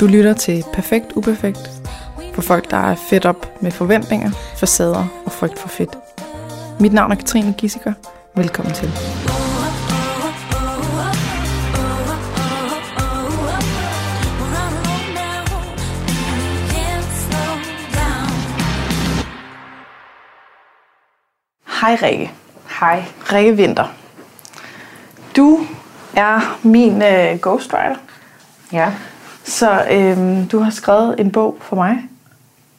Du 0.00 0.06
lytter 0.06 0.32
til 0.32 0.64
Perfekt 0.72 1.12
Uperfekt 1.16 1.70
for 2.34 2.42
folk, 2.42 2.70
der 2.70 2.76
er 2.76 2.94
fedt 2.94 3.26
op 3.26 3.62
med 3.62 3.70
forventninger, 3.70 4.30
facader 4.56 5.06
og 5.26 5.32
frygt 5.32 5.58
for 5.58 5.68
fedt. 5.68 5.98
Mit 6.80 6.92
navn 6.92 7.12
er 7.12 7.16
Katrine 7.16 7.54
Gissiker. 7.58 7.92
Velkommen 8.34 8.74
til. 8.74 8.88
Hej 21.80 21.98
Rikke. 22.02 22.32
Hej. 22.80 23.04
Rikke 23.32 23.56
Vinter. 23.56 23.86
Du 25.36 25.66
er 26.16 26.58
min 26.62 27.02
øh, 27.02 27.38
ghostwriter. 27.38 27.96
Ja. 28.72 28.92
Så 29.48 29.84
øh, 29.90 30.50
du 30.52 30.58
har 30.58 30.70
skrevet 30.70 31.20
en 31.20 31.30
bog 31.30 31.56
for 31.60 31.76
mig, 31.76 31.98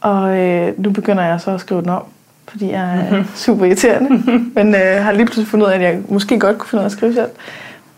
og 0.02 0.38
øh, 0.38 0.73
nu 0.84 0.89
begynder 0.91 1.23
jeg 1.23 1.41
så 1.41 1.52
at 1.52 1.62
skrive 1.62 1.81
den 1.81 1.89
om, 1.89 2.03
fordi 2.48 2.71
jeg 2.71 2.95
er 2.98 3.12
Mhm. 3.17 3.26
super 3.35 3.66
irriterende. 3.66 4.09
Men 4.55 4.76
øh, 4.76 5.03
har 5.03 5.12
lige 5.12 5.26
pludselig 5.26 5.48
fundet 5.48 5.66
ud 5.67 5.71
af, 5.71 5.76
at 5.76 5.81
jeg 5.81 5.99
måske 6.09 6.40
godt 6.40 6.57
kunne 6.57 6.70
finde 6.70 6.79
ud 6.81 6.84
af 6.84 6.85
at 6.85 6.91
skrive 6.91 7.13
selv. 7.13 7.29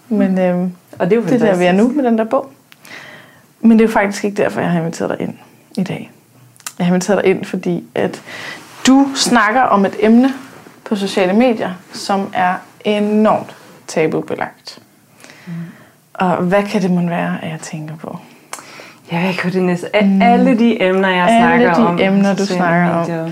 Men 0.09 0.39
øh, 0.39 0.57
Og 0.99 1.09
det 1.09 1.11
er 1.11 1.15
jo 1.15 1.21
det 1.23 1.33
er 1.33 1.37
der, 1.37 1.45
vi 1.57 1.65
er 1.65 1.69
fantastisk. 1.69 1.83
nu 1.83 2.01
med 2.01 2.03
den 2.11 2.17
der 2.17 2.23
bog. 2.23 2.51
Men 3.61 3.71
det 3.71 3.81
er 3.81 3.87
jo 3.87 3.93
faktisk 3.93 4.23
ikke 4.25 4.43
derfor, 4.43 4.61
jeg 4.61 4.69
har 4.71 4.79
inviteret 4.79 5.09
dig 5.09 5.21
ind 5.27 5.33
i 5.77 5.83
dag. 5.83 6.11
Jeg 6.79 6.85
har 6.87 6.91
inviteret 6.93 7.23
dig 7.23 7.31
ind, 7.31 7.45
fordi 7.45 7.83
at 7.95 8.21
du 8.87 9.07
snakker 9.15 9.61
om 9.61 9.85
et 9.85 9.95
emne 9.99 10.33
på 10.85 10.95
sociale 10.95 11.33
medier, 11.33 11.71
som 11.93 12.29
er 12.33 12.53
enormt 12.85 13.55
tabubelagt. 13.87 14.79
Mm. 15.47 15.53
Og 16.13 16.35
hvad 16.37 16.63
kan 16.63 16.81
det 16.81 16.91
måtte 16.91 17.09
være, 17.09 17.37
at 17.43 17.49
jeg 17.51 17.59
tænker 17.59 17.95
på? 17.95 18.17
Ja, 19.11 19.19
jeg 19.19 19.35
kunne 19.41 19.53
det 19.53 19.63
næste. 19.63 19.95
Af 19.95 20.17
alle 20.21 20.59
de 20.59 20.83
emner, 20.83 21.09
jeg 21.09 21.27
Alle 21.27 21.39
snakker 21.39 21.73
de 21.73 21.87
om. 21.87 21.99
emner, 21.99 22.35
du 22.35 22.45
snakker 22.45 22.89
om. 22.89 22.99
medier. 22.99 23.29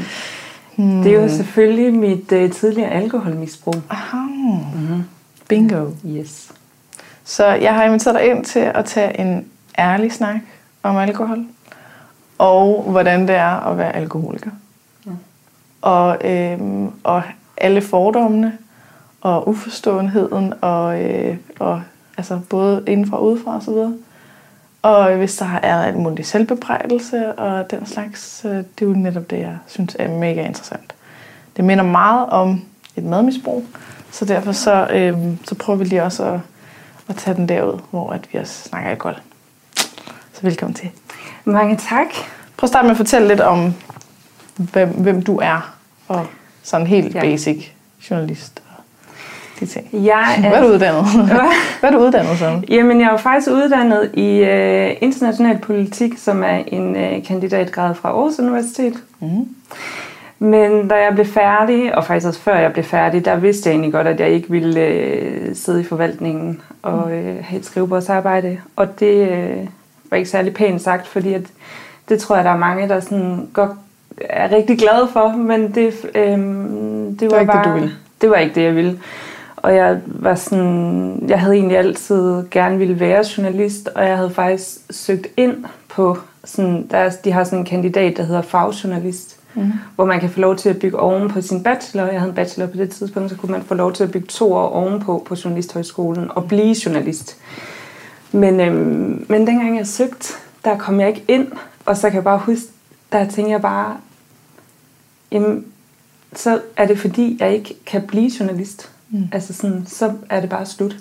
Det 1.03 1.15
er 1.15 1.21
jo 1.21 1.29
selvfølgelig 1.29 1.93
mit 1.93 2.31
uh, 2.31 2.51
tidligere 2.51 2.89
alkoholmisbrug. 2.89 3.75
Aha. 3.89 4.17
Mm-hmm. 4.17 5.03
Bingo. 5.49 5.85
Yes. 6.05 6.51
Så 7.23 7.45
jeg 7.47 7.75
har 7.75 7.83
inviteret 7.83 8.15
dig 8.15 8.29
ind 8.29 8.45
til 8.45 8.59
at 8.59 8.85
tage 8.85 9.19
en 9.19 9.45
ærlig 9.79 10.11
snak 10.13 10.35
om 10.83 10.97
alkohol. 10.97 11.45
Og 12.37 12.85
hvordan 12.89 13.21
det 13.27 13.35
er 13.35 13.67
at 13.71 13.77
være 13.77 13.95
alkoholiker. 13.95 14.51
Ja. 15.05 15.11
Og, 15.81 16.17
øhm, 16.25 16.89
og 17.03 17.21
alle 17.57 17.81
fordommene 17.81 18.53
og 19.21 19.47
uforståenheden 19.49 20.53
og, 20.61 21.01
øh, 21.03 21.37
og 21.59 21.81
altså 22.17 22.39
både 22.49 22.83
indenfra 22.87 23.17
og 23.17 23.25
udefra 23.25 23.55
og 23.55 23.63
så 23.63 23.71
videre. 23.71 23.93
Og 24.81 25.15
hvis 25.15 25.37
der 25.37 25.59
er 25.63 25.83
alt 25.83 25.97
muligt 25.97 26.27
selvbebrejdelse 26.27 27.33
og 27.33 27.71
den 27.71 27.85
slags, 27.85 28.39
det 28.43 28.65
er 28.81 28.85
jo 28.85 28.93
netop 28.93 29.29
det, 29.29 29.39
jeg 29.39 29.57
synes 29.67 29.95
er 29.99 30.07
mega 30.07 30.45
interessant. 30.45 30.93
Det 31.57 31.65
minder 31.65 31.83
meget 31.83 32.29
om 32.29 32.61
et 32.95 33.03
madmisbrug, 33.03 33.65
så 34.11 34.25
derfor 34.25 34.51
så, 34.51 34.87
øh, 34.91 35.17
så 35.45 35.55
prøver 35.55 35.79
vi 35.79 35.85
lige 35.85 36.03
også 36.03 36.23
at, 36.25 36.39
at 37.07 37.15
tage 37.15 37.35
den 37.35 37.49
derud, 37.49 37.79
hvor 37.91 38.11
at 38.11 38.27
vi 38.33 38.37
også 38.39 38.63
snakker 38.69 38.89
alkohol. 38.89 39.19
Så 40.33 40.41
velkommen 40.41 40.73
til. 40.73 40.89
Mange 41.45 41.77
tak. 41.77 42.07
Prøv 42.57 42.65
at 42.65 42.69
starte 42.69 42.83
med 42.85 42.91
at 42.91 42.97
fortælle 42.97 43.27
lidt 43.27 43.39
om, 43.39 43.73
hvem, 44.55 44.89
hvem 44.89 45.21
du 45.21 45.37
er, 45.37 45.75
og 46.07 46.27
sådan 46.63 46.87
helt 46.87 47.15
Ja. 47.15 47.21
basic 47.21 47.71
journalist 48.09 48.58
de 49.59 49.65
ting. 49.65 49.89
Jeg 49.93 50.35
Hvad 50.39 50.51
er 50.51 50.61
du 50.61 50.67
uddannet? 50.67 51.05
Hvad? 51.81 51.89
Er 51.89 51.91
du 51.91 51.97
uddannet 51.97 52.37
som? 52.37 52.63
Jamen, 52.69 52.99
jeg 52.99 53.07
er 53.07 53.11
jo 53.11 53.17
faktisk 53.17 53.51
uddannet 53.51 54.09
i 54.13 54.41
uh, 54.41 55.03
international 55.03 55.57
politik, 55.57 56.17
som 56.17 56.43
er 56.43 56.63
en 56.67 56.95
uh, 56.95 57.23
kandidatgrad 57.27 57.95
fra 57.95 58.09
Aarhus 58.09 58.39
Universitet. 58.39 58.93
Mm. 59.19 59.47
Men 60.39 60.87
da 60.87 60.95
jeg 60.95 61.13
blev 61.13 61.25
færdig, 61.25 61.95
og 61.95 62.05
faktisk 62.05 62.27
også 62.27 62.39
før 62.39 62.57
jeg 62.57 62.73
blev 62.73 62.85
færdig, 62.85 63.25
der 63.25 63.35
vidste 63.35 63.69
jeg 63.69 63.73
egentlig 63.73 63.91
godt, 63.91 64.07
at 64.07 64.19
jeg 64.19 64.29
ikke 64.29 64.49
ville 64.49 64.85
øh, 64.85 65.55
sidde 65.55 65.81
i 65.81 65.83
forvaltningen 65.83 66.61
og 66.81 67.11
øh, 67.11 67.35
have 67.43 67.59
et 67.59 67.65
skrivebordsarbejde. 67.65 68.57
Og 68.75 68.99
det 68.99 69.29
øh, 69.29 69.67
var 70.09 70.17
ikke 70.17 70.29
særlig 70.29 70.53
pænt 70.53 70.81
sagt, 70.81 71.07
fordi 71.07 71.33
at, 71.33 71.41
det 72.09 72.19
tror 72.19 72.35
jeg, 72.35 72.45
der 72.45 72.51
er 72.51 72.57
mange, 72.57 72.89
der 72.89 72.99
sådan 72.99 73.49
godt 73.53 73.71
er 74.17 74.51
rigtig 74.51 74.77
glade 74.77 75.07
for, 75.13 75.29
men 75.29 75.75
det, 75.75 75.93
øh, 76.15 76.37
det, 77.19 77.31
var, 77.31 77.39
ikke 77.39 77.39
det, 77.39 77.47
bare, 77.47 77.69
du 77.69 77.73
ville. 77.73 77.91
Det 78.21 78.29
var 78.29 78.35
ikke 78.35 78.55
det, 78.55 78.63
jeg 78.63 78.75
ville. 78.75 78.99
Og 79.61 79.75
jeg 79.75 80.01
var 80.05 80.35
sådan, 80.35 81.23
jeg 81.29 81.39
havde 81.39 81.53
egentlig 81.55 81.77
altid 81.77 82.43
gerne 82.51 82.77
ville 82.77 82.99
være 82.99 83.23
journalist, 83.37 83.87
og 83.95 84.03
jeg 84.07 84.17
havde 84.17 84.29
faktisk 84.31 84.77
søgt 84.89 85.27
ind 85.37 85.65
på 85.89 86.17
sådan, 86.45 86.87
der, 86.91 86.97
er- 86.97 87.11
de 87.23 87.31
har 87.31 87.43
sådan 87.43 87.59
en 87.59 87.65
kandidat, 87.65 88.17
der 88.17 88.23
hedder 88.23 88.41
fagjournalist, 88.41 89.39
mm. 89.55 89.71
hvor 89.95 90.05
man 90.05 90.19
kan 90.19 90.29
få 90.29 90.39
lov 90.39 90.55
til 90.55 90.69
at 90.69 90.79
bygge 90.79 90.99
oven 90.99 91.29
på 91.29 91.41
sin 91.41 91.63
bachelor. 91.63 92.05
Jeg 92.05 92.19
havde 92.19 92.29
en 92.29 92.35
bachelor 92.35 92.67
på 92.67 92.77
det 92.77 92.89
tidspunkt, 92.89 93.29
så 93.31 93.37
kunne 93.37 93.51
man 93.51 93.63
få 93.63 93.73
lov 93.73 93.93
til 93.93 94.03
at 94.03 94.11
bygge 94.11 94.27
to 94.27 94.53
år 94.53 94.67
ovenpå 94.69 95.23
på 95.27 95.35
Journalisthøjskolen 95.45 96.31
og 96.35 96.47
blive 96.47 96.75
journalist. 96.85 97.37
Men, 98.31 98.59
øhm, 98.59 99.25
men 99.29 99.47
dengang 99.47 99.77
jeg 99.77 99.87
søgte, 99.87 100.33
der 100.65 100.77
kom 100.77 100.99
jeg 100.99 101.07
ikke 101.07 101.23
ind, 101.27 101.47
og 101.85 101.97
så 101.97 102.09
kan 102.09 102.15
jeg 102.15 102.23
bare 102.23 102.37
huske, 102.39 102.65
der 103.11 103.19
tænkte 103.29 103.51
jeg 103.51 103.61
bare, 103.61 103.97
jamen, 105.31 105.65
så 106.35 106.59
er 106.77 106.85
det 106.87 106.99
fordi, 106.99 107.37
jeg 107.39 107.53
ikke 107.53 107.75
kan 107.85 108.01
blive 108.07 108.31
journalist. 108.39 108.91
Mm. 109.09 109.23
Altså 109.31 109.53
sådan, 109.53 109.83
så 109.87 110.13
er 110.29 110.39
det 110.41 110.49
bare 110.49 110.65
slut. 110.65 110.95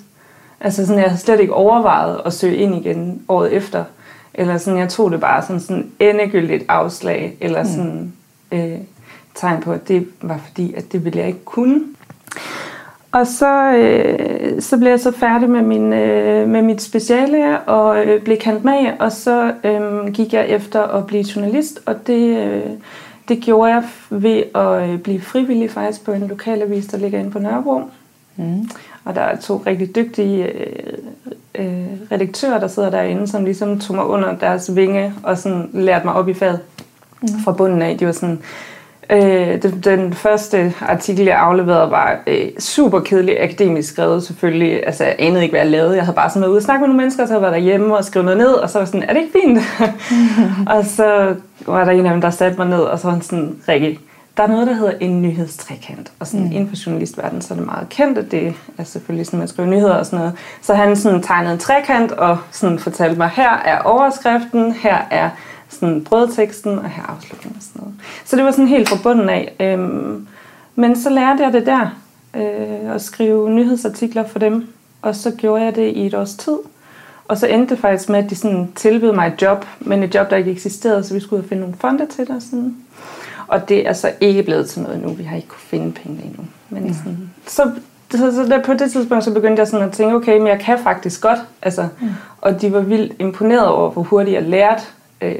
Altså 0.60 0.86
sådan, 0.86 1.02
jeg 1.02 1.10
havde 1.10 1.22
slet 1.22 1.40
ikke 1.40 1.54
overvejet 1.54 2.20
at 2.24 2.32
søge 2.32 2.56
ind 2.56 2.74
igen 2.74 3.22
året 3.28 3.52
efter. 3.52 3.84
Eller 4.34 4.58
sådan, 4.58 4.78
jeg 4.78 4.88
tog 4.88 5.10
det 5.10 5.20
bare 5.20 5.46
som 5.46 5.58
sådan 5.58 5.90
endegyldigt 6.00 6.64
afslag, 6.68 7.36
eller 7.40 7.64
sådan 7.64 8.12
øh, 8.52 8.78
tegn 9.34 9.62
på, 9.62 9.72
at 9.72 9.88
det 9.88 10.08
var 10.22 10.40
fordi, 10.46 10.74
at 10.74 10.92
det 10.92 11.04
ville 11.04 11.18
jeg 11.18 11.26
ikke 11.26 11.44
kunne. 11.44 11.80
Og 13.12 13.26
så, 13.26 13.72
øh, 13.72 14.62
så 14.62 14.76
blev 14.76 14.88
jeg 14.88 15.00
så 15.00 15.12
færdig 15.12 15.50
med, 15.50 15.62
min, 15.62 15.92
øh, 15.92 16.48
med 16.48 16.62
mit 16.62 16.82
speciale 16.82 17.60
og 17.60 18.06
øh, 18.06 18.22
blev 18.22 18.36
kendt 18.36 18.64
med, 18.64 18.92
og 19.00 19.12
så 19.12 19.52
øh, 19.64 20.12
gik 20.12 20.32
jeg 20.32 20.48
efter 20.48 20.82
at 20.82 21.06
blive 21.06 21.24
journalist, 21.36 21.80
og 21.86 22.06
det, 22.06 22.36
øh, 22.36 22.70
det 23.28 23.40
gjorde 23.40 23.72
jeg 23.72 23.84
ved 24.10 24.42
at 24.54 24.90
øh, 24.90 24.98
blive 24.98 25.20
frivillig 25.20 25.70
faktisk 25.70 26.04
på 26.04 26.12
en 26.12 26.28
lokalavis, 26.28 26.86
der 26.86 26.98
ligger 26.98 27.18
inde 27.18 27.30
på 27.30 27.38
Nørrebro. 27.38 27.80
Mm. 28.38 28.68
Og 29.04 29.14
der 29.14 29.20
er 29.20 29.36
to 29.36 29.62
rigtig 29.66 29.96
dygtige 29.96 30.44
øh, 30.44 30.98
øh, 31.54 31.86
redaktører, 32.12 32.60
der 32.60 32.68
sidder 32.68 32.90
derinde, 32.90 33.28
som 33.28 33.44
ligesom 33.44 33.80
tog 33.80 33.96
mig 33.96 34.04
under 34.04 34.36
deres 34.36 34.76
vinge 34.76 35.14
og 35.22 35.38
sådan 35.38 35.70
lærte 35.72 36.06
mig 36.06 36.14
op 36.14 36.28
i 36.28 36.34
faget 36.34 36.60
mm. 37.22 37.28
fra 37.44 37.52
bunden 37.52 37.82
af. 37.82 37.98
De 37.98 38.06
var 38.06 38.12
sådan, 38.12 38.38
øh, 39.10 39.62
den, 39.62 39.80
den 39.84 40.12
første 40.12 40.74
artikel, 40.80 41.24
jeg 41.26 41.38
afleverede, 41.38 41.90
var 41.90 42.18
øh, 42.26 42.48
super 42.58 43.00
kedelig 43.00 43.42
akademisk 43.42 43.92
skrevet 43.92 44.22
selvfølgelig. 44.22 44.86
Altså, 44.86 45.04
jeg 45.04 45.16
anede 45.18 45.42
ikke, 45.42 45.52
hvad 45.52 45.60
jeg 45.60 45.70
lavede. 45.70 45.96
Jeg 45.96 46.04
havde 46.04 46.16
bare 46.16 46.30
sådan 46.30 46.42
været 46.42 46.50
ude 46.50 46.58
og 46.58 46.62
snakke 46.62 46.80
med 46.80 46.88
nogle 46.88 46.98
mennesker, 46.98 47.22
og 47.22 47.28
så 47.28 47.34
havde 47.34 47.44
jeg 47.44 47.52
været 47.52 47.62
derhjemme 47.62 47.96
og 47.96 48.04
skrevet 48.04 48.24
noget 48.24 48.38
ned, 48.38 48.52
og 48.52 48.70
så 48.70 48.78
var 48.78 48.82
jeg 48.82 48.88
sådan, 48.88 49.02
er 49.02 49.12
det 49.12 49.20
ikke 49.20 49.38
fint? 49.42 49.58
og 50.76 50.84
så 50.84 51.34
var 51.66 51.84
der 51.84 51.92
en 51.92 52.06
af 52.06 52.12
dem, 52.12 52.20
der 52.20 52.30
satte 52.30 52.58
mig 52.58 52.68
ned, 52.68 52.80
og 52.80 52.98
så 52.98 53.04
var 53.06 53.12
han 53.12 53.22
sådan, 53.22 53.56
Rikke, 53.68 53.98
der 54.38 54.44
er 54.44 54.48
noget, 54.48 54.66
der 54.66 54.72
hedder 54.72 54.92
en 55.00 55.22
nyhedstrekant. 55.22 56.12
Og 56.18 56.26
sådan 56.26 56.46
mm. 56.46 56.52
inden 56.52 56.68
for 56.68 56.76
journalistverdenen, 56.86 57.42
så 57.42 57.54
er 57.54 57.58
det 57.58 57.66
meget 57.66 57.88
kendt, 57.88 58.18
at 58.18 58.30
det 58.30 58.54
er 58.78 58.84
selvfølgelig 58.84 59.26
sådan, 59.26 59.38
man 59.38 59.48
skriver 59.48 59.68
nyheder 59.68 59.94
og 59.94 60.06
sådan 60.06 60.18
noget. 60.18 60.34
Så 60.62 60.74
han 60.74 60.96
sådan 60.96 61.22
tegnede 61.22 61.52
en 61.52 61.58
trekant 61.58 62.12
og 62.12 62.38
sådan 62.50 62.78
fortalte 62.78 63.18
mig, 63.18 63.28
her 63.28 63.50
er 63.50 63.78
overskriften, 63.78 64.72
her 64.72 64.98
er 65.10 65.30
sådan 65.68 66.04
brødteksten, 66.04 66.78
og 66.78 66.90
her 66.90 67.02
er 67.02 67.06
afslutningen 67.06 67.56
og 67.56 67.62
sådan 67.62 67.80
noget. 67.82 67.94
Så 68.24 68.36
det 68.36 68.44
var 68.44 68.50
sådan 68.50 68.68
helt 68.68 68.88
fra 68.88 68.96
bunden 69.02 69.28
af. 69.28 69.56
Øhm, 69.60 70.26
men 70.74 70.96
så 70.96 71.10
lærte 71.10 71.44
jeg 71.44 71.52
det 71.52 71.66
der, 71.66 72.00
øh, 72.36 72.94
at 72.94 73.02
skrive 73.02 73.50
nyhedsartikler 73.50 74.26
for 74.26 74.38
dem. 74.38 74.68
Og 75.02 75.14
så 75.14 75.30
gjorde 75.30 75.64
jeg 75.64 75.76
det 75.76 75.92
i 75.92 76.06
et 76.06 76.14
års 76.14 76.34
tid. 76.34 76.58
Og 77.28 77.38
så 77.38 77.46
endte 77.46 77.74
det 77.74 77.80
faktisk 77.80 78.08
med, 78.08 78.24
at 78.24 78.30
de 78.30 78.34
sådan 78.36 78.72
tilbød 78.76 79.12
mig 79.12 79.26
et 79.26 79.42
job, 79.42 79.64
men 79.80 80.02
et 80.02 80.14
job, 80.14 80.30
der 80.30 80.36
ikke 80.36 80.50
eksisterede, 80.50 81.04
så 81.04 81.14
vi 81.14 81.20
skulle 81.20 81.38
ud 81.38 81.44
og 81.44 81.48
finde 81.48 81.60
nogle 81.60 81.76
fonde 81.80 82.06
til 82.06 82.26
det. 82.26 82.36
Og, 82.36 82.42
sådan. 82.42 82.76
Og 83.48 83.68
det 83.68 83.88
er 83.88 83.92
så 83.92 84.12
ikke 84.20 84.42
blevet 84.42 84.70
til 84.70 84.82
noget 84.82 85.02
nu. 85.02 85.08
Vi 85.08 85.22
har 85.22 85.36
ikke 85.36 85.48
kunne 85.48 85.60
finde 85.60 85.92
penge 85.92 86.22
endnu. 86.24 86.44
Men 86.68 86.94
sådan, 86.94 87.30
så, 87.46 87.70
så, 88.10 88.32
så 88.32 88.46
der, 88.50 88.62
på 88.62 88.72
det 88.72 88.92
tidspunkt 88.92 89.24
så 89.24 89.34
begyndte 89.34 89.60
jeg 89.60 89.68
sådan 89.68 89.88
at 89.88 89.92
tænke, 89.92 90.14
okay, 90.14 90.38
men 90.38 90.46
jeg 90.46 90.60
kan 90.60 90.78
faktisk 90.78 91.20
godt. 91.20 91.38
Altså, 91.62 91.88
mm. 92.00 92.08
Og 92.40 92.60
de 92.60 92.72
var 92.72 92.80
vildt 92.80 93.12
imponeret 93.18 93.68
over, 93.68 93.90
hvor 93.90 94.02
hurtigt 94.02 94.34
jeg 94.34 94.42
lærte 94.42 94.82
øh, 95.20 95.34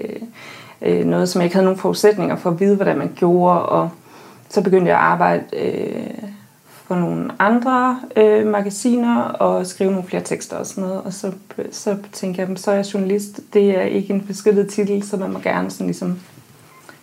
øh, 0.83 1.05
noget, 1.05 1.29
som 1.29 1.41
jeg 1.41 1.45
ikke 1.45 1.57
havde 1.57 1.65
nogen 1.65 1.81
forudsætninger 1.81 2.37
for 2.37 2.51
at 2.51 2.61
vide, 2.61 2.77
hvordan 2.77 2.99
man 2.99 3.13
gjorde. 3.17 3.63
Og 3.63 3.91
så 4.49 4.63
begyndte 4.63 4.91
jeg 4.91 4.99
at 4.99 5.05
arbejde 5.05 5.43
øh, 5.53 6.25
for 6.87 6.95
nogle 6.95 7.31
andre 7.39 8.01
øh, 8.17 8.47
magasiner 8.47 9.23
og 9.23 9.67
skrive 9.67 9.91
nogle 9.91 10.07
flere 10.07 10.23
tekster 10.23 10.57
og 10.57 10.67
sådan 10.67 10.85
noget. 10.85 11.03
Og 11.05 11.13
så, 11.13 11.33
så 11.71 11.97
tænkte 12.13 12.43
jeg, 12.43 12.49
så 12.57 12.71
er 12.71 12.75
jeg 12.75 12.95
journalist. 12.95 13.41
Det 13.53 13.79
er 13.79 13.83
ikke 13.83 14.15
en 14.15 14.21
beskyttet 14.21 14.69
titel, 14.69 15.03
så 15.03 15.17
man 15.17 15.33
må 15.33 15.39
gerne 15.39 15.71
sådan 15.71 15.87
ligesom 15.87 16.19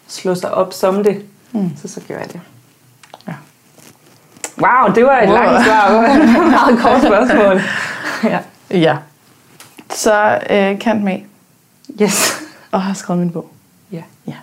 slå 0.08 0.36
sig 0.36 0.52
op 0.54 0.74
som 0.74 1.04
det. 1.04 1.26
Mm. 1.52 1.72
Så 1.82 1.88
så 1.88 2.02
gjorde 2.02 2.22
jeg 2.22 2.34
det. 2.34 2.42
Ja. 3.28 3.34
Wow, 4.62 4.94
det 4.96 5.06
var 5.06 5.20
et 5.22 5.30
Wow. 5.30 5.38
langt 5.38 5.66
svar. 5.66 5.90
Det 5.90 5.98
var 5.98 6.04
et 6.44 6.50
meget 6.50 6.80
kort 6.84 7.02
spørgsmål. 7.02 7.62
ja. 8.24 8.40
Ja. 8.70 8.98
Så 9.90 10.40
øh, 10.50 10.80
kant 10.80 11.04
med. 11.04 11.20
Yes. 12.02 12.42
Og 12.72 12.82
har 12.82 12.94
skrevet 12.94 13.20
min 13.20 13.32
bog. 13.32 13.52
Ja. 13.92 14.04
Ja. 14.28 14.34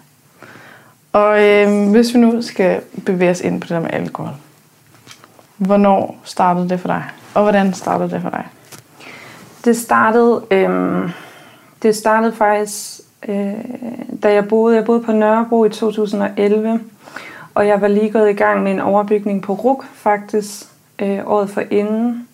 Og 1.13 1.43
øh, 1.45 1.91
hvis 1.91 2.15
vi 2.15 2.19
nu 2.19 2.43
skal 2.43 2.81
bevæge 3.07 3.31
os 3.31 3.41
ind 3.41 3.61
på 3.61 3.65
det 3.65 3.71
der 3.75 3.81
med 3.81 3.91
alkohol. 3.93 4.33
Hvornår 5.57 6.21
startede 6.25 6.69
det 6.69 6.81
for 6.81 6.89
dig? 6.89 7.05
Og 7.35 7.43
hvordan 7.43 7.75
startede 7.75 8.11
det 8.11 8.23
for 8.23 8.31
dig? 8.31 8.47
Det 9.65 9.77
startede, 9.77 10.43
øhm, 10.51 11.11
det 11.83 11.97
startede 11.97 12.33
faktisk, 12.35 13.01
øh, 13.29 13.55
da 14.23 14.33
jeg 14.33 14.49
boede, 14.49 14.77
jeg 14.77 14.85
boede 14.85 15.03
på 15.03 15.13
Nørrebro 15.13 15.65
i 15.65 15.71
2011, 15.71 16.81
og 17.55 17.67
jeg 17.67 17.81
var 17.81 17.89
lige 17.89 18.11
gået 18.11 18.31
i 18.31 18.33
gang 18.33 18.63
med 18.63 18.73
en 18.73 18.81
overbygning 18.81 19.43
på 19.43 19.53
RUK 19.53 19.85
faktisk, 19.95 20.65
øh, 20.99 21.19
året 21.27 21.51
for 21.51 21.63
inden. 21.71 22.29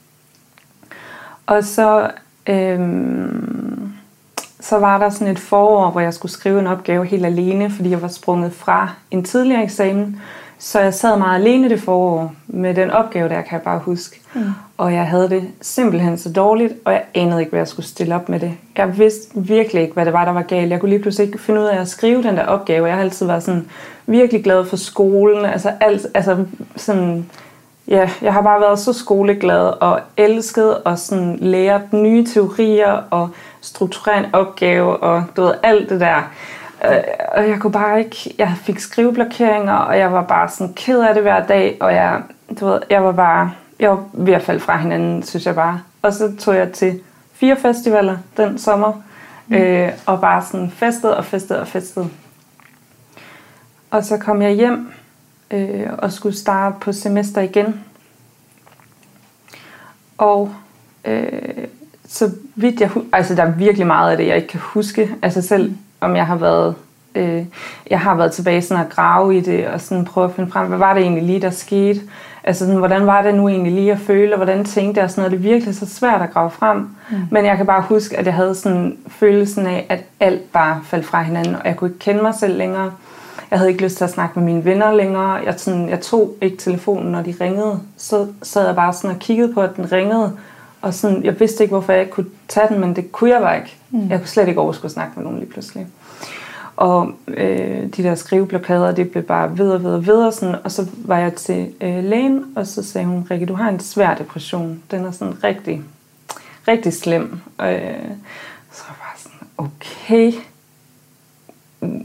Og 1.46 1.64
så, 1.64 2.10
øh, 2.46 2.80
så 4.60 4.78
var 4.78 4.98
der 4.98 5.10
sådan 5.10 5.32
et 5.32 5.38
forår, 5.38 5.90
hvor 5.90 6.00
jeg 6.00 6.14
skulle 6.14 6.32
skrive 6.32 6.60
en 6.60 6.66
opgave 6.66 7.06
helt 7.06 7.26
alene, 7.26 7.70
fordi 7.70 7.90
jeg 7.90 8.02
var 8.02 8.08
sprunget 8.08 8.52
fra 8.52 8.90
en 9.10 9.24
tidligere 9.24 9.62
eksamen. 9.62 10.20
Så 10.58 10.80
jeg 10.80 10.94
sad 10.94 11.18
meget 11.18 11.40
alene 11.40 11.68
det 11.68 11.80
forår 11.80 12.34
med 12.46 12.74
den 12.74 12.90
opgave, 12.90 13.28
der 13.28 13.42
kan 13.42 13.52
jeg 13.52 13.62
bare 13.62 13.78
huske. 13.78 14.20
Mm. 14.34 14.42
Og 14.78 14.94
jeg 14.94 15.06
havde 15.06 15.30
det 15.30 15.48
simpelthen 15.60 16.18
så 16.18 16.32
dårligt, 16.32 16.72
og 16.84 16.92
jeg 16.92 17.02
anede 17.14 17.40
ikke, 17.40 17.50
hvad 17.50 17.60
jeg 17.60 17.68
skulle 17.68 17.86
stille 17.86 18.14
op 18.14 18.28
med 18.28 18.40
det. 18.40 18.52
Jeg 18.76 18.98
vidste 18.98 19.28
virkelig 19.34 19.82
ikke, 19.82 19.94
hvad 19.94 20.04
det 20.04 20.12
var, 20.12 20.24
der 20.24 20.32
var 20.32 20.42
galt. 20.42 20.70
Jeg 20.70 20.80
kunne 20.80 20.88
lige 20.88 21.02
pludselig 21.02 21.26
ikke 21.26 21.38
finde 21.38 21.60
ud 21.60 21.66
af 21.66 21.80
at 21.80 21.88
skrive 21.88 22.22
den 22.22 22.36
der 22.36 22.46
opgave. 22.46 22.86
Jeg 22.86 22.94
har 22.94 23.02
altid 23.02 23.26
været 23.26 23.42
sådan 23.42 23.68
virkelig 24.06 24.44
glad 24.44 24.64
for 24.64 24.76
skolen. 24.76 25.44
Altså, 25.44 25.72
alt, 25.80 26.06
altså 26.14 26.44
sådan, 26.76 27.30
ja, 27.88 28.10
jeg 28.22 28.32
har 28.32 28.42
bare 28.42 28.60
været 28.60 28.78
så 28.78 28.92
skoleglad 28.92 29.72
og 29.80 30.00
elsket 30.16 30.76
at 30.86 30.98
sådan 30.98 31.38
lære 31.40 31.80
nye 31.92 32.26
teorier 32.26 33.02
og 33.10 33.28
strukturere 33.60 34.18
en 34.18 34.26
opgave 34.32 34.96
og 34.96 35.24
du 35.36 35.42
ved, 35.42 35.54
alt 35.62 35.90
det 35.90 36.00
der. 36.00 36.22
Øh, 36.84 37.02
og 37.28 37.48
jeg 37.48 37.58
kunne 37.60 37.72
bare 37.72 37.98
ikke, 37.98 38.34
jeg 38.38 38.52
fik 38.62 38.78
skriveblokeringer, 38.78 39.74
og 39.74 39.98
jeg 39.98 40.12
var 40.12 40.22
bare 40.22 40.48
sådan 40.48 40.74
ked 40.74 41.00
af 41.00 41.14
det 41.14 41.22
hver 41.22 41.46
dag, 41.46 41.76
og 41.80 41.94
jeg, 41.94 42.22
du 42.60 42.66
ved, 42.66 42.80
jeg 42.90 43.04
var 43.04 43.12
bare, 43.12 43.52
jeg 43.80 43.90
var 43.90 44.04
ved 44.12 44.32
at 44.34 44.42
falde 44.42 44.60
fra 44.60 44.76
hinanden, 44.76 45.22
synes 45.22 45.46
jeg 45.46 45.54
bare. 45.54 45.80
Og 46.02 46.12
så 46.12 46.36
tog 46.36 46.54
jeg 46.54 46.72
til 46.72 47.00
fire 47.32 47.56
festivaler 47.56 48.18
den 48.36 48.58
sommer, 48.58 49.02
mm. 49.46 49.54
øh, 49.54 49.92
og 50.06 50.20
bare 50.20 50.44
sådan 50.44 50.70
festet 50.70 51.16
og 51.16 51.24
festet 51.24 51.58
og 51.58 51.68
festet. 51.68 52.10
Og 53.90 54.04
så 54.04 54.16
kom 54.16 54.42
jeg 54.42 54.52
hjem 54.52 54.92
øh, 55.50 55.86
og 55.98 56.12
skulle 56.12 56.36
starte 56.36 56.76
på 56.80 56.92
semester 56.92 57.40
igen. 57.40 57.84
Og 60.18 60.54
øh, 61.04 61.64
så 62.08 62.30
vidt 62.54 62.80
jeg 62.80 62.90
altså 63.12 63.34
der 63.34 63.42
er 63.42 63.50
virkelig 63.50 63.86
meget 63.86 64.10
af 64.10 64.16
det, 64.16 64.26
jeg 64.26 64.36
ikke 64.36 64.48
kan 64.48 64.60
huske. 64.60 65.14
Altså 65.22 65.42
selv 65.42 65.74
om 66.00 66.16
jeg 66.16 66.26
har 66.26 66.36
været 66.36 66.74
øh, 67.14 67.44
jeg 67.90 68.00
har 68.00 68.14
været 68.14 68.32
tilbage 68.32 68.62
sådan 68.62 68.84
at 68.84 68.90
grave 68.90 69.36
i 69.36 69.40
det 69.40 69.68
og 69.68 69.80
sådan 69.80 70.04
prøve 70.04 70.24
at 70.24 70.32
finde 70.32 70.50
frem, 70.50 70.68
hvad 70.68 70.78
var 70.78 70.94
det 70.94 71.02
egentlig 71.02 71.22
lige, 71.22 71.40
der 71.40 71.50
skete? 71.50 72.00
Altså 72.44 72.66
sådan, 72.66 72.78
hvordan 72.78 73.06
var 73.06 73.22
det 73.22 73.34
nu 73.34 73.48
egentlig 73.48 73.72
lige 73.72 73.92
at 73.92 73.98
føle, 73.98 74.32
og 74.32 74.36
hvordan 74.36 74.64
tænkte 74.64 74.98
jeg 74.98 75.04
og 75.04 75.10
sådan 75.10 75.22
noget. 75.22 75.32
Det 75.32 75.48
er 75.48 75.52
virkelig 75.52 75.74
så 75.74 75.86
svært 75.86 76.22
at 76.22 76.32
grave 76.32 76.50
frem. 76.50 76.76
Mm. 76.76 77.16
Men 77.30 77.44
jeg 77.44 77.56
kan 77.56 77.66
bare 77.66 77.82
huske, 77.82 78.16
at 78.16 78.26
jeg 78.26 78.34
havde 78.34 78.54
sådan 78.54 78.98
følelsen 79.08 79.66
af, 79.66 79.86
at 79.88 80.04
alt 80.20 80.52
bare 80.52 80.80
faldt 80.84 81.06
fra 81.06 81.22
hinanden, 81.22 81.54
og 81.54 81.62
jeg 81.64 81.76
kunne 81.76 81.90
ikke 81.90 81.98
kende 81.98 82.22
mig 82.22 82.34
selv 82.34 82.58
længere. 82.58 82.92
Jeg 83.50 83.58
havde 83.58 83.70
ikke 83.70 83.82
lyst 83.82 83.96
til 83.96 84.04
at 84.04 84.10
snakke 84.10 84.38
med 84.38 84.46
mine 84.46 84.64
venner 84.64 84.92
længere. 84.92 85.32
Jeg, 85.32 85.54
sådan, 85.56 85.88
jeg 85.88 86.00
tog 86.00 86.34
ikke 86.40 86.56
telefonen, 86.56 87.12
når 87.12 87.22
de 87.22 87.34
ringede. 87.40 87.80
Så 87.96 88.26
sad 88.42 88.66
jeg 88.66 88.76
bare 88.76 88.92
sådan 88.92 89.10
og 89.10 89.18
kiggede 89.18 89.54
på, 89.54 89.60
at 89.60 89.76
den 89.76 89.92
ringede. 89.92 90.32
Og 90.80 90.94
sådan, 90.94 91.24
jeg 91.24 91.40
vidste 91.40 91.64
ikke, 91.64 91.72
hvorfor 91.72 91.92
jeg 91.92 92.02
ikke 92.02 92.12
kunne 92.12 92.30
tage 92.48 92.68
den, 92.68 92.80
men 92.80 92.96
det 92.96 93.12
kunne 93.12 93.30
jeg 93.30 93.40
bare 93.40 93.56
ikke. 93.56 93.76
Mm. 93.90 94.08
Jeg 94.10 94.18
kunne 94.18 94.28
slet 94.28 94.48
ikke 94.48 94.60
overskue 94.60 94.84
at 94.84 94.92
snakke 94.92 95.12
med 95.16 95.24
nogen 95.24 95.38
lige 95.38 95.50
pludselig. 95.50 95.86
Og 96.76 97.12
øh, 97.28 97.86
de 97.96 98.02
der 98.02 98.14
skriveblokader, 98.14 98.92
det 98.92 99.10
blev 99.10 99.22
bare 99.22 99.58
ved 99.58 99.70
og 99.70 99.84
ved 99.84 99.94
og 99.94 100.06
ved. 100.06 100.32
Sådan, 100.32 100.56
og 100.64 100.72
så 100.72 100.86
var 101.04 101.18
jeg 101.18 101.34
til 101.34 101.72
øh, 101.80 102.04
lægen, 102.04 102.44
og 102.56 102.66
så 102.66 102.82
sagde 102.82 103.06
hun, 103.06 103.26
Rikke, 103.30 103.46
du 103.46 103.54
har 103.54 103.68
en 103.68 103.80
svær 103.80 104.14
depression. 104.14 104.82
Den 104.90 105.04
er 105.04 105.10
sådan 105.10 105.44
rigtig, 105.44 105.82
rigtig 106.68 106.92
slem. 106.92 107.40
Og, 107.58 107.74
øh, 107.74 107.80
så 108.72 108.82
var 108.88 108.88
jeg 108.88 108.96
bare 108.98 109.16
sådan, 109.16 109.48
okay, 109.56 110.32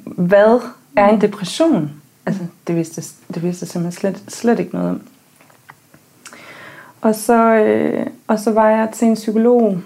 hvad 0.06 0.60
er 0.96 1.10
en 1.10 1.22
depression? 1.22 1.92
Altså, 2.26 2.44
det 2.68 2.76
vidste, 2.76 3.04
det 3.34 3.44
vidste 3.44 3.64
jeg 3.64 3.70
simpelthen 3.70 4.00
slet, 4.00 4.24
slet 4.28 4.60
ikke 4.60 4.74
noget 4.74 4.90
om. 4.90 5.02
Og 7.04 7.16
så, 7.16 7.56
øh, 7.56 8.06
og 8.28 8.40
så 8.40 8.52
var 8.52 8.70
jeg 8.70 8.90
til 8.94 9.08
en 9.08 9.14
psykolog. 9.14 9.80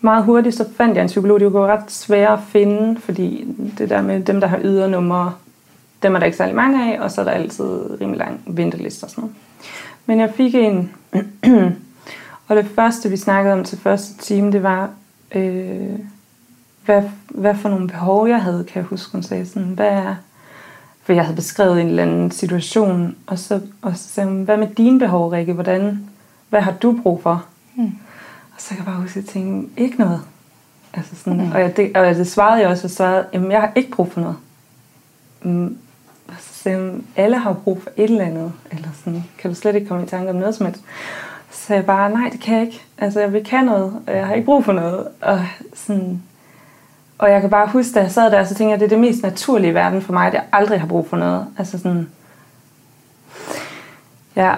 Meget 0.00 0.24
hurtigt 0.24 0.56
så 0.56 0.64
fandt 0.76 0.96
jeg 0.96 1.02
en 1.02 1.08
psykolog. 1.08 1.40
Det 1.40 1.52
var 1.52 1.66
ret 1.66 1.90
svært 1.90 2.32
at 2.32 2.44
finde, 2.48 3.00
fordi 3.00 3.54
det 3.78 3.90
der 3.90 4.02
med 4.02 4.20
dem, 4.20 4.40
der 4.40 4.46
har 4.46 4.60
ydernummer, 4.62 5.40
dem 6.02 6.14
er 6.14 6.18
der 6.18 6.26
ikke 6.26 6.38
særlig 6.38 6.54
mange 6.54 6.94
af, 6.94 7.00
og 7.00 7.10
så 7.10 7.20
er 7.20 7.24
der 7.24 7.32
altid 7.32 8.00
rimelig 8.00 8.18
lang 8.18 8.40
venteliste 8.46 9.04
og 9.04 9.10
sådan 9.10 9.22
noget. 9.22 9.36
Men 10.06 10.20
jeg 10.20 10.32
fik 10.34 10.54
en, 10.54 10.90
og 12.48 12.56
det 12.56 12.66
første, 12.66 13.10
vi 13.10 13.16
snakkede 13.16 13.54
om 13.54 13.64
til 13.64 13.78
første 13.78 14.18
time, 14.18 14.52
det 14.52 14.62
var, 14.62 14.90
øh, 15.34 15.98
hvad, 16.84 17.02
hvad 17.28 17.54
for 17.54 17.68
nogle 17.68 17.88
behov 17.88 18.28
jeg 18.28 18.42
havde, 18.42 18.64
kan 18.64 18.76
jeg 18.76 18.84
huske, 18.84 19.12
hun 19.12 19.22
sagde 19.22 19.46
sådan, 19.46 19.68
hvad 19.68 19.88
er, 19.88 20.14
for 21.02 21.12
jeg 21.12 21.24
havde 21.24 21.36
beskrevet 21.36 21.80
en 21.80 21.86
eller 21.86 22.02
anden 22.02 22.30
situation, 22.30 23.16
og 23.26 23.38
så, 23.38 23.60
og 23.82 23.96
så 23.96 24.08
sagde 24.08 24.28
hun, 24.30 24.42
hvad 24.42 24.56
med 24.56 24.68
dine 24.68 24.98
behov, 24.98 25.28
Rikke, 25.28 25.52
hvordan, 25.52 25.98
hvad 26.52 26.60
har 26.60 26.72
du 26.72 26.98
brug 27.02 27.22
for? 27.22 27.44
Mm. 27.74 27.92
Og 28.54 28.58
så 28.58 28.68
kan 28.68 28.76
jeg 28.76 28.86
bare 28.86 28.96
huske, 28.96 29.18
at 29.18 29.24
jeg 29.24 29.32
tænkte, 29.32 29.82
ikke 29.82 29.98
noget. 29.98 30.20
Altså 30.94 31.16
sådan, 31.16 31.44
mm. 31.44 31.52
og, 31.52 31.60
jeg, 31.60 31.76
det, 31.76 31.96
og 31.96 32.14
det 32.14 32.30
svarede 32.30 32.60
jeg 32.60 32.68
også, 32.68 32.86
og 32.86 32.90
svarede, 32.90 33.26
jamen 33.32 33.50
jeg 33.50 33.60
har 33.60 33.72
ikke 33.74 33.90
brug 33.90 34.12
for 34.12 34.20
noget. 34.20 34.36
Mm. 35.42 35.78
Så 36.40 36.74
hun, 36.74 37.06
alle 37.16 37.38
har 37.38 37.52
brug 37.52 37.82
for 37.82 37.90
et 37.96 38.10
eller 38.10 38.24
andet, 38.24 38.52
eller 38.70 38.88
sådan, 39.04 39.24
kan 39.38 39.50
du 39.50 39.54
slet 39.54 39.74
ikke 39.74 39.88
komme 39.88 40.04
i 40.04 40.06
tanke 40.06 40.30
om 40.30 40.36
noget 40.36 40.54
som 40.54 40.66
helst? 40.66 40.82
Så 41.50 41.74
jeg 41.74 41.86
bare, 41.86 42.10
nej, 42.10 42.28
det 42.32 42.40
kan 42.40 42.54
jeg 42.54 42.66
ikke. 42.66 42.82
Altså, 42.98 43.20
jeg 43.20 43.32
vil 43.32 43.44
kan 43.44 43.64
noget, 43.64 44.02
og 44.06 44.16
jeg 44.16 44.26
har 44.26 44.34
ikke 44.34 44.46
brug 44.46 44.64
for 44.64 44.72
noget. 44.72 45.08
Og, 45.20 45.40
sådan, 45.74 46.22
og 47.18 47.30
jeg 47.30 47.40
kan 47.40 47.50
bare 47.50 47.68
huske, 47.68 47.94
da 47.94 48.00
jeg 48.00 48.10
sad 48.10 48.30
der, 48.30 48.44
så 48.44 48.54
tænkte 48.54 48.64
jeg, 48.64 48.74
at 48.74 48.80
det 48.80 48.86
er 48.86 48.88
det 48.88 48.98
mest 48.98 49.22
naturlige 49.22 49.70
i 49.70 49.74
verden 49.74 50.02
for 50.02 50.12
mig, 50.12 50.26
at 50.26 50.34
jeg 50.34 50.44
aldrig 50.52 50.80
har 50.80 50.86
brug 50.86 51.08
for 51.08 51.16
noget. 51.16 51.46
Altså 51.58 51.78
sådan, 51.78 52.08
ja, 54.36 54.54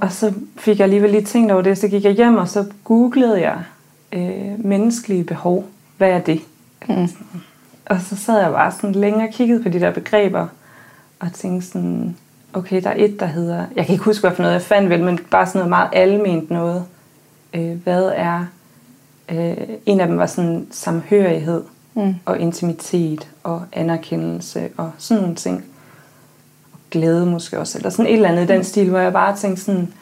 og 0.00 0.12
så 0.12 0.32
fik 0.56 0.78
jeg 0.78 0.84
alligevel 0.84 1.10
lige 1.10 1.24
tænkt 1.24 1.52
over 1.52 1.62
det, 1.62 1.78
så 1.78 1.88
gik 1.88 2.04
jeg 2.04 2.12
hjem, 2.12 2.36
og 2.36 2.48
så 2.48 2.64
googlede 2.84 3.40
jeg 3.40 3.58
øh, 4.12 4.64
menneskelige 4.64 5.24
behov. 5.24 5.64
Hvad 5.96 6.10
er 6.10 6.20
det? 6.20 6.40
Mm. 6.88 7.08
Og 7.86 8.00
så 8.00 8.16
sad 8.16 8.40
jeg 8.40 8.52
bare 8.52 8.72
sådan 8.72 8.92
længe 8.92 9.24
og 9.24 9.30
kiggede 9.32 9.62
på 9.62 9.68
de 9.68 9.80
der 9.80 9.90
begreber, 9.90 10.46
og 11.20 11.32
tænkte 11.32 11.66
sådan, 11.68 12.16
okay, 12.52 12.82
der 12.82 12.90
er 12.90 13.04
et, 13.04 13.20
der 13.20 13.26
hedder, 13.26 13.64
jeg 13.76 13.86
kan 13.86 13.92
ikke 13.92 14.04
huske, 14.04 14.20
hvad 14.20 14.36
for 14.36 14.42
noget 14.42 14.54
jeg 14.54 14.62
fandt 14.62 14.90
vel, 14.90 15.04
men 15.04 15.18
bare 15.30 15.46
sådan 15.46 15.58
noget 15.58 15.68
meget 15.68 15.88
alment 15.92 16.50
noget. 16.50 16.84
Øh, 17.54 17.82
hvad 17.84 18.12
er, 18.14 18.46
øh, 19.28 19.56
en 19.86 20.00
af 20.00 20.06
dem 20.06 20.18
var 20.18 20.26
sådan 20.26 20.66
samhørighed, 20.70 21.62
mm. 21.94 22.14
og 22.24 22.38
intimitet, 22.38 23.28
og 23.42 23.62
anerkendelse, 23.72 24.68
og 24.76 24.90
sådan 24.98 25.22
nogle 25.22 25.36
ting 25.36 25.64
glæde 26.90 27.26
måske 27.26 27.58
også, 27.58 27.78
eller 27.78 27.90
sådan 27.90 28.06
et 28.06 28.12
eller 28.12 28.28
andet 28.28 28.44
i 28.44 28.46
den 28.46 28.64
stil, 28.64 28.90
hvor 28.90 28.98
jeg 28.98 29.12
bare 29.12 29.36
tænkte 29.36 29.62
sådan, 29.62 29.92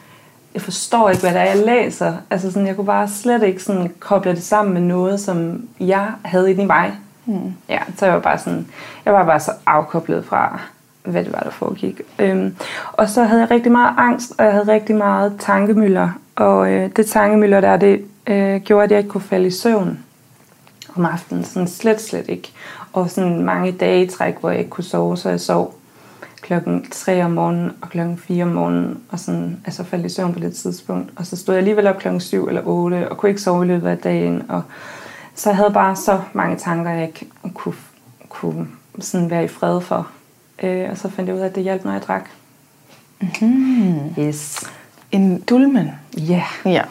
jeg 0.53 0.61
forstår 0.61 1.09
ikke, 1.09 1.21
hvad 1.21 1.33
det 1.33 1.41
er, 1.41 1.45
jeg 1.45 1.65
læser. 1.65 2.13
Altså 2.29 2.51
sådan, 2.51 2.67
jeg 2.67 2.75
kunne 2.75 2.85
bare 2.85 3.07
slet 3.07 3.43
ikke 3.43 3.63
sådan 3.63 3.91
koble 3.99 4.31
det 4.31 4.43
sammen 4.43 4.73
med 4.73 4.81
noget, 4.81 5.19
som 5.19 5.67
jeg 5.79 6.07
havde 6.25 6.51
i 6.51 6.65
mig. 6.65 6.93
Mm. 7.25 7.53
Ja, 7.69 7.79
så 7.97 8.05
jeg 8.05 8.13
var 8.13 8.21
bare 8.21 8.37
sådan, 8.37 8.67
jeg 9.05 9.13
var 9.13 9.25
bare 9.25 9.39
så 9.39 9.51
afkoblet 9.65 10.25
fra, 10.25 10.59
hvad 11.03 11.23
det 11.23 11.33
var, 11.33 11.39
der 11.39 11.49
foregik. 11.49 12.01
Øhm, 12.19 12.55
og 12.93 13.09
så 13.09 13.23
havde 13.23 13.41
jeg 13.41 13.51
rigtig 13.51 13.71
meget 13.71 13.93
angst, 13.97 14.33
og 14.37 14.45
jeg 14.45 14.53
havde 14.53 14.67
rigtig 14.67 14.95
meget 14.95 15.35
tankemøller. 15.39 16.09
Og 16.35 16.71
øh, 16.71 16.89
det 16.95 17.05
tankemøller 17.05 17.61
der, 17.61 17.77
det 17.77 18.05
øh, 18.27 18.61
gjorde, 18.61 18.83
at 18.83 18.91
jeg 18.91 18.97
ikke 18.97 19.09
kunne 19.09 19.21
falde 19.21 19.47
i 19.47 19.51
søvn 19.51 19.99
om 20.95 21.05
aftenen. 21.05 21.43
Sådan 21.43 21.67
slet, 21.67 22.01
slet 22.01 22.29
ikke. 22.29 22.51
Og 22.93 23.09
sådan 23.09 23.43
mange 23.43 23.71
dage 23.71 24.03
i 24.03 24.07
træk, 24.07 24.39
hvor 24.39 24.49
jeg 24.49 24.59
ikke 24.59 24.69
kunne 24.69 24.83
sove, 24.83 25.17
så 25.17 25.29
jeg 25.29 25.39
sov 25.39 25.75
klokken 26.41 26.85
3 26.91 27.23
om 27.23 27.31
morgenen 27.31 27.71
og 27.81 27.89
klokken 27.89 28.17
4 28.17 28.43
om 28.43 28.49
morgenen, 28.49 28.99
og 29.09 29.19
sådan, 29.19 29.57
altså 29.65 29.83
faldt 29.83 30.05
i 30.05 30.09
søvn 30.09 30.33
på 30.33 30.39
det 30.39 30.55
tidspunkt. 30.55 31.11
Og 31.15 31.25
så 31.25 31.35
stod 31.35 31.55
jeg 31.55 31.59
alligevel 31.59 31.87
op 31.87 31.97
klokken 31.97 32.21
7 32.21 32.47
eller 32.47 32.61
8, 32.65 33.09
og 33.09 33.17
kunne 33.17 33.29
ikke 33.29 33.41
sove 33.41 33.65
i 33.65 33.67
løbet 33.67 33.87
af 33.87 33.97
dagen. 33.97 34.43
Og 34.49 34.61
så 35.35 35.49
jeg 35.49 35.57
havde 35.57 35.71
bare 35.71 35.95
så 35.95 36.21
mange 36.33 36.57
tanker, 36.57 36.91
jeg 36.91 37.07
ikke 37.07 37.27
kunne, 37.53 37.75
kunne 38.29 38.67
sådan 38.99 39.29
være 39.29 39.43
i 39.43 39.47
fred 39.47 39.81
for. 39.81 40.07
Øh, 40.63 40.89
og 40.91 40.97
så 40.97 41.09
fandt 41.09 41.27
jeg 41.27 41.35
ud 41.35 41.41
af, 41.41 41.45
at 41.45 41.55
det 41.55 41.63
hjalp, 41.63 41.85
når 41.85 41.91
jeg 41.91 42.01
drak. 42.01 42.29
Mm-hmm. 43.21 44.15
Yes. 44.19 44.69
En 45.11 45.41
dulmen? 45.41 45.91
Ja. 46.17 46.43
Ja. 46.65 46.81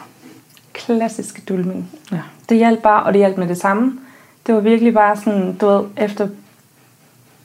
Klassisk 0.73 1.49
dulmen. 1.49 1.89
Ja. 2.11 2.21
Det 2.49 2.57
hjalp 2.57 2.81
bare, 2.81 3.03
og 3.03 3.13
det 3.13 3.19
hjalp 3.19 3.37
med 3.37 3.47
det 3.47 3.57
samme. 3.57 3.99
Det 4.47 4.55
var 4.55 4.61
virkelig 4.61 4.93
bare 4.93 5.17
sådan, 5.17 5.55
du 5.55 5.67
ved, 5.67 5.83
efter 5.97 6.27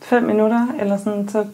fem 0.03 0.23
minutter, 0.23 0.67
eller 0.81 0.97
sådan, 0.97 1.29
så 1.29 1.45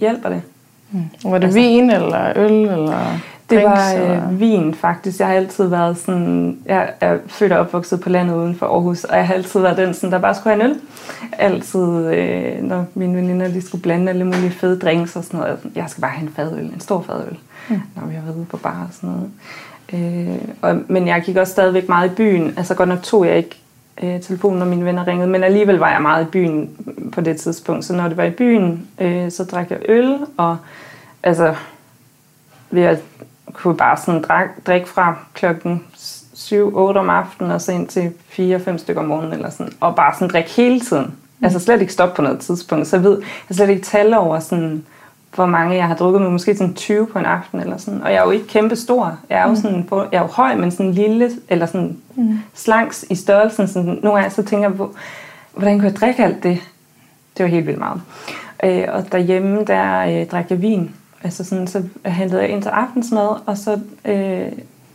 hjælper 0.00 0.28
det. 0.28 0.42
Mm. 0.90 1.04
Var 1.24 1.38
det 1.38 1.44
altså, 1.44 1.58
vin 1.60 1.90
eller 1.90 2.32
øl? 2.36 2.52
Eller? 2.52 3.18
Det 3.50 3.64
var 3.64 3.92
drinks, 3.92 4.10
og- 4.10 4.16
øh, 4.32 4.40
vin 4.40 4.74
faktisk. 4.74 5.18
Jeg 5.18 5.26
har 5.26 5.34
altid 5.34 5.66
været 5.66 5.98
sådan, 5.98 6.58
jeg 6.66 6.90
er 7.00 7.18
født 7.26 7.52
og 7.52 7.58
opvokset 7.58 8.00
på 8.00 8.08
landet 8.08 8.34
uden 8.34 8.54
for 8.54 8.66
Aarhus, 8.66 9.04
og 9.04 9.16
jeg 9.16 9.26
har 9.26 9.34
altid 9.34 9.60
været 9.60 9.76
den, 9.76 9.94
sådan, 9.94 10.12
der 10.12 10.18
bare 10.18 10.34
skulle 10.34 10.54
have 10.56 10.64
en 10.64 10.70
øl. 10.70 10.80
Altid, 11.32 12.06
øh, 12.06 12.62
når 12.62 12.84
mine 12.94 13.16
veninder 13.16 13.48
de 13.48 13.62
skulle 13.62 13.82
blande 13.82 14.08
alle 14.08 14.24
mulige 14.24 14.50
fede 14.50 14.78
drinks 14.78 15.16
og 15.16 15.24
sådan 15.24 15.40
noget. 15.40 15.58
Jeg 15.74 15.84
skal 15.88 16.00
bare 16.00 16.10
have 16.10 16.22
en 16.28 16.32
fadøl, 16.36 16.64
en 16.64 16.80
stor 16.80 17.02
fadøl, 17.02 17.36
mm. 17.68 17.80
når 17.96 18.06
vi 18.06 18.14
har 18.14 18.22
været 18.22 18.36
ude 18.36 18.44
på 18.46 18.56
bar 18.56 18.86
og 18.88 18.94
sådan 18.94 19.10
noget. 19.10 19.30
Øh, 19.92 20.38
og, 20.62 20.78
men 20.88 21.06
jeg 21.08 21.22
gik 21.22 21.36
også 21.36 21.50
stadigvæk 21.52 21.88
meget 21.88 22.10
i 22.10 22.14
byen. 22.14 22.54
Altså 22.56 22.74
godt 22.74 22.88
nok 22.88 23.02
tog 23.02 23.26
jeg 23.26 23.36
ikke 23.36 23.60
øh, 24.02 24.20
telefonen, 24.20 24.58
når 24.58 24.66
mine 24.66 24.84
venner 24.84 25.06
ringede, 25.06 25.28
men 25.28 25.44
alligevel 25.44 25.76
var 25.76 25.90
jeg 25.90 26.02
meget 26.02 26.24
i 26.24 26.30
byen 26.30 26.70
på 27.12 27.20
det 27.20 27.36
tidspunkt. 27.36 27.84
Så 27.84 27.92
når 27.92 28.08
det 28.08 28.16
var 28.16 28.24
i 28.24 28.30
byen, 28.30 28.88
øh, 28.98 29.30
så 29.30 29.44
drak 29.44 29.70
jeg 29.70 29.78
øl, 29.88 30.18
og 30.36 30.56
altså, 31.22 31.54
jeg 32.72 32.98
kunne 33.52 33.76
bare 33.76 33.96
sådan 33.96 34.22
drak, 34.22 34.48
drikke 34.66 34.88
fra 34.88 35.16
klokken 35.34 35.84
7-8 35.94 36.56
om 36.76 37.10
aftenen, 37.10 37.52
og 37.52 37.60
så 37.60 37.72
ind 37.72 37.88
til 37.88 38.12
4-5 38.30 38.76
stykker 38.76 39.02
om 39.02 39.08
morgenen, 39.08 39.32
eller 39.32 39.50
sådan, 39.50 39.72
og 39.80 39.96
bare 39.96 40.14
sådan 40.14 40.28
drikke 40.28 40.50
hele 40.50 40.80
tiden. 40.80 41.04
Mm. 41.04 41.44
Altså 41.44 41.58
slet 41.58 41.80
ikke 41.80 41.92
stoppe 41.92 42.16
på 42.16 42.22
noget 42.22 42.40
tidspunkt. 42.40 42.86
Så 42.86 42.96
jeg 42.96 43.04
ved, 43.04 43.22
jeg 43.48 43.56
slet 43.56 43.68
ikke 43.68 43.82
tal 43.82 44.14
over 44.14 44.40
sådan, 44.40 44.84
hvor 45.34 45.46
mange 45.46 45.76
jeg 45.76 45.86
har 45.86 45.94
drukket 45.94 46.22
med, 46.22 46.30
måske 46.30 46.56
sådan 46.56 46.74
20 46.74 47.06
på 47.06 47.18
en 47.18 47.24
aften 47.24 47.60
eller 47.60 47.76
sådan. 47.76 48.02
Og 48.02 48.12
jeg 48.12 48.18
er 48.18 48.24
jo 48.24 48.30
ikke 48.30 48.46
kæmpe 48.46 48.76
stor. 48.76 49.18
Jeg 49.30 49.38
er 49.40 49.48
jo, 49.48 49.54
sådan, 49.54 49.84
på- 49.84 50.06
jeg 50.12 50.18
er 50.18 50.22
jo 50.22 50.26
høj, 50.26 50.54
men 50.56 50.70
sådan 50.70 50.92
lille, 50.92 51.30
eller 51.48 51.66
sådan 51.66 51.96
mm. 52.14 52.38
slanks 52.54 53.04
i 53.10 53.14
størrelsen. 53.14 53.68
Sådan, 53.68 53.98
nogle 54.02 54.18
gange 54.18 54.30
så 54.30 54.42
tænker 54.42 54.68
jeg 54.68 54.76
på, 54.76 54.94
hvordan 55.54 55.78
kunne 55.78 55.88
jeg 55.88 55.96
drikke 55.96 56.24
alt 56.24 56.42
det? 56.42 56.58
Det 57.36 57.44
var 57.44 57.50
helt 57.50 57.66
vildt 57.66 57.78
meget. 57.78 58.00
Øh, 58.64 58.84
og 58.88 59.12
derhjemme, 59.12 59.64
der 59.64 60.00
øh, 60.20 60.26
drak 60.26 60.50
jeg 60.50 60.62
vin. 60.62 60.90
Altså 61.24 61.44
sådan, 61.44 61.66
så 61.66 61.82
hentede 62.04 62.42
jeg 62.42 62.50
ind 62.50 62.62
til 62.62 62.68
aftensmad, 62.68 63.28
og 63.46 63.58
så, 63.58 63.80
øh, 64.04 64.52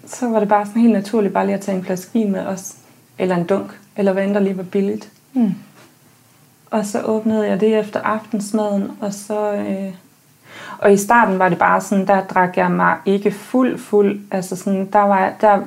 så 0.08 0.30
var 0.30 0.40
det 0.40 0.50
bare 0.50 0.66
sådan 0.66 0.82
helt 0.82 0.94
naturligt 0.94 1.34
bare 1.34 1.46
lige 1.46 1.56
at 1.56 1.62
tage 1.62 1.78
en 1.78 1.84
flaske 1.86 2.10
vin 2.14 2.32
med 2.32 2.46
os. 2.46 2.76
Eller 3.20 3.36
en 3.36 3.44
dunk, 3.44 3.80
eller 3.98 4.14
hvad 4.14 4.24
end 4.24 4.34
der 4.34 4.40
lige 4.40 4.58
var 4.58 4.64
billigt. 4.64 5.10
Mm. 5.34 5.54
Og 6.72 6.86
så 6.86 7.02
åbnede 7.02 7.48
jeg 7.48 7.62
det 7.62 7.80
efter 7.80 8.02
aftensmaden, 8.02 8.92
og 9.02 9.14
så... 9.14 9.54
Øh, 9.54 9.94
og 10.78 10.94
i 10.94 10.98
starten 10.98 11.40
var 11.40 11.50
det 11.50 11.58
bare 11.58 11.82
sådan, 11.82 12.08
der 12.08 12.22
drak 12.22 12.58
jeg 12.58 12.72
mig 12.72 12.96
ikke 13.06 13.32
fuld, 13.32 13.78
fuld. 13.78 14.20
Altså 14.32 14.56
sådan, 14.56 14.90
der 14.94 15.02
var, 15.02 15.34
der, 15.42 15.60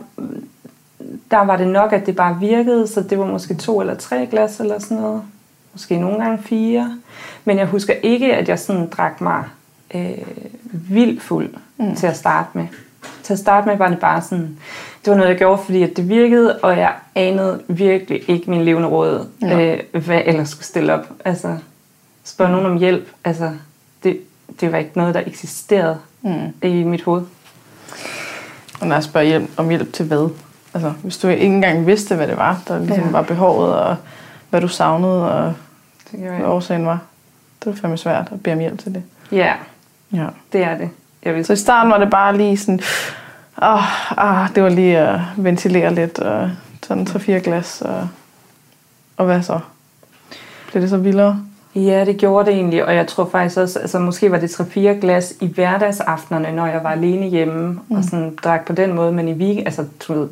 der 1.31 1.39
var 1.39 1.57
det 1.57 1.69
nok, 1.69 1.93
at 1.93 2.07
det 2.07 2.17
bare 2.17 2.37
virkede, 2.41 2.87
så 2.87 3.01
det 3.01 3.19
var 3.19 3.27
måske 3.27 3.55
to 3.55 3.81
eller 3.81 3.95
tre 3.95 4.27
glas 4.31 4.61
eller 4.61 4.79
sådan 4.79 4.97
noget. 4.97 5.23
Måske 5.73 5.97
nogle 6.01 6.25
gange 6.25 6.43
fire. 6.43 6.97
Men 7.45 7.59
jeg 7.59 7.67
husker 7.67 7.95
ikke, 8.03 8.35
at 8.35 8.49
jeg 8.49 8.59
sådan 8.59 8.89
drak 8.89 9.21
mig 9.21 9.45
øh, 9.95 10.11
vildt 10.73 11.23
fuld 11.23 11.49
mm. 11.77 11.95
til 11.97 12.07
at 12.07 12.17
starte 12.17 12.49
med. 12.53 12.67
Til 13.23 13.33
at 13.33 13.39
starte 13.39 13.69
med 13.69 13.77
var 13.77 13.89
det 13.89 13.99
bare 13.99 14.23
sådan, 14.23 14.59
det 15.05 15.11
var 15.11 15.17
noget, 15.17 15.31
jeg 15.31 15.39
gjorde, 15.39 15.63
fordi 15.65 15.83
at 15.83 15.97
det 15.97 16.09
virkede, 16.09 16.59
og 16.59 16.79
jeg 16.79 16.93
anede 17.15 17.63
virkelig 17.69 18.31
ikke 18.31 18.51
min 18.51 18.65
levende 18.65 18.89
råd, 18.89 19.27
Ja. 19.43 19.77
øh, 19.95 20.05
hvad 20.05 20.17
jeg 20.17 20.25
ellers 20.27 20.49
skulle 20.49 20.65
stille 20.65 20.95
op. 20.95 21.07
Altså, 21.25 21.57
spørge 22.25 22.51
nogen 22.51 22.67
om 22.67 22.79
hjælp, 22.79 23.09
altså, 23.25 23.51
det, 24.03 24.21
det 24.61 24.73
var 24.73 24.79
ikke 24.79 24.91
noget, 24.95 25.15
der 25.15 25.23
eksisterede 25.27 25.99
Mm. 26.23 26.53
i 26.63 26.85
mit 26.85 27.03
hoved. 27.03 27.23
Og 28.81 28.87
når 28.87 28.95
jeg 28.97 29.05
spørger 29.05 29.27
hjælp, 29.27 29.51
om 29.57 29.69
hjælp 29.69 29.93
til 29.93 30.05
hvad? 30.07 30.31
Altså, 30.75 30.93
hvis 31.03 31.19
du 31.19 31.29
ikke 31.29 31.47
engang 31.47 31.87
vidste, 31.87 32.15
hvad 32.17 32.27
det 32.29 32.37
var, 32.37 32.61
der 32.69 32.79
ligesom 32.79 33.05
Ja. 33.05 33.11
var 33.11 33.23
behovet, 33.23 33.75
og 33.75 33.97
hvad 34.51 34.61
du 34.61 34.69
savnede, 34.69 35.33
og 35.33 35.55
hvad 36.13 36.41
årsagen 36.45 36.87
var. 36.87 36.99
Det 37.65 37.73
var 37.73 37.79
fandme 37.81 37.97
svært 37.99 38.29
at 38.33 38.43
bede 38.43 38.53
om 38.55 38.61
hjælp 38.61 38.79
til 38.79 38.95
det. 38.95 39.03
Ja, 39.33 39.55
Ja. 40.13 40.27
det 40.53 40.63
er 40.63 40.77
det. 40.79 40.91
Jeg 41.25 41.35
vil 41.35 41.45
Så 41.45 41.53
i 41.53 41.57
starten 41.57 41.93
var 41.93 41.99
det 41.99 42.11
bare 42.11 42.37
lige 42.37 42.57
sådan, 42.57 42.81
åh, 43.63 44.19
ah, 44.19 44.49
det 44.55 44.63
var 44.63 44.69
lige 44.69 44.99
at 44.99 45.21
ventilere 45.37 45.95
lidt, 45.95 46.19
og 46.19 46.51
sådan 46.87 47.07
3-4 47.07 47.39
glas, 47.39 47.83
og, 47.83 48.09
og 49.17 49.25
hvad 49.27 49.43
så? 49.43 49.61
Blev 50.71 50.83
det 50.83 50.91
så 50.91 50.97
vildere? 50.97 51.43
Ja, 51.75 52.05
det 52.05 52.17
gjorde 52.17 52.47
det 52.47 52.55
egentlig, 52.55 52.85
og 52.85 52.95
jeg 52.95 53.07
tror 53.07 53.29
faktisk 53.33 53.59
også, 53.59 53.79
altså 53.79 53.99
måske 53.99 54.31
var 54.31 54.39
det 54.39 54.61
3-4 54.61 54.79
glas 55.01 55.35
i 55.41 55.47
hverdagsaftenerne, 55.55 56.53
når 56.57 56.67
jeg 56.67 56.81
var 56.83 56.91
alene 56.91 57.27
hjemme, 57.27 57.81
mm. 57.89 57.97
og 57.97 58.05
sådan 58.05 58.39
drak 58.45 58.67
på 58.67 58.73
den 58.73 58.95
måde, 58.95 59.13
men 59.13 59.29
i 59.29 59.33
weekend, 59.33 59.67
altså 59.67 59.85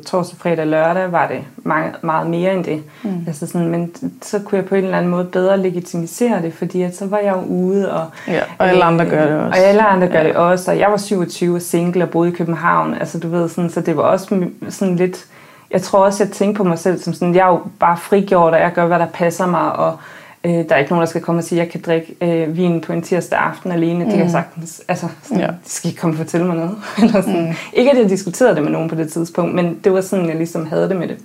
torsdag, 0.05 0.39
fredag, 0.39 0.67
lørdag, 0.67 1.11
var 1.11 1.27
det 1.27 1.39
meget, 1.57 1.91
meget 2.01 2.29
mere 2.29 2.53
end 2.53 2.63
det. 2.63 2.83
Mm. 3.03 3.23
Altså 3.27 3.47
sådan, 3.47 3.67
men 3.67 3.91
så 4.21 4.39
kunne 4.39 4.57
jeg 4.57 4.65
på 4.65 4.75
en 4.75 4.83
eller 4.83 4.97
anden 4.97 5.11
måde 5.11 5.25
bedre 5.25 5.57
legitimisere 5.57 6.41
det, 6.41 6.53
fordi 6.53 6.81
at 6.81 6.97
så 6.97 7.05
var 7.07 7.17
jeg 7.17 7.33
jo 7.33 7.41
ude, 7.53 7.93
og, 7.93 8.05
Ja, 8.27 8.41
og 8.57 8.69
alle 8.69 8.83
andre 8.83 9.05
gør 9.05 9.25
det 9.25 9.39
også. 9.39 9.61
Og 9.61 9.67
alle 9.67 9.83
andre 9.85 10.07
gør 10.07 10.19
Ja. 10.19 10.27
det 10.27 10.35
også, 10.35 10.71
og 10.71 10.79
jeg 10.79 10.91
var 10.91 10.97
27 10.97 11.55
og 11.55 11.61
single 11.61 12.03
og 12.03 12.09
boede 12.09 12.29
i 12.29 12.33
København, 12.33 12.93
altså 12.93 13.19
du 13.19 13.27
ved, 13.29 13.49
sådan, 13.49 13.69
så 13.69 13.81
det 13.81 13.97
var 13.97 14.03
også 14.03 14.45
sådan 14.69 14.95
lidt, 14.95 15.25
jeg 15.71 15.81
tror 15.81 15.99
også, 16.05 16.23
jeg 16.23 16.31
tænkte 16.31 16.57
på 16.57 16.63
mig 16.63 16.79
selv 16.79 16.99
som 16.99 17.13
sådan, 17.13 17.35
jeg 17.35 17.43
er 17.47 17.51
jo 17.51 17.59
bare 17.79 17.97
frigjort, 17.97 18.53
og 18.53 18.59
jeg 18.59 18.71
gør, 18.73 18.85
hvad 18.85 18.99
der 18.99 19.07
passer 19.13 19.45
mig, 19.45 19.73
og 19.73 19.97
øh, 20.43 20.51
der 20.51 20.65
er 20.69 20.77
ikke 20.77 20.91
nogen, 20.91 21.01
der 21.01 21.09
skal 21.09 21.21
komme 21.21 21.39
og 21.39 21.43
sige, 21.43 21.61
at 21.61 21.65
jeg 21.65 21.71
kan 21.71 21.81
drikke 21.81 22.15
øh, 22.21 22.57
vin 22.57 22.81
på 22.81 22.93
en 22.93 23.01
tirsdag 23.01 23.39
aften 23.39 23.71
alene. 23.71 24.05
Det 24.05 24.13
kan 24.13 24.21
jeg 24.21 24.31
sagtens, 24.31 24.81
altså, 24.87 25.07
sådan, 25.23 25.37
Ja. 25.39 25.45
ja. 25.45 25.51
de 25.51 25.69
skal 25.69 25.89
ikke 25.89 25.99
komme 26.01 26.13
og 26.13 26.17
fortælle 26.17 26.47
mig 26.47 26.55
noget. 26.55 26.75
Eller 27.03 27.21
sådan. 27.21 27.47
Mm. 27.47 27.53
Ikke, 27.73 27.91
at 27.91 27.97
jeg 27.97 28.09
diskuterede 28.09 28.55
det 28.55 28.63
med 28.63 28.71
nogen 28.71 28.89
på 28.89 28.95
det 28.95 29.11
tidspunkt, 29.11 29.55
men 29.55 29.79
det 29.83 29.93
var 29.93 30.01
sådan, 30.01 30.27
jeg 30.27 30.35
ligesom 30.35 30.65
havde 30.67 30.89
det 30.89 30.95
med 30.97 31.07
det. 31.07 31.17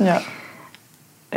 Ja. 0.00 0.16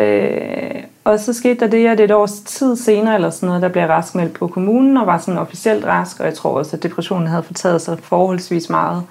Øh, 0.04 0.84
og 1.04 1.20
så 1.20 1.34
skete 1.34 1.60
der 1.60 1.68
det, 1.68 1.88
at 1.88 2.00
et 2.00 2.12
års 2.12 2.40
tid 2.40 2.76
senere, 2.76 3.16
eller 3.16 3.30
sådan 3.30 3.48
noget, 3.48 3.62
der 3.62 3.70
blev 3.70 3.82
jeg 3.82 3.90
raskmeldt 3.90 4.34
på 4.34 4.48
kommunen, 4.48 4.98
og 4.98 5.08
var 5.08 5.18
sådan 5.18 5.38
officielt 5.38 5.86
rask, 5.86 6.20
og 6.20 6.26
jeg 6.26 6.34
tror 6.34 6.58
også, 6.58 6.76
at 6.76 6.84
depressionen 6.84 7.28
havde 7.28 7.44
fortaget 7.44 7.82
sig 7.82 7.98
forholdsvis 8.00 8.70
meget. 8.70 9.04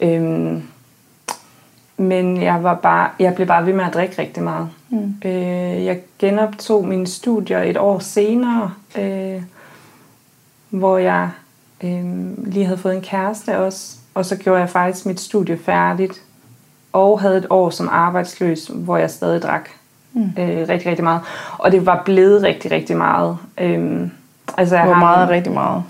Øhm, 0.00 0.62
men 1.96 2.42
jeg, 2.42 2.62
var 2.62 2.74
bare, 2.74 3.08
jeg 3.18 3.34
blev 3.34 3.46
bare 3.46 3.66
ved 3.66 3.72
med 3.72 3.84
at 3.84 3.94
drikke 3.94 4.22
rigtig 4.22 4.42
meget. 4.42 4.68
Mm. 4.90 5.14
Øh, 5.24 5.84
jeg 5.84 6.00
genoptog 6.18 6.88
mine 6.88 7.06
studier 7.06 7.62
et 7.62 7.76
år 7.76 7.98
senere, 7.98 8.72
øh, 8.98 9.42
hvor 10.70 10.98
jeg 10.98 11.30
øh, 11.84 12.04
lige 12.46 12.64
havde 12.64 12.78
fået 12.78 12.94
en 12.94 13.02
kæreste 13.02 13.58
også, 13.58 13.96
og 14.14 14.26
så 14.26 14.36
gjorde 14.36 14.60
jeg 14.60 14.70
faktisk 14.70 15.06
mit 15.06 15.20
studie 15.20 15.58
færdigt, 15.58 16.22
og 16.92 17.20
havde 17.20 17.38
et 17.38 17.46
år 17.50 17.70
som 17.70 17.88
arbejdsløs, 17.92 18.70
hvor 18.74 18.96
jeg 18.96 19.10
stadig 19.10 19.42
drak 19.42 19.68
mm. 20.12 20.32
øh, 20.38 20.68
rigtig, 20.68 20.86
rigtig 20.86 21.04
meget. 21.04 21.20
Og 21.58 21.72
det 21.72 21.86
var 21.86 22.02
blevet 22.04 22.42
rigtig, 22.42 22.70
rigtig 22.70 22.96
meget. 22.96 23.38
Øhm, 23.58 24.10
altså 24.56 24.76
jeg 24.76 24.84
Hvor 24.84 24.94
har 24.94 25.00
meget 25.00 25.28
er 25.28 25.30
rigtig 25.30 25.52
meget? 25.52 25.82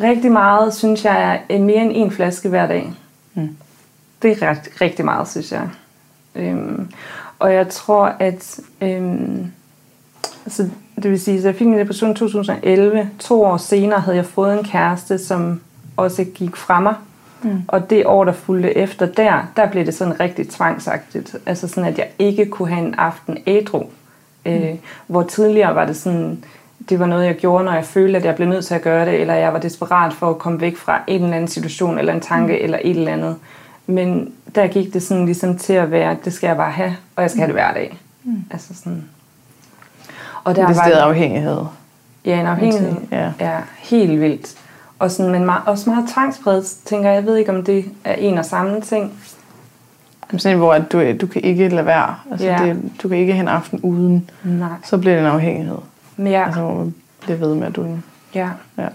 Rigtig 0.00 0.32
meget, 0.32 0.74
synes 0.74 1.04
jeg, 1.04 1.40
er 1.48 1.58
mere 1.58 1.82
end 1.82 1.92
en 1.94 2.10
flaske 2.10 2.48
hver 2.48 2.66
dag. 2.66 2.92
Mm. 3.34 3.56
Det 4.22 4.42
er 4.42 4.50
ret, 4.50 4.68
rigtig 4.80 5.04
meget, 5.04 5.28
synes 5.28 5.52
jeg. 5.52 5.68
Øhm, 6.34 6.90
og 7.44 7.54
jeg 7.54 7.68
tror, 7.68 8.12
at... 8.18 8.60
Øhm, 8.80 9.46
altså, 10.44 10.68
det 10.96 11.10
vil 11.10 11.20
sige, 11.20 11.38
at 11.38 11.44
jeg 11.44 11.54
fik 11.54 11.66
min 11.66 11.78
depression 11.78 12.10
i 12.10 12.14
2011. 12.14 13.10
To 13.18 13.42
år 13.42 13.56
senere 13.56 14.00
havde 14.00 14.16
jeg 14.16 14.26
fået 14.26 14.58
en 14.58 14.64
kæreste, 14.64 15.18
som 15.18 15.60
også 15.96 16.24
gik 16.24 16.56
fra 16.56 16.80
mig. 16.80 16.94
Mm. 17.42 17.62
Og 17.68 17.90
det 17.90 18.06
år, 18.06 18.24
der 18.24 18.32
fulgte 18.32 18.76
efter 18.76 19.06
der, 19.06 19.50
der 19.56 19.70
blev 19.70 19.86
det 19.86 19.94
sådan 19.94 20.20
rigtig 20.20 20.48
tvangsagtigt. 20.48 21.36
Altså 21.46 21.68
sådan, 21.68 21.84
at 21.84 21.98
jeg 21.98 22.08
ikke 22.18 22.46
kunne 22.46 22.68
have 22.68 22.86
en 22.86 22.94
aften 22.94 23.38
ædru. 23.46 23.82
Mm. 24.44 24.52
Øh, 24.52 24.74
hvor 25.06 25.22
tidligere 25.22 25.74
var 25.74 25.86
det 25.86 25.96
sådan, 25.96 26.44
det 26.88 26.98
var 26.98 27.06
noget, 27.06 27.26
jeg 27.26 27.36
gjorde, 27.36 27.64
når 27.64 27.72
jeg 27.72 27.84
følte, 27.84 28.18
at 28.18 28.24
jeg 28.24 28.34
blev 28.34 28.48
nødt 28.48 28.64
til 28.64 28.74
at 28.74 28.82
gøre 28.82 29.06
det, 29.06 29.20
eller 29.20 29.34
jeg 29.34 29.52
var 29.52 29.58
desperat 29.58 30.12
for 30.12 30.30
at 30.30 30.38
komme 30.38 30.60
væk 30.60 30.76
fra 30.76 31.00
en 31.06 31.22
eller 31.22 31.36
anden 31.36 31.48
situation, 31.48 31.98
eller 31.98 32.12
en 32.12 32.20
tanke, 32.20 32.52
mm. 32.52 32.64
eller 32.64 32.78
et 32.82 32.96
eller 32.96 33.12
andet. 33.12 33.36
Men 33.86 34.32
der 34.54 34.66
gik 34.66 34.92
det 34.94 35.02
sådan 35.02 35.24
ligesom 35.24 35.58
til 35.58 35.72
at 35.72 35.90
være, 35.90 36.16
det 36.24 36.32
skal 36.32 36.46
jeg 36.46 36.56
bare 36.56 36.70
have, 36.72 36.96
og 37.16 37.22
jeg 37.22 37.30
skal 37.30 37.38
have 37.40 37.46
det 37.46 37.54
hver 37.54 37.72
dag. 37.74 37.98
Mm. 38.24 38.44
Altså 38.50 38.74
sådan. 38.74 39.04
Og 40.44 40.56
Det 40.56 40.62
er 40.64 40.72
stedet 40.72 40.92
afhængighed. 40.98 41.58
Ja, 42.24 42.40
en 42.40 42.46
afhængighed 42.46 42.94
Ja. 43.12 43.32
er 43.38 43.60
helt 43.78 44.20
vildt. 44.20 44.54
Og 44.98 45.10
sådan, 45.10 45.32
men 45.32 45.44
meget, 45.44 45.62
også 45.66 45.90
meget 45.90 46.08
tvangspræget, 46.14 46.64
tænker 46.84 47.08
jeg. 47.08 47.14
Jeg 47.16 47.26
ved 47.26 47.36
ikke, 47.36 47.50
om 47.56 47.64
det 47.64 47.84
er 48.04 48.14
en 48.14 48.38
og 48.38 48.44
samme 48.44 48.80
ting. 48.80 49.12
Sådan 50.36 50.58
hvor 50.58 50.78
du, 50.78 51.12
du 51.20 51.26
kan 51.26 51.42
ikke 51.42 51.68
lade 51.68 51.86
være. 51.86 52.14
Altså, 52.30 52.46
Ja. 52.46 52.58
det, 52.64 52.82
du 53.02 53.08
kan 53.08 53.18
ikke 53.18 53.32
have 53.32 53.42
en 53.42 53.48
aften 53.48 53.80
uden. 53.80 54.30
Nej. 54.44 54.68
Så 54.84 54.98
bliver 54.98 55.14
det 55.14 55.20
en 55.26 55.30
afhængighed. 55.30 55.78
Men 56.16 56.32
jeg, 56.32 56.44
Altså, 56.44 56.60
hvor 56.60 56.74
man 56.74 56.94
bliver 57.20 57.38
ved 57.38 57.54
med, 57.54 57.66
at 57.66 57.76
du... 57.76 57.86
ja. 58.34 58.48
Ja. 58.78 58.86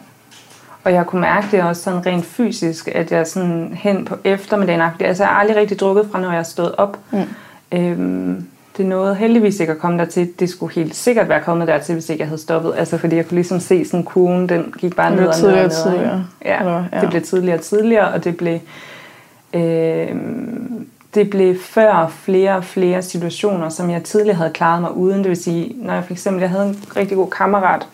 Og 0.83 0.93
jeg 0.93 1.05
kunne 1.05 1.21
mærke 1.21 1.47
det 1.51 1.63
også 1.63 1.81
sådan 1.81 2.05
rent 2.05 2.25
fysisk, 2.25 2.87
at 2.87 3.11
jeg 3.11 3.27
sådan 3.27 3.71
hen 3.73 4.05
på 4.05 4.15
eftermiddagen, 4.23 4.81
altså 4.99 5.23
jeg 5.23 5.29
har 5.29 5.39
aldrig 5.39 5.57
rigtig 5.57 5.79
drukket 5.79 6.07
fra, 6.11 6.19
når 6.19 6.31
jeg 6.31 6.45
stod 6.45 6.71
op. 6.77 6.97
Mm. 7.11 7.23
Øhm, 7.71 8.47
det 8.77 8.85
nåede 8.85 9.15
heldigvis 9.15 9.59
ikke 9.59 9.73
at 9.73 9.79
komme 9.79 9.99
dertil. 9.99 10.29
Det 10.39 10.49
skulle 10.49 10.73
helt 10.73 10.95
sikkert 10.95 11.29
være 11.29 11.41
kommet 11.41 11.67
dertil, 11.67 11.93
hvis 11.93 12.09
ikke 12.09 12.21
jeg 12.21 12.27
havde 12.27 12.41
stoppet. 12.41 12.73
Altså 12.77 12.97
fordi 12.97 13.15
jeg 13.15 13.25
kunne 13.25 13.35
ligesom 13.35 13.59
se 13.59 13.85
sådan 13.85 14.03
kurven, 14.03 14.49
den 14.49 14.73
gik 14.77 14.95
bare 14.95 15.15
ned 15.15 15.27
og 15.27 15.33
ned 15.41 15.51
og 15.51 15.63
ned. 15.63 15.83
tidligere? 15.83 16.25
Ja, 16.45 16.59
eller? 16.59 16.83
Ja. 16.93 17.01
det 17.01 17.09
blev 17.09 17.21
tidligere 17.21 17.57
og 17.57 17.61
tidligere, 17.61 18.07
og 18.07 18.23
det 18.23 18.37
blev, 18.37 18.59
øh, 19.53 20.15
det 21.15 21.29
blev 21.29 21.59
før 21.61 22.07
flere 22.07 22.55
og 22.55 22.63
flere 22.63 23.01
situationer, 23.01 23.69
som 23.69 23.89
jeg 23.89 24.03
tidligere 24.03 24.37
havde 24.37 24.51
klaret 24.51 24.81
mig 24.81 24.91
uden. 24.91 25.19
Det 25.19 25.29
vil 25.29 25.43
sige, 25.43 25.75
når 25.75 25.93
jeg 25.93 26.03
for 26.03 26.13
eksempel 26.13 26.41
jeg 26.41 26.49
havde 26.49 26.65
en 26.65 26.83
rigtig 26.95 27.17
god 27.17 27.29
kammerat, 27.29 27.87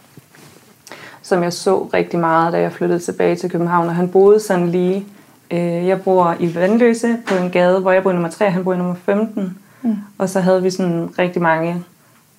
som 1.25 1.43
jeg 1.43 1.53
så 1.53 1.89
rigtig 1.93 2.19
meget, 2.19 2.53
da 2.53 2.59
jeg 2.59 2.71
flyttede 2.71 2.99
tilbage 2.99 3.35
til 3.35 3.51
København, 3.51 3.87
og 3.87 3.95
han 3.95 4.09
boede 4.09 4.39
sådan 4.39 4.67
lige 4.67 5.05
Øh, 5.51 5.87
jeg 5.87 6.01
bor 6.01 6.35
i 6.39 6.55
Vandløse 6.55 7.17
på 7.27 7.35
en 7.35 7.51
gade, 7.51 7.79
hvor 7.79 7.91
jeg 7.91 8.03
bor 8.03 8.11
nummer 8.11 8.29
3, 8.29 8.49
han 8.49 8.63
bor 8.63 8.75
nummer 8.75 8.95
15. 8.95 9.57
Mm. 9.81 9.95
Og 10.17 10.29
så 10.29 10.39
havde 10.39 10.63
vi 10.63 10.69
sådan 10.69 11.09
rigtig 11.19 11.41
mange 11.41 11.83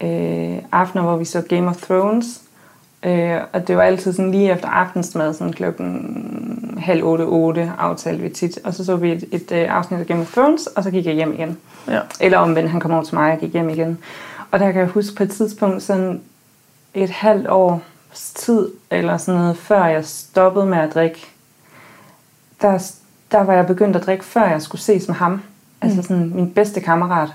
øh, 0.01 0.59
aftener, 0.73 1.03
hvor 1.03 1.17
vi 1.17 1.25
så 1.25 1.41
Game 1.41 1.69
of 1.69 1.77
Thrones. 1.77 2.27
Øh, 3.03 3.41
og 3.53 3.69
det 3.69 3.77
var 3.77 3.83
altid 3.83 4.13
sådan 4.13 4.31
lige 4.31 4.53
efter 4.53 4.69
aftensmad, 4.69 5.35
sådan 5.35 5.53
klokken 5.53 6.79
halv 6.81 7.05
otte, 7.05 7.23
otte 7.23 7.73
aftalte 7.79 8.23
vi 8.23 8.29
tit. 8.29 8.59
Og 8.65 8.75
så 8.75 8.85
så 8.85 8.97
vi 8.97 9.13
et, 9.13 9.25
et, 9.33 9.53
et 9.53 9.53
afsnit 9.53 10.01
af 10.01 10.07
Game 10.07 10.21
of 10.21 10.33
Thrones, 10.33 10.67
og 10.67 10.83
så 10.83 10.91
gik 10.91 11.07
jeg 11.07 11.15
hjem 11.15 11.33
igen. 11.33 11.57
Ja. 11.89 12.01
Eller 12.21 12.39
omvendt, 12.39 12.71
han 12.71 12.81
kom 12.81 12.91
over 12.91 13.03
til 13.03 13.15
mig 13.15 13.33
og 13.33 13.39
gik 13.39 13.53
hjem 13.53 13.69
igen. 13.69 13.99
Og 14.51 14.59
der 14.59 14.73
kan 14.73 14.81
jeg 14.81 14.89
huske 14.89 15.17
på 15.17 15.23
et 15.23 15.31
tidspunkt, 15.31 15.83
sådan 15.83 16.21
et 16.95 17.11
halvt 17.11 17.49
års 17.49 17.81
tid, 18.35 18.69
eller 18.91 19.17
sådan 19.17 19.41
noget, 19.41 19.57
før 19.57 19.85
jeg 19.85 20.05
stoppede 20.05 20.67
med 20.67 20.79
at 20.79 20.95
drikke, 20.95 21.27
der, 22.63 22.93
der 23.31 23.41
var 23.41 23.53
jeg 23.53 23.67
begyndt 23.67 23.97
at 23.97 24.07
drikke, 24.07 24.25
før 24.25 24.45
jeg 24.45 24.63
skulle 24.63 24.81
ses 24.81 25.09
med 25.09 25.17
ham. 25.17 25.33
Mm. 25.33 25.41
Altså 25.81 26.03
sådan 26.03 26.33
min 26.35 26.51
bedste 26.51 26.81
kammerat, 26.81 27.29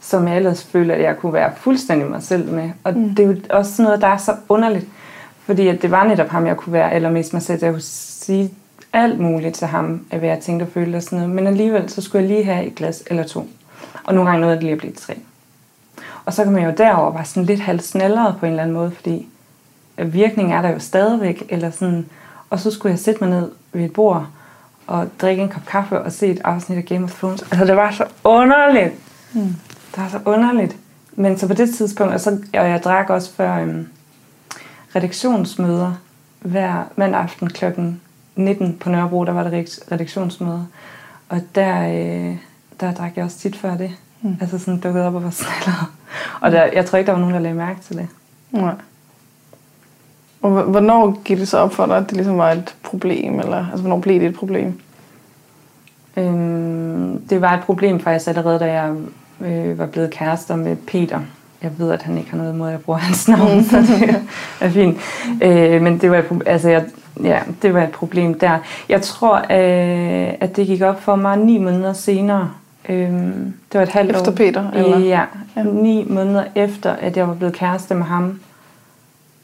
som 0.00 0.28
jeg 0.28 0.36
ellers 0.36 0.64
følte, 0.64 0.94
at 0.94 1.02
jeg 1.02 1.18
kunne 1.18 1.32
være 1.32 1.52
fuldstændig 1.56 2.08
mig 2.08 2.22
selv 2.22 2.52
med. 2.52 2.70
Og 2.84 2.94
mm. 2.94 3.14
det 3.14 3.22
er 3.22 3.28
jo 3.28 3.36
også 3.50 3.72
sådan 3.72 3.84
noget, 3.84 4.00
der 4.00 4.08
er 4.08 4.16
så 4.16 4.36
underligt. 4.48 4.86
Fordi 5.44 5.68
at 5.68 5.82
det 5.82 5.90
var 5.90 6.04
netop 6.04 6.28
ham, 6.28 6.46
jeg 6.46 6.56
kunne 6.56 6.72
være 6.72 6.92
allermest 6.92 7.32
mig 7.32 7.42
selv. 7.42 7.64
Jeg 7.64 7.72
kunne 7.72 7.80
sige 7.80 8.54
alt 8.92 9.20
muligt 9.20 9.54
til 9.54 9.66
ham, 9.66 10.06
af 10.10 10.18
hvad 10.18 10.28
jeg 10.28 10.40
tænkte 10.40 10.64
og 10.64 10.68
følte 10.68 10.96
og 10.96 11.02
sådan 11.02 11.18
noget. 11.18 11.34
Men 11.34 11.46
alligevel, 11.46 11.90
så 11.90 12.02
skulle 12.02 12.22
jeg 12.22 12.28
lige 12.32 12.44
have 12.44 12.66
et 12.66 12.74
glas 12.74 13.02
eller 13.06 13.22
to. 13.22 13.48
Og 14.04 14.14
nogle 14.14 14.30
gange 14.30 14.40
nåede 14.40 14.54
det 14.54 14.62
lige 14.62 14.72
at 14.72 14.78
blive 14.78 14.92
tre. 14.92 15.18
Og 16.24 16.32
så 16.32 16.44
kan 16.44 16.52
man 16.52 16.64
jo 16.64 16.72
derover 16.78 17.12
være 17.12 17.24
sådan 17.24 17.44
lidt 17.44 17.60
halvsnallere 17.60 18.34
på 18.40 18.46
en 18.46 18.52
eller 18.52 18.62
anden 18.62 18.76
måde, 18.76 18.90
fordi 18.90 19.28
virkningen 20.06 20.56
er 20.56 20.62
der 20.62 20.68
jo 20.68 20.78
stadigvæk. 20.78 21.42
Eller 21.48 21.70
sådan, 21.70 22.06
og 22.50 22.60
så 22.60 22.70
skulle 22.70 22.90
jeg 22.90 22.98
sætte 22.98 23.24
mig 23.24 23.30
ned 23.30 23.50
ved 23.72 23.84
et 23.84 23.92
bord 23.92 24.26
og 24.86 25.08
drikke 25.20 25.42
en 25.42 25.48
kop 25.48 25.66
kaffe 25.66 26.00
og 26.00 26.12
se 26.12 26.26
et 26.26 26.40
afsnit 26.44 26.78
af 26.78 26.84
Game 26.84 27.04
of 27.04 27.18
Thrones. 27.18 27.42
Altså 27.42 27.64
det 27.64 27.76
var 27.76 27.90
så 27.90 28.04
underligt. 28.24 28.94
Mm. 29.32 29.54
Det 29.94 30.02
var 30.02 30.08
så 30.08 30.20
underligt. 30.24 30.76
Men 31.12 31.38
så 31.38 31.46
på 31.46 31.54
det 31.54 31.74
tidspunkt, 31.74 32.14
og, 32.14 32.20
så, 32.20 32.30
og 32.30 32.68
jeg 32.68 32.82
drak 32.84 33.10
også 33.10 33.32
før 33.32 33.56
øhm, 33.56 33.88
redaktionsmøder 34.96 35.92
hver 36.40 36.84
mandag 36.96 37.20
aften 37.20 37.48
klokken 37.48 38.00
19 38.36 38.76
på 38.80 38.90
Nørrebro, 38.90 39.24
der 39.24 39.32
var 39.32 39.42
der 39.42 39.64
redaktionsmøder. 39.92 40.64
Og 41.28 41.40
der, 41.54 41.88
øh, 41.88 42.36
der 42.80 42.94
drak 42.94 43.16
jeg 43.16 43.24
også 43.24 43.38
tit 43.38 43.56
før 43.56 43.76
det. 43.76 43.90
Mm. 44.22 44.36
Altså 44.40 44.58
sådan 44.58 44.80
dukket 44.80 45.02
op 45.02 45.14
og 45.14 45.24
var 45.24 45.30
snallere. 45.30 45.86
Og 46.40 46.52
der, 46.52 46.64
jeg 46.72 46.86
tror 46.86 46.98
ikke, 46.98 47.06
der 47.06 47.12
var 47.12 47.20
nogen, 47.20 47.34
der 47.34 47.40
lagde 47.40 47.56
mærke 47.56 47.80
til 47.80 47.96
det. 47.96 48.08
Nej. 48.50 48.74
Og 50.42 50.50
hvornår 50.62 51.20
gik 51.24 51.38
det 51.38 51.48
så 51.48 51.58
op 51.58 51.72
for 51.74 51.86
dig, 51.86 51.96
at 51.96 52.04
det 52.06 52.12
ligesom 52.12 52.38
var 52.38 52.50
et 52.50 52.74
problem? 52.82 53.40
Eller, 53.40 53.56
altså, 53.56 53.80
hvornår 53.80 54.00
blev 54.00 54.20
det 54.20 54.28
et 54.28 54.34
problem? 54.34 54.80
Øhm, 56.16 57.20
det 57.30 57.40
var 57.40 57.54
et 57.54 57.62
problem 57.64 58.00
faktisk 58.00 58.28
allerede, 58.28 58.58
da 58.58 58.72
jeg 58.72 58.94
øh, 59.40 59.78
var 59.78 59.86
blevet 59.86 60.10
kærester 60.10 60.56
med 60.56 60.76
Peter. 60.76 61.20
Jeg 61.62 61.70
ved, 61.78 61.92
at 61.92 62.02
han 62.02 62.18
ikke 62.18 62.30
har 62.30 62.38
noget 62.38 62.52
imod, 62.52 62.66
at 62.68 62.72
jeg 62.72 62.80
bruger 62.80 62.98
hans 62.98 63.28
navn, 63.28 63.64
så 63.70 63.76
det 63.76 64.22
er 64.60 64.68
fint. 64.68 64.98
Øh, 65.42 65.82
men 65.82 65.98
det 65.98 66.10
var, 66.10 66.16
et, 66.16 66.42
altså, 66.46 66.68
jeg, 66.68 66.84
ja, 67.22 67.40
det 67.62 67.74
var 67.74 67.82
et 67.82 67.90
problem 67.90 68.34
der. 68.34 68.58
Jeg 68.88 69.02
tror, 69.02 69.36
øh, 69.36 70.34
at 70.40 70.56
det 70.56 70.66
gik 70.66 70.82
op 70.82 71.02
for 71.02 71.16
mig 71.16 71.36
ni 71.36 71.58
måneder 71.58 71.92
senere. 71.92 72.50
Øh, 72.88 73.10
det 73.72 73.74
var 73.74 73.82
et 73.82 73.88
halvt 73.88 74.10
efter 74.10 74.30
år. 74.30 74.36
Peter? 74.36 74.70
Eller? 74.70 74.98
Ja, 74.98 75.22
ja, 75.56 75.62
ni 75.62 76.06
måneder 76.08 76.44
efter, 76.54 76.92
at 76.92 77.16
jeg 77.16 77.28
var 77.28 77.34
blevet 77.34 77.54
kæreste 77.54 77.94
med 77.94 78.04
ham. 78.04 78.40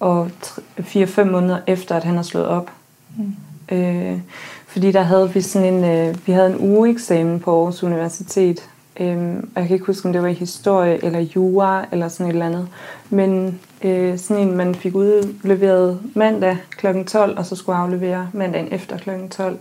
Og 0.01 0.31
fire-fem 0.79 1.27
måneder 1.27 1.59
efter, 1.67 1.95
at 1.95 2.05
han 2.05 2.17
har 2.17 2.23
slået 2.23 2.47
op. 2.47 2.71
Mm. 3.17 3.77
Øh, 3.77 4.19
fordi 4.67 4.93
der 4.93 5.03
havde 5.03 5.33
vi 5.33 5.41
sådan 5.41 5.75
en, 5.75 5.85
øh, 5.85 6.17
vi 6.27 6.33
havde 6.33 6.53
en 6.53 6.61
ugeeksamen 6.61 7.41
på 7.41 7.59
Aarhus 7.59 7.83
Universitet, 7.83 8.69
Øhm, 9.01 9.51
og 9.55 9.61
jeg 9.61 9.69
kan 9.69 9.75
ikke 9.75 9.87
huske, 9.87 10.07
om 10.07 10.13
det 10.13 10.23
var 10.23 10.29
i 10.29 10.33
historie 10.33 11.05
eller 11.05 11.21
jura 11.21 11.85
eller 11.93 12.09
sådan 12.09 12.27
et 12.27 12.33
eller 12.33 12.47
andet. 12.47 12.69
Men 13.11 13.61
øh, 13.83 14.19
sådan 14.19 14.49
en, 14.49 14.57
man 14.57 14.75
fik 14.75 14.95
udleveret 14.95 16.01
mandag 16.15 16.59
kl. 16.71 16.87
12, 17.07 17.39
og 17.39 17.47
så 17.47 17.57
skulle 17.57 17.79
aflevere 17.79 18.29
mandagen 18.33 18.69
efter 18.71 18.99
kl. 18.99 19.11
12. 19.31 19.59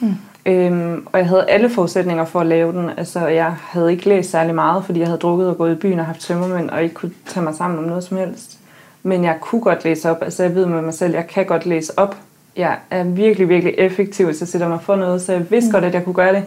Mm. 0.00 0.14
Øhm, 0.46 1.06
og 1.12 1.18
jeg 1.18 1.28
havde 1.28 1.46
alle 1.48 1.70
forudsætninger 1.70 2.24
for 2.24 2.40
at 2.40 2.46
lave 2.46 2.72
den. 2.72 2.90
Altså, 2.96 3.26
jeg 3.26 3.56
havde 3.60 3.92
ikke 3.92 4.08
læst 4.08 4.30
særlig 4.30 4.54
meget, 4.54 4.84
fordi 4.84 5.00
jeg 5.00 5.08
havde 5.08 5.18
drukket 5.18 5.48
og 5.48 5.56
gået 5.56 5.72
i 5.72 5.78
byen 5.78 5.98
og 5.98 6.06
haft 6.06 6.20
tømmermænd, 6.20 6.70
og 6.70 6.82
ikke 6.82 6.94
kunne 6.94 7.12
tage 7.26 7.44
mig 7.44 7.54
sammen 7.54 7.78
om 7.78 7.84
noget 7.84 8.04
som 8.04 8.16
helst. 8.16 8.58
Men 9.02 9.24
jeg 9.24 9.36
kunne 9.40 9.60
godt 9.60 9.84
læse 9.84 10.10
op. 10.10 10.22
Altså, 10.22 10.42
jeg 10.42 10.54
ved 10.54 10.66
med 10.66 10.82
mig 10.82 10.94
selv, 10.94 11.14
jeg 11.14 11.26
kan 11.26 11.46
godt 11.46 11.66
læse 11.66 11.98
op. 11.98 12.16
Jeg 12.56 12.78
er 12.90 13.04
virkelig, 13.04 13.48
virkelig 13.48 13.74
effektiv, 13.78 14.26
hvis 14.26 14.40
jeg 14.40 14.48
sætter 14.48 14.68
mig 14.68 14.80
for 14.82 14.96
noget, 14.96 15.22
så 15.22 15.32
jeg 15.32 15.50
vidste 15.50 15.68
mm. 15.68 15.72
godt, 15.72 15.84
at 15.84 15.94
jeg 15.94 16.04
kunne 16.04 16.14
gøre 16.14 16.34
det. 16.34 16.44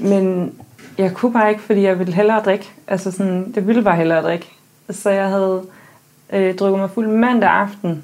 Men 0.00 0.52
jeg 0.98 1.14
kunne 1.14 1.32
bare 1.32 1.50
ikke, 1.50 1.62
fordi 1.62 1.82
jeg 1.82 1.98
ville 1.98 2.12
hellere 2.12 2.42
drikke. 2.42 2.70
Altså 2.86 3.10
sådan, 3.10 3.52
det 3.52 3.66
ville 3.66 3.82
bare 3.82 3.96
hellere 3.96 4.22
drikke. 4.22 4.50
Så 4.90 5.10
jeg 5.10 5.28
havde 5.28 5.62
øh, 6.32 6.54
drukket 6.54 6.80
mig 6.80 6.90
fuld 6.90 7.08
mandag 7.08 7.50
aften, 7.50 8.02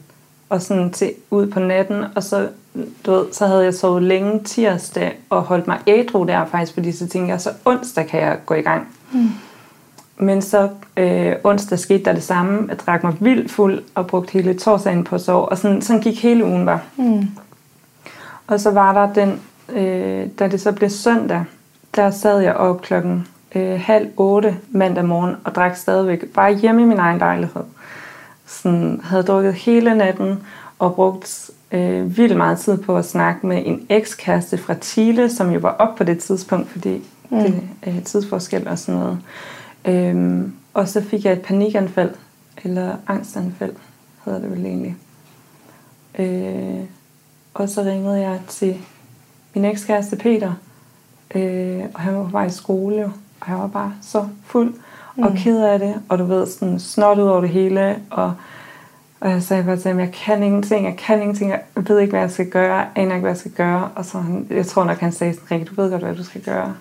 og 0.48 0.62
sådan 0.62 0.90
til 0.90 1.12
ud 1.30 1.46
på 1.46 1.60
natten, 1.60 2.04
og 2.14 2.22
så, 2.22 2.48
du 3.06 3.10
ved, 3.10 3.26
så 3.32 3.46
havde 3.46 3.64
jeg 3.64 3.74
sovet 3.74 4.02
længe 4.02 4.44
tirsdag, 4.44 5.18
og 5.30 5.42
holdt 5.42 5.66
mig 5.66 5.78
ædru 5.86 6.24
der 6.24 6.44
faktisk, 6.44 6.74
fordi 6.74 6.92
så 6.92 7.08
tænkte 7.08 7.32
jeg, 7.32 7.40
så 7.40 7.50
onsdag 7.64 8.06
kan 8.06 8.20
jeg 8.20 8.38
gå 8.46 8.54
i 8.54 8.60
gang. 8.60 8.88
Mm. 9.12 9.28
Men 10.18 10.42
så 10.42 10.68
øh, 10.96 11.32
onsdag 11.44 11.78
skete 11.78 12.04
der 12.04 12.12
det 12.12 12.22
samme. 12.22 12.66
Jeg 12.68 12.78
drak 12.78 13.04
mig 13.04 13.14
vildt 13.20 13.50
fuld 13.50 13.82
og 13.94 14.06
brugte 14.06 14.32
hele 14.32 14.54
torsdagen 14.58 15.04
på 15.04 15.14
at 15.14 15.20
sove, 15.20 15.48
og 15.48 15.58
sådan, 15.58 15.82
sådan 15.82 16.02
gik 16.02 16.22
hele 16.22 16.44
ugen 16.44 16.66
bare. 16.66 16.80
Mm. 16.96 17.26
Og 18.46 18.60
så 18.60 18.70
var 18.70 18.92
der 18.92 19.12
den, 19.12 19.40
øh, 19.68 20.26
da 20.38 20.48
det 20.48 20.60
så 20.60 20.72
blev 20.72 20.90
søndag, 20.90 21.44
der 21.96 22.10
sad 22.10 22.40
jeg 22.40 22.54
op 22.54 22.82
klokken 22.82 23.26
øh, 23.54 23.80
halv 23.80 24.08
otte 24.16 24.56
mandag 24.70 25.04
morgen 25.04 25.36
og 25.44 25.54
drak 25.54 25.76
stadigvæk 25.76 26.24
bare 26.34 26.54
hjemme 26.54 26.82
i 26.82 26.84
min 26.84 26.98
egen 26.98 27.18
lejlighed. 27.18 27.62
Sådan, 28.46 29.00
havde 29.04 29.22
drukket 29.22 29.54
hele 29.54 29.94
natten 29.94 30.38
og 30.78 30.94
brugt 30.94 31.50
øh, 31.72 32.16
vildt 32.16 32.36
meget 32.36 32.58
tid 32.58 32.78
på 32.78 32.96
at 32.96 33.04
snakke 33.04 33.46
med 33.46 33.62
en 33.66 33.86
ekskæreste 33.88 34.58
fra 34.58 34.74
Chile, 34.74 35.30
som 35.30 35.50
jo 35.50 35.58
var 35.58 35.76
op 35.78 35.96
på 35.96 36.04
det 36.04 36.18
tidspunkt, 36.18 36.70
fordi 36.70 37.02
mm. 37.30 37.38
det 37.38 37.62
er 37.82 37.92
øh, 37.92 38.02
tidsforskel 38.02 38.68
og 38.68 38.78
sådan 38.78 39.00
noget. 39.00 39.18
Øhm, 39.84 40.54
og 40.74 40.88
så 40.88 41.02
fik 41.02 41.24
jeg 41.24 41.32
et 41.32 41.42
panikanfald, 41.42 42.14
eller 42.64 42.96
angstanfald 43.06 43.74
hedder 44.24 44.40
det 44.40 44.50
vel 44.50 44.66
egentlig. 44.66 44.96
Øh, 46.18 46.84
og 47.54 47.68
så 47.68 47.82
ringede 47.82 48.20
jeg 48.20 48.40
til 48.48 48.78
min 49.54 49.64
ekskæreste 49.64 50.16
Peter, 50.16 50.52
Øh, 51.34 51.84
og 51.94 52.00
han 52.00 52.14
var 52.14 52.24
på 52.24 52.30
vej 52.30 52.46
i 52.46 52.50
skole, 52.50 53.04
og 53.40 53.48
jeg 53.48 53.58
var 53.58 53.66
bare 53.66 53.94
så 54.02 54.28
fuld 54.44 54.74
og 55.16 55.30
mm. 55.30 55.36
ked 55.36 55.62
af 55.62 55.78
det, 55.78 55.94
og 56.08 56.18
du 56.18 56.24
ved, 56.24 56.46
sådan 56.46 56.80
snot 56.80 57.18
ud 57.18 57.28
over 57.28 57.40
det 57.40 57.50
hele, 57.50 57.96
og, 58.10 58.34
og 59.20 59.30
jeg 59.30 59.42
sagde 59.42 59.64
bare 59.64 59.76
til 59.76 59.88
ham, 59.88 60.00
jeg 60.00 60.12
kan 60.12 60.42
ingenting, 60.42 60.84
jeg 60.84 60.96
kan 60.96 61.20
ingenting, 61.20 61.50
jeg 61.50 61.62
ved 61.74 61.98
ikke, 61.98 62.10
hvad 62.10 62.20
jeg 62.20 62.30
skal 62.30 62.50
gøre, 62.50 62.74
jeg 62.74 62.88
aner 62.94 63.14
ikke, 63.14 63.20
hvad 63.20 63.30
jeg 63.30 63.36
skal 63.36 63.50
gøre, 63.50 63.90
og 63.94 64.04
så 64.04 64.18
han, 64.18 64.46
jeg 64.50 64.66
tror 64.66 64.84
nok, 64.84 64.98
han 64.98 65.12
sagde 65.12 65.34
sådan, 65.34 65.50
Rikke, 65.50 65.64
du 65.64 65.82
ved 65.82 65.90
godt, 65.90 66.02
hvad 66.02 66.14
du 66.14 66.24
skal 66.24 66.42
gøre. 66.42 66.74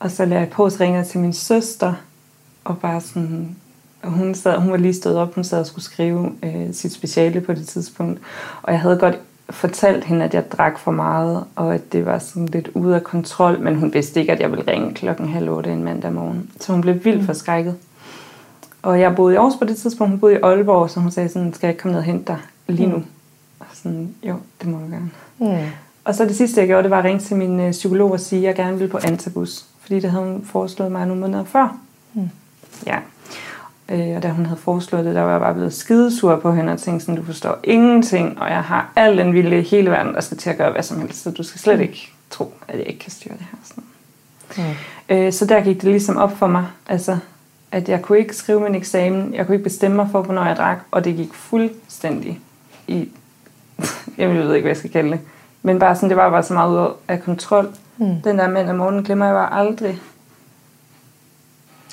Og 0.00 0.10
så 0.10 0.24
lagde 0.24 0.40
jeg 0.40 0.50
på, 0.50 0.70
så 0.70 0.76
ringede 0.80 1.04
til 1.04 1.20
min 1.20 1.32
søster, 1.32 1.94
og 2.64 2.78
bare 2.78 3.00
sådan, 3.00 3.56
hun, 4.04 4.34
sad, 4.34 4.58
hun 4.58 4.70
var 4.70 4.76
lige 4.76 4.94
stået 4.94 5.16
op, 5.16 5.34
hun 5.34 5.44
sad 5.44 5.60
og 5.60 5.66
skulle 5.66 5.84
skrive 5.84 6.32
øh, 6.42 6.74
sit 6.74 6.92
speciale 6.92 7.40
på 7.40 7.52
det 7.52 7.66
tidspunkt, 7.66 8.20
og 8.62 8.72
jeg 8.72 8.80
havde 8.80 8.96
godt 8.96 9.18
fortalt 9.50 10.04
hende, 10.04 10.24
at 10.24 10.34
jeg 10.34 10.50
drak 10.50 10.78
for 10.78 10.90
meget, 10.90 11.44
og 11.56 11.74
at 11.74 11.92
det 11.92 12.06
var 12.06 12.18
sådan 12.18 12.46
lidt 12.46 12.68
ude 12.74 12.94
af 12.94 13.04
kontrol, 13.04 13.60
men 13.60 13.74
hun 13.74 13.94
vidste 13.94 14.20
ikke, 14.20 14.32
at 14.32 14.40
jeg 14.40 14.50
ville 14.50 14.72
ringe 14.72 14.94
klokken 14.94 15.28
halv 15.28 15.50
otte 15.50 15.72
en 15.72 15.84
mandag 15.84 16.12
morgen. 16.12 16.50
Så 16.60 16.72
hun 16.72 16.80
blev 16.80 17.04
vildt 17.04 17.20
mm. 17.20 17.26
forskrækket. 17.26 17.76
Og 18.82 19.00
jeg 19.00 19.16
boede 19.16 19.34
i 19.34 19.36
Aarhus 19.36 19.54
på 19.58 19.64
det 19.64 19.76
tidspunkt, 19.76 20.10
hun 20.10 20.20
boede 20.20 20.34
i 20.34 20.38
Aalborg, 20.42 20.90
så 20.90 21.00
hun 21.00 21.10
sagde 21.10 21.28
sådan, 21.28 21.54
skal 21.54 21.66
jeg 21.66 21.72
ikke 21.72 21.82
komme 21.82 21.92
ned 21.92 21.98
og 21.98 22.04
hente 22.04 22.24
dig 22.26 22.38
lige 22.68 22.88
nu? 22.88 22.96
Mm. 22.96 23.04
Og 23.60 23.66
sådan, 23.74 24.14
jo, 24.22 24.36
det 24.60 24.68
må 24.68 24.80
jeg 24.80 24.90
gerne. 24.90 25.10
Mm. 25.38 25.66
Og 26.04 26.14
så 26.14 26.24
det 26.24 26.36
sidste, 26.36 26.60
jeg 26.60 26.68
gjorde, 26.68 26.82
det 26.82 26.90
var 26.90 26.98
at 26.98 27.04
ringe 27.04 27.20
til 27.20 27.36
min 27.36 27.60
øh, 27.60 27.70
psykolog 27.70 28.12
og 28.12 28.20
sige, 28.20 28.38
at 28.38 28.46
jeg 28.46 28.54
gerne 28.54 28.78
ville 28.78 28.90
på 28.90 28.98
Antabus. 28.98 29.66
Fordi 29.90 30.00
det 30.00 30.10
havde 30.10 30.24
hun 30.24 30.44
foreslået 30.44 30.92
mig 30.92 31.06
nogle 31.06 31.20
måneder 31.20 31.44
før. 31.44 31.76
Mm. 32.14 32.28
Ja, 32.86 32.98
Øh, 33.88 34.16
og 34.16 34.22
da 34.22 34.28
hun 34.28 34.46
havde 34.46 34.60
foreslået 34.60 35.04
det, 35.04 35.14
der 35.14 35.22
var 35.22 35.30
jeg 35.30 35.40
bare 35.40 35.54
blevet 35.54 35.74
skidesur 35.74 36.36
på 36.36 36.52
hende 36.52 36.72
og 36.72 36.78
tænkte 36.78 37.06
sådan, 37.06 37.20
du 37.20 37.26
forstår 37.26 37.58
ingenting, 37.64 38.40
og 38.40 38.50
jeg 38.50 38.62
har 38.62 38.92
al 38.96 39.18
den 39.18 39.34
vilje 39.34 39.58
i 39.58 39.62
hele 39.62 39.90
verden, 39.90 40.14
der 40.14 40.20
skal 40.20 40.36
til 40.36 40.50
at 40.50 40.56
gøre 40.56 40.72
hvad 40.72 40.82
som 40.82 41.00
helst, 41.00 41.22
så 41.22 41.30
du 41.30 41.42
skal 41.42 41.60
slet 41.60 41.76
mm. 41.76 41.82
ikke 41.82 42.12
tro, 42.30 42.54
at 42.68 42.78
jeg 42.78 42.86
ikke 42.86 42.98
kan 42.98 43.10
styre 43.10 43.34
det 43.34 43.46
her. 43.50 43.58
Sådan. 43.64 43.84
Mm. 44.56 45.16
Øh, 45.16 45.32
så 45.32 45.46
der 45.46 45.60
gik 45.60 45.82
det 45.82 45.90
ligesom 45.90 46.16
op 46.16 46.38
for 46.38 46.46
mig, 46.46 46.66
altså, 46.88 47.18
at 47.72 47.88
jeg 47.88 48.02
kunne 48.02 48.18
ikke 48.18 48.36
skrive 48.36 48.60
min 48.60 48.74
eksamen, 48.74 49.34
jeg 49.34 49.46
kunne 49.46 49.54
ikke 49.54 49.64
bestemme 49.64 49.96
mig 49.96 50.08
for, 50.12 50.22
hvornår 50.22 50.44
jeg 50.44 50.56
drak, 50.56 50.78
og 50.90 51.04
det 51.04 51.16
gik 51.16 51.34
fuldstændig 51.34 52.40
i, 52.88 53.08
jeg 54.18 54.28
ved 54.28 54.54
ikke, 54.54 54.64
hvad 54.64 54.70
jeg 54.70 54.76
skal 54.76 54.90
kalde 54.90 55.10
det, 55.10 55.20
men 55.62 55.78
bare 55.78 55.94
sådan, 55.94 56.08
det 56.08 56.16
var 56.16 56.30
bare 56.30 56.42
så 56.42 56.54
meget 56.54 56.70
ud 56.70 56.92
af 57.08 57.22
kontrol. 57.22 57.74
Mm. 58.00 58.20
Den 58.24 58.38
der 58.38 58.48
mand 58.48 58.70
om 58.70 58.76
morgenen 58.76 59.04
glemmer 59.04 59.26
jeg 59.26 59.34
bare 59.34 59.52
aldrig. 59.52 59.98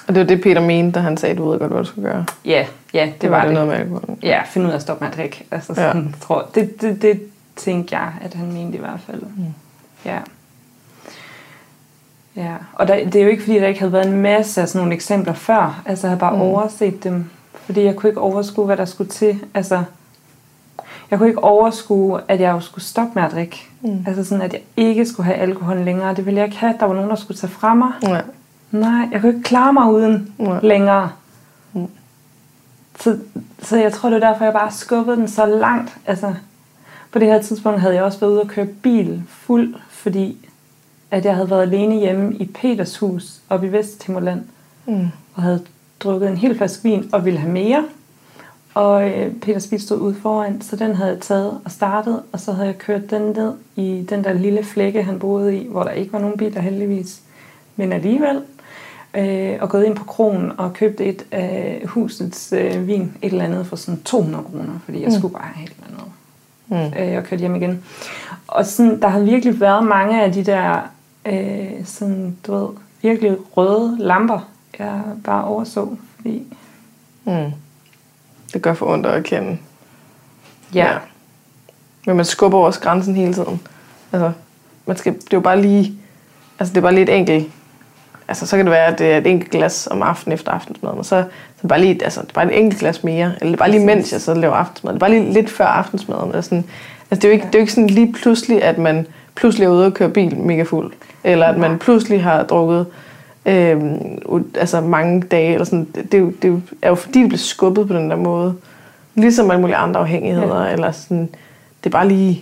Og 0.07 0.15
det 0.15 0.19
var 0.19 0.27
det, 0.27 0.41
Peter 0.41 0.61
mente, 0.61 0.99
da 0.99 1.03
han 1.03 1.17
sagde, 1.17 1.31
at 1.31 1.37
du 1.37 1.49
ved 1.49 1.59
godt, 1.59 1.71
hvad 1.71 1.83
du 1.83 1.87
skal 1.87 2.03
gøre. 2.03 2.25
Ja, 2.45 2.65
ja 2.93 3.05
det, 3.05 3.21
det 3.21 3.31
var, 3.31 3.37
var 3.37 3.45
det. 3.45 3.53
noget 3.53 3.67
med 3.67 3.75
alkohol. 3.75 4.17
Ja, 4.23 4.41
finde 4.45 4.67
ud 4.67 4.71
af 4.71 4.75
at 4.75 4.81
stoppe 4.81 5.03
med 5.03 5.11
at 5.11 5.17
drikke. 5.17 5.45
Altså, 5.51 5.75
sådan, 5.75 6.03
ja. 6.03 6.11
tror, 6.21 6.49
det, 6.55 6.81
det, 6.81 7.01
det 7.01 7.21
tænkte 7.55 7.97
jeg, 7.97 8.11
at 8.21 8.33
han 8.33 8.53
mente 8.53 8.77
i 8.77 8.79
hvert 8.79 8.99
fald. 8.99 9.21
Mm. 9.21 9.53
Ja. 10.05 10.19
Ja, 12.35 12.53
og 12.73 12.87
der, 12.87 12.95
det 13.05 13.15
er 13.15 13.23
jo 13.23 13.29
ikke, 13.29 13.43
fordi 13.43 13.59
der 13.59 13.67
ikke 13.67 13.79
havde 13.79 13.93
været 13.93 14.07
en 14.07 14.21
masse 14.21 14.61
af 14.61 14.67
sådan 14.67 14.79
nogle 14.79 14.95
eksempler 14.95 15.33
før. 15.33 15.81
Altså, 15.85 16.07
jeg 16.07 16.11
havde 16.11 16.19
bare 16.19 16.35
mm. 16.35 16.41
overset 16.41 17.03
dem, 17.03 17.29
fordi 17.53 17.83
jeg 17.83 17.95
kunne 17.95 18.09
ikke 18.09 18.21
overskue, 18.21 18.65
hvad 18.65 18.77
der 18.77 18.85
skulle 18.85 19.09
til. 19.09 19.39
Altså, 19.53 19.83
jeg 21.11 21.19
kunne 21.19 21.27
ikke 21.29 21.43
overskue, 21.43 22.21
at 22.27 22.39
jeg 22.39 22.51
jo 22.51 22.59
skulle 22.59 22.83
stoppe 22.85 23.11
med 23.15 23.23
at 23.23 23.31
drikke. 23.31 23.67
Mm. 23.81 24.03
Altså 24.07 24.23
sådan, 24.23 24.41
at 24.41 24.53
jeg 24.53 24.61
ikke 24.77 25.05
skulle 25.05 25.25
have 25.25 25.37
alkohol 25.37 25.77
længere. 25.77 26.15
Det 26.15 26.25
ville 26.25 26.37
jeg 26.37 26.45
ikke 26.45 26.57
have. 26.57 26.73
Der 26.79 26.85
var 26.85 26.93
nogen, 26.93 27.09
der 27.09 27.15
skulle 27.15 27.37
tage 27.37 27.51
fra 27.51 27.73
mig. 27.73 27.91
Ja. 28.03 28.21
Nej, 28.71 29.07
jeg 29.11 29.21
kunne 29.21 29.29
ikke 29.33 29.43
klare 29.43 29.73
mig 29.73 29.91
uden 29.91 30.33
Ja. 30.39 30.59
længere. 30.63 31.11
Mm. 31.73 31.87
Så, 32.99 33.17
så 33.61 33.77
jeg 33.77 33.93
tror, 33.93 34.09
det 34.09 34.23
er 34.23 34.31
derfor, 34.31 34.43
jeg 34.45 34.53
bare 34.53 34.71
skubbede 34.71 35.17
den 35.17 35.27
så 35.27 35.45
langt. 35.45 35.97
Altså, 36.05 36.33
på 37.11 37.19
det 37.19 37.27
her 37.27 37.41
tidspunkt 37.41 37.79
havde 37.81 37.95
jeg 37.95 38.03
også 38.03 38.19
været 38.19 38.31
ude 38.31 38.41
og 38.41 38.47
køre 38.47 38.65
bil 38.65 39.23
fuld, 39.29 39.75
fordi 39.89 40.37
at 41.11 41.25
jeg 41.25 41.35
havde 41.35 41.49
været 41.49 41.61
alene 41.61 41.95
hjemme 41.95 42.35
i 42.35 42.45
Peters 42.45 42.97
hus 42.97 43.39
oppe 43.49 43.67
i 43.67 43.71
Vesthimmerland, 43.71 44.41
Mm. 44.85 45.07
og 45.35 45.43
havde 45.43 45.61
drukket 45.99 46.29
en 46.29 46.37
hel 46.37 46.57
flaske 46.57 46.83
vin 46.83 47.09
og 47.11 47.25
ville 47.25 47.39
have 47.39 47.51
mere. 47.51 47.83
Og 48.77 49.09
øh, 49.09 49.33
Peters 49.33 49.67
bil 49.67 49.81
stod 49.81 49.97
ude 49.99 50.15
foran, 50.15 50.61
så 50.61 50.75
den 50.75 50.95
havde 50.95 51.11
jeg 51.11 51.19
taget 51.19 51.59
og 51.65 51.71
startet, 51.71 52.21
og 52.31 52.39
så 52.39 52.51
havde 52.51 52.67
jeg 52.67 52.77
kørt 52.77 53.09
den 53.11 53.21
ned 53.21 53.53
i 53.75 54.05
den 54.09 54.23
der 54.23 54.33
lille 54.33 54.63
flække, 54.63 55.03
han 55.03 55.19
boede 55.19 55.57
i, 55.57 55.67
hvor 55.67 55.83
der 55.83 55.91
ikke 55.91 56.13
var 56.13 56.19
nogen 56.19 56.37
biler 56.37 56.61
heldigvis. 56.61 57.21
Men 57.75 57.93
alligevel. 57.93 58.41
Øh, 59.13 59.57
og 59.61 59.69
gået 59.69 59.85
ind 59.85 59.95
på 59.95 60.03
kronen 60.03 60.51
og 60.57 60.73
købt 60.73 61.01
et 61.01 61.25
af 61.31 61.81
husets 61.85 62.53
øh, 62.53 62.87
vin, 62.87 63.01
et 63.21 63.31
eller 63.31 63.45
andet 63.45 63.67
for 63.67 63.75
sådan 63.75 64.01
200 64.01 64.43
kroner, 64.43 64.79
fordi 64.85 65.01
jeg 65.01 65.09
Mm. 65.09 65.15
skulle 65.19 65.33
bare 65.33 65.47
have 65.53 65.65
et 65.65 65.71
eller 65.71 65.87
andet 65.87 66.11
Mm. 66.69 66.99
øh, 67.03 67.17
og 67.17 67.23
kørte 67.23 67.39
hjem 67.39 67.55
igen. 67.55 67.83
Og 68.47 68.65
sådan, 68.65 69.01
der 69.01 69.07
har 69.07 69.19
virkelig 69.19 69.59
været 69.59 69.83
mange 69.85 70.23
af 70.23 70.33
de 70.33 70.43
der, 70.43 70.79
øh, 71.25 71.85
sådan, 71.85 72.37
du 72.47 72.53
ved, 72.55 72.67
virkelig 73.01 73.37
røde 73.57 73.95
lamper, 73.99 74.49
jeg 74.79 75.01
bare 75.23 75.43
overså. 75.43 75.95
Fordi, 76.15 76.43
Mm. 77.25 77.51
Det 78.53 78.61
gør 78.61 78.73
for 78.73 78.85
ondt 78.93 79.05
at 79.05 79.13
erkende. 79.13 79.57
Men 82.07 82.15
man 82.15 82.25
skubber 82.25 82.59
også 82.59 82.79
grænsen 82.79 83.15
hele 83.15 83.33
tiden. 83.33 83.61
Altså, 84.11 84.31
man 84.85 84.97
skal, 84.97 85.13
det 85.13 85.23
er 85.23 85.37
jo 85.37 85.39
bare 85.39 85.61
lige, 85.61 85.93
altså 86.59 86.73
det 86.73 86.77
er 86.77 86.81
bare 86.81 86.93
lige 86.93 87.03
et 87.03 87.17
enkelt, 87.17 87.47
altså 88.27 88.45
så 88.47 88.55
kan 88.57 88.65
det 88.65 88.71
være, 88.71 88.85
at 88.85 88.99
det 88.99 89.13
er 89.13 89.17
et 89.17 89.27
enkelt 89.27 89.51
glas 89.51 89.87
om 89.91 90.01
aftenen 90.01 90.33
efter 90.33 90.51
aftensmaden, 90.51 90.97
og 90.97 91.05
så, 91.05 91.09
så 91.09 91.15
er 91.17 91.23
det 91.61 91.69
bare 91.69 91.81
lige, 91.81 92.03
altså 92.03 92.21
det 92.21 92.29
er 92.29 92.33
bare 92.33 92.45
et 92.53 92.59
enkelt 92.59 92.79
glas 92.79 93.03
mere, 93.03 93.25
eller 93.25 93.45
det 93.45 93.53
er 93.53 93.57
bare 93.57 93.71
lige 93.71 93.85
mens 93.85 94.11
jeg 94.11 94.21
så 94.21 94.33
laver 94.33 94.55
aftensmad, 94.55 94.93
det 94.93 94.97
er 94.97 94.99
bare 94.99 95.09
lige 95.09 95.33
lidt 95.33 95.49
før 95.49 95.65
aftensmaden. 95.65 96.35
Altså, 96.35 96.49
sådan, 96.49 96.65
altså 97.11 97.21
det 97.21 97.23
er 97.23 97.27
jo 97.27 97.33
ikke, 97.33 97.47
det 97.47 97.55
er 97.55 97.59
jo 97.59 97.63
ikke 97.63 97.73
sådan 97.73 97.89
lige 97.89 98.13
pludselig, 98.13 98.63
at 98.63 98.77
man 98.77 99.07
pludselig 99.35 99.65
er 99.65 99.69
ude 99.69 99.85
og 99.85 99.93
køre 99.93 100.09
bil 100.09 100.37
mega 100.37 100.63
fuld, 100.63 100.93
eller 101.23 101.45
at 101.45 101.57
man 101.57 101.79
pludselig 101.79 102.23
har 102.23 102.43
drukket 102.43 102.85
u- 104.25 104.59
altså 104.59 104.81
mange 104.81 105.21
dage, 105.21 105.53
eller 105.53 105.65
sådan, 105.65 105.87
det, 105.95 106.11
det, 106.11 106.13
er 106.13 106.21
jo, 106.21 106.27
det 106.41 106.45
er 106.45 106.47
jo- 106.47 106.61
jo 106.89 106.95
fordi, 106.95 107.19
det 107.21 107.29
bliver 107.29 107.39
skubbet 107.39 107.87
på 107.87 107.93
den 107.93 108.09
der 108.09 108.15
måde. 108.15 108.55
Ligesom 109.15 109.51
alle 109.51 109.61
mulige 109.61 109.75
andre 109.77 109.99
afhængigheder, 109.99 110.65
ja. 110.65 110.71
eller 110.71 110.91
sådan, 110.91 111.29
det 111.83 111.85
er 111.85 111.89
bare 111.89 112.07
lige, 112.07 112.33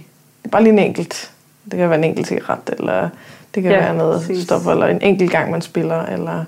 det 0.43 0.45
er 0.45 0.49
bare 0.49 0.63
lige 0.63 0.73
en 0.73 0.79
enkelt. 0.79 1.31
Det 1.71 1.79
kan 1.79 1.89
være 1.89 1.97
en 1.97 2.03
enkelt 2.03 2.27
cigaret, 2.27 2.69
eller 2.79 3.09
det 3.55 3.63
kan 3.63 3.71
Ja, 3.71 3.77
være 3.79 3.95
noget 3.97 4.19
præcis. 4.21 4.43
stof, 4.43 4.67
eller 4.67 4.85
en 4.87 5.01
enkelt 5.01 5.31
gang, 5.31 5.51
man 5.51 5.61
spiller, 5.61 6.05
eller 6.05 6.45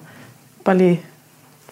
bare 0.65 0.77
lige, 0.77 1.01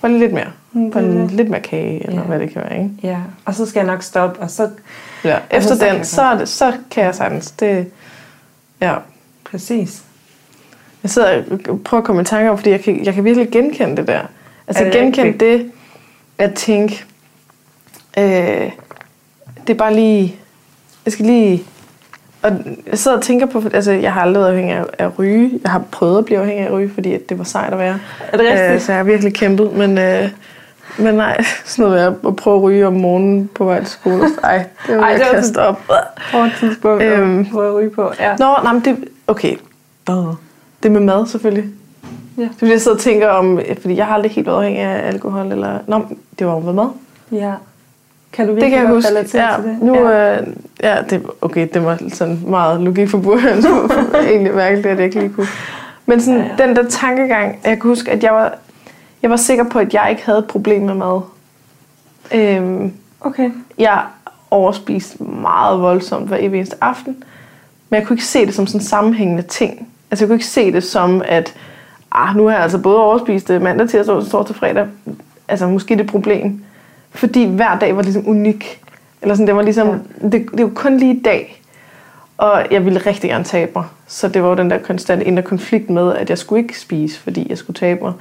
bare 0.01 0.11
lige 0.11 0.19
lidt 0.19 0.33
mere. 0.33 0.47
Mm, 0.71 0.91
Bare 0.91 1.03
det. 1.03 1.31
lidt 1.31 1.49
mere 1.49 1.61
kage, 1.61 2.07
eller 2.07 2.21
Ja. 2.21 2.27
hvad 2.27 2.39
det 2.39 2.49
kan 2.53 2.61
være. 2.61 2.77
Ikke? 2.77 2.89
ja, 3.03 3.17
og 3.45 3.55
så 3.55 3.65
skal 3.65 3.79
jeg 3.79 3.87
nok 3.87 4.03
stoppe, 4.03 4.39
og 4.39 4.49
så 4.51 4.69
Ja. 5.23 5.37
Efter 5.51 5.75
så 5.75 5.85
kan 5.85 5.95
den, 5.95 6.05
så, 6.05 6.35
det, 6.39 6.49
så 6.49 6.73
kan 6.91 7.03
jeg 7.03 7.15
sagtens. 7.15 7.51
Det, 7.51 7.87
ja. 8.81 8.95
præcis. 9.51 10.03
Jeg 11.05 11.09
sidder 11.11 11.43
og 11.69 11.79
prøver 11.83 12.01
at 12.01 12.05
komme 12.05 12.21
i 12.21 12.25
tanke 12.25 12.51
om, 12.51 12.57
fordi 12.57 12.69
jeg 12.69 12.81
kan, 12.81 13.05
jeg 13.05 13.13
kan 13.13 13.23
virkelig 13.23 13.49
genkende 13.51 13.97
det 13.97 14.07
der. 14.07 14.19
Altså 14.67 14.83
det 14.83 14.93
genkende 14.93 15.27
rigtigt? 15.27 15.39
det, 15.39 15.71
at 16.37 16.53
tænke, 16.53 17.05
øh, 18.17 18.23
det 19.67 19.69
er 19.69 19.73
bare 19.73 19.93
lige, 19.95 20.35
jeg 21.05 21.13
skal 21.13 21.25
lige, 21.25 21.63
og 22.41 22.51
jeg 22.87 22.97
sidder 22.99 23.17
og 23.17 23.23
tænker 23.23 23.45
på, 23.45 23.63
altså 23.73 23.91
jeg 23.91 24.13
har 24.13 24.21
aldrig 24.21 24.41
været 24.41 24.49
afhængig 24.51 24.75
af, 24.75 24.83
af 24.99 25.05
at 25.05 25.19
ryge. 25.19 25.59
Jeg 25.63 25.71
har 25.71 25.83
prøvet 25.91 26.17
at 26.17 26.25
blive 26.25 26.39
afhængig 26.39 26.63
af 26.63 26.67
at 26.67 26.73
ryge, 26.73 26.91
fordi 26.93 27.13
at 27.13 27.29
det 27.29 27.37
var 27.37 27.43
sejt 27.43 27.73
at 27.73 27.79
være. 27.79 27.99
Er 28.31 28.37
det 28.37 28.45
rigtigt? 28.51 28.71
Øh, 28.71 28.79
så 28.79 28.91
jeg 28.91 28.99
har 28.99 29.03
virkelig 29.03 29.33
kæmpet, 29.33 29.73
men, 29.73 29.97
øh, 29.97 30.29
men 30.97 31.15
nej, 31.15 31.43
sådan 31.65 31.91
noget 31.91 32.17
med 32.23 32.29
at 32.31 32.35
prøve 32.35 32.55
at 32.57 32.61
ryge 32.63 32.87
om 32.87 32.93
morgenen 32.93 33.49
på 33.55 33.65
vej 33.65 33.79
til 33.79 33.87
skole. 33.89 34.25
Ej, 34.43 34.65
det 34.87 34.97
var 34.97 35.03
Ej, 35.03 35.13
det 35.13 35.25
var 35.25 35.33
kaste 35.33 35.57
op. 35.57 35.81
På 36.31 36.37
et 36.37 36.51
tidspunkt, 36.59 37.03
Øhm. 37.03 37.21
øhm. 37.21 37.45
hvor 37.45 37.63
jeg 37.63 37.73
ryge 37.73 37.89
på. 37.89 38.11
Ja. 38.19 38.35
Nå, 38.39 38.55
nej, 38.63 38.73
men 38.73 38.85
det... 38.85 38.97
Okay. 39.27 39.55
Det 40.85 40.91
med 40.93 41.01
mad, 41.01 41.25
selvfølgelig. 41.27 41.65
Ja. 42.37 42.41
Det 42.41 42.49
er 42.49 42.53
fordi, 42.57 42.71
jeg 42.71 42.81
sidder 42.81 42.97
og 42.97 43.01
tænker 43.03 43.27
om... 43.29 43.59
Fordi 43.81 43.95
jeg 43.97 44.05
har 44.05 44.13
aldrig 44.13 44.31
helt 44.31 44.47
været 44.47 44.57
afhængig 44.57 44.81
af 44.81 45.07
alkohol. 45.07 45.51
Eller, 45.51 45.79
nå, 45.87 46.05
det 46.39 46.47
var 46.47 46.53
jo 46.53 46.59
med 46.59 46.73
mad. 46.73 46.89
ja. 47.31 47.53
Kan 48.33 48.47
du 48.47 48.51
Det 48.51 48.55
virkelig 48.55 48.77
kan 48.77 48.85
jeg 48.87 48.93
huske. 48.95 49.13
Ja, 49.13 49.23
til 49.23 49.69
det? 49.71 49.77
nu, 49.81 49.95
ja. 49.95 50.41
Øh, 50.41 50.47
ja, 50.83 50.97
det, 51.09 51.23
okay, 51.41 51.67
det 51.73 51.85
var 51.85 51.99
sådan 52.13 52.39
meget 52.47 52.81
logik 52.81 53.09
for. 53.09 53.17
Det 53.17 53.27
var 53.27 54.19
egentlig 54.31 54.53
mærkeligt, 54.55 54.85
at 54.87 54.97
jeg 54.97 55.05
ikke 55.05 55.19
lige 55.19 55.33
kunne. 55.33 55.47
Men 56.05 56.21
sådan, 56.21 56.39
ja. 56.39 56.47
ja. 56.59 56.67
den 56.67 56.75
der 56.75 56.89
tankegang, 56.89 57.59
jeg 57.63 57.71
kan 57.81 57.89
huske, 57.89 58.11
at 58.11 58.23
jeg 58.23 58.33
var, 58.33 58.57
jeg 59.21 59.29
var 59.29 59.35
sikker 59.35 59.63
på, 59.63 59.79
at 59.79 59.93
jeg 59.93 60.07
ikke 60.09 60.25
havde 60.25 60.39
et 60.39 60.45
problem 60.45 60.81
med 60.81 60.93
mad. 60.93 61.21
Øhm, 62.33 62.91
Okay. 63.21 63.51
jeg 63.77 64.03
overspiste 64.51 65.23
meget 65.23 65.81
voldsomt 65.81 66.27
hver 66.27 66.37
evig 66.39 66.57
eneste 66.57 66.75
aften. 66.81 67.23
Men 67.89 67.99
jeg 67.99 68.07
kunne 68.07 68.13
ikke 68.15 68.25
se 68.25 68.45
det 68.45 68.55
som 68.55 68.67
sådan 68.67 68.81
en 68.81 68.85
sammenhængende 68.85 69.43
ting. 69.43 69.87
Altså 70.11 70.25
jeg 70.25 70.29
kunne 70.29 70.35
ikke 70.35 70.45
se 70.45 70.71
det 70.71 70.83
som, 70.83 71.21
at 71.25 71.53
ah, 72.11 72.35
nu 72.35 72.45
har 72.45 72.51
jeg 72.53 72.63
altså 72.63 72.77
både 72.77 72.97
overspist 72.97 73.47
det 73.47 73.61
mandag, 73.61 73.89
tirsdag, 73.89 74.15
onsdag, 74.15 74.31
torsdag, 74.31 74.55
fredag. 74.55 74.87
Altså 75.47 75.67
måske 75.67 75.93
det 75.95 76.01
et 76.01 76.09
problem. 76.09 76.63
Fordi 77.11 77.45
hver 77.45 77.79
dag 77.79 77.95
var 77.95 78.01
ligesom 78.01 78.27
unik. 78.27 78.81
Eller 79.21 79.35
sådan, 79.35 79.47
det 79.47 79.55
var 79.55 79.61
ligesom, 79.61 79.87
Ja. 79.87 79.93
ja. 79.93 80.27
det, 80.27 80.45
det 80.57 80.63
var 80.65 80.71
kun 80.75 80.97
lige 80.97 81.15
i 81.15 81.21
dag. 81.21 81.61
Og 82.37 82.65
jeg 82.71 82.85
ville 82.85 82.99
rigtig 82.99 83.29
gerne 83.29 83.43
tabe 83.43 83.71
mig. 83.75 83.85
Så 84.07 84.27
det 84.27 84.43
var 84.43 84.49
jo 84.49 84.55
den 84.55 84.69
der 84.69 84.77
konstante 84.77 85.25
indre 85.25 85.43
konflikt 85.43 85.89
med, 85.89 86.15
at 86.15 86.29
jeg 86.29 86.37
skulle 86.37 86.61
ikke 86.61 86.79
spise, 86.79 87.19
fordi 87.19 87.47
jeg 87.49 87.57
skulle 87.57 87.75
tabe 87.79 88.03
mig. 88.03 88.13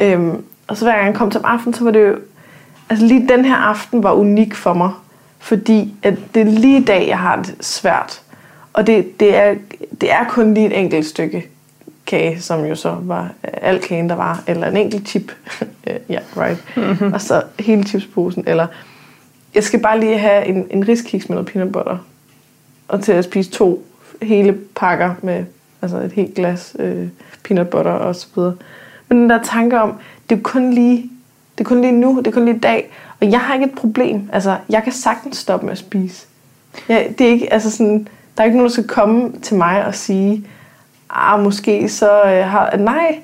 Ja. 0.00 0.12
Øhm, 0.12 0.44
og 0.68 0.76
så 0.76 0.84
hver 0.84 0.92
gang 0.94 1.06
jeg 1.06 1.14
kom 1.14 1.30
til 1.30 1.38
om 1.38 1.44
aftenen, 1.44 1.74
så 1.74 1.84
var 1.84 1.90
det 1.90 2.08
jo... 2.08 2.16
Altså 2.90 3.06
lige 3.06 3.28
den 3.28 3.44
her 3.44 3.56
aften 3.56 4.02
var 4.02 4.12
unik 4.12 4.54
for 4.54 4.74
mig. 4.74 4.90
Fordi 5.38 5.94
at 6.02 6.14
det 6.34 6.40
er 6.40 6.44
lige 6.44 6.80
i 6.80 6.84
dag, 6.84 7.08
jeg 7.08 7.18
har 7.18 7.36
det 7.36 7.54
svært. 7.60 8.21
Og 8.72 8.86
det, 8.86 9.20
det, 9.20 9.36
er, 9.36 9.54
det 10.00 10.12
er 10.12 10.24
kun 10.28 10.54
lige 10.54 10.66
et 10.66 10.78
enkelt 10.78 11.06
stykke 11.06 11.48
kage, 12.06 12.40
som 12.40 12.64
jo 12.64 12.74
så 12.74 12.96
var 13.02 13.32
al 13.42 13.80
kagen, 13.80 14.08
der 14.08 14.14
var. 14.14 14.42
Eller 14.46 14.66
en 14.66 14.76
enkelt 14.76 15.08
chip. 15.08 15.32
Ja, 15.86 15.96
yeah, 16.14 16.22
right. 16.36 16.76
Mm-hmm. 16.76 17.12
Og 17.12 17.20
så 17.20 17.42
hele 17.58 17.82
chipsposen. 17.82 18.44
Eller 18.46 18.66
jeg 19.54 19.64
skal 19.64 19.80
bare 19.80 20.00
lige 20.00 20.18
have 20.18 20.46
en, 20.46 20.66
en 20.70 20.88
riskiks 20.88 21.28
med 21.28 21.36
noget 21.36 21.52
peanut 21.52 21.72
butter. 21.72 21.98
Og 22.88 23.02
til 23.02 23.12
at 23.12 23.24
spise 23.24 23.50
to 23.50 23.86
hele 24.22 24.58
pakker 24.74 25.14
med 25.22 25.44
altså 25.82 25.96
et 25.98 26.12
helt 26.12 26.34
glas 26.34 26.76
øh, 26.78 27.08
peanut 27.44 27.68
butter 27.68 27.90
og 27.90 28.16
så 28.16 28.26
videre. 28.34 28.54
Men 29.08 29.18
den 29.18 29.30
der 29.30 29.42
tanke 29.42 29.80
om, 29.80 29.94
det 30.30 30.38
er 30.38 30.42
kun 30.42 30.72
lige, 30.72 31.10
det 31.58 31.64
er 31.64 31.68
kun 31.68 31.80
lige 31.80 31.92
nu, 31.92 32.18
det 32.18 32.26
er 32.26 32.30
kun 32.30 32.44
lige 32.44 32.56
i 32.56 32.60
dag. 32.60 32.90
Og 33.20 33.30
jeg 33.30 33.40
har 33.40 33.54
ikke 33.54 33.66
et 33.66 33.74
problem. 33.74 34.30
Altså, 34.32 34.56
jeg 34.68 34.82
kan 34.82 34.92
sagtens 34.92 35.36
stoppe 35.36 35.66
med 35.66 35.72
at 35.72 35.78
spise. 35.78 36.26
Ja, 36.88 37.04
det 37.18 37.26
er 37.26 37.30
ikke, 37.30 37.52
altså 37.52 37.70
sådan, 37.70 38.08
der 38.36 38.42
er 38.42 38.44
ikke 38.44 38.56
nogen, 38.56 38.68
der 38.68 38.72
skal 38.72 38.88
komme 38.88 39.32
til 39.42 39.56
mig 39.56 39.86
og 39.86 39.94
sige, 39.94 40.46
ah, 41.10 41.40
måske 41.42 41.88
så 41.88 42.22
øh, 42.22 42.44
har... 42.44 42.76
Nej, 42.76 43.18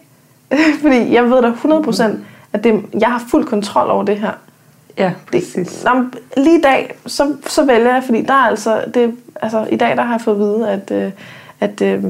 fordi 0.82 1.14
jeg 1.14 1.24
ved 1.30 1.42
da 1.42 1.50
100%, 1.50 2.16
at 2.52 2.64
det, 2.64 2.84
jeg 3.00 3.08
har 3.08 3.22
fuld 3.30 3.44
kontrol 3.44 3.90
over 3.90 4.04
det 4.04 4.16
her. 4.18 4.30
Ja, 4.98 5.12
Det, 5.32 5.42
præcis. 5.42 5.84
men 5.94 6.12
lige 6.36 6.58
i 6.58 6.62
dag, 6.62 6.94
så, 7.06 7.34
så 7.46 7.64
vælger 7.64 7.94
jeg, 7.94 8.02
fordi 8.04 8.22
der 8.22 8.32
er 8.34 8.48
altså, 8.48 8.84
det, 8.94 9.14
altså, 9.42 9.66
i 9.70 9.76
dag 9.76 9.96
der 9.96 10.02
har 10.02 10.14
jeg 10.14 10.20
fået 10.20 10.34
at 10.34 10.40
vide, 10.40 10.68
at, 10.70 10.90
øh, 10.90 11.12
at, 11.60 11.82
øh, 11.82 12.04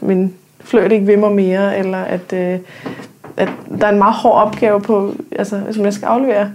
min 0.00 0.34
fløjt 0.60 0.92
ikke 0.92 1.06
vil 1.06 1.18
mig 1.18 1.32
mere, 1.32 1.78
eller 1.78 1.98
at, 1.98 2.32
øh, 2.32 2.58
at 3.36 3.48
der 3.80 3.86
er 3.86 3.92
en 3.92 3.98
meget 3.98 4.14
hård 4.14 4.34
opgave 4.46 4.80
på, 4.80 5.14
altså, 5.32 5.60
som 5.70 5.84
jeg 5.84 5.92
skal 5.92 6.06
aflevere 6.06 6.50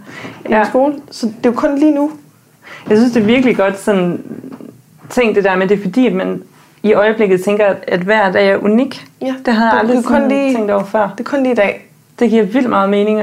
i 0.46 0.50
Ja. 0.50 0.58
ja. 0.58 0.64
skole. 0.70 0.94
Så 1.12 1.26
det 1.26 1.46
er 1.46 1.50
jo 1.50 1.56
kun 1.56 1.78
lige 1.80 1.96
nu. 1.96 2.12
Jeg 2.90 2.98
synes, 2.98 3.14
det 3.14 3.22
er 3.22 3.26
virkelig 3.26 3.58
godt 3.58 3.80
sådan, 3.80 4.22
tænkt 5.14 5.36
det 5.36 5.44
der 5.44 5.56
med, 5.56 5.68
det 5.68 5.78
er 5.80 5.82
fordi, 5.82 6.08
at 6.08 6.14
man 6.14 6.44
i 6.84 6.94
øjeblikket 6.94 7.44
tænker, 7.44 7.76
at, 7.88 8.00
hver 8.00 8.32
dag 8.32 8.50
er 8.50 8.58
unik. 8.58 9.08
Ja, 9.22 9.36
Det 9.46 9.54
havde 9.54 9.70
jeg 9.70 9.80
aldrig 9.80 9.98
det 9.98 10.06
kun 10.06 10.28
lige- 10.28 10.54
tænkt 10.56 10.72
over 10.72 10.84
før. 10.84 11.10
Det 11.18 11.20
er 11.20 11.30
kun 11.30 11.44
lige 11.44 11.52
i 11.52 11.56
dag. 11.56 11.90
Det 12.20 12.30
giver 12.30 12.44
vildt 12.44 12.70
meget 12.70 12.90
mening. 12.90 13.22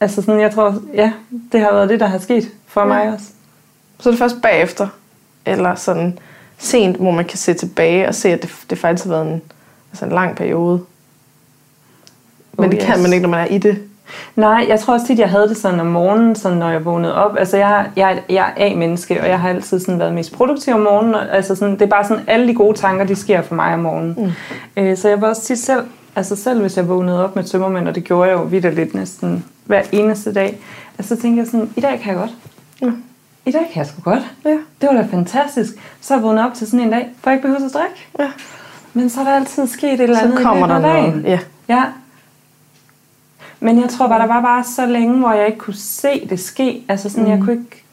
Altså 0.00 0.22
sådan, 0.22 0.40
jeg 0.40 0.50
tror, 0.54 0.74
ja, 0.94 1.12
det 1.52 1.60
har 1.60 1.72
været 1.72 1.88
det, 1.88 2.00
der 2.00 2.06
har 2.06 2.18
sket 2.18 2.48
for 2.66 2.80
Ja. 2.80 2.86
mig 2.86 3.12
også. 3.12 3.26
Så 4.00 4.08
er 4.08 4.12
det 4.12 4.18
først 4.18 4.36
bagefter, 4.42 4.88
eller 5.46 5.74
sådan 5.74 6.18
sent, 6.58 6.96
hvor 6.96 7.10
man 7.10 7.24
kan 7.24 7.38
se 7.38 7.54
tilbage 7.54 8.08
og 8.08 8.14
se, 8.14 8.28
at 8.28 8.42
det, 8.42 8.50
det 8.70 8.78
faktisk 8.78 9.04
har 9.04 9.10
været 9.14 9.26
en, 9.26 9.42
altså 9.92 10.04
en 10.04 10.12
lang 10.12 10.36
periode. 10.36 10.80
Men 12.58 12.64
Oh, 12.66 12.70
det 12.70 12.80
kan 12.80 12.94
yes. 12.96 13.02
man 13.02 13.12
ikke, 13.12 13.22
når 13.22 13.28
man 13.30 13.40
er 13.40 13.44
i 13.46 13.58
det. 13.58 13.78
Nej, 14.36 14.66
jeg 14.68 14.80
tror 14.80 14.94
også 14.94 15.06
tit, 15.06 15.18
jeg 15.18 15.28
havde 15.30 15.48
det 15.48 15.56
sådan 15.56 15.80
om 15.80 15.86
morgenen, 15.86 16.34
sådan 16.36 16.58
når 16.58 16.70
jeg 16.70 16.84
vågnede 16.84 17.14
op. 17.14 17.36
Altså, 17.38 17.56
jeg, 17.56 17.86
jeg, 17.96 18.22
jeg 18.28 18.52
er 18.56 18.66
A-menneske, 18.66 19.20
og 19.20 19.28
jeg 19.28 19.40
har 19.40 19.48
altid 19.48 19.80
sådan 19.80 19.98
været 19.98 20.12
mest 20.12 20.32
produktiv 20.32 20.74
om 20.74 20.80
morgenen. 20.80 21.14
og- 21.14 21.30
Altså, 21.36 21.54
sådan, 21.54 21.74
det 21.74 21.82
er 21.82 21.86
bare 21.86 22.04
sådan, 22.04 22.24
alle 22.26 22.48
de 22.48 22.54
gode 22.54 22.78
tanker, 22.78 23.04
de 23.04 23.14
sker 23.16 23.42
for 23.42 23.54
mig 23.54 23.74
om 23.74 23.80
morgenen. 23.80 24.14
Mm. 24.18 24.82
Øh, 24.82 24.96
så 24.96 25.08
jeg 25.08 25.20
var 25.20 25.28
også 25.28 25.42
tit 25.42 25.58
selv, 25.58 25.82
altså 26.16 26.36
selv 26.36 26.60
hvis 26.60 26.76
jeg 26.76 26.88
vågnede 26.88 27.24
op 27.24 27.36
med 27.36 27.44
tømmermænd, 27.44 27.88
og 27.88 27.94
det 27.94 28.04
gjorde 28.04 28.30
jeg 28.30 28.38
jo 28.38 28.42
vidt 28.42 28.74
lidt 28.74 28.94
næsten 28.94 29.44
hver 29.64 29.82
eneste 29.92 30.34
dag, 30.34 30.58
altså, 30.98 31.16
så 31.16 31.22
tænkte 31.22 31.38
jeg 31.40 31.46
sådan, 31.46 31.70
i 31.76 31.80
dag 31.80 32.00
kan 32.00 32.12
jeg 32.12 32.20
godt. 32.20 32.30
Ja. 32.82 32.90
I 33.46 33.50
dag 33.52 33.60
kan 33.72 33.78
jeg 33.80 33.86
sgu 33.86 34.10
godt. 34.10 34.22
Ja. 34.44 34.50
Det 34.50 34.88
var 34.88 34.92
da 34.92 35.06
fantastisk. 35.10 35.72
Så 36.00 36.14
jeg 36.14 36.22
vågnet 36.22 36.44
op 36.46 36.54
til 36.54 36.66
sådan 36.66 36.80
en 36.80 36.90
dag, 36.90 37.08
hvor 37.22 37.30
jeg 37.32 37.36
ikke 37.36 37.48
behøver 37.48 37.66
at 37.66 37.72
drikke. 37.74 38.08
Ja. 38.18 38.26
Men 38.94 39.10
så 39.10 39.20
er 39.20 39.24
der 39.24 39.32
altid 39.32 39.66
sket 39.66 39.92
et 39.92 40.00
eller 40.00 40.18
andet 40.18 40.38
Så 40.38 40.44
kommer 40.44 40.66
der 40.66 40.78
noget. 40.78 41.24
Ja. 41.24 41.38
Ja. 41.68 41.82
Men 43.62 43.80
jeg 43.80 43.88
tror 43.88 44.08
bare, 44.08 44.20
der 44.20 44.26
var 44.26 44.40
bare 44.40 44.64
så 44.64 44.86
længe, 44.86 45.18
hvor 45.18 45.32
jeg 45.32 45.46
ikke 45.46 45.58
kunne 45.58 45.74
se 45.74 46.26
det 46.30 46.40
ske. 46.40 46.84
Altså 46.88 47.10
sådan, 47.10 47.24
mm. 47.24 47.30
jeg, 47.30 47.40
kunne 47.40 47.52
ikke, 47.52 47.84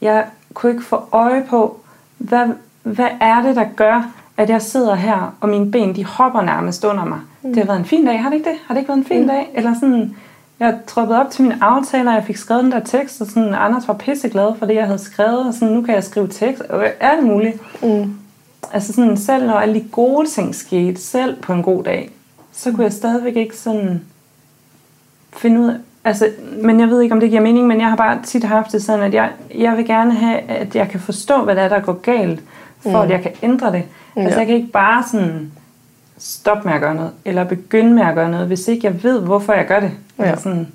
jeg 0.00 0.24
kunne 0.54 0.72
ikke 0.72 0.84
få 0.84 1.02
øje 1.12 1.44
på, 1.48 1.80
hvad, 2.18 2.46
hvad 2.82 3.08
er 3.20 3.42
det, 3.42 3.56
der 3.56 3.64
gør, 3.76 4.10
at 4.36 4.50
jeg 4.50 4.62
sidder 4.62 4.94
her, 4.94 5.34
og 5.40 5.48
mine 5.48 5.70
ben, 5.70 5.96
de 5.96 6.04
hopper 6.04 6.42
nærmest 6.42 6.84
under 6.84 7.04
mig. 7.04 7.18
Mm. 7.42 7.48
Det 7.48 7.58
har 7.58 7.66
været 7.66 7.78
en 7.78 7.84
fin 7.84 8.06
dag, 8.06 8.22
har 8.22 8.30
det 8.30 8.36
ikke 8.36 8.50
det? 8.50 8.58
Har 8.66 8.74
det 8.74 8.80
ikke 8.80 8.88
været 8.88 8.98
en 8.98 9.04
fin 9.04 9.20
mm. 9.20 9.28
dag? 9.28 9.50
Eller 9.54 9.74
sådan, 9.74 10.16
jeg 10.60 10.78
troppet 10.86 11.16
op 11.16 11.30
til 11.30 11.42
mine 11.42 11.58
aftaler, 11.60 12.10
og 12.10 12.16
jeg 12.16 12.24
fik 12.24 12.36
skrevet 12.36 12.64
den 12.64 12.72
der 12.72 12.80
tekst, 12.80 13.20
og 13.20 13.26
sådan, 13.26 13.54
Anders 13.54 13.88
var 13.88 13.94
pisseglad 13.94 14.54
for 14.58 14.66
det, 14.66 14.74
jeg 14.74 14.86
havde 14.86 14.98
skrevet, 14.98 15.46
og 15.46 15.54
sådan, 15.54 15.74
nu 15.74 15.82
kan 15.82 15.94
jeg 15.94 16.04
skrive 16.04 16.28
tekst, 16.28 16.62
og 16.62 16.84
alt 17.00 17.24
muligt. 17.24 17.82
Mm. 17.82 18.14
Altså 18.72 18.92
sådan, 18.92 19.16
selv 19.16 19.46
når 19.46 19.54
alle 19.54 19.74
de 19.74 19.84
gode 19.92 20.28
ting 20.28 20.54
skete, 20.54 21.00
selv 21.00 21.36
på 21.42 21.52
en 21.52 21.62
god 21.62 21.84
dag, 21.84 22.10
så 22.52 22.70
kunne 22.70 22.84
jeg 22.84 22.92
stadigvæk 22.92 23.36
ikke 23.36 23.56
sådan 23.56 24.02
finde 25.36 25.60
ud 25.60 25.68
af, 25.68 25.74
altså, 26.04 26.28
men 26.62 26.80
jeg 26.80 26.88
ved 26.88 27.00
ikke, 27.00 27.14
om 27.14 27.20
det 27.20 27.30
giver 27.30 27.42
mening, 27.42 27.66
men 27.66 27.80
jeg 27.80 27.88
har 27.88 27.96
bare 27.96 28.18
tit 28.24 28.44
haft 28.44 28.72
det 28.72 28.82
sådan, 28.82 29.02
at 29.04 29.14
jeg, 29.14 29.30
jeg 29.58 29.76
vil 29.76 29.86
gerne 29.86 30.14
have, 30.14 30.38
at 30.38 30.76
jeg 30.76 30.88
kan 30.88 31.00
forstå, 31.00 31.44
hvad 31.44 31.54
det 31.56 31.62
er, 31.64 31.68
der 31.68 31.80
går 31.80 31.92
galt, 31.92 32.40
for 32.82 32.88
mm. 32.90 32.96
at 32.96 33.10
jeg 33.10 33.22
kan 33.22 33.32
ændre 33.42 33.72
det. 33.72 33.82
Ja. 34.16 34.22
Altså, 34.22 34.38
jeg 34.38 34.46
kan 34.46 34.56
ikke 34.56 34.72
bare 34.72 35.04
sådan 35.12 35.52
stoppe 36.18 36.64
med 36.68 36.74
at 36.74 36.80
gøre 36.80 36.94
noget, 36.94 37.10
eller 37.24 37.44
begynde 37.44 37.92
med 37.94 38.02
at 38.02 38.14
gøre 38.14 38.30
noget, 38.30 38.46
hvis 38.46 38.68
ikke 38.68 38.86
jeg 38.86 39.02
ved, 39.02 39.20
hvorfor 39.20 39.52
jeg 39.52 39.66
gør 39.66 39.80
det. 39.80 39.90
Ja. 40.18 40.24
Altså 40.24 40.42
sådan, 40.42 40.68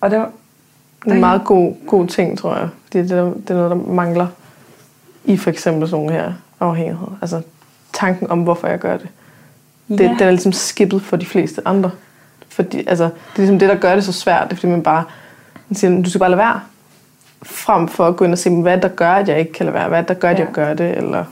og 0.00 0.10
det 0.10 0.18
var, 0.18 0.30
Det 1.04 1.10
er 1.10 1.14
en 1.14 1.20
meget 1.20 1.44
god, 1.44 1.74
god 1.86 2.06
ting, 2.06 2.38
tror 2.38 2.56
jeg. 2.56 2.68
Fordi 2.84 2.98
det, 3.02 3.12
er- 3.12 3.24
det 3.24 3.50
er 3.50 3.54
noget, 3.54 3.70
der 3.70 3.76
mangler 3.92 4.26
i 5.24 5.36
for 5.36 5.50
eksempel 5.50 5.88
sådan 5.88 6.04
nogle 6.06 6.20
her 6.20 6.32
afhængighed. 6.60 7.08
Altså 7.22 7.42
tanken 7.92 8.30
om, 8.30 8.42
hvorfor 8.42 8.68
jeg 8.68 8.78
gør 8.78 8.96
det. 8.96 9.08
Det, 9.88 10.00
Ja. 10.00 10.08
Den 10.08 10.20
er 10.20 10.30
ligesom 10.30 10.52
skippet 10.52 11.02
for 11.02 11.16
de 11.16 11.26
fleste 11.26 11.68
andre. 11.68 11.90
Fordi, 12.64 12.84
altså, 12.86 13.04
det 13.04 13.12
er 13.36 13.38
ligesom 13.38 13.58
det, 13.58 13.68
der 13.68 13.74
gør 13.74 13.94
det 13.94 14.04
så 14.04 14.12
svært. 14.12 14.44
Det 14.50 14.52
er 14.52 14.56
fordi, 14.56 14.70
man 14.72 14.82
bare 14.82 15.04
man 15.68 15.76
siger, 15.76 16.02
du 16.02 16.10
skal 16.10 16.18
bare 16.18 16.30
lade 16.30 16.38
være. 16.38 16.60
Frem 17.42 17.88
for 17.88 18.06
at 18.06 18.16
gå 18.16 18.24
ind 18.24 18.32
og 18.32 18.38
se, 18.38 18.50
hvad 18.62 18.76
er 18.76 18.80
der 18.80 18.88
gør, 18.88 19.12
at 19.12 19.28
jeg 19.28 19.38
ikke 19.38 19.52
kan 19.52 19.66
lade 19.66 19.74
være. 19.74 19.88
Hvad 19.88 19.98
er 19.98 20.02
der 20.02 20.14
gør, 20.14 20.30
at 20.30 20.38
Ja. 20.38 20.44
jeg 20.44 20.52
gør 20.52 20.74
det. 20.74 20.96
Eller 20.96 21.24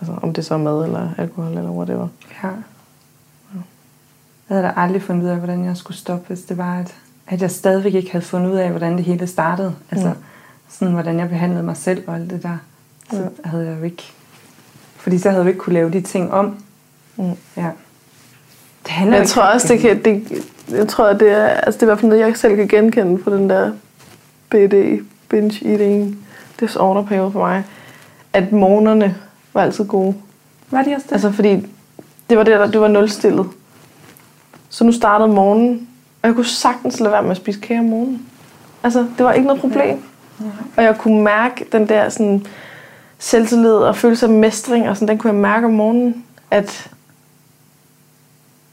altså, 0.00 0.14
om 0.22 0.32
det 0.32 0.44
så 0.44 0.54
er 0.54 0.58
mad 0.58 0.84
eller 0.84 1.08
alkohol 1.18 1.50
eller 1.58 1.70
whatever. 1.70 2.08
Ja. 2.42 2.48
Jeg 4.48 4.56
havde 4.56 4.62
da 4.62 4.72
aldrig 4.76 5.02
fundet 5.02 5.22
ud 5.24 5.28
af, 5.28 5.36
hvordan 5.36 5.64
jeg 5.64 5.76
skulle 5.76 5.96
stoppe, 5.96 6.24
hvis 6.28 6.40
det 6.42 6.58
var, 6.58 6.78
at, 6.78 6.94
at 7.26 7.42
jeg 7.42 7.50
stadigvæk 7.50 7.94
ikke 7.94 8.12
havde 8.12 8.24
fundet 8.24 8.50
ud 8.50 8.56
af, 8.56 8.70
hvordan 8.70 8.96
det 8.96 9.04
hele 9.04 9.26
startede. 9.26 9.74
Altså, 9.90 10.08
Mm. 10.08 10.14
sådan, 10.68 10.94
hvordan 10.94 11.18
jeg 11.18 11.28
behandlede 11.28 11.62
mig 11.62 11.76
selv 11.76 12.02
og 12.06 12.14
alt 12.14 12.30
det 12.30 12.42
der. 12.42 12.56
Så 13.10 13.16
Ja. 13.16 13.48
havde 13.48 13.66
jeg 13.66 13.78
jo 13.78 13.84
ikke... 13.84 14.02
Fordi 14.96 15.18
så 15.18 15.28
havde 15.30 15.40
jeg 15.40 15.44
jo 15.44 15.48
ikke 15.48 15.60
kunne 15.60 15.74
lave 15.74 15.90
de 15.90 16.00
ting 16.00 16.32
om. 16.32 16.56
Mm. 17.16 17.30
Ja. 17.56 17.66
Handler 18.90 19.16
Jeg 19.16 19.28
tror 19.28 19.42
også, 19.42 19.68
det 19.68 19.80
kan, 19.80 20.04
det, 20.04 20.44
jeg 20.70 20.88
tror, 20.88 21.06
at 21.06 21.20
det 21.20 21.30
er, 21.30 21.46
altså 21.46 21.78
det 21.78 21.82
er 21.82 21.86
i 21.86 21.90
hvert 21.90 21.98
fald 21.98 22.08
noget, 22.08 22.26
jeg 22.26 22.36
selv 22.36 22.56
kan 22.56 22.68
genkende 22.68 23.18
på 23.18 23.30
den 23.30 23.50
der 23.50 23.72
BD, 24.50 25.04
binge 25.28 25.70
eating 25.70 26.18
disorder 26.60 27.02
periode 27.02 27.32
for 27.32 27.38
mig. 27.38 27.64
At 28.32 28.52
morgenerne 28.52 29.16
var 29.54 29.62
altid 29.62 29.84
gode. 29.84 30.14
Var 30.70 30.82
det 30.82 30.94
også 30.94 31.06
det? 31.06 31.12
Altså 31.12 31.32
fordi, 31.32 31.66
det 32.30 32.38
var 32.38 32.42
det, 32.44 32.52
der, 32.52 32.70
det 32.70 32.80
var 32.80 32.88
nulstillet. 32.88 33.46
Så 34.68 34.84
nu 34.84 34.92
startede 34.92 35.28
morgenen, 35.28 35.88
og 36.22 36.26
jeg 36.28 36.34
kunne 36.34 36.44
sagtens 36.44 37.00
lade 37.00 37.12
være 37.12 37.22
med 37.22 37.30
at 37.30 37.36
spise 37.36 37.60
kage 37.60 37.80
om 37.80 37.86
morgenen. 37.86 38.26
Altså, 38.82 39.06
det 39.18 39.24
var 39.24 39.32
ikke 39.32 39.46
noget 39.46 39.60
problem. 39.60 40.02
Og 40.76 40.84
jeg 40.84 40.98
kunne 40.98 41.22
mærke 41.22 41.66
den 41.72 41.88
der 41.88 42.08
sådan, 42.08 42.46
selvtillid 43.18 43.72
og 43.72 43.96
følelse 43.96 44.26
af 44.26 44.32
mestring, 44.32 44.88
og 44.88 44.96
sådan, 44.96 45.08
den 45.08 45.18
kunne 45.18 45.32
jeg 45.32 45.40
mærke 45.40 45.66
om 45.66 45.72
morgenen, 45.72 46.24
at 46.50 46.90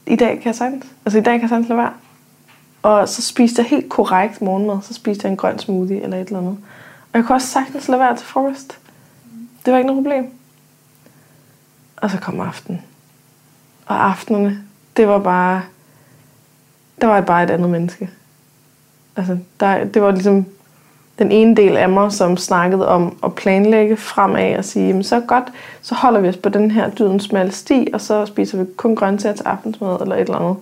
i 0.08 0.16
dag 0.16 0.36
kan 0.36 0.46
jeg 0.46 0.54
sagtens. 0.54 0.86
Altså 1.04 1.18
i 1.18 1.22
dag 1.22 1.32
kan 1.32 1.40
jeg 1.40 1.48
sagtens 1.48 1.68
lade 1.68 1.78
være. 1.78 1.92
Og 2.82 3.08
så 3.08 3.22
spiste 3.22 3.62
jeg 3.62 3.68
helt 3.68 3.88
korrekt 3.88 4.42
morgenmad. 4.42 4.78
Så 4.82 4.94
spiste 4.94 5.24
jeg 5.24 5.30
en 5.30 5.36
grøn 5.36 5.58
smoothie 5.58 6.02
eller 6.02 6.16
et 6.16 6.26
eller 6.26 6.38
andet. 6.38 6.58
Og 7.12 7.18
jeg 7.18 7.24
kunne 7.24 7.36
også 7.36 7.48
sagtens 7.48 7.88
lade 7.88 8.00
være 8.00 8.16
til 8.16 8.26
frokost. 8.26 8.78
Det 9.64 9.72
var 9.72 9.78
ikke 9.78 9.86
noget 9.86 10.04
problem. 10.04 10.32
Og 11.96 12.10
så 12.10 12.18
kom 12.18 12.40
aften. 12.40 12.82
Og 13.86 14.08
aftenerne, 14.08 14.64
det 14.96 15.08
var 15.08 15.18
bare... 15.18 15.62
Der 17.00 17.06
var 17.06 17.14
jeg 17.14 17.26
bare 17.26 17.44
et 17.44 17.50
andet 17.50 17.70
menneske. 17.70 18.10
Altså, 19.16 19.38
der, 19.60 19.84
det 19.84 20.02
var 20.02 20.10
ligesom 20.10 20.46
den 21.18 21.32
ene 21.32 21.56
del 21.56 21.76
af 21.76 21.88
mig, 21.88 22.12
som 22.12 22.36
snakkede 22.36 22.88
om 22.88 23.16
at 23.24 23.34
planlægge 23.34 23.96
fremad 23.96 24.56
og 24.56 24.64
sige, 24.64 24.86
jamen 24.86 25.02
så 25.02 25.20
godt, 25.20 25.44
så 25.82 25.94
holder 25.94 26.20
vi 26.20 26.28
os 26.28 26.36
på 26.36 26.48
den 26.48 26.70
her 26.70 26.90
dydens 26.90 27.22
smalle 27.24 27.52
sti, 27.52 27.88
og 27.92 28.00
så 28.00 28.26
spiser 28.26 28.58
vi 28.58 28.64
kun 28.76 28.96
grøntsager 28.96 29.34
til 29.34 29.44
aftensmad 29.44 30.00
eller 30.00 30.14
et 30.14 30.20
eller 30.20 30.36
andet. 30.36 30.56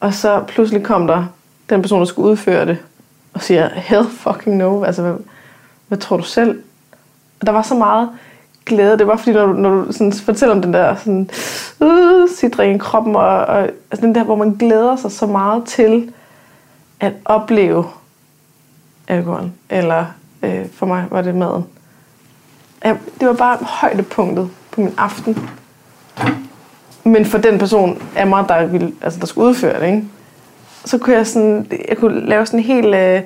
Og 0.00 0.14
så 0.14 0.42
pludselig 0.48 0.82
kom 0.82 1.06
der 1.06 1.24
den 1.70 1.82
person, 1.82 1.98
der 1.98 2.06
skulle 2.06 2.30
udføre 2.30 2.66
det, 2.66 2.78
og 3.34 3.42
siger, 3.42 3.68
hell 3.74 4.06
fucking 4.06 4.56
no, 4.56 4.84
altså 4.84 5.02
hvad, 5.02 5.14
hvad 5.88 5.98
tror 5.98 6.16
du 6.16 6.22
selv? 6.22 6.62
Og 7.40 7.46
der 7.46 7.52
var 7.52 7.62
så 7.62 7.74
meget 7.74 8.08
glæde, 8.66 8.98
det 8.98 9.06
var 9.06 9.16
fordi, 9.16 9.32
når 9.32 9.46
du, 9.46 9.52
når 9.52 9.70
du 9.70 9.92
sådan 9.92 10.12
fortæller 10.12 10.54
om 10.54 10.62
den 10.62 10.72
der 10.72 10.96
sådan, 10.96 11.30
uh, 11.80 12.28
sidring 12.36 12.74
i 12.74 12.78
kroppen, 12.78 13.16
og, 13.16 13.22
og 13.22 13.58
altså 13.62 14.06
den 14.06 14.14
der, 14.14 14.24
hvor 14.24 14.36
man 14.36 14.50
glæder 14.50 14.96
sig 14.96 15.12
så 15.12 15.26
meget 15.26 15.64
til 15.64 16.12
at 17.00 17.12
opleve 17.24 17.84
alkohol, 19.10 19.50
eller 19.70 20.04
øh, 20.42 20.64
for 20.74 20.86
mig 20.86 21.04
var 21.10 21.22
det 21.22 21.34
maden. 21.34 21.64
Ja, 22.84 22.94
det 23.20 23.28
var 23.28 23.34
bare 23.34 23.58
højdepunktet 23.60 24.50
på 24.70 24.80
min 24.80 24.94
aften. 24.98 25.48
Men 27.04 27.24
for 27.26 27.38
den 27.38 27.58
person 27.58 28.02
af 28.16 28.26
mig, 28.26 28.44
der, 28.48 28.66
ville, 28.66 28.92
altså, 29.02 29.20
der 29.20 29.26
skulle 29.26 29.48
udføre 29.48 29.80
det, 29.80 29.86
ikke? 29.86 30.04
så 30.84 30.98
kunne 30.98 31.16
jeg, 31.16 31.26
sådan, 31.26 31.66
jeg 31.88 31.96
kunne 31.96 32.26
lave 32.28 32.46
sådan 32.46 32.60
en 32.60 32.64
helt... 32.66 32.94
Øh, 32.94 33.22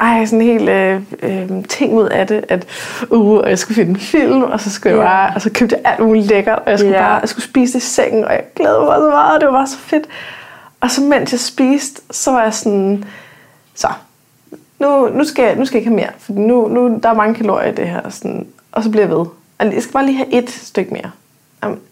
ej, 0.00 0.24
sådan 0.26 0.40
en 0.40 0.46
helt 0.46 0.68
øh, 0.68 1.00
øh, 1.22 1.64
ting 1.64 1.92
ud 1.94 2.04
af 2.08 2.26
det, 2.26 2.44
at 2.48 2.66
uh, 3.10 3.38
og 3.38 3.48
jeg 3.50 3.58
skulle 3.58 3.74
finde 3.74 3.90
en 3.90 3.96
film, 3.96 4.42
og 4.42 4.60
så 4.60 4.70
skulle 4.70 4.96
jeg 4.96 5.02
Ja. 5.02 5.08
bare, 5.08 5.32
og 5.34 5.42
så 5.42 5.50
købte 5.54 5.76
jeg 5.76 5.92
alt 5.92 6.06
muligt 6.06 6.26
lækkert, 6.26 6.58
og 6.58 6.70
jeg 6.70 6.78
skulle 6.78 6.96
Ja. 6.96 7.02
bare, 7.02 7.14
jeg 7.20 7.28
skulle 7.28 7.44
spise 7.44 7.72
det 7.72 7.84
i 7.84 7.86
sengen, 7.86 8.24
og 8.24 8.32
jeg 8.32 8.42
glædede 8.56 8.80
mig 8.84 8.96
så 8.96 9.08
meget, 9.10 9.34
og 9.34 9.40
det 9.40 9.46
var 9.48 9.54
bare 9.54 9.66
så 9.66 9.78
fedt. 9.78 10.04
Og 10.80 10.90
så 10.90 11.00
mens 11.00 11.32
jeg 11.32 11.40
spiste, 11.40 12.02
så 12.10 12.30
var 12.30 12.42
jeg 12.42 12.54
sådan, 12.54 13.04
så, 13.74 13.88
nu, 14.78 15.08
nu, 15.08 15.24
skal, 15.24 15.44
jeg, 15.44 15.56
nu 15.56 15.64
skal 15.64 15.76
jeg 15.76 15.80
ikke 15.80 15.90
have 15.90 15.96
mere, 15.96 16.12
for 16.18 16.32
nu, 16.32 16.68
nu, 16.68 16.98
der 17.02 17.08
er 17.08 17.14
mange 17.14 17.34
kalorier 17.34 17.72
i 17.72 17.74
det 17.74 17.88
her, 17.88 18.08
sådan, 18.08 18.46
og 18.72 18.82
så 18.82 18.90
bliver 18.90 19.06
jeg 19.06 19.16
ved. 19.16 19.26
Og 19.58 19.74
jeg 19.74 19.82
skal 19.82 19.92
bare 19.92 20.06
lige 20.06 20.16
have 20.16 20.32
et 20.32 20.50
stykke 20.50 20.92
mere. 20.92 21.10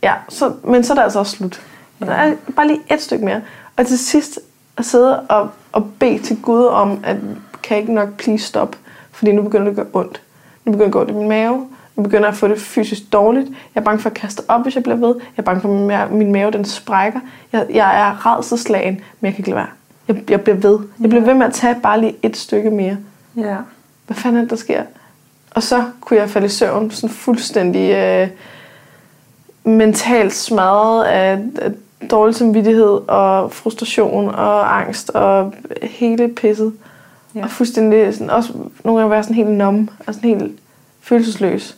Ja, 0.03 0.15
så, 0.29 0.53
men 0.65 0.85
så 0.85 0.93
er 0.93 0.95
det 0.95 1.03
altså 1.03 1.19
også 1.19 1.37
slut. 1.37 1.63
Ja. 2.01 2.07
Der 2.07 2.13
er 2.13 2.35
bare 2.57 2.67
lige 2.67 2.81
et 2.91 3.03
stykke 3.03 3.25
mere. 3.25 3.41
Og 3.77 3.87
til 3.87 3.99
sidst 3.99 4.39
at 4.77 4.85
sidde 4.85 5.21
og, 5.21 5.49
og 5.73 5.91
bede 5.99 6.19
til 6.19 6.43
Gud 6.43 6.65
om, 6.65 7.01
at 7.05 7.17
kan 7.63 7.75
jeg 7.75 7.79
ikke 7.79 7.95
nok 7.95 8.09
please 8.17 8.45
stop, 8.45 8.77
fordi 9.11 9.33
nu 9.33 9.43
begynder 9.43 9.65
det 9.65 9.71
at 9.71 9.77
gøre 9.77 9.87
ondt. 9.93 10.23
Nu 10.65 10.73
begynder 10.73 10.91
det 10.91 11.01
at 11.01 11.07
gå 11.07 11.13
i 11.13 11.19
min 11.19 11.29
mave. 11.29 11.69
Nu 11.97 12.03
begynder 12.03 12.25
jeg 12.25 12.33
at 12.33 12.37
få 12.37 12.49
det 12.49 12.61
fysisk 12.61 13.13
dårligt. 13.13 13.49
Jeg 13.75 13.81
er 13.81 13.85
bange 13.85 14.01
for 14.01 14.11
at 14.11 14.15
kaste 14.15 14.43
op, 14.49 14.63
hvis 14.63 14.75
jeg 14.75 14.83
bliver 14.83 14.97
ved. 14.97 15.15
Jeg 15.19 15.23
er 15.37 15.43
bange 15.43 15.61
for, 15.61 15.69
at 15.69 15.75
min 15.75 15.87
mave, 15.87 16.11
min 16.11 16.33
mave 16.33 16.51
den 16.51 16.65
sprækker. 16.65 17.21
Jeg, 17.53 17.67
jeg 17.71 18.01
er 18.01 18.27
redselslagen, 18.27 18.95
men 18.95 19.27
jeg 19.27 19.33
kan 19.33 19.41
ikke 19.41 19.51
lade 19.51 19.57
være. 19.57 19.69
Jeg, 20.09 20.31
jeg 20.31 20.41
bliver 20.41 20.57
ved. 20.57 20.79
Jeg 21.01 21.09
bliver 21.11 21.25
ved 21.25 21.35
med 21.35 21.47
at 21.47 21.53
tage 21.53 21.77
bare 21.83 22.01
lige 22.01 22.17
et 22.23 22.37
stykke 22.37 22.71
mere. 22.71 22.97
Ja. 23.37 23.57
Hvad 24.07 24.17
fanden 24.17 24.37
er 24.37 24.41
det, 24.41 24.51
der 24.51 24.57
sker? 24.57 24.83
Og 25.51 25.63
så 25.63 25.85
kunne 26.01 26.21
jeg 26.21 26.31
falde 26.31 26.47
i 26.47 26.51
søvn 26.51 26.91
sådan 26.91 27.15
fuldstændig 27.15 27.91
øh, 27.91 28.29
mentalt 29.65 30.33
smadret 30.35 31.05
af, 31.05 31.39
af 31.59 31.73
dårlig 32.11 32.35
samvittighed 32.35 33.01
og 33.09 33.53
frustration 33.53 34.29
og 34.29 34.81
angst 34.81 35.11
og 35.11 35.55
hele 35.83 36.29
pisset. 36.29 36.73
Ja. 37.35 37.43
Og 37.43 37.51
fuldstændig 37.51 38.15
sådan, 38.15 38.31
også 38.31 38.53
nogle 38.85 39.01
gange 39.01 39.11
være 39.11 39.23
sådan 39.23 39.37
helt 39.37 39.49
numb 39.49 39.91
og 40.07 40.15
sådan 40.15 40.31
helt 40.31 40.59
følelsesløs. 41.01 41.77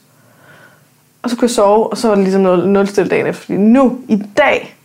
Og 1.22 1.30
så 1.30 1.36
kunne 1.36 1.46
jeg 1.46 1.50
sove, 1.50 1.86
og 1.86 1.98
så 1.98 2.08
var 2.08 2.14
det 2.14 2.24
ligesom 2.24 2.42
noget 2.42 2.68
nulstil 2.68 3.10
dagen 3.10 3.26
efter. 3.26 3.44
Fordi 3.44 3.58
nu, 3.58 3.98
i 4.08 4.22
dag, 4.36 4.77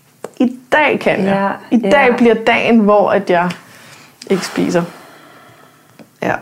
i 0.44 0.60
dag 0.72 1.00
kan 1.00 1.26
jeg. 1.26 1.56
Ja, 1.72 1.78
I 1.78 1.80
dag 1.80 2.08
ja. 2.10 2.16
bliver 2.16 2.34
dagen, 2.34 2.80
hvor 2.80 3.10
at 3.12 3.30
jeg 3.30 3.52
ikke 4.30 4.46
spiser. 4.46 4.84
Ja. 6.22 6.36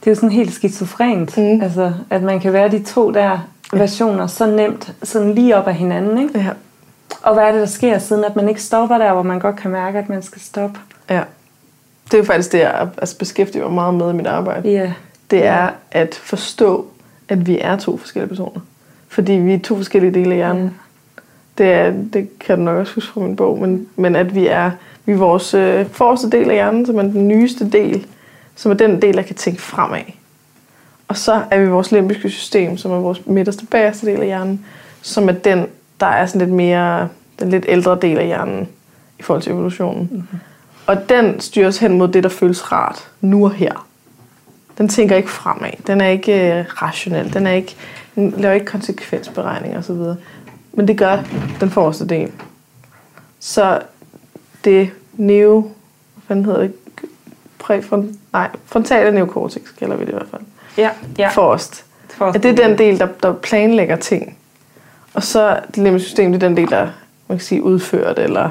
Det 0.00 0.06
er 0.06 0.10
jo 0.10 0.14
sådan 0.14 0.30
helt 0.30 0.52
skizofrent, 0.52 1.36
mm. 1.36 1.62
Altså, 1.62 1.92
at 2.10 2.22
man 2.22 2.40
kan 2.40 2.52
være 2.52 2.70
de 2.70 2.82
to 2.82 3.10
der 3.10 3.38
versioner 3.72 4.26
så 4.26 4.46
nemt, 4.46 4.92
sådan 5.02 5.34
lige 5.34 5.56
op 5.56 5.68
af 5.68 5.74
hinanden. 5.74 6.18
Ikke? 6.18 6.38
Ja. 6.38 6.50
Og 7.22 7.34
hvad 7.34 7.44
er 7.44 7.52
det, 7.52 7.60
der 7.60 7.66
sker, 7.66 7.98
siden 7.98 8.24
at 8.24 8.36
man 8.36 8.48
ikke 8.48 8.62
stopper 8.62 8.98
der, 8.98 9.12
hvor 9.12 9.22
man 9.22 9.38
godt 9.38 9.56
kan 9.56 9.70
mærke, 9.70 9.98
at 9.98 10.08
man 10.08 10.22
skal 10.22 10.42
stoppe? 10.42 10.80
Ja. 11.10 11.22
det 12.04 12.14
er 12.14 12.18
jo 12.18 12.24
faktisk 12.24 12.52
det, 12.52 12.58
jeg 12.58 12.88
altså, 12.98 13.18
beskæftiger 13.18 13.64
mig 13.64 13.74
meget 13.74 13.94
med 13.94 14.10
i 14.10 14.12
mit 14.16 14.26
arbejde. 14.26 14.70
Ja. 14.70 14.92
Det 15.30 15.46
er 15.46 15.70
at 15.90 16.14
forstå, 16.14 16.86
at 17.28 17.46
vi 17.46 17.58
er 17.60 17.76
to 17.76 17.96
forskellige 17.96 18.28
personer. 18.28 18.60
Fordi 19.08 19.32
vi 19.32 19.54
er 19.54 19.58
to 19.58 19.76
forskellige 19.76 20.14
dele 20.14 20.30
af 20.30 20.36
hjernen. 20.36 20.64
Ja. 20.64 20.70
Det, 21.58 21.66
er, 21.66 21.92
det 22.12 22.38
kan 22.38 22.58
du 22.58 22.64
nok 22.64 22.76
også 22.76 22.94
huske 22.94 23.12
fra 23.12 23.20
min 23.20 23.36
bog, 23.36 23.58
men, 23.58 23.88
men 23.96 24.16
at 24.16 24.34
vi 24.34 24.46
er, 24.46 24.70
vi 25.04 25.12
er 25.12 25.16
vores 25.16 25.54
øh, 25.54 25.86
forreste 25.90 26.30
del 26.30 26.50
af 26.50 26.54
hjernen, 26.54 26.86
som 26.86 26.98
er 26.98 27.02
den 27.02 27.28
nyeste 27.28 27.70
del, 27.70 28.06
som 28.56 28.72
er 28.72 28.76
den 28.76 29.02
del, 29.02 29.14
der 29.14 29.22
kan 29.22 29.36
tænke 29.36 29.62
fremad. 29.62 30.02
Og 31.08 31.16
så 31.16 31.42
er 31.50 31.60
vi 31.60 31.66
vores 31.66 31.92
limbiske 31.92 32.30
system, 32.30 32.76
som 32.76 32.90
er 32.90 32.96
vores 32.96 33.26
midterste 33.26 33.66
bagerste 33.66 34.06
del 34.06 34.20
af 34.20 34.26
hjernen, 34.26 34.64
som 35.02 35.28
er 35.28 35.32
den, 35.32 35.66
der 36.00 36.06
er 36.06 36.26
sådan 36.26 36.40
lidt 36.40 36.56
mere, 36.56 37.08
den 37.40 37.50
lidt 37.50 37.64
ældre 37.68 37.98
del 38.02 38.18
af 38.18 38.26
hjernen 38.26 38.68
i 39.18 39.22
forhold 39.22 39.42
til 39.42 39.52
evolutionen. 39.52 40.08
Mm-hmm. 40.12 40.38
Og 40.86 41.08
den 41.08 41.40
styres 41.40 41.78
hen 41.78 41.98
mod 41.98 42.08
det, 42.08 42.22
der 42.22 42.28
føles 42.28 42.72
rart, 42.72 43.10
nu 43.20 43.44
og 43.44 43.52
her. 43.52 43.86
Den 44.78 44.88
tænker 44.88 45.16
ikke 45.16 45.30
fremad. 45.30 45.70
Den 45.86 46.00
er 46.00 46.08
ikke 46.08 46.58
øh, 46.58 46.64
rationel. 46.82 47.34
Den, 47.34 47.46
er 47.46 47.52
ikke, 47.52 47.76
den 48.14 48.34
laver 48.36 48.54
ikke 48.54 48.66
konsekvensberegninger 48.66 49.78
osv. 49.78 49.96
Men 50.78 50.88
det 50.88 50.98
gør 50.98 51.22
den 51.60 51.70
forreste 51.70 52.06
del. 52.06 52.32
Så 53.40 53.80
det 54.64 54.90
neo... 55.12 55.70
Hvad 56.26 56.44
hedder 56.44 56.60
det? 56.60 56.72
Præfront, 57.58 58.16
nej, 58.32 58.50
frontale 58.66 59.12
neokortex 59.12 59.62
kalder 59.78 59.96
vi 59.96 60.04
det 60.04 60.10
i 60.10 60.14
hvert 60.14 60.28
fald. 60.30 60.42
Ja, 60.76 60.90
ja. 61.18 61.28
Forrest. 61.28 61.84
For, 62.08 62.24
At 62.24 62.42
det 62.42 62.50
er 62.58 62.68
den 62.68 62.78
del, 62.78 62.98
der, 62.98 63.08
der 63.22 63.32
planlægger 63.32 63.96
ting. 63.96 64.36
Og 65.14 65.22
så 65.22 65.60
det 65.74 65.82
limbiske 65.82 66.06
system, 66.06 66.32
det 66.32 66.42
er 66.42 66.48
den 66.48 66.56
del, 66.56 66.70
der 66.70 66.88
man 67.28 67.38
kan 67.38 67.44
sige, 67.44 67.62
udfører 67.62 68.14
det. 68.14 68.24
Eller, 68.24 68.50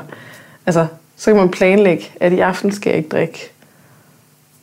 altså, 0.66 0.88
så 1.16 1.32
kan 1.32 1.40
man 1.40 1.52
planlægge, 1.52 2.12
at 2.20 2.32
i 2.32 2.40
aften 2.40 2.72
skal 2.72 2.90
jeg 2.90 2.98
ikke 2.98 3.10
drikke. 3.10 3.52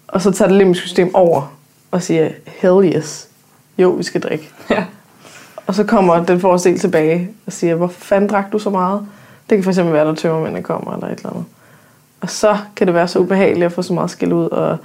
Og 0.08 0.22
så 0.22 0.30
tager 0.30 0.48
det 0.48 0.58
limbiske 0.58 0.86
system 0.86 1.14
over 1.14 1.56
og 1.90 2.02
siger, 2.02 2.30
hell 2.46 2.94
yes, 2.96 3.28
jo, 3.78 3.90
vi 3.90 4.02
skal 4.02 4.20
drikke. 4.20 4.50
Ja. 4.70 4.84
Og 5.66 5.74
så 5.74 5.84
kommer 5.84 6.24
den 6.24 6.40
forreste 6.40 6.70
del 6.70 6.78
tilbage 6.78 7.30
og 7.46 7.52
siger, 7.52 7.74
hvor 7.74 7.86
fanden 7.88 8.30
drak 8.30 8.52
du 8.52 8.58
så 8.58 8.70
meget? 8.70 9.06
Det 9.50 9.62
kan 9.64 9.72
fx 9.74 9.78
være, 9.78 10.04
når 10.04 10.14
tømmermændene 10.14 10.62
kommer 10.62 10.92
eller 10.94 11.06
et 11.06 11.16
eller 11.18 11.30
andet. 11.30 11.44
Og 12.20 12.30
så 12.30 12.58
kan 12.76 12.86
det 12.86 12.94
være 12.94 13.08
så 13.08 13.18
ubehageligt 13.18 13.66
at 13.66 13.72
få 13.72 13.82
så 13.82 13.92
meget 13.92 14.10
skæld 14.10 14.32
ud, 14.32 14.48
og 14.48 14.78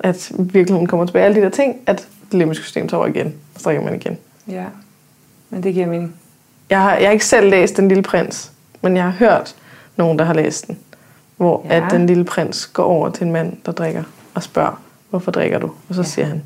at 0.00 0.32
virkeligheden 0.38 0.86
kommer 0.86 1.06
tilbage. 1.06 1.24
Alle 1.24 1.36
de 1.36 1.44
der 1.44 1.50
ting, 1.50 1.76
at 1.86 2.08
det 2.30 2.38
limbiske 2.38 2.64
system 2.64 2.88
tager 2.88 2.98
over 2.98 3.06
igen, 3.08 3.34
og 3.54 3.60
så 3.60 3.80
man 3.84 3.94
igen. 3.94 4.18
ja. 4.48 4.64
Men 5.50 5.62
det 5.62 5.74
giver 5.74 5.86
mening. 5.86 6.14
Jeg 6.70 6.82
har, 6.82 6.94
jeg 6.96 7.06
har 7.06 7.12
ikke 7.12 7.26
selv 7.26 7.50
læst 7.50 7.76
Den 7.76 7.88
Lille 7.88 8.02
Prins, 8.02 8.52
men 8.82 8.96
jeg 8.96 9.04
har 9.04 9.10
hørt 9.10 9.54
nogen, 9.96 10.18
der 10.18 10.24
har 10.24 10.34
læst 10.34 10.66
den. 10.66 10.78
Hvor 11.36 11.66
Ja. 11.68 11.76
at 11.76 11.90
den 11.90 12.06
lille 12.06 12.24
prins 12.24 12.66
går 12.66 12.82
over 12.84 13.10
til 13.10 13.26
en 13.26 13.32
mand, 13.32 13.56
der 13.66 13.72
drikker, 13.72 14.02
og 14.34 14.42
spørger, 14.42 14.80
hvorfor 15.10 15.30
drikker 15.30 15.58
du? 15.58 15.70
Og 15.88 15.94
så 15.94 16.00
ja. 16.00 16.06
siger 16.06 16.26
han, 16.26 16.42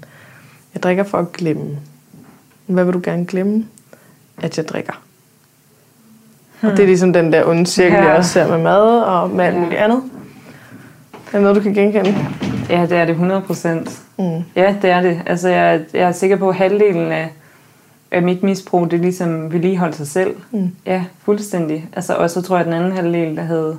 jeg 0.74 0.82
drikker 0.82 1.04
for 1.04 1.18
at 1.18 1.32
glemme. 1.32 1.78
Hvad 2.68 2.84
vil 2.84 2.94
du 2.94 3.00
gerne 3.02 3.26
glemme? 3.26 3.64
At 4.42 4.56
jeg 4.58 4.68
drikker. 4.68 4.92
Hmm. 6.60 6.70
Og 6.70 6.76
det 6.76 6.82
er 6.82 6.86
ligesom 6.86 7.12
den 7.12 7.32
der 7.32 7.44
onde 7.44 7.66
cirkel, 7.66 7.92
Ja. 7.98 8.04
jeg 8.04 8.16
også 8.16 8.30
ser 8.30 8.48
med 8.48 8.58
mad 8.58 9.00
og 9.02 9.30
med 9.30 9.44
alt 9.44 9.54
Ja. 9.54 9.60
muligt 9.60 9.80
andet. 9.80 10.02
Er 11.26 11.32
det 11.32 11.40
noget, 11.42 11.56
du 11.56 11.60
kan 11.62 11.74
genkende? 11.74 12.14
Ja, 12.70 12.82
det 12.82 12.92
er 12.98 13.04
det 13.04 13.10
100 13.12 13.40
procent. 13.40 14.02
Mm. 14.18 14.24
Ja, 14.56 14.74
det 14.82 14.90
er 14.90 15.00
det. 15.00 15.20
Altså, 15.26 15.48
jeg, 15.48 15.80
jeg 15.94 16.02
er 16.08 16.12
sikker 16.12 16.36
på, 16.36 16.48
at 16.48 16.54
halvdelen 16.54 17.12
af, 17.12 17.30
af 18.10 18.22
mit 18.22 18.42
misbrug, 18.42 18.90
det 18.90 18.96
er 18.96 19.00
ligesom 19.02 19.52
vedligeholde 19.52 19.96
sig 19.96 20.06
selv. 20.06 20.36
Mm. 20.50 20.70
Ja, 20.86 21.04
fuldstændig. 21.24 21.88
Altså, 21.92 22.14
og 22.14 22.30
så 22.30 22.42
tror 22.42 22.56
jeg, 22.56 22.60
at 22.66 22.72
den 22.72 22.80
anden 22.82 22.92
halvdel, 22.96 23.36
der 23.36 23.42
havde 23.42 23.76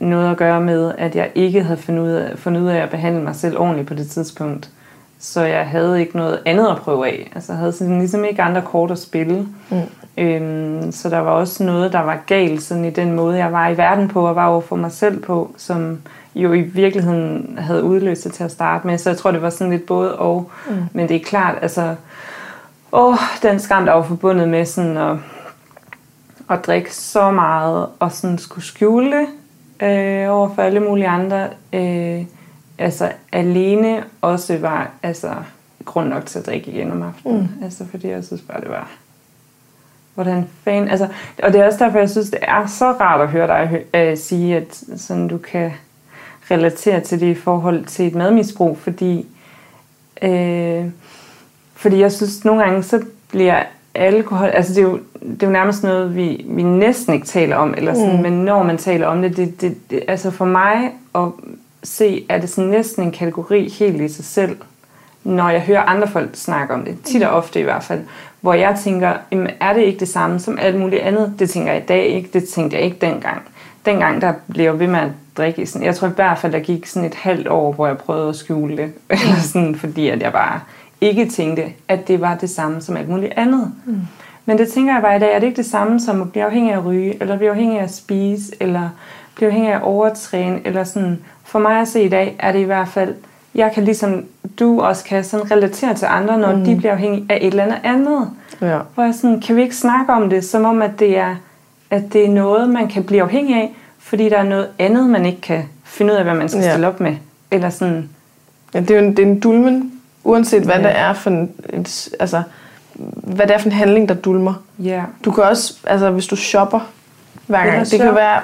noget 0.00 0.30
at 0.30 0.36
gøre 0.36 0.60
med, 0.60 0.92
at 0.98 1.16
jeg 1.16 1.30
ikke 1.34 1.62
havde 1.62 1.78
fundet 1.80 2.02
ud 2.02 2.08
af, 2.10 2.38
fundet 2.38 2.60
ud 2.60 2.68
af 2.68 2.76
at 2.78 2.90
behandle 2.90 3.22
mig 3.22 3.36
selv 3.36 3.58
ordentligt 3.58 3.88
på 3.88 3.94
det 3.94 4.10
tidspunkt. 4.10 4.70
Så 5.20 5.42
jeg 5.42 5.66
havde 5.66 6.00
ikke 6.00 6.16
noget 6.16 6.40
andet 6.46 6.68
at 6.68 6.76
prøve 6.76 7.06
af. 7.06 7.30
Altså, 7.34 7.52
jeg 7.52 7.58
havde 7.58 7.72
sådan 7.72 7.98
ligesom 7.98 8.24
ikke 8.24 8.42
andre 8.42 8.62
kort 8.62 8.90
at 8.90 8.98
spille. 8.98 9.48
Mm. 9.70 9.78
Øhm, 10.18 10.92
så 10.92 11.10
der 11.10 11.18
var 11.18 11.30
også 11.30 11.64
noget, 11.64 11.92
der 11.92 12.00
var 12.00 12.22
galt 12.26 12.62
sådan 12.62 12.84
i 12.84 12.90
den 12.90 13.12
måde, 13.12 13.36
jeg 13.36 13.52
var 13.52 13.68
i 13.68 13.76
verden 13.76 14.08
på 14.08 14.28
og 14.28 14.36
var 14.36 14.46
over 14.46 14.60
for 14.60 14.76
mig 14.76 14.92
selv 14.92 15.22
på, 15.22 15.54
som 15.56 15.98
jo 16.34 16.52
i 16.52 16.60
virkeligheden 16.60 17.58
havde 17.58 17.82
udløst 17.82 18.24
det 18.24 18.32
til 18.32 18.44
at 18.44 18.50
starte 18.50 18.86
med. 18.86 18.98
Så 18.98 19.10
jeg 19.10 19.16
tror, 19.16 19.30
det 19.30 19.42
var 19.42 19.50
sådan 19.50 19.70
lidt 19.70 19.86
både 19.86 20.18
og. 20.18 20.50
Mm. 20.68 20.74
Men 20.92 21.08
det 21.08 21.16
er 21.16 21.24
klart, 21.24 21.54
altså... 21.62 21.94
Åh, 22.92 23.16
den 23.42 23.58
skam, 23.58 23.84
der 23.84 23.92
var 23.92 24.02
forbundet 24.02 24.48
med 24.48 24.64
sådan 24.64 24.96
at, 24.96 25.16
at 26.50 26.66
drikke 26.66 26.94
så 26.94 27.30
meget 27.30 27.86
og 27.98 28.12
sådan 28.12 28.38
skulle 28.38 28.64
skjule 28.64 29.16
det 29.16 29.26
øh, 29.82 30.30
over 30.30 30.54
for 30.54 30.62
alle 30.62 30.80
mulige 30.80 31.08
andre. 31.08 31.48
Øh, 31.72 32.24
altså 32.78 33.12
alene 33.32 34.04
også 34.20 34.58
var 34.58 34.90
altså, 35.02 35.34
grund 35.84 36.08
nok 36.08 36.26
til 36.26 36.38
at 36.38 36.46
drikke 36.46 36.70
igen 36.70 36.92
om 36.92 37.02
aftenen. 37.02 37.50
Mm. 37.58 37.64
Altså 37.64 37.84
fordi 37.90 38.08
jeg 38.08 38.24
synes 38.24 38.42
bare, 38.42 38.60
det 38.60 38.70
var 38.70 38.88
hvordan 40.14 40.44
fanden, 40.64 40.88
altså, 40.88 41.08
og 41.42 41.52
det 41.52 41.60
er 41.60 41.66
også 41.66 41.84
derfor, 41.84 41.98
jeg 41.98 42.10
synes, 42.10 42.30
det 42.30 42.38
er 42.42 42.66
så 42.66 42.84
rart 42.84 43.20
at 43.20 43.28
høre 43.28 43.46
dig 43.46 43.84
øh, 43.94 44.16
sige, 44.16 44.56
at 44.56 44.84
sådan, 44.96 45.28
du 45.28 45.38
kan 45.38 45.72
relatere 46.50 47.00
til 47.00 47.20
det 47.20 47.26
i 47.26 47.34
forhold 47.34 47.84
til 47.84 48.06
et 48.06 48.14
madmisbrug, 48.14 48.78
fordi, 48.78 49.26
øh, 50.22 50.84
fordi 51.74 52.00
jeg 52.00 52.12
synes, 52.12 52.44
nogle 52.44 52.62
gange, 52.62 52.82
så 52.82 53.02
bliver 53.30 53.62
alkohol, 53.94 54.48
altså 54.48 54.74
det 54.74 54.80
er 54.80 54.82
jo, 54.82 55.00
det 55.20 55.42
er 55.42 55.46
jo 55.46 55.52
nærmest 55.52 55.82
noget, 55.82 56.16
vi, 56.16 56.44
vi 56.48 56.62
næsten 56.62 57.14
ikke 57.14 57.26
taler 57.26 57.56
om, 57.56 57.74
eller 57.76 57.94
sådan, 57.94 58.16
mm. 58.16 58.22
Men 58.22 58.32
når 58.32 58.62
man 58.62 58.78
taler 58.78 59.06
om 59.06 59.22
det, 59.22 59.36
det, 59.36 59.60
det, 59.60 59.90
det, 59.90 60.02
altså 60.08 60.30
for 60.30 60.44
mig 60.44 60.92
at 61.14 61.28
se, 61.82 62.24
er 62.28 62.40
det 62.40 62.50
sådan 62.50 62.70
næsten 62.70 63.02
en 63.02 63.12
kategori 63.12 63.68
helt 63.68 64.00
i 64.00 64.08
sig 64.08 64.24
selv, 64.24 64.56
når 65.24 65.48
jeg 65.48 65.60
hører 65.60 65.82
andre 65.82 66.08
folk 66.08 66.30
snakke 66.34 66.74
om 66.74 66.84
det, 66.84 66.98
tit 67.04 67.22
og 67.22 67.30
ofte 67.30 67.60
i 67.60 67.62
hvert 67.62 67.84
fald, 67.84 68.00
hvor 68.40 68.54
jeg 68.54 68.78
tænker, 68.84 69.12
jamen, 69.32 69.50
er 69.60 69.72
det 69.72 69.82
ikke 69.82 70.00
det 70.00 70.08
samme 70.08 70.40
som 70.40 70.58
alt 70.60 70.78
muligt 70.78 71.02
andet? 71.02 71.34
Det 71.38 71.50
tænker 71.50 71.72
jeg 71.72 71.82
i 71.82 71.86
dag 71.86 72.06
ikke, 72.06 72.30
det 72.32 72.48
tænkte 72.48 72.76
jeg 72.76 72.84
ikke 72.84 72.96
dengang. 73.00 73.42
Dengang, 73.86 74.20
der 74.20 74.32
blev 74.48 74.64
jeg 74.64 74.78
ved 74.78 74.86
med 74.86 75.00
at 75.00 75.10
drikke 75.36 75.66
sådan, 75.66 75.86
jeg 75.86 75.96
tror 75.96 76.08
i 76.08 76.12
hvert 76.16 76.38
fald, 76.38 76.52
der 76.52 76.58
gik 76.58 76.86
sådan 76.86 77.08
et 77.08 77.14
halvt 77.14 77.48
år, 77.48 77.72
hvor 77.72 77.86
jeg 77.86 77.98
prøvede 77.98 78.28
at 78.28 78.36
skjule 78.36 78.76
det, 78.76 78.92
eller 79.10 79.40
sådan, 79.40 79.74
fordi 79.74 80.08
at 80.08 80.22
jeg 80.22 80.32
bare 80.32 80.60
ikke 81.00 81.28
tænkte, 81.28 81.64
at 81.88 82.08
det 82.08 82.20
var 82.20 82.34
det 82.34 82.50
samme 82.50 82.80
som 82.80 82.96
alt 82.96 83.08
muligt 83.08 83.32
andet. 83.36 83.72
Mm. 83.84 84.00
Men 84.44 84.58
det 84.58 84.68
tænker 84.68 84.92
jeg 84.92 85.02
bare 85.02 85.16
i 85.16 85.20
dag, 85.20 85.34
er 85.34 85.38
det 85.38 85.46
ikke 85.46 85.56
det 85.56 85.66
samme 85.66 86.00
som 86.00 86.22
at 86.22 86.32
blive 86.32 86.44
afhængig 86.44 86.72
af 86.72 86.76
at 86.76 86.84
ryge, 86.84 87.16
eller 87.20 87.36
blive 87.36 87.50
afhængig 87.50 87.78
af 87.78 87.84
at 87.84 87.94
spise, 87.94 88.52
eller 88.60 88.88
blive 89.38 89.48
afhængig 89.48 89.72
af 89.72 89.78
overtræne, 89.82 90.60
eller 90.64 90.84
sådan. 90.84 91.18
For 91.44 91.58
mig 91.58 91.80
at 91.80 91.88
se 91.88 92.02
i 92.02 92.08
dag, 92.08 92.36
er 92.38 92.52
det 92.52 92.58
i 92.58 92.62
hvert 92.62 92.88
fald, 92.88 93.14
jeg 93.54 93.72
kan 93.74 93.84
ligesom 93.84 94.24
du 94.58 94.80
også 94.80 95.04
kan 95.04 95.24
sådan 95.24 95.50
relatere 95.50 95.94
til 95.94 96.06
andre, 96.10 96.38
når 96.38 96.54
mm. 96.56 96.64
de 96.64 96.76
bliver 96.76 96.92
afhængige 96.92 97.26
af 97.28 97.38
et 97.40 97.46
eller 97.46 97.62
andet 97.64 97.78
andet. 97.84 98.30
Ja. 98.62 98.78
Hvor 98.94 99.04
jeg 99.04 99.14
sådan, 99.14 99.40
kan 99.40 99.56
vi 99.56 99.62
ikke 99.62 99.76
snakke 99.76 100.12
om 100.12 100.30
det, 100.30 100.44
som 100.44 100.64
om 100.64 100.82
at 100.82 100.90
det 100.98 101.18
er, 101.18 101.36
at 101.90 102.02
det 102.12 102.24
er 102.24 102.28
noget, 102.28 102.68
man 102.70 102.88
kan 102.88 103.04
blive 103.04 103.22
afhængig 103.22 103.56
af, 103.56 103.74
fordi 103.98 104.28
der 104.28 104.36
er 104.38 104.42
noget 104.42 104.68
andet, 104.78 105.10
man 105.10 105.26
ikke 105.26 105.40
kan 105.40 105.62
finde 105.84 106.12
ud 106.12 106.18
af, 106.18 106.24
hvad 106.24 106.34
man 106.34 106.48
skal 106.48 106.62
Ja. 106.62 106.70
stille 106.70 106.86
op 106.88 107.00
med. 107.00 107.16
Eller 107.50 107.70
sådan, 107.70 108.08
Ja, 108.74 108.80
det 108.80 108.90
er 108.90 108.94
jo 108.94 109.02
en, 109.06 109.10
det 109.16 109.18
er 109.18 109.26
en 109.26 109.40
dulmen, 109.40 109.92
uanset 110.24 110.62
hvad 110.62 110.74
Ja. 110.76 110.82
det 110.82 110.98
er 110.98 111.12
for 111.12 111.30
en, 111.30 111.50
altså, 112.20 112.42
hvad 113.12 113.46
det 113.46 113.54
er 113.54 113.58
for 113.58 113.66
en 113.68 113.72
handling, 113.72 114.08
der 114.08 114.14
dulmer. 114.14 114.54
ja, 114.78 115.02
Du 115.24 115.30
kan 115.30 115.44
også, 115.44 115.74
altså 115.86 116.10
hvis 116.10 116.26
du 116.26 116.36
shopper 116.36 116.80
hver 117.46 117.66
gang, 117.66 117.90
det 117.90 118.00
kan 118.00 118.14
være 118.14 118.40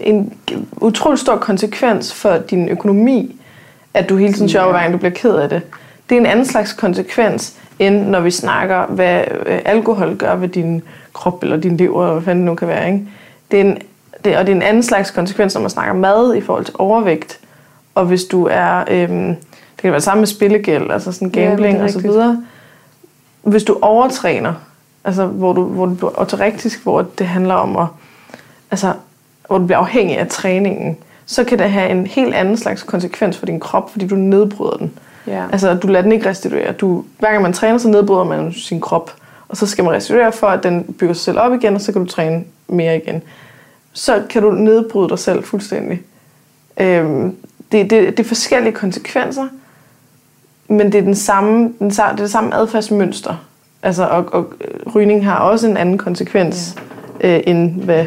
en 0.00 0.32
utrolig 0.80 1.18
stor 1.18 1.36
konsekvens 1.36 2.14
for 2.14 2.38
din 2.50 2.68
økonomi, 2.68 3.36
at 3.94 4.08
du 4.08 4.16
hele 4.16 4.32
tiden 4.32 4.46
Ja. 4.46 4.50
shopper 4.52 4.70
hver 4.72 4.80
gang, 4.80 4.92
du 4.92 4.98
bliver 4.98 5.14
ked 5.14 5.34
af 5.34 5.48
det. 5.48 5.62
Det 6.08 6.16
er 6.16 6.20
en 6.20 6.26
anden 6.26 6.44
slags 6.46 6.72
konsekvens, 6.72 7.54
end 7.78 8.06
når 8.06 8.20
vi 8.20 8.30
snakker, 8.30 8.86
hvad 8.86 9.24
øh, 9.46 9.58
alkohol 9.64 10.16
gør 10.16 10.34
ved 10.34 10.48
din 10.48 10.82
krop, 11.12 11.42
eller 11.42 11.56
din 11.56 11.76
lever, 11.76 12.02
eller 12.02 12.12
hvad 12.12 12.22
fanden 12.22 12.42
det 12.44 12.50
nu 12.50 12.54
kan 12.54 12.68
være. 12.68 12.86
Ikke? 12.86 13.06
Det 13.50 13.60
er 13.60 13.64
en, 13.64 13.78
det, 14.24 14.36
og 14.36 14.46
det 14.46 14.52
er 14.52 14.56
en 14.56 14.62
anden 14.62 14.82
slags 14.82 15.10
konsekvens, 15.10 15.54
når 15.54 15.60
man 15.60 15.70
snakker 15.70 15.94
mad 15.94 16.34
i 16.34 16.40
forhold 16.40 16.64
til 16.64 16.74
overvægt. 16.78 17.38
Og 17.94 18.04
hvis 18.06 18.24
du 18.24 18.48
er, 18.50 18.84
øhm, 18.90 19.26
det 19.26 19.82
kan 19.82 19.92
være 19.92 20.00
sammen 20.00 20.20
med 20.20 20.26
spillegæld, 20.26 20.90
altså 20.90 21.12
sådan 21.12 21.28
Ja, 21.34 21.40
det 21.40 21.48
gambling 21.48 21.78
er 21.78 21.82
og 21.84 21.90
så 21.90 22.00
videre. 22.00 22.42
Hvis 23.42 23.64
du 23.64 23.78
overtræner, 23.82 24.54
altså 25.04 25.26
hvor 25.26 25.52
du, 25.52 25.64
hvor 25.64 25.86
du 25.86 25.94
bliver 25.94 26.12
autorektisk, 26.18 26.82
hvor 26.82 27.06
det 27.18 27.26
handler 27.26 27.54
om 27.54 27.76
at, 27.76 27.86
altså 28.70 28.92
hvor 29.50 29.58
du 29.58 29.64
bliver 29.64 29.78
afhængig 29.78 30.18
af 30.18 30.28
træningen, 30.28 30.96
så 31.26 31.44
kan 31.44 31.58
det 31.58 31.70
have 31.70 31.90
en 31.90 32.06
helt 32.06 32.34
anden 32.34 32.56
slags 32.56 32.82
konsekvens 32.82 33.38
for 33.38 33.46
din 33.46 33.60
krop, 33.60 33.90
fordi 33.90 34.06
du 34.06 34.14
nedbryder 34.14 34.76
den. 34.76 34.92
ja. 35.26 35.44
Altså, 35.52 35.74
du 35.74 35.86
lader 35.86 36.02
den 36.02 36.12
ikke 36.12 36.28
restituere. 36.28 36.72
Du, 36.72 37.04
hver 37.18 37.30
gang 37.30 37.42
man 37.42 37.52
træner, 37.52 37.78
så 37.78 37.88
nedbryder 37.88 38.24
man 38.24 38.52
sin 38.52 38.80
krop. 38.80 39.14
Og 39.48 39.56
så 39.56 39.66
skal 39.66 39.84
man 39.84 39.92
restituere 39.92 40.32
for, 40.32 40.46
at 40.46 40.62
den 40.62 40.94
bygger 40.98 41.14
sig 41.14 41.24
selv 41.24 41.38
op 41.38 41.52
igen, 41.52 41.74
og 41.74 41.80
så 41.80 41.92
kan 41.92 42.04
du 42.04 42.08
træne 42.10 42.44
mere 42.68 42.96
igen. 42.96 43.22
Så 43.92 44.22
kan 44.30 44.42
du 44.42 44.50
nedbryde 44.50 45.08
dig 45.08 45.18
selv 45.18 45.44
fuldstændig. 45.44 46.00
Øhm, 46.80 47.36
det, 47.72 47.90
det, 47.90 48.16
det 48.16 48.20
er 48.20 48.28
forskellige 48.28 48.72
konsekvenser, 48.72 49.48
men 50.68 50.92
det 50.92 50.94
er, 50.94 51.02
den 51.02 51.14
samme, 51.14 51.72
den, 51.78 51.90
det 51.90 51.98
er 51.98 52.16
det 52.16 52.30
samme 52.30 52.54
adfærdsmønster. 52.54 53.46
Altså, 53.82 54.06
og, 54.06 54.24
og 54.32 54.52
øh, 54.60 54.94
rygning 54.94 55.24
har 55.24 55.38
også 55.38 55.68
en 55.68 55.76
anden 55.76 55.98
konsekvens, 55.98 56.76
ja. 57.22 57.36
øh, 57.36 57.42
end 57.46 57.82
hvad 57.82 58.06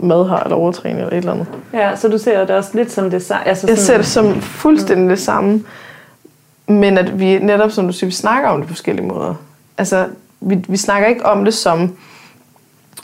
mad 0.00 0.28
har, 0.28 0.40
eller 0.42 0.56
overtræning, 0.56 0.98
eller 1.00 1.12
et 1.12 1.16
eller 1.18 1.32
andet. 1.32 1.46
Ja, 1.72 1.96
så 1.96 2.08
du 2.08 2.18
ser 2.18 2.40
det 2.40 2.50
også 2.56 2.70
lidt 2.74 2.92
som 2.92 3.10
det 3.10 3.22
samme? 3.24 3.48
Altså 3.48 3.66
Jeg 3.66 3.78
ser 3.78 3.96
det 3.96 4.06
som 4.06 4.40
fuldstændig 4.40 5.10
det 5.10 5.18
samme, 5.20 5.64
men 6.68 6.98
at 6.98 7.20
vi 7.20 7.38
netop, 7.38 7.70
som 7.70 7.86
du 7.86 7.92
siger, 7.92 8.08
vi 8.08 8.14
snakker 8.14 8.48
om 8.48 8.58
det 8.60 8.68
på 8.68 8.74
forskellige 8.74 9.06
måder. 9.06 9.34
Altså, 9.78 10.06
vi, 10.40 10.64
vi 10.68 10.76
snakker 10.76 11.08
ikke 11.08 11.26
om 11.26 11.44
det 11.44 11.54
som, 11.54 11.96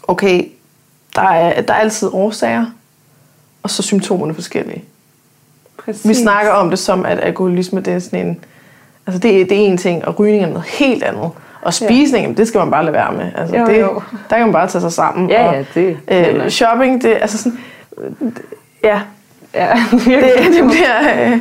okay, 0.09 0.45
der 1.17 1.23
er, 1.23 1.61
der 1.63 1.75
er 1.75 1.79
altid 1.79 2.09
årsager, 2.13 2.67
og 3.63 3.71
så 3.71 3.83
symptomerne 3.83 4.35
forskellige. 4.35 4.85
Præcis. 5.85 6.09
Vi 6.09 6.15
snakker 6.15 6.51
om 6.53 6.71
det 6.71 6.79
som, 6.79 7.05
at 7.07 7.21
alkoholisme 7.21 7.81
det 7.81 7.93
er 7.93 7.99
sådan 7.99 8.27
en... 8.27 8.41
Altså 9.07 9.19
det, 9.19 9.41
er- 9.41 9.45
det 9.45 9.53
er 9.63 9.67
en 9.67 9.79
ting, 9.79 10.05
og 10.05 10.19
rygning 10.21 10.43
er 10.45 10.49
noget 10.49 10.65
helt 10.65 11.03
andet. 11.03 11.31
Og 11.63 11.75
spisning, 11.75 12.27
ja. 12.27 12.33
det 12.33 12.49
skal 12.49 12.59
man 12.59 12.71
bare 12.71 12.85
lade 12.85 12.93
være 12.93 13.13
med. 13.13 13.31
Altså, 13.37 13.57
Jo, 13.57 13.67
det, 13.67 13.81
jo. 13.81 14.03
Der 14.31 14.37
kan 14.37 14.47
man 14.47 14.53
bare 14.53 14.67
tage 14.69 14.81
sig 14.83 14.93
sammen. 14.93 15.31
Ja, 15.31 15.49
og, 15.49 15.55
ja, 15.55 15.65
det- 15.75 15.97
Øh, 16.09 16.51
shopping, 16.51 17.03
det 17.03 17.19
altså 17.21 17.39
sådan... 17.39 17.59
Ja, 18.85 19.01
Ja, 19.55 19.69
det, 19.91 20.23
det 20.53 20.65
bliver... 20.71 21.27
Øh, 21.33 21.39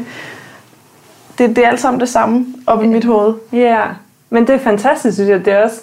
det, 1.37 1.55
det 1.55 1.57
er 1.65 1.69
alt 1.69 1.79
sammen 1.79 1.99
det 1.99 2.09
samme 2.09 2.45
op 2.67 2.83
i 2.83 2.87
mit 2.87 3.05
hoved. 3.05 3.33
Ja, 3.53 3.81
men 4.29 4.47
det 4.47 4.55
er 4.55 4.59
fantastisk, 4.59 5.15
synes 5.15 5.29
jeg. 5.29 5.45
Det 5.45 5.53
er, 5.53 5.63
også, 5.63 5.81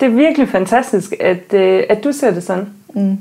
det 0.00 0.06
er 0.06 0.10
virkelig 0.10 0.48
fantastisk, 0.48 1.12
at, 1.20 1.54
øh, 1.54 1.82
at 1.88 2.04
du 2.04 2.12
ser 2.12 2.30
det 2.30 2.42
sådan. 2.42 2.68
Mm. 2.94 3.18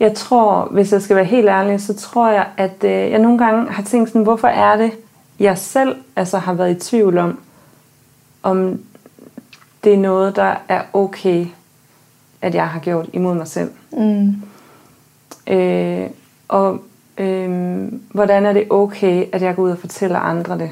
Jeg 0.00 0.14
tror, 0.14 0.68
hvis 0.70 0.92
jeg 0.92 1.02
skal 1.02 1.16
være 1.16 1.24
helt 1.24 1.48
ærlig, 1.48 1.80
så 1.80 1.94
tror 1.94 2.28
jeg, 2.28 2.46
at 2.56 2.84
øh, 2.84 2.90
jeg 2.90 3.18
nogle 3.18 3.38
gange 3.38 3.72
har 3.72 3.82
tænkt 3.82 4.08
sådan, 4.08 4.22
hvorfor 4.22 4.48
er 4.48 4.76
det, 4.76 4.90
jeg 5.40 5.58
selv 5.58 5.96
altså, 6.16 6.38
har 6.38 6.52
været 6.54 6.70
i 6.70 6.88
tvivl 6.88 7.18
om, 7.18 7.38
om 8.42 8.80
det 9.84 9.94
er 9.94 9.98
noget, 9.98 10.36
der 10.36 10.54
er 10.68 10.82
okay, 10.92 11.46
at 12.42 12.54
jeg 12.54 12.68
har 12.68 12.80
gjort 12.80 13.08
imod 13.12 13.34
mig 13.34 13.48
selv. 13.48 13.70
Mm. 13.92 14.34
Øh, 15.46 16.10
og 16.48 16.82
øh, 17.18 17.88
hvordan 18.10 18.46
er 18.46 18.52
det 18.52 18.66
okay, 18.70 19.26
at 19.32 19.42
jeg 19.42 19.56
går 19.56 19.62
ud 19.62 19.70
og 19.70 19.78
fortæller 19.78 20.18
andre 20.18 20.58
det? 20.58 20.70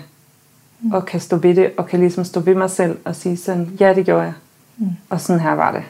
Mm. 0.81 0.93
Og 0.93 1.07
kan 1.07 1.21
stå 1.21 1.37
ved 1.37 1.55
det, 1.55 1.71
og 1.77 1.87
kan 1.87 2.01
ligesom 2.01 2.25
stå 2.25 2.41
ved 2.41 2.55
mig 2.55 2.71
selv 2.71 2.99
og 3.05 3.17
sige 3.17 3.37
sådan, 3.37 3.77
ja, 3.81 3.95
det 3.95 4.05
gjorde 4.05 4.23
jeg. 4.23 4.33
Mm. 4.79 4.87
Og 5.11 5.21
sådan 5.21 5.41
her 5.41 5.53
var 5.53 5.73
det. 5.73 5.83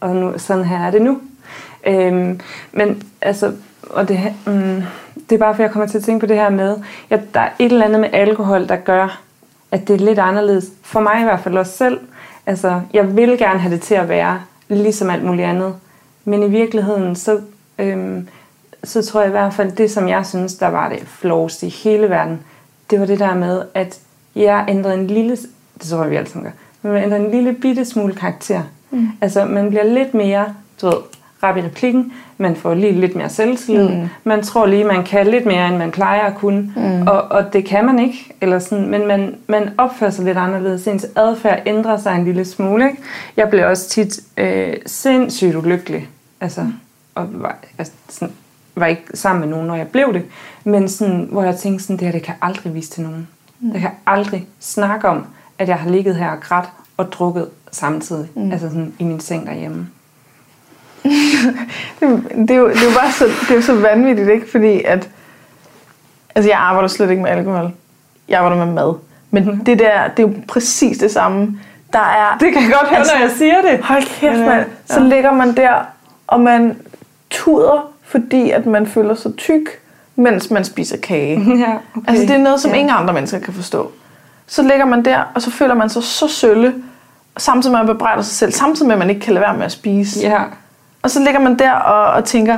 Og 0.00 0.16
nu, 0.16 0.38
sådan 0.38 0.64
her 0.64 0.86
er 0.86 0.90
det 0.90 1.02
nu. 1.02 1.20
Øhm, 1.86 2.40
men 2.72 3.02
altså, 3.20 3.52
og 3.90 4.08
det, 4.08 4.20
mm, 4.46 4.82
det 5.28 5.34
er 5.34 5.38
bare 5.38 5.54
for, 5.54 5.62
jeg 5.62 5.70
kommer 5.70 5.86
til 5.86 5.98
at 5.98 6.04
tænke 6.04 6.20
på 6.20 6.26
det 6.26 6.36
her 6.36 6.50
med, 6.50 6.76
at 7.10 7.34
der 7.34 7.40
er 7.40 7.50
et 7.58 7.72
eller 7.72 7.84
andet 7.84 8.00
med 8.00 8.08
alkohol, 8.12 8.68
der 8.68 8.76
gør, 8.76 9.20
at 9.72 9.88
det 9.88 9.94
er 9.94 10.04
lidt 10.04 10.18
anderledes. 10.18 10.66
For 10.82 11.00
mig 11.00 11.20
i 11.20 11.24
hvert 11.24 11.40
fald 11.40 11.58
også 11.58 11.72
selv. 11.72 12.00
Altså, 12.46 12.80
jeg 12.92 13.16
vil 13.16 13.38
gerne 13.38 13.58
have 13.58 13.74
det 13.74 13.82
til 13.82 13.94
at 13.94 14.08
være 14.08 14.40
ligesom 14.68 15.10
alt 15.10 15.24
muligt 15.24 15.48
andet. 15.48 15.74
Men 16.24 16.42
i 16.42 16.48
virkeligheden, 16.48 17.16
så, 17.16 17.40
øhm, 17.78 18.28
så 18.84 19.02
tror 19.02 19.20
jeg 19.20 19.28
i 19.28 19.30
hvert 19.30 19.54
fald, 19.54 19.72
det 19.72 19.90
som 19.90 20.08
jeg 20.08 20.26
synes, 20.26 20.54
der 20.54 20.68
var 20.68 20.88
det 20.88 20.98
flowest 21.06 21.62
i 21.62 21.68
hele 21.68 22.10
verden, 22.10 22.40
det 22.90 23.00
var 23.00 23.06
det 23.06 23.18
der 23.18 23.34
med, 23.34 23.62
at 23.74 24.00
jeg 24.34 24.64
ændrede 24.68 24.94
en 24.94 25.06
lille, 25.06 25.36
det 25.78 25.88
tror 25.90 26.02
jeg 26.02 26.10
vi 26.10 26.16
alle 26.16 26.28
sammen 26.28 26.44
gør, 26.44 26.56
men 26.82 26.92
man 26.92 27.02
ændrer 27.02 27.18
en 27.18 27.30
lille 27.30 27.52
bitte 27.52 27.84
smule 27.84 28.14
karakter. 28.14 28.62
Mm. 28.90 29.08
Altså 29.20 29.44
man 29.44 29.68
bliver 29.68 29.84
lidt 29.84 30.14
mere, 30.14 30.54
du 30.82 30.86
ved, 30.86 30.96
rap 31.42 31.56
i 31.56 31.62
replikken, 31.62 32.12
man 32.38 32.56
får 32.56 32.74
lige 32.74 32.92
lidt 32.92 33.16
mere 33.16 33.28
selvtillid, 33.28 33.88
mm. 33.88 34.08
man 34.24 34.42
tror 34.42 34.66
lige, 34.66 34.84
man 34.84 35.04
kan 35.04 35.26
lidt 35.26 35.46
mere, 35.46 35.68
end 35.68 35.76
man 35.76 35.90
plejer 35.90 36.22
at 36.22 36.34
kunne, 36.34 36.72
mm. 36.76 37.02
og, 37.06 37.22
og 37.22 37.52
det 37.52 37.64
kan 37.64 37.86
man 37.86 37.98
ikke, 37.98 38.34
eller 38.40 38.58
sådan, 38.58 38.88
men 38.88 39.06
man, 39.06 39.34
man 39.46 39.70
opfører 39.78 40.10
sig 40.10 40.24
lidt 40.24 40.38
anderledes, 40.38 40.86
ens 40.86 41.06
adfærd 41.16 41.62
ændrer 41.66 41.96
sig 41.96 42.14
en 42.14 42.24
lille 42.24 42.44
smule. 42.44 42.84
Ikke? 42.84 43.02
Jeg 43.36 43.50
blev 43.50 43.66
også 43.66 43.88
tit 43.88 44.20
øh, 44.36 44.76
sindssygt 44.86 45.56
ulykkelig, 45.56 46.08
altså, 46.40 46.66
og 47.14 47.26
var, 47.30 47.58
altså, 47.78 47.92
sådan, 48.08 48.34
var 48.76 48.86
ikke 48.86 49.02
sammen 49.14 49.40
med 49.40 49.48
nogen, 49.48 49.66
når 49.66 49.74
jeg 49.74 49.88
blev 49.88 50.14
det, 50.14 50.22
men 50.64 50.88
sådan, 50.88 51.28
hvor 51.30 51.42
jeg 51.42 51.56
tænkte 51.56 51.84
sådan, 51.84 51.96
det 51.96 52.04
her, 52.04 52.12
det 52.12 52.22
kan 52.22 52.34
jeg 52.40 52.48
aldrig 52.48 52.74
vise 52.74 52.90
til 52.90 53.02
nogen. 53.02 53.28
Mm. 53.60 53.72
Jeg 53.72 53.80
kan 53.80 53.90
aldrig 54.06 54.46
snakke 54.60 55.08
om, 55.08 55.26
at 55.58 55.68
jeg 55.68 55.76
har 55.76 55.90
ligget 55.90 56.16
her 56.16 56.30
og 56.30 56.40
grædt 56.40 56.68
og 56.96 57.12
drukket 57.12 57.48
samtidig, 57.72 58.28
mm. 58.34 58.52
altså 58.52 58.68
sådan 58.68 58.92
i 58.98 59.04
min 59.04 59.20
seng 59.20 59.46
derhjemme. 59.46 59.88
Det, 61.04 62.50
er 62.50 62.54
jo, 62.54 62.68
det 62.68 62.76
er 62.76 62.84
jo 62.84 62.98
bare 63.00 63.12
så, 63.12 63.24
det 63.24 63.50
er 63.50 63.54
jo 63.54 63.62
så 63.62 63.74
vanvittigt, 63.74 64.28
ikke? 64.28 64.50
Fordi 64.50 64.82
at... 64.84 65.08
Altså, 66.34 66.50
jeg 66.50 66.58
arbejder 66.58 66.88
slet 66.88 67.10
ikke 67.10 67.22
med 67.22 67.30
alkohol. 67.30 67.70
Jeg 68.28 68.38
arbejder 68.40 68.64
med 68.66 68.74
mad. 68.74 68.94
Men 69.30 69.44
Mhm. 69.44 69.64
det 69.64 69.78
der, 69.78 70.08
det 70.16 70.22
er 70.24 70.28
jo 70.28 70.34
præcis 70.48 70.98
det 70.98 71.10
samme. 71.10 71.58
Der 71.92 71.98
er... 71.98 72.36
Det 72.40 72.52
kan 72.52 72.62
jeg 72.62 72.72
godt 72.72 72.88
høre, 72.88 72.98
Altså, 72.98 73.12
når 73.14 73.22
jeg 73.22 73.30
siger 73.38 73.62
det. 73.62 73.80
Hold 73.84 74.02
kæft, 74.20 74.38
mand. 74.38 74.66
Så 74.86 75.00
ligger 75.00 75.32
man 75.32 75.56
der, 75.56 75.72
og 76.26 76.40
man 76.40 76.76
tuder, 77.30 77.90
fordi 78.04 78.50
at 78.50 78.66
man 78.66 78.86
føler 78.86 79.14
sig 79.14 79.36
tyk, 79.36 79.68
mens 80.16 80.50
man 80.50 80.64
spiser 80.64 80.96
kage. 80.96 81.40
Ja, 81.58 81.72
okay. 81.96 82.08
Altså, 82.08 82.22
det 82.26 82.30
er 82.30 82.38
noget, 82.38 82.60
som 82.60 82.70
ja. 82.70 82.76
ingen 82.76 82.94
andre 82.96 83.14
mennesker 83.14 83.38
kan 83.38 83.54
forstå. 83.54 83.90
Så 84.46 84.62
ligger 84.62 84.84
man 84.84 85.04
der, 85.04 85.22
og 85.34 85.42
så 85.42 85.50
føler 85.50 85.74
man 85.74 85.88
sig 85.88 86.02
så 86.02 86.28
sølle, 86.28 86.74
samtidig 87.36 87.72
med 87.72 87.80
at 87.80 87.86
man 87.86 87.94
bebrejder 87.94 88.22
sig 88.22 88.36
selv, 88.36 88.52
samtidig 88.52 88.86
med 88.86 88.94
at 88.94 88.98
man 88.98 89.10
ikke 89.10 89.20
kan 89.20 89.34
lade 89.34 89.42
være 89.46 89.56
med 89.56 89.64
at 89.64 89.72
spise. 89.72 90.20
Ja, 90.20 90.42
Og 91.08 91.12
så 91.12 91.20
ligger 91.20 91.40
man 91.40 91.58
der 91.58 91.72
og, 91.72 92.12
og 92.12 92.24
tænker, 92.24 92.56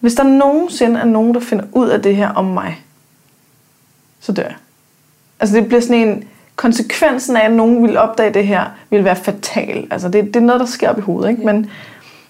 hvis 0.00 0.14
der 0.14 0.22
nogensinde 0.22 1.00
er 1.00 1.04
nogen, 1.04 1.34
der 1.34 1.40
finder 1.40 1.64
ud 1.72 1.88
af 1.88 2.02
det 2.02 2.16
her 2.16 2.28
om 2.28 2.44
mig, 2.44 2.84
så 4.20 4.32
dør 4.32 4.42
jeg. 4.42 4.54
Altså 5.40 5.56
det 5.56 5.66
bliver 5.66 5.80
sådan 5.80 6.08
en, 6.08 6.24
konsekvensen 6.56 7.36
af, 7.36 7.44
at 7.44 7.52
nogen 7.52 7.82
vil 7.82 7.96
opdage 7.96 8.34
det 8.34 8.46
her, 8.46 8.64
vil 8.90 9.04
være 9.04 9.16
fatal. 9.16 9.86
Altså 9.90 10.08
det, 10.08 10.24
det 10.24 10.36
er 10.36 10.40
noget, 10.40 10.60
der 10.60 10.66
sker 10.66 10.90
op 10.90 10.98
i 10.98 11.00
hovedet, 11.00 11.30
ikke? 11.30 11.46
Men 11.46 11.70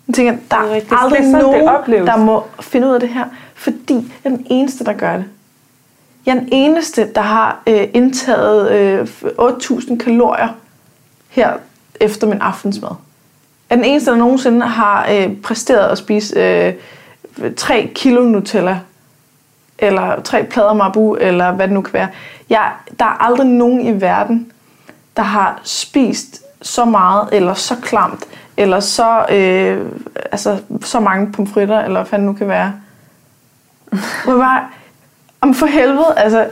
jeg 0.09 0.15
tænker, 0.15 0.37
der 0.51 0.57
er 0.57 0.75
er 0.75 1.03
aldrig 1.05 1.19
sådan, 1.19 1.43
nogen, 1.43 2.07
der 2.07 2.17
må 2.17 2.45
finde 2.61 2.89
ud 2.89 2.95
af 2.95 3.01
det 3.01 3.09
her, 3.09 3.25
fordi 3.55 3.95
jeg 3.95 4.33
er 4.33 4.37
den 4.37 4.47
eneste, 4.51 4.85
der 4.85 4.93
gør 4.93 5.17
det. 5.17 5.25
Jeg 6.27 6.37
er 6.37 6.41
den 6.41 6.49
eneste, 6.53 7.13
der 7.15 7.21
har 7.21 7.63
øh, 7.67 7.89
indtaget 7.95 8.71
øh, 8.71 9.09
8.000 9.25 9.97
kalorier 9.97 10.49
her 11.29 11.53
efter 12.01 12.27
min 12.27 12.39
aftensmad. 12.39 12.91
Er 13.73 13.77
den 13.77 13.85
eneste, 13.85 14.11
der 14.11 14.17
nogensinde 14.17 14.67
har 14.67 15.07
øh, 15.13 15.37
præsteret 15.43 15.89
at 15.89 15.99
spise 15.99 16.37
øh, 16.41 16.73
3 17.57 17.91
kilo 17.95 18.23
Nutella, 18.23 18.79
eller 19.79 20.21
tre 20.23 20.45
plader 20.45 20.73
Marabou, 20.73 21.15
eller 21.15 21.53
hvad 21.53 21.67
det 21.69 21.75
nu 21.75 21.81
kan 21.83 21.93
være. 21.93 22.09
Jeg, 22.51 22.71
der 22.99 23.05
er 23.05 23.25
aldrig 23.25 23.47
nogen 23.47 23.81
i 23.81 24.01
verden, 24.01 24.53
der 25.17 25.23
har 25.23 25.61
spist 25.65 26.43
så 26.63 26.85
meget, 26.85 27.29
eller 27.33 27.55
så 27.55 27.75
klamt, 27.83 28.25
eller 28.57 28.81
så, 28.81 29.27
øh, 29.33 29.87
altså, 30.33 30.59
så 30.85 31.01
mange 31.01 31.33
pomfritter, 31.33 31.81
eller 31.81 32.05
hvad 32.05 32.19
det 32.19 32.27
nu 32.27 32.33
kan 32.33 32.49
være. 32.49 32.73
Hvor 34.25 34.37
bare, 34.39 34.61
om 35.41 35.55
for 35.55 35.67
helvede, 35.67 36.15
altså, 36.17 36.47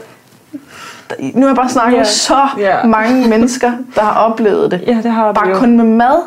nu 1.19 1.41
har 1.41 1.47
jeg 1.47 1.55
bare 1.55 1.69
snakket 1.69 1.93
Ja. 1.93 1.99
med 1.99 2.05
så 2.05 2.47
Ja. 2.57 2.83
mange 2.83 3.27
mennesker, 3.29 3.71
der 3.95 4.01
har 4.01 4.13
oplevet 4.19 4.71
det. 4.71 4.83
ja 4.87 4.99
det 5.03 5.11
har 5.11 5.31
Bare 5.31 5.45
vi 5.47 5.51
jo. 5.53 5.59
kun 5.59 5.77
med 5.77 5.85
mad. 5.85 6.21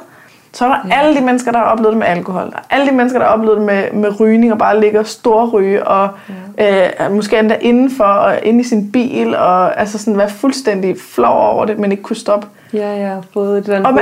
Så 0.55 0.65
er 0.65 0.69
der 0.69 0.77
ja. 0.89 1.01
alle 1.01 1.17
de 1.17 1.25
mennesker, 1.25 1.53
der 1.53 1.59
har 1.59 1.67
oplevet 1.67 1.93
det 1.93 1.99
med 1.99 2.07
alkohol. 2.07 2.51
Der 2.51 2.57
er 2.57 2.63
alle 2.71 2.87
de 2.87 2.93
mennesker, 2.93 3.19
der 3.19 3.27
har 3.27 3.35
oplevet 3.35 3.57
det 3.57 3.67
med, 3.67 3.93
med 3.93 4.21
rygning 4.21 4.53
og 4.53 4.59
bare 4.59 4.81
ligger 4.81 5.03
storryge 5.03 5.87
og 5.87 6.09
ja. 6.59 6.91
øh, 7.07 7.13
måske 7.13 7.39
endda 7.39 7.57
indenfor 7.61 8.05
og 8.05 8.39
inde 8.43 8.61
i 8.61 8.65
sin 8.65 8.93
bil 8.93 9.37
og 9.37 9.81
altså 9.81 9.99
sådan 9.99 10.19
være 10.19 10.31
fuldstændig 10.31 10.97
flov 11.01 11.55
over 11.55 11.65
det, 11.65 11.79
men 11.79 11.91
ikke 11.91 12.03
kunne 12.03 12.17
stoppe. 12.17 12.47
Ja, 12.73 12.97
ja, 12.97 13.17
fået 13.35 13.59
et 13.59 13.65
eller 13.65 13.89
Og 13.89 14.01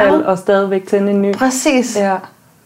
andet 0.00 0.26
og 0.26 0.38
stadigvæk 0.38 0.86
tænde 0.86 1.12
en 1.12 1.22
ny. 1.22 1.34
Præcis. 1.34 1.96
Ja. 1.96 2.16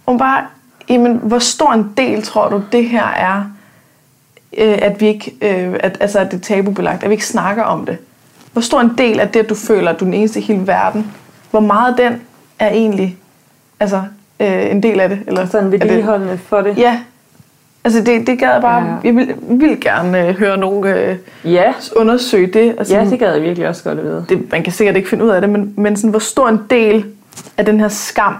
Og 0.06 0.18
bare, 0.18 0.44
jamen, 0.88 1.20
hvor 1.22 1.38
stor 1.38 1.72
en 1.72 1.92
del 1.96 2.22
tror 2.22 2.48
du, 2.48 2.62
det 2.72 2.88
her 2.88 3.06
er, 3.06 3.44
øh, 4.58 4.78
at 4.82 5.00
vi 5.00 5.06
ikke, 5.06 5.34
øh, 5.42 5.74
at, 5.80 5.96
altså, 6.00 6.18
at 6.18 6.30
det 6.30 6.36
er 6.36 6.40
tabubelagt, 6.40 7.02
at 7.02 7.10
vi 7.10 7.14
ikke 7.14 7.26
snakker 7.26 7.62
om 7.62 7.86
det? 7.86 7.98
Hvor 8.52 8.62
stor 8.62 8.80
en 8.80 8.94
del 8.98 9.20
af 9.20 9.28
det, 9.28 9.40
at 9.40 9.48
du 9.48 9.54
føler, 9.54 9.90
at 9.90 10.00
du 10.00 10.04
er 10.04 10.06
den 10.06 10.14
eneste 10.14 10.40
i 10.40 10.42
hele 10.42 10.66
verden, 10.66 11.12
hvor 11.50 11.60
meget 11.60 11.98
den 11.98 12.20
er 12.58 12.68
egentlig 12.68 13.18
altså, 13.80 14.02
øh, 14.40 14.70
en 14.70 14.82
del 14.82 15.00
af 15.00 15.08
det? 15.08 15.18
Eller 15.26 15.46
Sådan 15.46 15.66
er 15.66 15.70
det, 15.70 15.80
vedligeholdende 15.80 16.38
for 16.38 16.60
det. 16.60 16.78
Ja. 16.78 17.00
Altså 17.84 18.00
det, 18.02 18.26
det 18.26 18.38
gad 18.38 18.52
jeg 18.52 18.60
bare, 18.62 18.84
Ja. 18.84 18.94
jeg 19.04 19.16
vil, 19.16 19.34
vil 19.48 19.80
gerne 19.80 20.28
øh, 20.28 20.34
høre 20.38 20.56
nogen 20.56 20.84
øh, 20.86 21.16
Ja, 21.44 21.72
undersøge 21.96 22.46
det. 22.46 22.74
Altså, 22.78 22.96
ja 22.96 23.04
det 23.04 23.18
gad 23.18 23.32
jeg 23.32 23.42
virkelig 23.42 23.68
også 23.68 23.84
godt 23.84 23.98
at 23.98 24.04
vide. 24.04 24.26
det, 24.28 24.50
man 24.52 24.62
kan 24.62 24.72
sikkert 24.72 24.96
ikke 24.96 25.08
finde 25.08 25.24
ud 25.24 25.30
af 25.30 25.40
det, 25.40 25.50
men, 25.50 25.74
men 25.76 25.96
sådan, 25.96 26.10
hvor 26.10 26.18
stor 26.18 26.48
en 26.48 26.60
del 26.70 27.04
af 27.56 27.64
den 27.64 27.80
her 27.80 27.88
skam, 27.88 28.34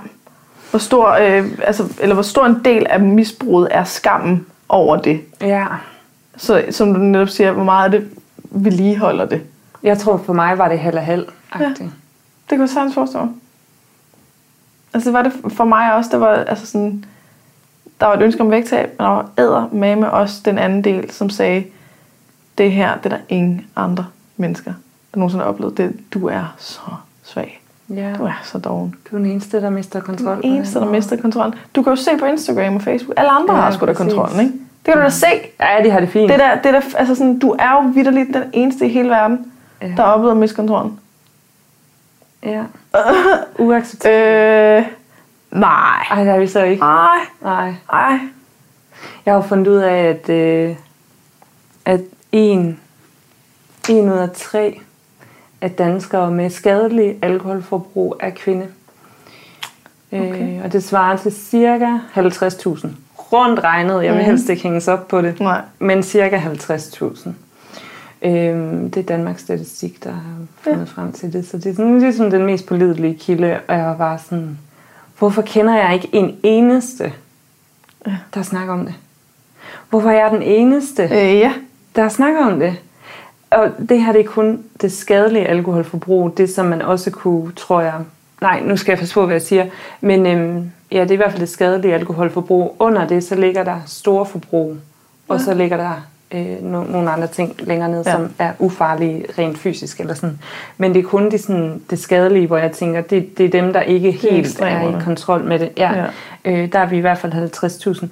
hvor 0.71 0.79
stor, 0.79 1.11
øh, 1.11 1.45
altså, 1.65 1.85
eller 2.01 2.15
hvor 2.15 2.23
stor 2.23 2.47
en 2.47 2.61
del 2.65 2.87
af 2.91 3.01
misbruget 3.01 3.69
er 3.71 3.85
skammen 3.85 4.47
over 4.69 4.97
det. 4.97 5.21
Ja. 5.41 5.65
Så 6.37 6.65
som 6.71 6.95
du 6.95 7.01
netop 7.01 7.29
siger, 7.29 7.53
hvor 7.53 7.65
meget 7.65 7.93
det 7.93 8.09
vedligeholder 8.51 9.25
det. 9.27 9.41
Jeg 9.83 9.99
tror 9.99 10.17
for 10.27 10.33
mig 10.33 10.59
var 10.59 10.69
det 10.69 10.79
held 10.79 10.95
og 10.95 11.03
held. 11.03 11.25
Ja. 11.61 11.65
Det 11.69 11.79
kunne 12.51 12.61
jeg 12.61 12.69
sagtens 12.69 12.95
forestille 12.95 13.25
mig. 13.25 13.35
Altså 14.97 15.11
var 15.13 15.23
det 15.23 15.33
for 15.49 15.65
mig 15.65 15.95
også, 15.95 16.11
det 16.13 16.21
var 16.21 16.29
altså 16.35 16.67
sådan, 16.67 17.05
der 18.01 18.07
var 18.07 18.15
et 18.15 18.23
ønske 18.23 18.41
om 18.41 18.51
vægttab, 18.51 18.89
men 18.99 19.05
der 19.07 19.11
var 19.13 19.29
æder 19.39 19.69
med 19.73 19.97
med 19.97 20.09
også 20.09 20.41
den 20.45 20.59
anden 20.59 20.85
del, 20.85 21.11
som 21.11 21.31
sagde, 21.31 21.65
det 22.59 22.73
her, 22.73 22.97
det 22.97 23.13
er 23.13 23.17
der 23.17 23.23
ingen 23.29 23.67
andre 23.77 24.07
mennesker, 24.37 24.73
der 25.15 25.19
nogensinde 25.19 25.45
har 25.45 25.51
oplevet. 25.51 25.77
Det, 25.79 25.93
du 26.15 26.27
er 26.29 26.55
så 26.59 26.81
svag. 27.25 27.61
Ja. 27.89 28.13
Du 28.19 28.25
er 28.25 28.41
så 28.45 28.59
doven. 28.59 28.95
Du 29.11 29.17
er 29.17 29.21
den 29.21 29.31
eneste, 29.31 29.61
der 29.61 29.71
mister 29.71 30.01
kontrol. 30.01 30.37
Den 30.37 30.45
eneste, 30.45 30.79
der 30.79 30.87
mister 30.91 31.17
kontrollen. 31.17 31.55
Du 31.77 31.83
kan 31.83 31.93
jo 31.93 31.97
se 31.97 32.11
på 32.19 32.25
Instagram 32.25 32.77
og 32.77 32.83
Facebook. 32.83 33.15
Alle 33.17 33.31
andre 33.31 33.55
Ja, 33.55 33.59
ja, 33.59 33.65
har 33.65 33.71
sgu 33.73 33.87
da 33.87 33.93
kontrollen, 33.93 34.41
ikke? 34.41 34.53
Det 34.53 34.93
kan 34.93 34.97
du 34.97 35.03
da 35.03 35.09
se. 35.09 35.27
Ja, 35.61 35.85
de 35.85 35.91
har 35.91 36.01
det 36.01 36.09
fint. 36.09 36.31
Det 36.31 36.39
der, 36.39 36.55
det 36.55 36.75
der, 36.75 36.81
altså 36.97 37.15
sådan, 37.15 37.39
du 37.39 37.57
er 37.59 37.71
jo 37.73 37.91
vidderligt 37.95 38.35
den 38.35 38.43
eneste 38.53 38.87
i 38.87 38.89
hele 38.89 39.09
verden, 39.09 39.53
Ja. 39.83 39.87
der 39.87 40.03
har 40.03 40.13
oplevet 40.13 40.31
at 40.31 40.37
miste 40.37 40.57
kontrollen. 40.57 40.99
Ja. 42.47 42.65
Uacceptabelt. 43.59 44.87
Øh, 44.87 44.93
nej. 45.61 45.99
Ej, 46.11 46.25
det 46.25 46.33
er 46.35 46.39
vi 46.39 46.47
så 46.47 46.63
ikke. 46.63 46.81
Nej. 46.83 47.19
Nej. 47.43 47.75
Nej. 47.93 48.19
Jeg 49.27 49.35
har 49.35 49.43
fundet 49.43 49.67
ud 49.69 49.77
af, 49.77 49.97
at, 50.05 50.29
øh, 50.29 50.77
at 51.85 52.01
en, 52.33 52.81
en 53.89 54.13
ud 54.13 54.19
af 54.19 54.31
tre 54.31 54.81
af 55.61 55.71
danskere 55.71 56.31
med 56.31 56.51
skadelig 56.51 57.17
alkoholforbrug 57.23 58.17
er 58.21 58.31
kvinde. 58.31 58.67
Okay. 60.13 60.59
Øh, 60.59 60.65
og 60.65 60.73
det 60.73 60.85
svarer 60.85 61.17
til 61.17 61.33
cirka 61.33 61.97
50.000. 62.15 62.89
Rundt 63.33 63.61
regnet, 63.61 64.05
jeg 64.05 64.13
vil 64.13 64.21
Mhm. 64.21 64.25
helst 64.31 64.49
ikke 64.49 64.63
hænges 64.63 64.89
op 64.89 65.09
på 65.09 65.23
det, 65.23 65.41
Nej. 65.41 65.61
men 65.79 66.03
cirka 66.03 66.39
50.000. 66.39 67.29
Øhm, 68.23 68.91
det 68.91 69.01
er 69.01 69.05
Danmarks 69.07 69.43
Statistik, 69.43 70.05
der 70.05 70.11
har 70.11 70.21
fundet 70.61 70.79
ja. 70.81 70.85
frem 70.85 71.13
til 71.13 71.33
det. 71.33 71.49
Så 71.49 71.59
det 71.59 71.67
er 71.67 71.75
sådan, 71.75 71.99
ligesom 72.01 72.31
den 72.31 72.47
mest 72.47 72.67
pålidelige 72.67 73.15
kilde, 73.15 73.59
og 73.69 73.75
jeg 73.77 73.85
var 73.87 73.97
bare 73.97 74.19
sådan, 74.19 74.59
hvorfor 75.19 75.43
kender 75.43 75.77
jeg 75.77 75.95
ikke 75.95 76.09
en 76.13 76.37
eneste, 76.43 77.13
Ja. 78.07 78.17
der 78.35 78.43
snakker 78.43 78.73
om 78.75 78.85
det? 78.87 78.95
Hvorfor 79.91 80.11
er 80.11 80.23
jeg 80.23 80.31
den 80.31 80.43
eneste, 80.43 81.03
Øh, 81.03 81.37
ja. 81.39 81.53
der 81.97 82.09
snakker 82.09 82.47
om 82.47 82.59
det? 82.61 82.77
Og 83.51 83.71
det 83.89 84.03
her 84.03 84.13
det 84.13 84.21
er 84.21 84.25
kun 84.27 84.63
det 84.81 84.93
skadelige 84.93 85.47
alkoholforbrug, 85.47 86.37
det 86.39 86.51
som 86.55 86.67
man 86.67 86.83
også 86.83 87.11
kunne, 87.11 87.53
tror 87.53 87.81
jeg, 87.81 87.95
nej, 88.41 88.61
nu 88.61 88.77
skal 88.77 88.93
jeg 88.93 88.99
passe 88.99 89.15
på, 89.15 89.25
hvad 89.27 89.35
jeg 89.35 89.43
siger, 89.43 89.67
men 90.01 90.27
øhm, 90.27 90.71
ja, 90.93 91.01
det 91.03 91.11
er 91.11 91.15
i 91.15 91.17
hvert 91.17 91.31
fald 91.31 91.41
det 91.41 91.49
skadelige 91.49 91.95
alkoholforbrug. 91.95 92.77
Under 92.79 93.07
det, 93.07 93.25
så 93.25 93.35
ligger 93.35 93.65
der 93.65 93.81
store 93.87 94.27
forbrug, 94.27 94.77
og 95.29 95.37
Ja. 95.39 95.43
så 95.45 95.55
ligger 95.55 95.77
der 95.77 96.07
øh, 96.33 96.63
no, 96.63 96.83
nogle 96.85 97.11
andre 97.11 97.27
ting 97.27 97.55
længere 97.59 97.89
ned, 97.91 98.03
Ja. 98.07 98.13
som 98.13 98.31
er 98.39 98.53
ufarlige 98.59 99.25
rent 99.39 99.59
fysisk 99.59 100.01
eller 100.01 100.15
sådan. 100.15 100.39
Men 100.79 100.95
det 100.95 101.05
er 101.05 101.09
kun 101.09 101.31
de, 101.31 101.39
sådan, 101.39 101.81
det 101.91 101.99
skadelige, 101.99 102.47
hvor 102.47 102.57
jeg 102.57 102.73
tænker, 102.73 103.01
det, 103.01 103.39
det 103.39 103.47
er 103.47 103.51
dem, 103.63 103.73
der 103.73 103.81
ikke 103.81 104.09
er 104.09 104.13
helt 104.13 104.33
er, 104.35 104.39
ekstremerne. 104.39 104.99
i 104.99 105.05
kontrol 105.05 105.45
med 105.45 105.59
det. 105.59 105.71
Ja. 105.77 105.93
Ja. 105.93 106.05
Ja. 106.45 106.63
Øh, 106.63 106.73
der 106.73 106.79
er 106.79 106.87
vi 106.87 106.97
i 106.97 107.01
hvert 107.01 107.19
fald 107.19 107.33
50.000. 107.33 108.07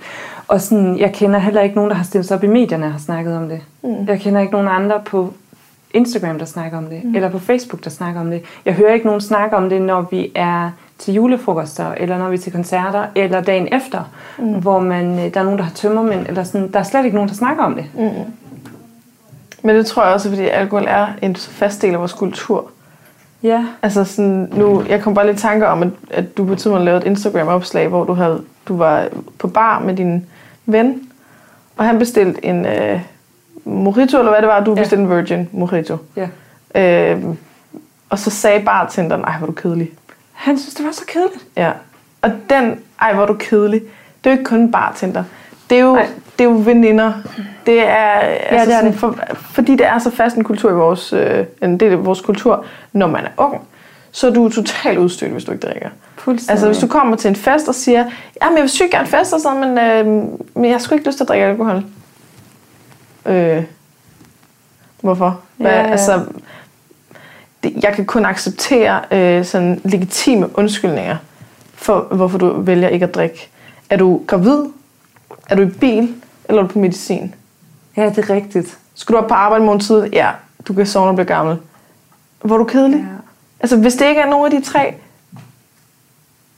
Og 0.48 0.60
sådan, 0.60 0.98
jeg 0.98 1.12
kender 1.12 1.38
heller 1.38 1.60
ikke 1.62 1.74
nogen, 1.74 1.90
der 1.90 1.96
har 1.96 2.04
stillet 2.04 2.26
sig 2.26 2.36
op 2.36 2.44
i 2.44 2.46
medierne 2.46 2.86
og 2.86 2.92
har 2.92 2.98
snakket 2.98 3.36
om 3.36 3.48
det. 3.48 3.60
Mm. 3.82 4.06
Jeg 4.06 4.20
kender 4.20 4.40
ikke 4.40 4.52
nogen 4.52 4.68
andre 4.68 5.00
på 5.06 5.34
Instagram, 5.90 6.38
der 6.38 6.44
snakker 6.46 6.78
om 6.78 6.84
det, 6.86 7.04
mm. 7.04 7.14
eller 7.14 7.28
på 7.30 7.38
Facebook, 7.38 7.84
der 7.84 7.90
snakker 7.90 8.20
om 8.20 8.30
det. 8.30 8.42
Jeg 8.64 8.74
hører 8.74 8.94
ikke 8.94 9.06
nogen 9.06 9.20
snakke 9.20 9.56
om 9.56 9.68
det, 9.70 9.82
når 9.82 10.08
vi 10.10 10.32
er 10.34 10.70
til 10.98 11.14
julefrokoster, 11.14 11.92
eller 11.96 12.18
når 12.18 12.28
vi 12.28 12.34
er 12.34 12.38
til 12.40 12.52
koncerter, 12.52 13.06
eller 13.14 13.40
dagen 13.40 13.68
efter, 13.72 14.10
mm. 14.38 14.54
hvor 14.54 14.78
man, 14.80 15.18
øh, 15.18 15.34
der 15.34 15.40
er 15.40 15.44
nogen, 15.44 15.58
der 15.58 15.64
har 15.64 15.72
tømmermænd, 15.74 16.26
eller 16.28 16.44
sådan. 16.44 16.72
Der 16.72 16.78
er 16.78 16.82
slet 16.82 17.04
ikke 17.04 17.14
nogen, 17.14 17.28
der 17.28 17.34
snakker 17.34 17.62
om 17.64 17.74
det. 17.74 17.84
Mm. 17.94 18.10
Men 19.62 19.76
det 19.76 19.86
tror 19.86 20.04
jeg 20.04 20.12
også, 20.12 20.28
fordi 20.28 20.42
alkohol 20.48 20.84
er 20.88 21.06
en 21.22 21.36
fast 21.36 21.82
del 21.82 21.94
af 21.94 22.00
vores 22.00 22.12
kultur. 22.12 22.70
Ja. 23.42 23.64
Altså 23.82 24.04
sådan, 24.04 24.48
nu, 24.56 24.82
jeg 24.88 25.02
kom 25.02 25.14
bare 25.14 25.26
lidt 25.26 25.38
i 25.38 25.40
tanker 25.42 25.66
om, 25.66 25.82
at, 25.82 25.88
at 26.10 26.36
du 26.36 26.44
på 26.44 26.54
tidspunkt 26.54 26.84
lavede 26.84 27.02
et 27.02 27.06
Instagram-opslag, 27.06 27.88
hvor 27.88 28.04
du, 28.04 28.12
havde, 28.12 28.42
du 28.68 28.76
var 28.76 29.08
på 29.38 29.48
bar 29.48 29.78
med 29.80 29.96
din 29.96 30.26
ven, 30.66 31.02
og 31.76 31.84
han 31.84 31.98
bestilte 31.98 32.44
en 32.44 32.66
øh, 32.66 33.00
mojito, 33.64 34.18
eller 34.18 34.30
hvad 34.30 34.40
det 34.40 34.48
var, 34.48 34.64
du 34.64 34.70
Ja. 34.74 34.80
bestilte 34.80 35.02
en 35.04 35.10
virgin 35.10 35.48
mojito. 35.52 35.96
ja. 36.16 36.28
Øh, 37.12 37.24
og 38.10 38.18
så 38.18 38.30
sagde 38.30 38.64
bartenderen, 38.64 39.22
ej, 39.24 39.36
hvor 39.38 39.46
du 39.46 39.52
kedelig. 39.52 39.90
Han 40.34 40.58
synes, 40.58 40.74
det 40.74 40.86
var 40.86 40.92
så 40.92 41.04
kedeligt. 41.06 41.46
Ja. 41.56 41.72
Og 42.22 42.30
den, 42.50 42.80
ej, 43.00 43.14
hvor 43.14 43.22
er 43.22 43.26
du 43.26 43.34
kedelig, 43.34 43.80
det 44.24 44.30
er 44.30 44.34
jo 44.34 44.38
ikke 44.38 44.48
kun 44.48 44.72
bartender. 44.72 45.24
Det 45.70 45.78
er 45.78 45.82
jo, 45.82 45.96
det 46.38 46.44
er 46.44 46.48
jo 46.48 46.62
veninder. 46.64 47.12
Det 47.66 47.80
er, 47.88 48.10
altså 48.10 48.70
det 48.70 48.74
er 48.74 48.78
sådan, 48.78 48.92
det. 48.92 49.00
For, 49.00 49.18
fordi 49.34 49.72
det 49.72 49.86
er 49.86 49.98
så 49.98 50.10
fast 50.10 50.36
en 50.36 50.44
kultur 50.44 50.70
i 50.70 50.74
vores, 50.74 51.12
øh, 51.12 51.44
en 51.62 51.80
del 51.80 51.92
af 51.92 52.06
vores 52.06 52.20
kultur, 52.20 52.64
når 52.92 53.06
man 53.06 53.24
er 53.24 53.30
ung, 53.36 53.60
så 54.10 54.26
er 54.26 54.30
du 54.30 54.48
totalt 54.48 54.98
udstødt, 54.98 55.32
hvis 55.32 55.44
du 55.44 55.52
ikke 55.52 55.66
drikker. 55.66 55.88
Fuldstændig. 56.16 56.50
Altså 56.50 56.66
hvis 56.66 56.78
du 56.78 56.86
kommer 56.86 57.16
til 57.16 57.28
en 57.28 57.36
fest 57.36 57.68
og 57.68 57.74
siger, 57.74 58.04
jamen 58.42 58.56
jeg 58.56 58.62
vil 58.62 58.70
sygt 58.70 58.90
gerne 58.90 59.06
fest 59.06 59.32
og 59.32 59.40
sådan, 59.40 59.60
men, 59.60 59.78
øh, 59.78 60.06
men 60.54 60.64
jeg 60.64 60.72
har 60.72 60.78
sgu 60.78 60.94
ikke 60.94 61.06
lyst 61.06 61.16
til 61.16 61.24
at 61.24 61.28
drikke 61.28 61.46
alkohol. 61.46 61.84
Øh, 63.26 63.62
hvorfor? 65.00 65.40
Hvad, 65.56 65.70
Ja, 65.70 65.80
ja. 65.80 65.90
Altså, 65.90 66.20
jeg 67.82 67.92
kan 67.92 68.04
kun 68.06 68.24
acceptere 68.24 69.00
øh, 69.10 69.44
sådan 69.44 69.80
legitime 69.84 70.58
undskyldninger 70.58 71.16
for, 71.74 72.00
hvorfor 72.00 72.38
du 72.38 72.60
vælger 72.60 72.88
ikke 72.88 73.04
at 73.06 73.14
drikke. 73.14 73.48
Er 73.90 73.96
du 73.96 74.20
gravid? 74.26 74.58
Er 75.48 75.54
du 75.56 75.62
i 75.62 75.66
bil? 75.66 76.14
Eller 76.48 76.62
er 76.62 76.66
du 76.66 76.72
på 76.72 76.78
medicin? 76.78 77.34
Ja, 77.96 78.08
det 78.08 78.18
er 78.18 78.30
rigtigt. 78.34 78.78
Skal 78.94 79.12
du 79.14 79.18
op 79.18 79.28
på 79.28 79.34
arbejde 79.34 79.62
i 79.62 79.66
morgen 79.66 79.80
tid? 79.80 80.02
Ja, 80.12 80.30
du 80.68 80.72
kan 80.74 80.86
sove, 80.86 81.04
når 81.04 81.12
du 81.12 81.16
bliver 81.16 81.36
gammel. 81.36 81.56
Hvor 82.42 82.54
er 82.54 82.58
du 82.58 82.64
kedelig? 82.64 82.98
Ja. 82.98 83.04
Altså, 83.60 83.76
hvis 83.76 83.94
det 83.94 84.06
ikke 84.08 84.20
er 84.20 84.26
nogen 84.30 84.52
af 84.54 84.60
de 84.60 84.66
tre, 84.66 84.94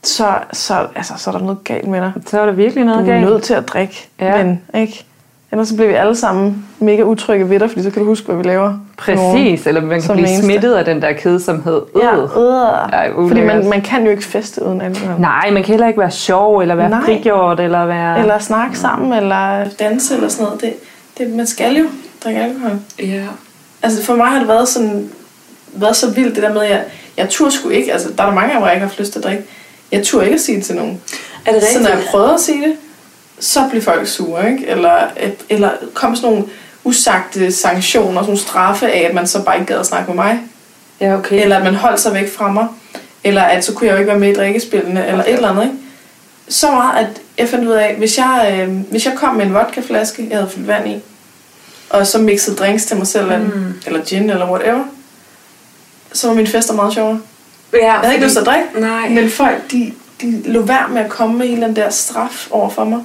så, 0.03 0.39
så, 0.53 0.87
altså, 0.95 1.13
så 1.17 1.29
er 1.29 1.37
der 1.37 1.41
noget 1.41 1.63
galt 1.63 1.87
med 1.87 2.01
dig. 2.01 2.11
Så 2.25 2.41
er 2.41 2.45
der 2.45 2.53
virkelig 2.53 2.81
Du 2.81 2.85
noget 2.87 3.01
er 3.01 3.05
galt. 3.13 3.25
nødt 3.25 3.43
til 3.43 3.53
at 3.53 3.67
drikke, 3.67 4.09
Ja. 4.19 4.43
men 4.43 4.61
ikke? 4.75 5.05
Ellers 5.51 5.67
så 5.67 5.75
bliver 5.75 5.87
vi 5.89 5.93
alle 5.95 6.15
sammen 6.15 6.65
mega 6.79 7.01
utrygge 7.03 7.49
ved 7.49 7.59
dig, 7.59 7.69
fordi 7.69 7.83
så 7.83 7.89
kan 7.91 8.01
du 8.01 8.07
huske, 8.07 8.25
hvad 8.25 8.35
vi 8.35 8.43
laver. 8.43 8.73
Præcis, 8.97 9.67
eller 9.67 9.81
man 9.81 10.01
kan 10.01 10.15
blive 10.15 10.27
eneste. 10.27 10.43
smittet 10.45 10.73
af 10.73 10.85
den 10.85 11.01
der 11.01 11.13
kedsomhed. 11.13 11.81
Ja, 11.95 12.15
Øh. 12.15 12.23
øh. 12.23 12.93
Ej, 12.93 13.11
Fordi 13.27 13.41
man, 13.41 13.69
man 13.69 13.81
kan 13.81 14.03
jo 14.05 14.11
ikke 14.11 14.23
feste 14.23 14.63
uden 14.65 14.81
alkohol. 14.81 15.21
Nej, 15.21 15.49
man 15.51 15.63
kan 15.63 15.73
heller 15.73 15.87
ikke 15.87 15.99
være 15.99 16.11
sjov, 16.11 16.59
eller 16.59 16.75
være 16.75 16.89
Nej. 16.89 17.01
frigjort, 17.05 17.59
eller 17.59 17.85
være... 17.85 18.19
Eller 18.19 18.39
snakke 18.39 18.77
sammen, 18.79 19.13
eller 19.13 19.65
danse, 19.79 20.15
eller 20.15 20.29
sådan 20.29 20.45
noget. 20.45 20.61
Det, 20.61 20.73
det, 21.17 21.29
man 21.35 21.47
skal 21.47 21.75
jo 21.75 21.85
drikke 22.23 22.41
alkohol. 22.41 22.71
Ja. 22.99 23.23
Altså 23.83 24.03
for 24.05 24.15
mig 24.15 24.27
har 24.27 24.39
det 24.39 24.47
været 24.47 24.67
sådan 24.67 25.09
været 25.73 25.95
så 25.95 26.09
vildt 26.11 26.35
det 26.35 26.43
der 26.43 26.53
med, 26.53 26.61
at 26.61 26.69
jeg, 26.69 26.83
jeg 27.17 27.29
turde 27.29 27.51
sgu 27.51 27.69
ikke, 27.69 27.93
altså 27.93 28.09
der 28.17 28.23
er 28.23 28.27
der 28.27 28.33
mange 28.35 28.47
gange, 28.47 28.57
hvor 28.59 28.67
jeg 28.67 28.75
ikke 28.75 28.81
har 28.81 28.87
haft 28.87 28.99
lyst 28.99 29.11
til 29.11 29.19
at 29.19 29.25
drikke. 29.25 29.43
Jeg 29.91 30.03
turde 30.03 30.25
ikke 30.25 30.35
at 30.35 30.41
sige 30.41 30.57
det 30.57 30.65
til 30.65 30.75
nogen. 30.75 31.01
Er 31.45 31.51
det 31.53 31.63
Så 31.63 31.79
når 31.83 31.89
jeg 31.89 31.99
prøvede 32.11 32.33
at 32.33 32.39
sige 32.39 32.61
det, 32.61 32.73
så 33.39 33.67
blev 33.69 33.81
folk 33.81 34.07
sure, 34.07 34.51
ikke? 34.51 34.67
Eller, 34.67 34.99
eller 35.49 35.69
kom 35.93 36.15
sådan 36.15 36.29
nogle 36.29 36.45
usagte 36.83 37.51
sanktioner, 37.51 38.13
sådan 38.13 38.23
nogle 38.25 38.39
straffe 38.39 38.87
af, 38.91 38.99
at 39.09 39.13
man 39.13 39.27
så 39.27 39.43
bare 39.43 39.55
ikke 39.59 39.73
gad 39.73 39.79
at 39.79 39.85
snakke 39.85 40.07
med 40.07 40.15
mig. 40.15 40.39
Ja, 41.01 41.17
okay. 41.17 41.41
Eller 41.41 41.57
at 41.57 41.63
man 41.63 41.75
holdt 41.75 41.99
sig 41.99 42.13
væk 42.13 42.33
fra 42.33 42.51
mig. 42.51 42.67
Eller 43.23 43.41
at 43.41 43.65
så 43.65 43.73
kunne 43.73 43.87
jeg 43.87 43.93
jo 43.93 43.97
ikke 43.97 44.09
være 44.09 44.19
med 44.19 44.29
i 44.29 44.33
drikkespillene, 44.33 45.07
eller 45.07 45.23
et 45.23 45.33
eller 45.33 45.49
andet, 45.49 45.63
ikke? 45.63 45.75
Så 46.49 46.71
meget, 46.71 47.05
at 47.05 47.07
jeg 47.37 47.49
fandt 47.49 47.67
ud 47.67 47.73
af, 47.73 47.95
hvis 47.97 48.17
jeg, 48.17 48.57
øh, 48.67 48.75
hvis 48.91 49.05
jeg 49.05 49.13
kom 49.17 49.35
med 49.35 49.45
en 49.45 49.53
vodkaflaske, 49.53 50.27
jeg 50.29 50.37
havde 50.37 50.49
fyldt 50.49 50.67
vand 50.67 50.87
i, 50.87 50.95
og 51.89 52.07
så 52.07 52.17
mixede 52.17 52.55
drinks 52.55 52.85
til 52.85 52.97
mig 52.97 53.07
selv, 53.07 53.37
mm. 53.39 53.73
eller 53.85 54.03
gin, 54.05 54.29
eller 54.29 54.51
whatever, 54.51 54.83
så 56.13 56.27
var 56.27 56.33
min 56.35 56.47
fester 56.47 56.73
meget 56.73 56.93
sjovere. 56.93 57.19
ja, 57.73 57.85
Jeg 57.85 57.93
havde 57.93 58.13
ikke 58.13 58.25
lyst 58.25 58.33
til 58.33 58.39
at 58.39 58.45
drikke, 58.45 58.67
Nej. 58.79 59.09
men 59.09 59.29
folk, 59.29 59.71
de, 59.71 59.93
de 60.21 60.41
lå 60.45 60.61
værd 60.61 60.89
med 60.89 61.01
at 61.01 61.09
komme 61.09 61.37
med 61.37 61.47
hele 61.47 61.61
den 61.61 61.75
der 61.75 61.89
straf 61.89 62.47
over 62.51 62.69
for 62.69 62.83
mig. 62.83 62.99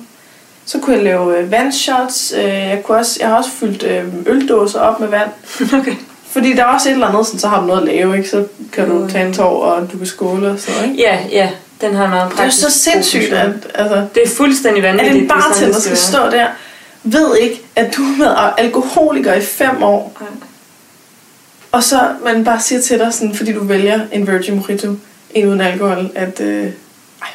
Så 0.67 0.79
kunne 0.79 0.97
jeg 0.97 1.05
lave 1.05 1.39
øh, 1.39 1.51
vandshots. 1.51 2.33
Øh, 2.37 2.45
jeg, 2.45 2.81
kunne 2.85 2.99
også, 2.99 3.17
jeg 3.21 3.29
har 3.29 3.37
også 3.37 3.51
fyldt 3.51 3.83
øh, 3.83 4.05
øldåser 4.27 4.81
op 4.81 5.01
med 5.01 5.09
vand. 5.09 5.31
okay. 5.81 5.95
Fordi 6.31 6.53
der 6.53 6.63
er 6.63 6.67
også 6.67 6.89
et 6.89 6.93
eller 6.93 7.07
andet, 7.07 7.27
sådan, 7.27 7.41
så 7.41 7.49
har 7.49 7.61
du 7.61 7.67
noget 7.67 7.81
at 7.81 7.87
lave, 7.87 8.17
ikke? 8.17 8.29
Så 8.29 8.45
kan 8.73 8.89
du 8.89 8.97
Jo, 9.03 9.09
tage 9.09 9.27
en 9.27 9.35
tår, 9.35 9.63
og 9.63 9.93
du 9.93 9.99
kan 9.99 10.07
skåle 10.07 10.51
og 10.51 10.59
sådan 10.59 10.91
ikke? 10.91 11.03
Ja, 11.03 11.19
ja. 11.31 11.51
Den 11.81 11.95
har 11.95 12.05
en 12.05 12.11
meget 12.11 12.33
Det 12.33 12.41
er 12.41 12.51
så 12.51 12.71
sindssygt, 12.71 13.33
at, 13.33 13.51
altså, 13.75 14.07
Det 14.15 14.23
er 14.25 14.29
fuldstændig 14.29 14.85
at 14.85 14.89
vanvittigt. 14.99 15.23
en 15.23 15.29
bartender 15.29 15.81
skal 15.81 15.97
stå 15.97 16.19
der, 16.31 16.47
ved 17.03 17.37
ikke, 17.41 17.63
at 17.77 17.97
du 17.97 18.03
har 18.03 18.25
været 18.25 18.53
alkoholiker 18.59 19.35
i 19.35 19.41
fem 19.41 19.83
år, 19.83 20.17
Nej. 20.21 20.29
og 21.73 21.83
så 21.83 22.01
man 22.25 22.45
bare 22.45 22.61
siger 22.61 22.81
til 22.81 22.99
dig, 22.99 23.15
sådan, 23.15 23.35
fordi 23.35 23.53
du 23.53 23.65
vælger 23.65 24.01
en 24.13 24.27
Virgin 24.27 24.55
Mojito, 24.57 24.95
en 25.35 25.47
uden 25.49 25.61
alkohol, 25.61 26.11
at 26.15 26.41
øh, 26.41 26.65
ej, 26.65 26.71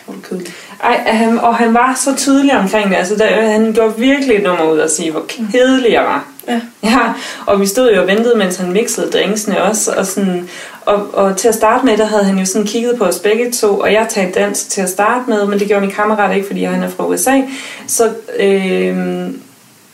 hvor 0.05 0.13
er 0.13 0.17
du 0.17 0.21
kedelig. 0.29 0.53
Ej, 0.83 1.03
han, 1.05 1.39
og 1.39 1.55
han 1.55 1.73
var 1.73 1.93
så 2.03 2.15
tydelig 2.15 2.57
omkring 2.57 2.89
det. 2.89 2.95
Altså, 2.95 3.15
der, 3.15 3.25
han 3.25 3.73
gjorde 3.73 3.93
virkelig 3.97 4.35
et 4.35 4.43
nummer 4.43 4.71
ud 4.71 4.79
at 4.79 4.91
sige, 4.91 5.11
hvor 5.11 5.25
kedelig 5.51 5.91
jeg 5.91 6.03
var. 6.03 6.27
Ja. 6.47 6.61
Ja, 6.83 6.99
og 7.45 7.61
vi 7.61 7.65
stod 7.65 7.93
jo 7.93 8.01
og 8.01 8.07
ventede, 8.07 8.37
mens 8.37 8.57
han 8.57 8.71
mixede 8.71 9.11
drinksene 9.11 9.63
også. 9.63 9.91
Og, 9.97 10.05
sådan, 10.05 10.49
og, 10.85 11.13
og 11.13 11.37
til 11.37 11.47
at 11.47 11.55
starte 11.55 11.85
med, 11.85 11.97
der 11.97 12.05
havde 12.05 12.23
han 12.23 12.39
jo 12.39 12.45
sådan 12.45 12.67
kigget 12.67 12.97
på 12.97 13.03
os 13.03 13.19
begge 13.19 13.51
to, 13.51 13.79
og 13.79 13.93
jeg 13.93 14.07
talte 14.09 14.39
dansk 14.39 14.69
til 14.69 14.81
at 14.81 14.89
starte 14.89 15.29
med, 15.29 15.45
men 15.45 15.59
det 15.59 15.67
gjorde 15.67 15.85
min 15.85 15.95
kammerat 15.95 16.35
ikke, 16.35 16.47
fordi 16.47 16.63
han 16.63 16.83
er 16.83 16.89
fra 16.89 17.07
USA. 17.07 17.41
Så, 17.87 18.09
øh, 18.39 18.97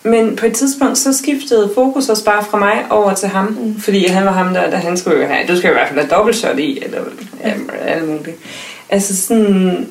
men 0.03 0.35
på 0.35 0.45
et 0.45 0.53
tidspunkt, 0.53 0.97
så 0.97 1.13
skiftede 1.13 1.71
fokus 1.75 2.09
også 2.09 2.25
bare 2.25 2.43
fra 2.49 2.57
mig 2.57 2.85
over 2.89 3.13
til 3.13 3.29
ham, 3.29 3.45
mm. 3.45 3.79
fordi 3.81 4.07
han 4.07 4.25
var 4.25 4.31
ham, 4.31 4.53
der, 4.53 4.69
der 4.69 4.77
han 4.77 4.97
skulle 4.97 5.21
jo 5.21 5.27
have, 5.27 5.47
du 5.47 5.57
skal 5.57 5.69
i 5.69 5.73
hvert 5.73 5.87
fald 5.87 5.99
have 5.99 6.09
dobbeltshot 6.09 6.59
i, 6.59 6.83
eller 6.85 6.99
ja, 7.43 7.53
alt 7.87 8.09
muligt. 8.09 8.37
Altså 8.89 9.21
sådan, 9.21 9.87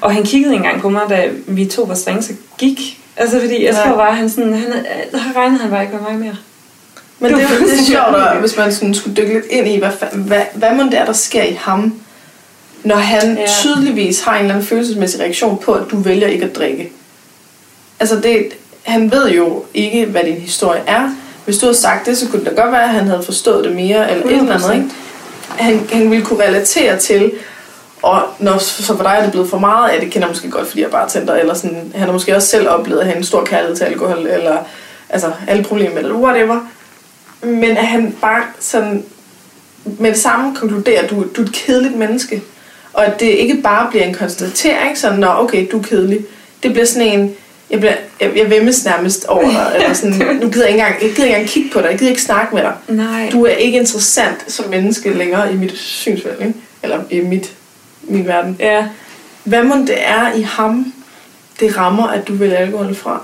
og 0.00 0.14
han 0.14 0.22
kiggede 0.22 0.54
engang 0.54 0.80
på 0.80 0.88
mig, 0.88 1.02
da 1.08 1.28
vi 1.46 1.66
tog 1.66 1.88
vores 1.88 2.02
drinks 2.02 2.28
og 2.30 2.34
gik. 2.58 3.00
Altså 3.16 3.40
fordi, 3.40 3.64
jeg 3.64 3.74
tror 3.74 3.96
bare, 3.96 4.14
han 4.14 4.30
sådan, 4.30 4.52
han, 4.54 4.72
havde 5.14 5.36
regnede 5.36 5.60
han 5.62 5.70
bare 5.70 5.82
ikke 5.82 5.94
med 5.94 6.02
mig 6.10 6.18
mere. 6.20 6.36
Men 7.18 7.30
Det 7.30 7.38
det, 7.40 7.50
var 7.60 7.66
det, 7.66 7.78
er 7.80 7.82
sjovt, 7.84 8.22
at, 8.30 8.36
hvis 8.40 8.56
man 8.56 8.72
sådan 8.72 8.94
skulle 8.94 9.16
dykke 9.16 9.32
lidt 9.34 9.44
ind 9.50 9.68
i, 9.68 9.78
hvad, 9.78 9.90
hvad, 10.12 10.40
hvad 10.54 10.74
må 10.74 10.82
det 10.82 10.94
er, 10.98 11.04
der 11.04 11.12
sker 11.12 11.42
i 11.42 11.58
ham, 11.60 11.94
når 12.84 12.96
han 12.96 13.36
Ja. 13.38 13.46
tydeligvis 13.46 14.20
har 14.20 14.34
en 14.34 14.40
eller 14.40 14.54
anden 14.54 14.66
følelsesmæssig 14.68 15.20
reaktion 15.20 15.58
på, 15.64 15.72
at 15.72 15.82
du 15.90 15.96
vælger 15.96 16.26
ikke 16.28 16.44
at 16.44 16.56
drikke. 16.56 16.92
Altså, 18.00 18.16
det, 18.16 18.48
han 18.82 19.12
ved 19.12 19.30
jo 19.30 19.64
ikke, 19.74 20.06
hvad 20.06 20.22
din 20.24 20.34
historie 20.40 20.80
er. 20.86 21.10
Hvis 21.44 21.58
du 21.58 21.66
havde 21.66 21.78
sagt 21.78 22.06
det, 22.06 22.18
så 22.18 22.28
kunne 22.28 22.44
det 22.44 22.56
da 22.56 22.62
godt 22.62 22.72
være, 22.72 22.82
at 22.82 22.88
han 22.88 23.06
havde 23.06 23.22
forstået 23.22 23.64
det 23.64 23.74
mere, 23.76 24.10
eller 24.10 24.26
et 24.26 24.32
eller 24.32 24.54
andet, 24.54 24.66
100%. 24.66 24.72
ikke? 24.72 24.86
Han, 25.48 25.80
han 25.92 26.10
ville 26.10 26.24
kunne 26.24 26.44
relatere 26.44 26.98
til, 26.98 27.32
og 28.04 28.22
når, 28.38 28.58
så 28.58 28.96
for 28.96 29.02
dig 29.02 29.16
er 29.18 29.22
det 29.22 29.30
blevet 29.30 29.50
for 29.50 29.58
meget, 29.58 29.92
ja, 29.92 30.00
det 30.00 30.10
kender 30.10 30.28
jeg 30.28 30.32
måske 30.32 30.50
godt, 30.50 30.68
fordi 30.68 30.82
jeg 30.82 30.90
bare 30.90 31.08
tænder, 31.08 31.34
eller 31.34 31.54
sådan, 31.54 31.92
han 31.94 32.04
har 32.04 32.12
måske 32.12 32.36
også 32.36 32.48
selv 32.48 32.68
oplevet 32.68 33.00
at 33.00 33.06
have 33.06 33.16
en 33.16 33.24
stor 33.24 33.44
kærlighed 33.44 33.76
til 33.76 33.84
alkohol, 33.84 34.26
eller 34.26 34.58
altså 35.08 35.32
alle 35.48 35.64
problemer 35.64 35.98
eller 35.98 36.14
whatever. 36.14 36.60
Men 37.42 37.76
at 37.76 37.86
han 37.86 38.16
bare 38.20 38.42
sådan 38.60 39.04
med 39.84 40.10
det 40.10 40.18
samme 40.18 40.56
konkluderer, 40.56 41.02
at 41.02 41.10
du, 41.10 41.24
du 41.36 41.42
er 41.42 41.46
et 41.46 41.52
kedeligt 41.52 41.96
menneske. 41.96 42.42
Og 42.92 43.06
at 43.06 43.20
det 43.20 43.26
ikke 43.26 43.60
bare 43.62 43.90
bliver 43.90 44.04
en 44.04 44.14
konstatering, 44.14 44.98
sådan, 44.98 45.18
nå, 45.18 45.26
okay, 45.26 45.68
du 45.72 45.78
er 45.78 45.82
kedelig. 45.82 46.24
Det 46.62 46.72
bliver 46.72 46.86
sådan 46.86 47.08
en, 47.08 47.34
jeg, 47.70 47.80
bliver, 47.80 47.94
jeg, 48.20 48.36
jeg 48.36 48.50
vemmes 48.50 48.84
nærmest 48.84 49.24
over 49.24 49.50
dig, 49.50 49.72
eller 49.76 49.92
sådan, 49.92 50.38
nu 50.42 50.50
gider 50.50 50.66
jeg 50.66 50.74
ikke 50.74 50.80
engang, 50.80 51.02
jeg 51.02 51.10
gider 51.10 51.24
ikke 51.24 51.36
engang 51.36 51.48
kigge 51.48 51.70
på 51.70 51.80
dig, 51.80 51.90
jeg 51.90 51.98
gider 51.98 52.10
ikke 52.10 52.22
snakke 52.22 52.54
med 52.54 52.62
dig. 52.62 52.72
Nej. 52.88 53.28
Du 53.32 53.44
er 53.44 53.50
ikke 53.50 53.78
interessant 53.78 54.52
som 54.52 54.70
menneske 54.70 55.12
længere 55.12 55.52
i 55.52 55.56
mit 55.56 55.78
synsfelt, 55.78 56.40
ikke? 56.40 56.54
eller 56.82 57.00
i 57.10 57.20
mit, 57.20 57.52
min 58.06 58.26
verden. 58.26 58.56
Ja. 58.60 58.86
Hvad 59.44 59.62
må 59.62 59.74
det 59.76 59.96
er 60.08 60.32
i 60.34 60.42
ham, 60.42 60.92
det 61.60 61.76
rammer, 61.76 62.06
at 62.06 62.28
du 62.28 62.34
vil 62.34 62.52
alkohol 62.52 62.94
fra? 62.94 63.22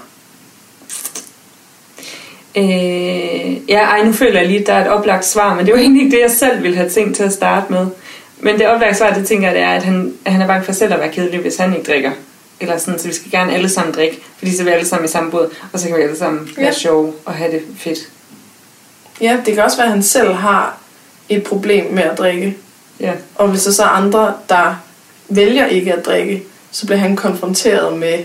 Øh, 2.56 3.70
ja, 3.70 3.78
ej, 3.80 4.04
nu 4.04 4.12
føler 4.12 4.40
jeg 4.40 4.48
lige, 4.48 4.60
at 4.60 4.66
der 4.66 4.72
er 4.72 4.84
et 4.84 4.90
oplagt 4.90 5.24
svar, 5.24 5.54
men 5.54 5.66
det 5.66 5.74
var 5.74 5.80
egentlig 5.80 6.04
ikke 6.04 6.16
det, 6.16 6.22
jeg 6.22 6.30
selv 6.30 6.62
ville 6.62 6.76
have 6.76 6.90
tænkt 6.90 7.16
til 7.16 7.22
at 7.22 7.32
starte 7.32 7.72
med. 7.72 7.86
Men 8.40 8.58
det 8.58 8.68
oplagt 8.68 8.96
svar, 8.96 9.12
det 9.12 9.26
tænker 9.26 9.46
jeg, 9.48 9.54
det 9.54 9.62
er, 9.62 9.70
at 9.70 9.82
han, 9.82 10.14
at 10.24 10.32
han 10.32 10.42
er 10.42 10.46
bange 10.46 10.64
for 10.64 10.72
selv 10.72 10.92
at 10.92 11.00
være 11.00 11.12
kedelig, 11.12 11.40
hvis 11.40 11.56
han 11.56 11.76
ikke 11.76 11.92
drikker. 11.92 12.10
Eller 12.60 12.78
sådan, 12.78 12.98
så 12.98 13.08
vi 13.08 13.14
skal 13.14 13.30
gerne 13.30 13.52
alle 13.52 13.68
sammen 13.68 13.94
drikke, 13.94 14.18
fordi 14.38 14.56
så 14.56 14.62
er 14.62 14.64
vi 14.64 14.70
alle 14.70 14.86
sammen 14.86 15.04
i 15.04 15.08
samme 15.08 15.30
båd, 15.30 15.50
og 15.72 15.80
så 15.80 15.88
kan 15.88 15.96
vi 15.96 16.02
alle 16.02 16.16
sammen 16.18 16.48
være 16.56 16.66
Ja. 16.66 16.72
sjove 16.72 17.12
og 17.24 17.34
have 17.34 17.52
det 17.52 17.62
fedt. 17.78 17.98
Ja, 19.20 19.38
det 19.46 19.54
kan 19.54 19.64
også 19.64 19.76
være, 19.76 19.86
at 19.86 19.92
han 19.92 20.02
selv 20.02 20.32
har 20.32 20.78
et 21.28 21.42
problem 21.42 21.92
med 21.94 22.02
at 22.02 22.18
drikke. 22.18 22.56
Ja. 23.00 23.12
Og 23.34 23.48
hvis 23.48 23.64
der 23.64 23.70
så 23.70 23.82
er 23.82 23.88
andre, 23.88 24.34
der 24.48 24.74
vælger 25.28 25.66
ikke 25.66 25.92
at 25.94 26.06
drikke, 26.06 26.42
så 26.70 26.86
bliver 26.86 26.98
han 26.98 27.16
konfronteret 27.16 27.98
med, 27.98 28.24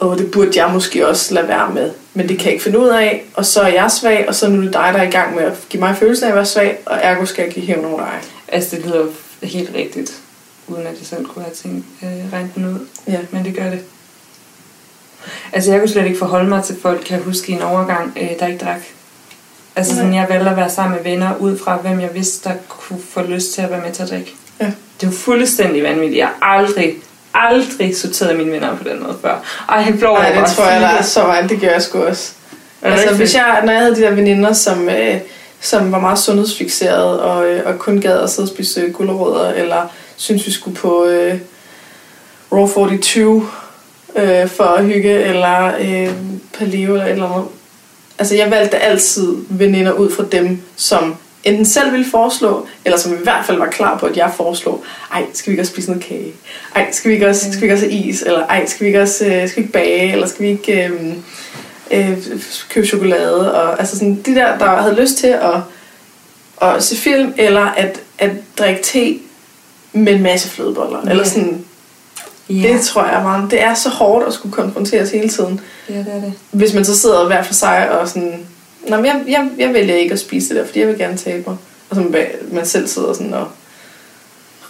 åh, 0.00 0.18
det 0.18 0.30
burde 0.30 0.62
jeg 0.62 0.70
måske 0.72 1.08
også 1.08 1.34
lade 1.34 1.48
være 1.48 1.70
med, 1.70 1.90
men 2.14 2.28
det 2.28 2.38
kan 2.38 2.44
jeg 2.44 2.52
ikke 2.52 2.64
finde 2.64 2.78
ud 2.78 2.88
af, 2.88 3.24
og 3.34 3.46
så 3.46 3.60
er 3.60 3.68
jeg 3.68 3.90
svag, 3.90 4.28
og 4.28 4.34
så 4.34 4.48
nu 4.48 4.58
er 4.58 4.62
det 4.62 4.72
dig, 4.72 4.90
der 4.94 4.98
er 5.00 5.08
i 5.08 5.10
gang 5.10 5.34
med 5.34 5.42
at 5.42 5.52
give 5.68 5.80
mig 5.80 5.96
følelsen 5.96 6.24
af 6.24 6.28
at 6.28 6.34
være 6.34 6.46
svag, 6.46 6.78
og 6.86 6.98
ergo 7.02 7.24
skal 7.24 7.42
jeg 7.42 7.52
give 7.52 7.66
hævn 7.66 7.84
over 7.84 7.98
dig. 7.98 8.20
Altså, 8.48 8.76
det 8.76 8.86
lyder 8.86 9.06
helt 9.42 9.70
rigtigt, 9.74 10.12
uden 10.66 10.86
at 10.86 10.98
jeg 10.98 11.06
selv 11.06 11.26
kunne 11.26 11.44
have 11.44 11.54
tænkt, 11.54 11.86
øh, 12.02 12.32
regnet 12.32 12.54
den 12.54 12.64
ud. 12.64 12.86
Ja. 13.08 13.18
Men 13.30 13.44
det 13.44 13.56
gør 13.56 13.70
det. 13.70 13.80
Altså, 15.52 15.70
jeg 15.70 15.80
kunne 15.80 15.88
slet 15.88 16.04
ikke 16.04 16.18
forholde 16.18 16.48
mig 16.48 16.64
til 16.64 16.76
folk, 16.82 17.04
kan 17.04 17.16
jeg 17.16 17.24
huske 17.24 17.52
i 17.52 17.54
en 17.54 17.62
overgang, 17.62 18.18
øh, 18.20 18.30
der 18.38 18.46
ikke 18.46 18.64
drak. 18.64 18.80
Altså, 19.76 19.94
sådan, 19.94 20.14
jeg 20.14 20.26
valgte 20.28 20.50
at 20.50 20.56
være 20.56 20.70
sammen 20.70 20.96
med 20.96 21.12
venner, 21.12 21.36
ud 21.36 21.58
fra 21.58 21.76
hvem 21.76 22.00
jeg 22.00 22.14
vidste, 22.14 22.48
der 22.48 22.54
kunne 22.68 22.98
få 23.10 23.22
lyst 23.22 23.52
til 23.52 23.62
at 23.62 23.70
være 23.70 23.80
med 23.80 23.92
til 23.92 24.02
at 24.02 24.10
drikke. 24.10 24.34
Ja. 24.60 24.72
Det 25.00 25.06
jo 25.06 25.12
fuldstændig 25.12 25.82
vanvittigt. 25.82 26.18
Jeg 26.18 26.28
har 26.40 26.58
aldrig, 26.58 26.94
aldrig 27.34 27.96
sorteret 27.96 28.36
mine 28.36 28.52
venner 28.52 28.76
på 28.76 28.84
den 28.84 29.02
måde 29.02 29.16
før. 29.22 29.64
Ej, 29.68 29.76
jeg 29.76 29.94
flår 29.98 30.18
Nej, 30.18 30.32
det 30.32 30.56
tror 30.56 30.66
jeg, 30.68 30.80
der 30.80 30.88
er 30.88 31.02
så 31.02 31.26
meget, 31.26 31.50
det 31.50 31.60
gør 31.60 31.70
jeg 31.70 31.82
sgu 31.82 32.02
også. 32.02 32.32
Altså, 32.82 33.14
hvis 33.14 33.34
jeg, 33.34 33.60
når 33.64 33.72
jeg 33.72 33.80
havde 33.80 33.96
de 33.96 34.00
der 34.00 34.10
veninder, 34.10 34.52
som, 34.52 34.88
øh, 34.88 35.20
som 35.60 35.92
var 35.92 36.00
meget 36.00 36.18
sundhedsfixeret 36.18 37.20
og, 37.20 37.46
øh, 37.46 37.62
og 37.66 37.78
kun 37.78 38.00
gad 38.00 38.20
at 38.20 38.30
sidde 38.30 38.46
og 38.46 38.48
spise 38.48 38.80
øh, 38.80 38.92
gulerødder, 38.92 39.52
eller 39.52 39.92
synes 40.16 40.46
vi 40.46 40.52
skulle 40.52 40.76
på 40.76 41.04
øh, 41.06 41.38
Raw 42.52 42.68
42 42.68 43.46
øh, 44.16 44.48
for 44.48 44.64
at 44.64 44.84
hygge, 44.84 45.12
eller 45.12 45.72
øh, 45.80 46.10
Paleo 46.58 46.92
eller 46.92 47.04
et 47.04 47.10
eller 47.10 47.32
andet. 47.32 47.48
Altså, 48.18 48.34
jeg 48.34 48.50
valgte 48.50 48.78
altid 48.78 49.36
veninder 49.48 49.92
ud 49.92 50.10
fra 50.10 50.24
dem, 50.32 50.58
som 50.76 51.16
enten 51.44 51.64
selv 51.64 51.92
ville 51.92 52.06
foreslå, 52.10 52.66
eller 52.84 52.98
som 52.98 53.12
i 53.12 53.16
hvert 53.22 53.46
fald 53.46 53.58
var 53.58 53.66
klar 53.66 53.98
på, 53.98 54.06
at 54.06 54.16
jeg 54.16 54.32
foreslog, 54.36 54.84
ej, 55.12 55.24
skal 55.32 55.50
vi 55.50 55.52
ikke 55.52 55.62
også 55.62 55.72
spise 55.72 55.90
noget 55.90 56.04
kage? 56.04 56.32
Ej, 56.74 56.92
skal 56.92 57.08
vi 57.08 57.14
ikke 57.14 57.28
også, 57.28 57.52
skal 57.52 57.60
vi 57.60 57.64
ikke 57.64 57.74
også 57.74 57.86
is? 57.86 58.22
Eller 58.22 58.46
ej, 58.46 58.66
skal 58.66 58.80
vi 58.80 58.86
ikke 58.86 59.02
også 59.02 59.24
øh, 59.24 59.48
skal 59.48 59.56
vi 59.56 59.60
ikke 59.60 59.72
bage? 59.72 60.12
Eller 60.12 60.26
skal 60.26 60.44
vi 60.44 60.50
ikke 60.50 60.84
øh, 60.84 61.12
øh, 61.90 62.18
købe 62.68 62.86
chokolade? 62.86 63.54
Og, 63.54 63.78
altså 63.78 63.98
sådan, 63.98 64.22
de 64.26 64.34
der, 64.34 64.58
der 64.58 64.66
havde 64.66 65.00
lyst 65.00 65.16
til 65.16 65.26
at, 65.26 65.56
at 66.62 66.82
se 66.82 66.96
film, 66.96 67.34
eller 67.36 67.60
at, 67.60 68.00
at 68.18 68.30
drikke 68.58 68.82
te 68.82 69.18
med 69.92 70.14
en 70.14 70.22
masse 70.22 70.48
flødeboller. 70.48 71.00
Ja. 71.04 71.10
Eller 71.10 71.24
sådan, 71.24 71.64
Ja, 72.48 72.68
det 72.72 72.80
tror 72.80 73.04
jeg 73.06 73.22
meget. 73.22 73.50
Det 73.50 73.62
er 73.62 73.74
så 73.74 73.88
hårdt 73.88 74.26
at 74.26 74.32
skulle 74.32 74.52
konfronteres 74.52 75.10
hele 75.10 75.28
tiden 75.28 75.60
ja 75.88 75.94
det 75.98 76.06
er 76.08 76.20
det. 76.20 76.32
hvis 76.50 76.74
man 76.74 76.84
så 76.84 76.98
sidder 76.98 77.26
hver 77.26 77.42
for 77.42 77.54
sig 77.54 77.90
og 78.00 78.08
sådan, 78.08 78.46
Nå, 78.88 78.96
men 78.96 79.04
jeg, 79.06 79.22
jeg, 79.28 79.48
jeg 79.58 79.74
vælger 79.74 79.94
ikke 79.94 80.12
at 80.12 80.20
spise 80.20 80.48
det 80.48 80.56
der, 80.56 80.66
fordi 80.66 80.80
jeg 80.80 80.88
vil 80.88 80.98
gerne 80.98 81.16
tabe 81.16 81.44
mig. 81.46 81.56
Og 81.90 81.96
så 81.96 82.02
man, 82.52 82.66
selv 82.66 82.88
sidder 82.88 83.12
sådan 83.12 83.34
og 83.34 83.48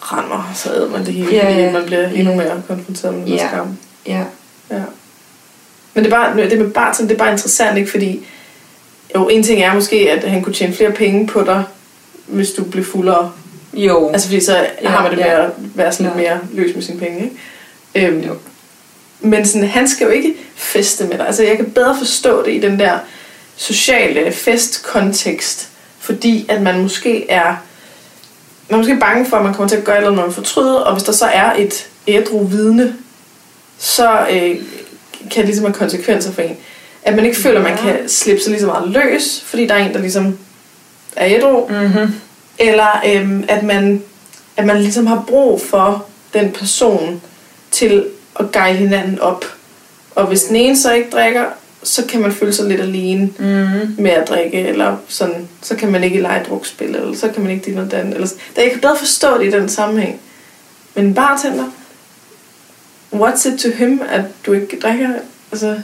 rammer, 0.03 0.53
så 0.55 0.71
æder 0.75 0.91
man 0.91 1.07
det 1.07 1.15
hele, 1.15 1.33
Ja, 1.33 1.45
fordi 1.49 1.61
ja. 1.61 1.73
man 1.73 1.85
bliver 1.87 2.09
endnu 2.09 2.31
Ja. 2.31 2.37
mere 2.37 2.63
konfronteret 2.69 3.15
med 3.15 3.27
Ja. 3.27 3.49
skam. 3.49 3.79
Ja. 4.07 4.23
Ja. 4.71 4.81
Men 5.95 6.05
det 6.05 6.13
er 6.13 6.17
bare, 6.17 6.37
det 6.51 6.59
med 6.59 6.71
bartend, 6.71 7.09
det 7.09 7.15
er 7.15 7.19
bare 7.19 7.33
interessant, 7.33 7.79
ikke? 7.79 7.91
Fordi 7.91 8.27
jo, 9.15 9.29
en 9.29 9.43
ting 9.43 9.63
er 9.63 9.75
måske, 9.75 10.11
at 10.11 10.25
han 10.31 10.43
kunne 10.43 10.53
tjene 10.55 10.75
flere 10.75 10.91
penge 10.93 11.27
på 11.27 11.43
dig, 11.43 11.65
hvis 12.27 12.51
du 12.51 12.65
blev 12.65 12.85
fuldere. 12.85 13.33
Jo. 13.75 14.11
Altså 14.13 14.29
fordi 14.29 14.41
så 14.41 14.67
Ja, 14.83 14.89
har 14.89 15.03
man 15.03 15.11
det 15.11 15.19
med 15.19 15.27
ja. 15.27 15.45
at 15.45 15.51
være 15.57 15.93
sådan 15.93 16.13
lidt 16.17 16.27
Ja. 16.27 16.35
mere 16.35 16.41
løs 16.53 16.75
med 16.75 16.83
sine 16.83 16.99
penge, 16.99 17.25
ikke? 17.25 17.37
Øhm, 17.95 18.21
Jo. 18.21 18.35
men 19.21 19.47
sådan, 19.47 19.69
han 19.69 19.89
skal 19.89 20.05
jo 20.05 20.11
ikke 20.11 20.35
feste 20.55 21.05
med 21.05 21.19
dig. 21.19 21.27
Altså 21.27 21.43
jeg 21.45 21.57
kan 21.57 21.71
bedre 21.71 21.97
forstå 21.99 22.43
det 22.45 22.53
i 22.55 22.61
den 22.61 22.79
der 22.79 22.99
sociale 23.57 24.33
festkontekst, 24.33 25.69
fordi 25.99 26.47
at 26.49 26.63
man 26.63 26.83
måske 26.83 27.31
er 27.31 27.57
man 28.69 28.75
er 28.75 28.77
måske 28.77 28.97
bange 29.01 29.27
for, 29.27 29.37
at 29.37 29.45
man 29.45 29.55
kommer 29.55 29.69
til 29.69 29.77
at 29.77 29.85
gøre 29.85 29.95
et 29.97 29.99
eller 29.99 30.09
andet, 30.11 30.21
man 30.21 30.27
vil 30.27 30.35
fortryde, 30.35 30.87
og 30.87 30.93
hvis 30.95 31.03
der 31.05 31.13
så 31.13 31.25
er 31.27 31.53
et 31.59 31.89
ædru 32.07 32.45
vidne, 32.45 32.95
så 33.79 34.27
øh, 34.31 34.57
kan 35.21 35.37
det 35.37 35.45
ligesom 35.45 35.65
have 35.65 35.75
konsekvenser 35.75 36.33
for 36.33 36.43
en. 36.43 36.57
At 37.03 37.15
man 37.17 37.25
ikke 37.25 37.37
føler, 37.37 37.61
at 37.61 37.65
man 37.71 37.79
kan 37.79 38.09
slippe 38.09 38.43
sig 38.43 38.51
lige 38.51 38.61
så 38.61 38.67
meget 38.67 38.89
løs, 38.89 39.43
fordi 39.47 39.67
der 39.67 39.75
er 39.75 39.79
en, 39.87 39.93
der 39.95 39.99
ligesom 40.01 40.39
er 41.17 41.37
ædru, 41.37 41.69
Mm-hmm. 41.69 42.15
eller 42.59 43.03
øhm, 43.07 43.45
at, 43.49 43.63
man, 43.63 44.03
at 44.57 44.67
man 44.67 44.79
ligesom 44.81 45.07
har 45.07 45.25
brug 45.29 45.61
for 45.61 46.07
den 46.35 46.53
person 46.53 47.23
til 47.89 48.07
at 48.41 48.53
gejle 48.53 48.79
hinanden 48.79 49.19
op. 49.21 49.45
Og 50.15 50.27
hvis 50.27 50.43
den 50.43 50.57
ene 50.57 50.77
så 50.77 50.93
ikke 50.93 51.11
drikker, 51.11 51.45
så 51.83 52.05
kan 52.07 52.21
man 52.21 52.33
føle 52.33 52.53
sig 52.53 52.67
lidt 52.69 52.81
alene 52.81 53.31
Mm-hmm. 53.39 53.95
med 53.99 54.11
at 54.11 54.29
drikke, 54.29 54.59
eller 54.59 54.97
sådan, 55.09 55.49
så 55.63 55.77
kan 55.77 55.93
man 55.93 56.05
ikke 56.05 56.21
lege 56.21 56.45
drukspil, 56.49 56.95
eller 56.95 57.17
så 57.17 57.29
kan 57.29 57.43
man 57.43 57.53
ikke 57.53 57.65
det 57.65 57.75
noget 57.75 57.93
andet. 57.93 58.15
Eller, 58.15 58.29
der, 58.57 58.63
jeg 58.63 58.71
kan 58.71 58.81
bedre 58.81 58.97
forstå 58.97 59.39
det 59.39 59.47
i 59.47 59.51
den 59.51 59.69
sammenhæng. 59.69 60.21
Men 60.95 61.05
en 61.05 61.15
bartender, 61.15 61.65
what's 63.15 63.49
it 63.53 63.59
to 63.61 63.69
him, 63.71 64.01
at 64.11 64.23
du 64.47 64.53
ikke 64.53 64.79
drikker? 64.83 65.09
Altså, 65.53 65.79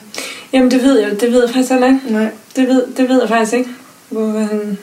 Jamen, 0.52 0.70
det 0.70 0.82
ved 0.82 0.98
jeg, 0.98 1.20
det 1.20 1.32
ved 1.32 1.40
jeg 1.40 1.50
faktisk 1.50 1.70
heller 1.70 1.86
ikke. 1.86 2.00
nej. 2.08 2.28
Det 2.56 2.68
ved, 2.68 2.86
det 2.96 3.08
ved 3.08 3.20
jeg 3.20 3.28
faktisk 3.28 3.52
ikke. 3.52 3.70
Hvor 4.08 4.26
han... 4.26 4.78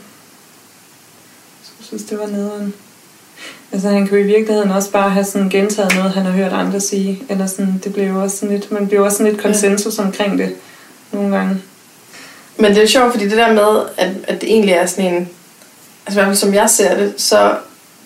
Jeg 1.79 1.85
synes, 1.85 2.03
det 2.03 2.19
var 2.19 2.27
nederen. 2.27 2.73
Altså, 3.71 3.89
han 3.89 4.07
kunne 4.07 4.19
i 4.19 4.23
virkeligheden 4.23 4.71
også 4.71 4.91
bare 4.91 5.09
have 5.09 5.25
sådan 5.25 5.49
gentaget 5.49 5.95
noget, 5.95 6.11
han 6.11 6.25
har 6.25 6.31
hørt 6.31 6.53
andre 6.53 6.79
sige. 6.79 7.23
Eller 7.29 7.47
sådan, 7.47 7.81
det 7.83 7.93
blev 7.93 8.07
jo 8.07 8.21
også 8.21 8.37
sådan 8.37 8.55
lidt, 8.55 8.71
man 8.71 8.87
blev 8.87 9.01
også 9.01 9.17
sådan 9.17 9.31
lidt 9.31 9.41
konsensus 9.41 9.99
omkring 9.99 10.37
det 10.37 10.55
nogle 11.11 11.37
gange. 11.37 11.61
Men 12.57 12.75
det 12.75 12.83
er 12.83 12.87
sjovt, 12.87 13.11
fordi 13.11 13.29
det 13.29 13.37
der 13.37 13.53
med, 13.53 13.85
at, 13.97 14.11
at 14.27 14.41
det 14.41 14.49
egentlig 14.51 14.73
er 14.73 14.85
sådan 14.85 15.13
en... 15.13 15.29
Altså 16.05 16.19
i 16.19 16.23
hvert 16.23 16.25
fald 16.25 16.35
som 16.35 16.53
jeg 16.53 16.69
ser 16.69 16.97
det, 16.97 17.13
så 17.17 17.55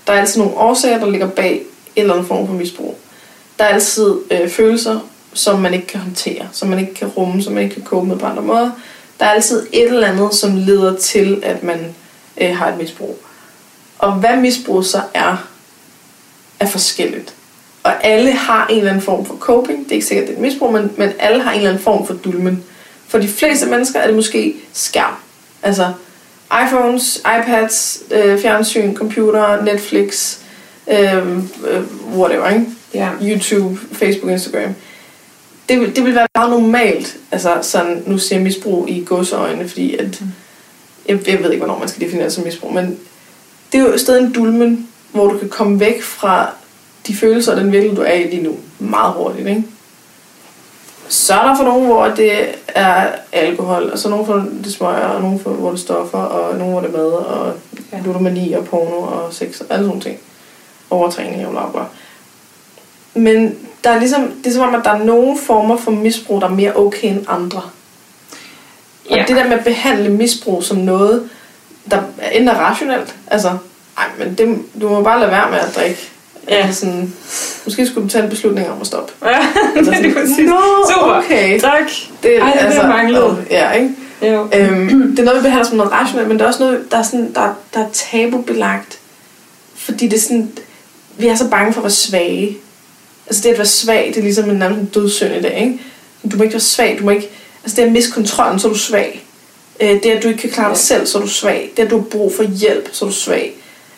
der 0.07 0.13
er 0.13 0.19
altid 0.19 0.41
nogle 0.41 0.57
årsager, 0.57 0.99
der 0.99 1.09
ligger 1.09 1.27
bag 1.27 1.53
en 1.95 2.01
eller 2.01 2.13
anden 2.13 2.27
form 2.27 2.47
for 2.47 2.53
misbrug. 2.53 2.97
Der 3.59 3.65
er 3.65 3.69
altid 3.69 4.15
øh, 4.31 4.49
følelser, 4.49 4.99
som 5.33 5.59
man 5.59 5.73
ikke 5.73 5.87
kan 5.87 5.99
håndtere, 5.99 6.47
som 6.51 6.69
man 6.69 6.79
ikke 6.79 6.93
kan 6.93 7.07
rumme, 7.07 7.43
som 7.43 7.53
man 7.53 7.63
ikke 7.63 7.75
kan 7.75 7.83
kope 7.83 8.07
med 8.07 8.17
på 8.17 8.25
andre 8.25 8.43
måder. 8.43 8.71
Der 9.19 9.25
er 9.25 9.29
altid 9.29 9.67
et 9.71 9.87
eller 9.87 10.07
andet, 10.07 10.33
som 10.35 10.55
leder 10.55 10.97
til, 10.97 11.39
at 11.43 11.63
man 11.63 11.95
øh, 12.41 12.55
har 12.57 12.71
et 12.71 12.77
misbrug. 12.77 13.17
Og 13.99 14.13
hvad 14.13 14.37
misbrug 14.37 14.85
så 14.85 15.01
er, 15.13 15.47
er 16.61 16.67
forskelligt. 16.67 17.33
Og 17.83 18.05
alle 18.05 18.31
har 18.31 18.67
en 18.67 18.77
eller 18.77 18.89
anden 18.89 19.03
form 19.03 19.25
for 19.25 19.37
coping. 19.37 19.83
Det 19.83 19.91
er 19.91 19.95
ikke 19.95 20.05
sikkert, 20.05 20.27
det 20.27 20.33
er 20.33 20.37
et 20.37 20.41
misbrug, 20.41 20.73
men, 20.73 20.91
men 20.97 21.09
alle 21.19 21.43
har 21.43 21.51
en 21.51 21.57
eller 21.57 21.69
anden 21.69 21.83
form 21.83 22.07
for 22.07 22.13
dulmen. 22.13 22.63
For 23.07 23.17
de 23.17 23.27
fleste 23.27 23.65
mennesker 23.65 23.99
er 23.99 24.07
det 24.07 24.15
måske 24.15 24.55
skærm. 24.73 25.13
Altså 25.63 25.93
iPhones, 26.67 27.17
iPads, 27.17 28.03
øh, 28.11 28.39
fjernsyn, 28.39 28.95
computer, 28.95 29.63
Netflix, 29.63 30.37
øh, 30.91 31.37
øh, 31.37 31.83
whatever, 32.17 32.49
ikke? 32.49 32.65
Ja. 32.93 33.09
YouTube, 33.21 33.79
Facebook, 33.91 34.31
Instagram. 34.31 34.75
Det 35.69 35.79
vil, 35.79 35.95
det 35.95 36.03
vil 36.03 36.15
være 36.15 36.27
meget 36.35 36.49
normalt, 36.49 37.17
altså 37.31 37.57
sådan, 37.61 38.03
nu 38.05 38.17
siger 38.17 38.39
jeg 38.39 38.43
misbrug 38.43 38.89
i 38.89 39.03
gåseøjne, 39.05 39.69
fordi 39.69 39.95
at, 39.95 40.21
jeg, 41.07 41.27
jeg 41.27 41.43
ved 41.43 41.51
ikke, 41.51 41.65
hvornår 41.65 41.79
man 41.79 41.87
skal 41.87 42.01
definere 42.01 42.25
det 42.25 42.33
som 42.33 42.43
misbrug, 42.43 42.73
men 42.73 42.99
det 43.71 43.79
er 43.79 43.83
jo 43.83 43.97
stadig 43.97 44.25
en 44.25 44.33
dulmen, 44.33 44.87
hvor 45.11 45.27
du 45.27 45.37
kan 45.37 45.49
komme 45.49 45.79
væk 45.79 46.01
fra 46.03 46.47
de 47.07 47.15
følelser 47.15 47.51
og 47.51 47.57
den 47.57 47.71
virkelighed, 47.71 47.97
du 47.97 48.03
er 48.07 48.13
i 48.13 48.23
lige 48.23 48.43
nu, 48.43 48.55
meget 48.79 49.13
hurtigt, 49.13 49.47
ikke? 49.47 49.63
Så 51.09 51.33
er 51.33 51.47
der 51.47 51.55
for 51.55 51.63
nogen, 51.63 51.85
hvor 51.85 52.07
det 52.07 52.31
er 52.67 53.07
alkohol, 53.31 53.89
og 53.93 53.99
så 53.99 54.09
nogen, 54.09 54.25
hvor 54.25 54.35
det 54.35 54.65
er 54.65 54.69
smøger, 54.69 55.07
og 55.07 55.21
nogen, 55.21 55.39
hvor 55.39 55.69
det 55.69 55.77
er 55.77 55.81
stoffer, 55.81 56.17
og 56.17 56.57
nogen, 56.57 56.71
hvor 56.73 56.81
det 56.81 56.89
er 56.89 56.97
mad, 56.97 57.11
og 57.11 57.53
Ja. 57.93 57.99
ludomani, 58.05 58.53
og 58.53 58.65
porno, 58.65 58.97
og 58.97 59.33
sex, 59.33 59.59
og 59.59 59.65
alle 59.69 59.85
sådan 59.85 60.01
ting. 60.01 60.17
Overtræning 60.89 61.47
og 61.57 61.71
bla. 61.71 61.81
Men 63.21 63.55
der 63.83 63.89
er 63.89 63.99
ligesom, 63.99 64.31
det 64.43 64.47
er 64.47 64.53
som 64.53 64.67
om, 64.67 64.75
at 64.75 64.81
der 64.85 64.91
er 64.91 65.03
nogle 65.03 65.37
former 65.37 65.77
for 65.77 65.91
misbrug, 65.91 66.41
der 66.41 66.47
er 66.47 66.51
mere 66.51 66.75
okay 66.75 67.07
end 67.09 67.25
andre. 67.27 67.61
Og 69.09 69.17
Ja. 69.17 69.25
det 69.27 69.35
der 69.35 69.43
med 69.47 69.57
at 69.57 69.63
behandle 69.63 70.09
misbrug 70.09 70.63
som 70.63 70.77
noget, 70.77 71.29
der 71.91 71.97
er 72.17 72.29
enten 72.29 72.47
er 72.47 72.53
rationelt, 72.59 73.15
altså, 73.27 73.57
ej, 74.01 74.25
men 74.25 74.35
det, 74.35 74.57
du 74.81 74.89
må 74.89 75.01
bare 75.03 75.19
lade 75.19 75.31
være 75.31 75.49
med 75.51 75.59
at 75.59 75.75
drikke. 75.75 76.09
Ja. 76.49 76.55
Altså 76.55 76.79
sådan, 76.79 77.13
måske 77.65 77.85
skulle 77.87 78.03
du 78.07 78.11
tage 78.11 78.23
en 78.23 78.29
beslutning 78.29 78.69
om 78.69 78.81
at 78.81 78.87
stoppe. 78.87 79.13
Ja, 79.25 79.29
det 79.81 80.05
er 80.05 80.13
præcis. 80.13 80.37
Nå, 80.49 80.55
Super. 80.93 81.13
okay. 81.25 81.59
Tak. 81.59 81.89
Det, 82.23 82.39
Ej, 82.41 82.67
det 82.69 82.77
er 82.77 82.87
manglet. 82.87 83.37
øh, 83.39 83.51
Ja, 83.51 83.71
ikke? 83.71 83.89
Jo. 84.21 84.47
Øhm, 84.53 85.11
det 85.11 85.19
er 85.19 85.23
noget, 85.23 85.39
vi 85.39 85.43
behandler 85.43 85.65
som 85.67 85.77
noget 85.77 85.91
rationelt, 85.91 86.27
men 86.27 86.37
det 86.37 86.43
er 86.43 86.47
også 86.47 86.63
noget, 86.63 86.91
der 86.91 86.97
er, 86.97 87.03
sådan, 87.03 87.33
der, 87.35 87.53
der 87.73 87.79
er 87.79 87.89
tabubelagt. 87.93 88.99
Fordi 89.75 90.07
det 90.07 90.17
er 90.17 90.21
sådan, 90.21 90.51
vi 91.17 91.27
er 91.27 91.35
så 91.35 91.47
bange 91.49 91.73
for 91.73 91.79
at 91.79 91.83
være 91.83 91.91
svage. 91.91 92.57
Altså 93.27 93.41
det 93.43 93.49
at 93.49 93.57
være 93.57 93.67
svag, 93.67 94.05
det 94.07 94.17
er 94.17 94.21
ligesom 94.23 94.49
en 94.49 94.55
nærmest 94.55 94.95
dødssynd 94.95 95.33
i 95.35 95.41
dag, 95.41 95.57
ikke? 95.61 95.79
Du 96.31 96.37
må 96.37 96.43
ikke 96.43 96.53
være 96.53 96.59
svag, 96.59 96.95
du 96.99 97.03
må 97.03 97.11
ikke... 97.11 97.29
Altså 97.63 97.75
det 97.81 97.87
at 97.87 97.91
miste 97.91 98.11
kontrollen, 98.11 98.59
så 98.59 98.67
er 98.67 98.71
du 98.71 98.77
svag. 98.77 99.23
Øh, 99.79 99.89
Det 99.89 100.05
at 100.05 100.23
du 100.23 100.27
ikke 100.27 100.41
kan 100.41 100.49
klare 100.49 100.69
dig 100.69 100.77
selv, 100.77 101.07
så 101.07 101.17
er 101.17 101.21
du 101.21 101.27
svag. 101.27 101.71
Det 101.77 101.83
at 101.83 101.89
du 101.91 101.97
har 101.97 102.03
brug 102.05 102.33
for 102.35 102.43
hjælp, 102.43 102.89
så 102.91 103.05
er 103.05 103.09
du 103.09 103.15
svag. 103.15 103.53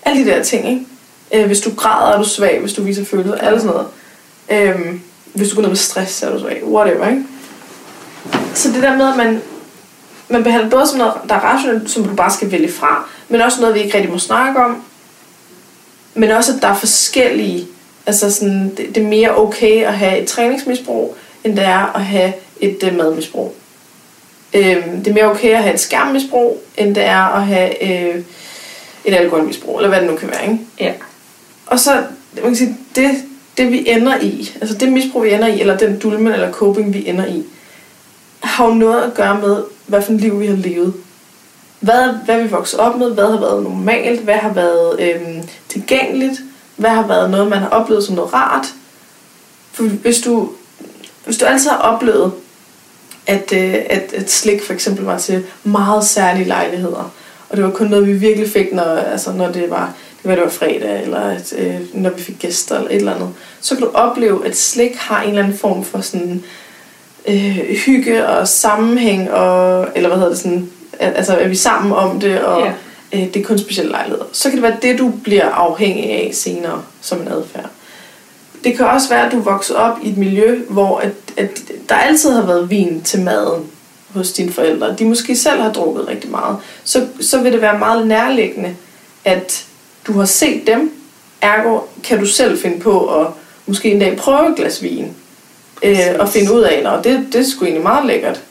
Alle 0.05 0.25
de 0.25 0.29
der 0.29 0.43
ting, 0.43 0.69
ikke? 0.69 0.85
Øh, 1.33 1.45
Hvis 1.47 1.61
du 1.61 1.71
græder, 1.75 2.13
er 2.13 2.17
du 2.17 2.29
svag. 2.29 2.59
Hvis 2.59 2.73
du 2.73 2.83
viser 2.83 3.05
følelser, 3.05 3.35
alt 3.35 3.61
sådan 3.61 3.75
noget. 3.75 3.87
Øh, 4.49 4.95
Hvis 5.33 5.49
du 5.49 5.55
går 5.55 5.61
ned 5.61 5.69
med 5.69 5.77
stress, 5.77 6.13
så 6.13 6.27
er 6.27 6.31
du 6.33 6.39
svag. 6.39 6.63
Whatever, 6.65 7.07
ikke? 7.09 7.23
Så 8.53 8.71
det 8.71 8.83
der 8.83 8.97
med, 8.97 9.09
at 9.09 9.17
man, 9.17 9.41
man 10.29 10.43
behandler 10.43 10.69
både 10.69 10.87
som 10.87 10.97
noget, 10.97 11.13
der 11.29 11.35
er 11.35 11.39
rationelt, 11.39 11.89
som 11.91 12.03
du 12.03 12.15
bare 12.15 12.31
skal 12.31 12.51
vælge 12.51 12.71
fra, 12.71 13.09
men 13.29 13.41
også 13.41 13.61
noget, 13.61 13.75
vi 13.75 13.79
ikke 13.79 13.95
rigtig 13.97 14.11
må 14.11 14.19
snakke 14.19 14.59
om. 14.59 14.83
Men 16.13 16.31
også, 16.31 16.53
at 16.55 16.61
der 16.61 16.67
er 16.67 16.75
forskellige... 16.75 17.67
Altså 18.05 18.31
sådan, 18.31 18.69
det, 18.69 18.95
det 18.95 18.97
er 19.03 19.07
mere 19.07 19.37
okay 19.37 19.85
at 19.85 19.93
have 19.93 20.17
et 20.19 20.27
træningsmisbrug, 20.27 21.15
end 21.43 21.55
det 21.55 21.65
er 21.65 21.95
at 21.95 22.05
have 22.05 22.33
et 22.59 22.83
øh, 22.83 22.97
madmisbrug. 22.97 23.55
Øh, 24.53 24.85
det 24.99 25.07
er 25.07 25.13
mere 25.13 25.31
okay 25.31 25.49
at 25.49 25.63
have 25.63 25.73
et 25.73 25.79
skærmmisbrug, 25.79 26.63
end 26.77 26.95
det 26.95 27.03
er 27.05 27.35
at 27.35 27.45
have 27.45 27.83
øh, 27.83 28.23
et 29.05 29.13
alkoholmisbrug, 29.13 29.77
eller 29.77 29.89
hvad 29.89 30.01
det 30.01 30.09
nu 30.09 30.15
kan 30.15 30.29
være. 30.29 30.43
Ikke? 30.43 30.59
Ja. 30.79 30.93
Og 31.65 31.79
så, 31.79 32.03
man 32.33 32.43
kan 32.43 32.55
sige, 32.55 32.77
det, 32.95 33.11
det 33.57 33.71
vi 33.71 33.89
ender 33.89 34.19
i, 34.21 34.51
altså 34.61 34.77
det 34.77 34.91
misbrug, 34.91 35.23
vi 35.23 35.33
ender 35.33 35.47
i, 35.47 35.59
eller 35.59 35.77
den 35.77 35.99
dulmen 35.99 36.33
eller 36.33 36.51
coping, 36.51 36.93
vi 36.93 37.07
ender 37.07 37.25
i, 37.25 37.43
har 38.39 38.67
jo 38.67 38.73
noget 38.73 39.03
at 39.03 39.13
gøre 39.13 39.39
med, 39.39 39.63
hvad 39.87 40.01
for 40.01 40.13
et 40.13 40.21
liv 40.21 40.39
vi 40.39 40.45
har 40.45 40.55
levet. 40.55 40.93
Hvad, 41.79 42.13
hvad 42.25 42.41
vi 42.41 42.49
vokset 42.49 42.79
op 42.79 42.97
med, 42.97 43.13
hvad 43.13 43.31
har 43.31 43.39
været 43.39 43.63
normalt, 43.63 44.21
hvad 44.21 44.35
har 44.35 44.53
været 44.53 44.99
øhm, 44.99 45.41
tilgængeligt, 45.69 46.41
hvad 46.75 46.89
har 46.89 47.07
været 47.07 47.29
noget, 47.29 47.49
man 47.49 47.59
har 47.59 47.69
oplevet 47.69 48.03
som 48.03 48.15
noget 48.15 48.33
rart. 48.33 48.65
For 49.71 49.83
hvis 49.83 50.21
du, 50.21 50.49
hvis 51.25 51.37
du 51.37 51.45
altid 51.45 51.69
har 51.69 51.77
oplevet, 51.77 52.31
at, 53.27 53.53
øh, 53.53 53.75
at, 53.89 54.13
at 54.13 54.31
slik 54.31 54.63
for 54.63 54.73
eksempel 54.73 55.05
var 55.05 55.17
til 55.17 55.45
meget 55.63 56.05
særlige 56.05 56.47
lejligheder, 56.47 57.11
og 57.53 57.57
det 57.57 57.65
var 57.65 57.71
kun 57.71 57.87
noget, 57.87 58.07
vi 58.07 58.13
virkelig 58.13 58.49
fik, 58.49 58.73
når, 58.73 58.83
altså, 58.83 59.31
når 59.31 59.51
det 59.51 59.69
var 59.69 59.93
det 60.23 60.29
var, 60.29 60.35
det 60.35 60.43
var 60.43 60.49
fredag, 60.49 61.01
eller 61.03 61.19
at, 61.19 61.53
øh, 61.57 61.75
når 61.93 62.09
vi 62.09 62.21
fik 62.21 62.39
gæster, 62.39 62.75
eller 62.75 62.89
et 62.89 62.95
eller 62.95 63.15
andet, 63.15 63.29
så 63.61 63.75
kan 63.75 63.83
du 63.83 63.91
opleve, 63.93 64.47
at 64.47 64.57
slik 64.57 64.95
har 64.95 65.21
en 65.21 65.29
eller 65.29 65.43
anden 65.43 65.57
form 65.57 65.83
for 65.83 66.01
sådan 66.01 66.43
øh, 67.27 67.59
hygge 67.85 68.27
og 68.27 68.47
sammenhæng, 68.47 69.31
og, 69.31 69.87
eller 69.95 70.09
hvad 70.09 70.17
hedder 70.17 70.29
det 70.31 70.39
sådan, 70.39 70.69
at, 70.99 71.13
altså 71.15 71.33
er 71.37 71.47
vi 71.47 71.55
sammen 71.55 71.93
om 71.93 72.19
det, 72.19 72.41
og 72.41 72.61
Ja. 72.61 72.73
øh, 73.19 73.33
det 73.33 73.35
er 73.35 73.43
kun 73.43 73.57
specielle 73.59 73.91
lejligheder. 73.91 74.25
Så 74.31 74.49
kan 74.49 74.53
det 74.57 74.63
være 74.63 74.77
det, 74.81 74.99
du 74.99 75.11
bliver 75.23 75.49
afhængig 75.49 76.11
af 76.11 76.29
senere 76.33 76.81
som 77.01 77.21
en 77.21 77.27
adfærd. 77.27 77.69
Det 78.63 78.77
kan 78.77 78.85
også 78.85 79.09
være, 79.09 79.25
at 79.25 79.31
du 79.31 79.39
vokser 79.39 79.75
op 79.75 79.97
i 80.03 80.09
et 80.09 80.17
miljø, 80.17 80.59
hvor 80.69 80.97
at, 80.97 81.11
at 81.37 81.61
der 81.89 81.95
altid 81.95 82.31
har 82.31 82.45
været 82.45 82.69
vin 82.69 83.01
til 83.01 83.21
maden 83.21 83.63
hos 84.13 84.31
dine 84.31 84.51
forældre. 84.51 84.95
De 84.99 85.05
måske 85.05 85.35
selv 85.35 85.61
har 85.61 85.71
drukket 85.71 86.07
rigtig 86.07 86.31
meget. 86.31 86.57
Så, 86.83 87.07
så 87.21 87.41
vil 87.41 87.53
det 87.53 87.61
være 87.61 87.79
meget 87.79 88.07
nærliggende, 88.07 88.75
at 89.25 89.65
du 90.07 90.13
har 90.13 90.25
set 90.25 90.67
dem, 90.67 90.91
ergo 91.41 91.79
kan 92.03 92.19
du 92.19 92.25
selv 92.25 92.59
finde 92.59 92.79
på 92.79 93.21
at 93.21 93.27
måske 93.65 93.91
en 93.91 93.99
dag 93.99 94.17
prøve 94.17 94.49
et 94.49 94.55
glas 94.55 94.83
vin. 94.83 95.13
Øh, 95.83 95.97
og 96.19 96.29
finde 96.29 96.53
ud 96.53 96.61
af, 96.61 96.83
at 96.97 97.03
det, 97.03 97.27
det 97.33 97.41
er 97.41 97.45
sgu 97.45 97.65
egentlig 97.65 97.83
meget 97.83 98.05
lækkert. 98.05 98.41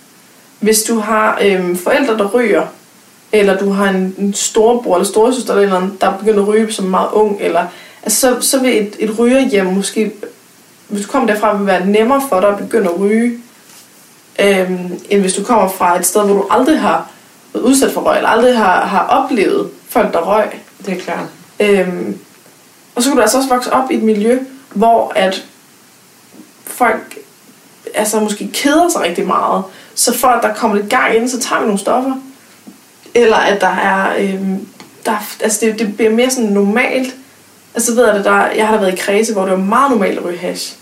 Hvis 0.60 0.82
du 0.82 0.98
har 0.98 1.38
øh, 1.42 1.76
forældre, 1.76 2.18
der 2.18 2.28
ryger, 2.28 2.66
eller 3.32 3.58
du 3.58 3.70
har 3.70 3.88
en, 3.88 4.14
en 4.18 4.34
storebror 4.34 4.96
eller 4.96 5.06
storesøster, 5.06 5.54
eller, 5.54 5.80
noget, 5.80 6.00
der 6.00 6.06
er 6.06 6.18
begyndt 6.18 6.38
at 6.38 6.48
ryge 6.48 6.72
som 6.72 6.84
meget 6.84 7.08
ung, 7.12 7.36
eller, 7.40 7.66
altså, 8.02 8.20
så, 8.20 8.36
så 8.40 8.60
vil 8.60 8.82
et, 8.82 8.96
et 8.98 9.18
rygerhjem 9.18 9.66
måske, 9.66 10.12
hvis 10.88 11.06
du 11.06 11.12
kommer 11.12 11.32
derfra, 11.32 11.56
vil 11.56 11.66
være 11.66 11.86
nemmere 11.86 12.22
for 12.28 12.40
dig 12.40 12.48
at 12.48 12.58
begynde 12.58 12.90
at 12.90 13.00
ryge, 13.00 13.38
øh, 14.40 14.70
end 15.10 15.20
hvis 15.20 15.34
du 15.34 15.44
kommer 15.44 15.68
fra 15.68 15.98
et 15.98 16.06
sted, 16.06 16.24
hvor 16.24 16.34
du 16.34 16.46
aldrig 16.50 16.80
har 16.80 17.10
været 17.54 17.64
udsat 17.64 17.92
for 17.92 18.00
røg, 18.00 18.16
eller 18.16 18.30
aldrig 18.30 18.56
har, 18.56 18.84
har 18.86 19.06
oplevet 19.06 19.70
folk, 19.88 20.12
der 20.12 20.18
røg. 20.20 20.46
Det 20.86 20.92
er 20.94 21.00
klart. 21.00 21.26
Øhm, 21.60 22.18
og 22.94 23.02
så 23.02 23.08
kunne 23.08 23.16
du 23.16 23.22
altså 23.22 23.36
også 23.36 23.48
vokse 23.48 23.72
op 23.72 23.90
i 23.90 23.94
et 23.94 24.02
miljø, 24.02 24.38
hvor 24.74 25.12
at 25.16 25.44
folk 26.66 27.18
altså 27.94 28.20
måske 28.20 28.50
keder 28.54 28.88
sig 28.88 29.00
rigtig 29.00 29.26
meget. 29.26 29.62
Så 29.94 30.18
for 30.18 30.28
at 30.28 30.42
der 30.42 30.54
kommer 30.54 30.76
lidt 30.76 30.90
gang 30.90 31.16
ind, 31.16 31.28
så 31.28 31.40
tager 31.40 31.60
vi 31.60 31.66
nogle 31.66 31.80
stoffer. 31.80 32.12
Eller 33.14 33.36
at 33.36 33.60
der 33.60 33.68
er, 33.76 34.14
øhm, 34.18 34.66
der, 35.06 35.12
er- 35.12 35.36
altså 35.40 35.66
det, 35.66 35.78
det 35.78 35.96
bliver 35.96 36.10
mere 36.10 36.30
sådan 36.30 36.50
normalt. 36.50 37.14
Altså 37.74 37.94
ved 37.94 38.06
jeg 38.06 38.14
det, 38.14 38.24
der, 38.24 38.46
jeg 38.46 38.66
har 38.66 38.74
da 38.74 38.80
været 38.80 38.92
i 38.94 38.96
kredse, 38.96 39.32
hvor 39.32 39.42
det 39.42 39.50
var 39.50 39.56
meget 39.58 39.90
normalt 39.90 40.18
at 40.18 40.24
ryge 40.24 40.38
hash. 40.38 40.74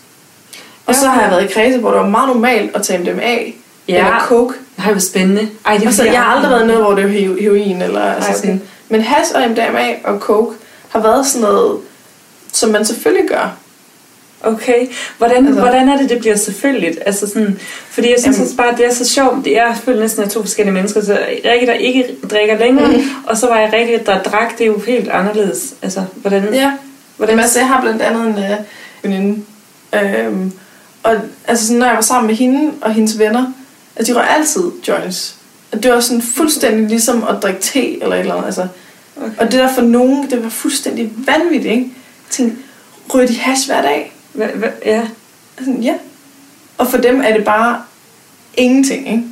Og 0.90 0.96
så 0.96 1.08
har 1.08 1.22
jeg 1.22 1.30
været 1.30 1.44
i 1.44 1.52
kredse, 1.52 1.78
hvor 1.78 1.90
det 1.90 2.00
var 2.00 2.08
meget 2.08 2.28
normalt 2.28 2.76
at 2.76 2.82
tage 2.82 2.98
MDMA 2.98 3.36
Ja. 3.88 3.98
eller 3.98 4.20
coke. 4.20 4.54
Nej, 4.78 4.90
hvor 4.92 5.00
spændende. 5.00 5.48
Ej, 5.66 5.74
det 5.74 5.82
er 5.82 5.86
Altså, 5.86 6.04
jeg 6.04 6.20
har 6.22 6.34
aldrig 6.36 6.50
været 6.50 6.66
noget, 6.66 6.82
hvor 6.82 6.94
det 6.94 7.04
heo- 7.04 7.42
heroin. 7.42 7.82
Eller, 7.82 8.00
altså 8.02 8.28
Ej, 8.30 8.34
okay. 8.34 8.40
sådan. 8.40 8.62
Men 8.88 9.00
hash 9.00 9.32
og 9.34 9.50
MDMA 9.50 9.94
og 10.04 10.18
coke 10.18 10.56
har 10.88 11.00
været 11.02 11.26
sådan 11.26 11.48
noget, 11.48 11.78
som 12.52 12.70
man 12.70 12.84
selvfølgelig 12.84 13.28
gør. 13.28 13.56
Okay, 14.42 14.86
hvordan, 15.18 15.46
Altså- 15.46 15.60
hvordan 15.60 15.88
er 15.88 15.96
det, 15.96 16.10
det 16.10 16.18
bliver 16.18 16.36
selvfølgeligt? 16.36 16.98
Altså 17.06 17.26
sådan, 17.26 17.58
fordi 17.90 18.10
jeg 18.10 18.16
synes 18.20 18.38
Jamen- 18.38 18.56
bare, 18.56 18.76
det 18.76 18.86
er 18.86 18.94
så 18.94 19.08
sjovt. 19.08 19.44
Det 19.44 19.58
er 19.58 19.74
selvfølgelig 19.74 20.02
næsten 20.04 20.22
af 20.24 20.30
to 20.30 20.40
forskellige 20.40 20.74
mennesker. 20.74 21.04
Så 21.04 21.18
Rikke, 21.52 21.66
der 21.66 21.72
ikke 21.72 22.04
drikker 22.30 22.58
længere, 22.58 22.86
Mm. 22.88 23.02
og 23.26 23.36
så 23.36 23.46
var 23.46 23.58
jeg 23.58 23.72
Rikke, 23.72 24.02
der 24.06 24.22
drak. 24.22 24.58
Det 24.58 24.60
er 24.64 24.66
jo 24.66 24.78
helt 24.86 25.08
anderledes. 25.08 25.74
Altså, 25.82 26.04
hvordan... 26.14 26.54
Ja. 26.54 26.72
hvordan 27.16 27.32
Jamen, 27.32 27.42
altså, 27.42 27.58
jeg 27.58 27.68
har 27.68 27.80
blandt 27.80 28.02
andet 28.02 28.26
en 28.26 28.38
øh, 28.44 28.56
veninde. 29.02 29.42
Øhm, 29.94 30.52
og 31.02 31.16
altså, 31.46 31.66
sådan, 31.66 31.78
når 31.78 31.86
jeg 31.86 31.94
var 31.94 32.00
sammen 32.00 32.26
med 32.26 32.34
hende 32.34 32.72
og 32.80 32.92
hendes 32.92 33.18
venner, 33.18 33.52
altså, 33.96 34.12
de 34.12 34.18
røg 34.18 34.28
altid 34.30 34.62
joints. 34.88 35.36
Og 35.72 35.82
det 35.82 35.90
var 35.90 36.00
sådan 36.00 36.22
fuldstændig 36.22 36.88
ligesom 36.88 37.24
at 37.28 37.42
drikke 37.42 37.60
te 37.60 38.02
eller 38.02 38.14
et 38.14 38.20
eller 38.20 38.34
andet. 38.34 38.46
Altså. 38.46 38.68
Okay. 39.16 39.36
Og 39.38 39.44
det 39.44 39.52
der 39.52 39.74
for 39.74 39.82
nogen, 39.82 40.30
det 40.30 40.44
var 40.44 40.48
fuldstændig 40.48 41.12
vanvittigt, 41.16 41.72
ikke? 41.72 41.82
Jeg 41.82 42.30
tænkte, 42.30 42.56
ryger 43.14 43.26
de 43.26 43.38
hash 43.38 43.66
hver 43.66 43.82
dag? 43.82 44.12
Hva, 44.32 44.46
hva, 44.46 44.70
ja, 44.84 45.08
Altså, 45.58 45.72
ja. 45.82 45.94
Og 46.78 46.86
for 46.86 46.98
dem 46.98 47.20
er 47.20 47.32
det 47.32 47.44
bare 47.44 47.82
ingenting, 48.54 49.08
ikke? 49.08 49.22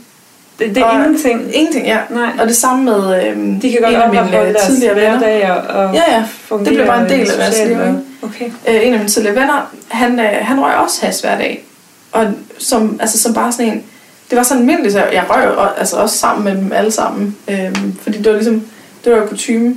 Det, 0.59 0.74
det 0.74 0.76
er 0.76 0.84
Og- 0.84 0.94
ingenting. 0.94 1.54
Ingenting, 1.54 1.86
ja. 1.86 1.98
Nej. 2.11 2.30
Og 2.40 2.48
det 2.48 2.56
samme 2.56 2.84
med 2.84 3.26
øhm, 3.26 3.61
De 3.61 3.70
kan 3.72 3.80
godt 3.82 3.94
en 3.94 4.00
af 4.00 4.09
mine 4.11 4.48
øh, 4.48 4.54
tidligere 4.66 4.96
venner. 4.96 5.18
hverdag 5.18 5.50
og, 5.50 5.56
og 5.86 5.94
Ja, 5.94 6.02
ja. 6.14 6.24
Det 6.59 6.64
blev 6.68 6.86
bare 6.86 7.02
en 7.02 7.09
del 7.09 7.30
af 7.30 7.36
deres 7.36 7.68
liv, 7.68 7.76
og- 7.78 7.86
ikke? 7.86 7.98
Okay. 8.22 8.44
Øh, 8.68 8.86
en 8.86 8.92
af 8.92 8.98
mine 8.98 9.09
tidligere 9.09 9.34
venner, 9.36 9.70
han, 9.88 10.20
øh, 10.20 10.26
han 10.40 10.61
røg 10.61 10.74
også 10.74 11.06
hash 11.06 11.24
hver 11.24 11.38
dag. 11.38 11.64
Og 12.12 12.26
som, 12.59 12.98
altså, 13.00 13.18
som 13.18 13.34
bare 13.34 13.52
sådan 13.52 13.66
en... 13.72 13.82
Det 14.30 14.36
var 14.38 14.42
sådan 14.42 14.61
almindeligt, 14.61 14.92
så 14.92 15.04
jeg 15.04 15.24
røg 15.30 15.44
jo 15.46 15.61
altså 15.78 15.96
også 15.96 16.18
sammen 16.18 16.44
med 16.44 16.62
dem 16.62 16.72
alle 16.72 16.90
sammen. 16.92 17.36
Øhm, 17.48 17.96
fordi 18.02 18.18
det 18.18 18.26
var 18.26 18.32
ligesom... 18.32 18.62
Det 19.04 19.12
var 19.12 19.18
jo 19.18 19.26
kutume. 19.26 19.74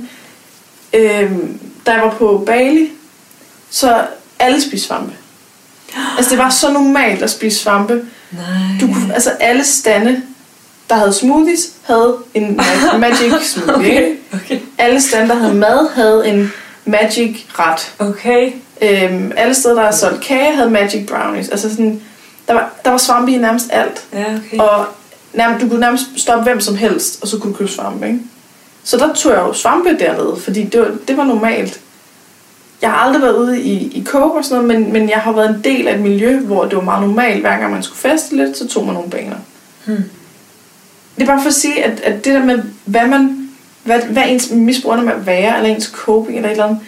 Øhm, 0.94 1.58
da 1.86 1.90
jeg 1.92 2.02
var 2.02 2.10
på 2.10 2.42
Bali, 2.46 2.88
så 3.70 4.00
alle 4.38 4.60
spiste 4.62 4.86
svampe. 4.86 5.12
Altså 6.16 6.30
det 6.30 6.38
var 6.38 6.50
så 6.50 6.72
normalt 6.72 7.22
at 7.22 7.30
spise 7.30 7.58
svampe. 7.58 8.04
Nej. 8.30 8.40
Du 8.80 8.86
kunne, 8.86 9.14
altså 9.14 9.30
alle 9.40 9.64
stande, 9.64 10.22
der 10.92 10.98
havde 10.98 11.12
smoothies, 11.12 11.68
havde 11.82 12.16
en 12.34 12.60
ma- 12.60 12.96
magic 13.06 13.32
smoothie. 13.42 13.74
Okay, 13.74 14.14
okay. 14.34 14.58
Alle 14.78 15.00
stande, 15.00 15.28
der 15.28 15.34
havde 15.34 15.54
mad, 15.54 15.88
havde 15.94 16.28
en 16.28 16.52
magic 16.84 17.36
ret. 17.58 17.92
Okay. 17.98 18.52
Øhm, 18.82 19.32
alle 19.36 19.54
steder, 19.54 19.74
der 19.74 19.82
er 19.82 19.90
solgt 19.90 20.24
kage, 20.24 20.54
havde 20.56 20.70
magic 20.70 21.06
brownies. 21.06 21.48
Altså 21.48 21.70
sådan, 21.70 22.00
der 22.48 22.54
var, 22.54 22.70
der 22.84 22.90
var 22.90 22.98
svampe 22.98 23.32
i 23.32 23.36
nærmest 23.38 23.66
alt. 23.72 24.04
Ja, 24.12 24.24
okay. 24.36 24.58
Og 24.58 24.86
nærmest, 25.32 25.64
du 25.64 25.68
kunne 25.68 25.80
nærmest 25.80 26.04
stoppe 26.16 26.44
hvem 26.44 26.60
som 26.60 26.76
helst, 26.76 27.18
og 27.22 27.28
så 27.28 27.38
kunne 27.38 27.52
du 27.52 27.56
købe 27.58 27.70
svampe, 27.70 28.06
ikke? 28.06 28.18
Så 28.84 28.96
der 28.96 29.14
tog 29.14 29.32
jeg 29.32 29.40
jo 29.40 29.52
svampe 29.52 29.96
dernede, 29.98 30.36
fordi 30.44 30.62
det 30.64 30.80
var, 30.80 30.90
det 31.08 31.16
var 31.16 31.24
normalt. 31.24 31.80
jeg 32.82 32.90
har 32.90 32.96
aldrig 32.96 33.22
været 33.22 33.36
ude 33.36 33.60
i, 33.62 33.72
i 33.74 34.04
coke 34.06 34.38
og 34.38 34.44
sådan 34.44 34.64
noget, 34.64 34.80
men, 34.82 34.92
men 34.92 35.08
jeg 35.10 35.18
har 35.18 35.32
været 35.32 35.48
en 35.50 35.60
del 35.64 35.88
af 35.88 35.94
et 35.94 36.00
miljø, 36.00 36.40
hvor 36.40 36.64
det 36.64 36.76
var 36.76 36.82
meget 36.82 37.06
normalt, 37.06 37.40
hver 37.40 37.58
gang 37.58 37.72
man 37.72 37.82
skulle 37.82 37.98
feste 37.98 38.36
lidt, 38.36 38.56
så 38.58 38.68
tog 38.68 38.84
man 38.84 38.94
nogle 38.94 39.10
baner. 39.10 39.36
Hmm. 39.84 40.04
Det 41.16 41.22
er 41.22 41.26
bare 41.26 41.42
for 41.42 41.48
at 41.48 41.54
sige, 41.54 41.84
at, 41.84 42.00
at 42.00 42.24
det 42.24 42.34
der 42.34 42.44
med, 42.44 42.62
hvad 42.84 43.06
man, 43.06 43.48
hvad, 43.84 44.00
hvad 44.00 44.22
ens 44.26 44.50
misbrug 44.50 44.92
ender 44.92 45.04
med 45.04 45.12
at 45.12 45.26
være, 45.26 45.56
eller 45.56 45.70
ens 45.70 45.84
coping, 45.84 46.36
eller 46.36 46.48
et 46.48 46.52
eller 46.52 46.64
andet, 46.64 46.80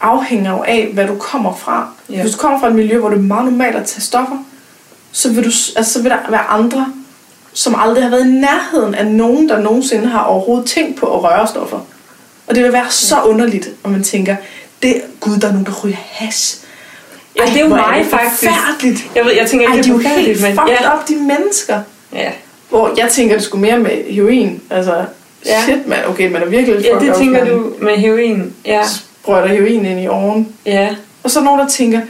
afhænger 0.00 0.50
jo 0.50 0.62
af, 0.62 0.90
hvad 0.92 1.06
du 1.06 1.14
kommer 1.18 1.54
fra. 1.54 1.88
Ja. 2.10 2.20
Hvis 2.20 2.32
du 2.32 2.38
kommer 2.38 2.60
fra 2.60 2.68
et 2.68 2.74
miljø, 2.74 2.98
hvor 2.98 3.08
det 3.08 3.18
er 3.18 3.22
meget 3.22 3.44
normalt 3.44 3.76
at 3.76 3.84
tage 3.86 4.02
stoffer, 4.02 4.36
så 5.12 5.32
vil, 5.32 5.44
du, 5.44 5.50
altså, 5.76 5.92
så 5.92 6.02
vil 6.02 6.10
der 6.10 6.18
være 6.30 6.46
andre, 6.46 6.92
som 7.52 7.74
aldrig 7.78 8.02
har 8.02 8.10
været 8.10 8.26
i 8.26 8.30
nærheden 8.30 8.94
af 8.94 9.06
nogen, 9.06 9.48
der 9.48 9.60
nogensinde 9.60 10.06
har 10.06 10.22
overhovedet 10.22 10.66
tænkt 10.66 10.98
på 10.98 11.06
at 11.14 11.22
røre 11.22 11.46
stoffer. 11.46 11.80
Og 12.46 12.54
det 12.54 12.64
vil 12.64 12.72
være 12.72 12.90
så 12.90 13.22
underligt, 13.22 13.68
om 13.82 13.90
man 13.90 14.02
tænker, 14.02 14.36
det, 14.82 15.02
gud, 15.20 15.36
der 15.36 15.48
er 15.48 15.52
nogen, 15.52 15.66
der 15.66 15.72
ryger 15.84 15.96
hash. 16.10 16.58
Ja, 17.36 17.42
det 17.44 17.56
er 17.56 17.60
jo 17.60 17.68
mig 17.68 17.98
det 17.98 18.06
faktisk. 18.06 18.42
Jeg, 19.14 19.24
ved, 19.24 19.32
jeg 19.32 19.50
tænker 19.50 19.68
Ej, 19.68 19.76
ikke, 19.76 19.84
de 19.84 19.90
er 19.90 19.92
jo 19.92 19.98
det 19.98 20.06
er 20.06 20.10
helt 20.10 20.38
forfærdeligt, 20.40 20.60
fucked 20.60 20.64
men 20.64 20.76
ja. 20.80 20.98
up, 20.98 21.08
de 21.08 21.16
mennesker. 21.16 21.80
ja. 22.12 22.32
Hvor 22.68 22.92
jeg 22.96 23.08
tænker, 23.10 23.34
det 23.34 23.44
skulle 23.44 23.62
mere 23.62 23.78
med 23.78 24.12
heroin. 24.12 24.60
Altså, 24.70 25.04
Ja. 25.46 25.62
shit, 25.62 25.86
man. 25.86 25.98
Okay, 26.08 26.30
man 26.30 26.42
er 26.42 26.46
virkelig 26.46 26.74
lidt 26.74 26.86
Ja, 26.86 27.06
det 27.06 27.14
tænker 27.14 27.44
du 27.44 27.72
med 27.80 27.96
heroin. 27.96 28.54
Ja, 28.64 28.82
Sprøjter 28.86 29.48
heroin 29.48 29.86
ind 29.86 30.00
i 30.00 30.08
oven. 30.08 30.52
ja, 30.66 30.96
Og 31.22 31.30
så 31.30 31.38
er 31.40 31.44
nogen, 31.44 31.60
der 31.60 31.68
tænker, 31.68 32.00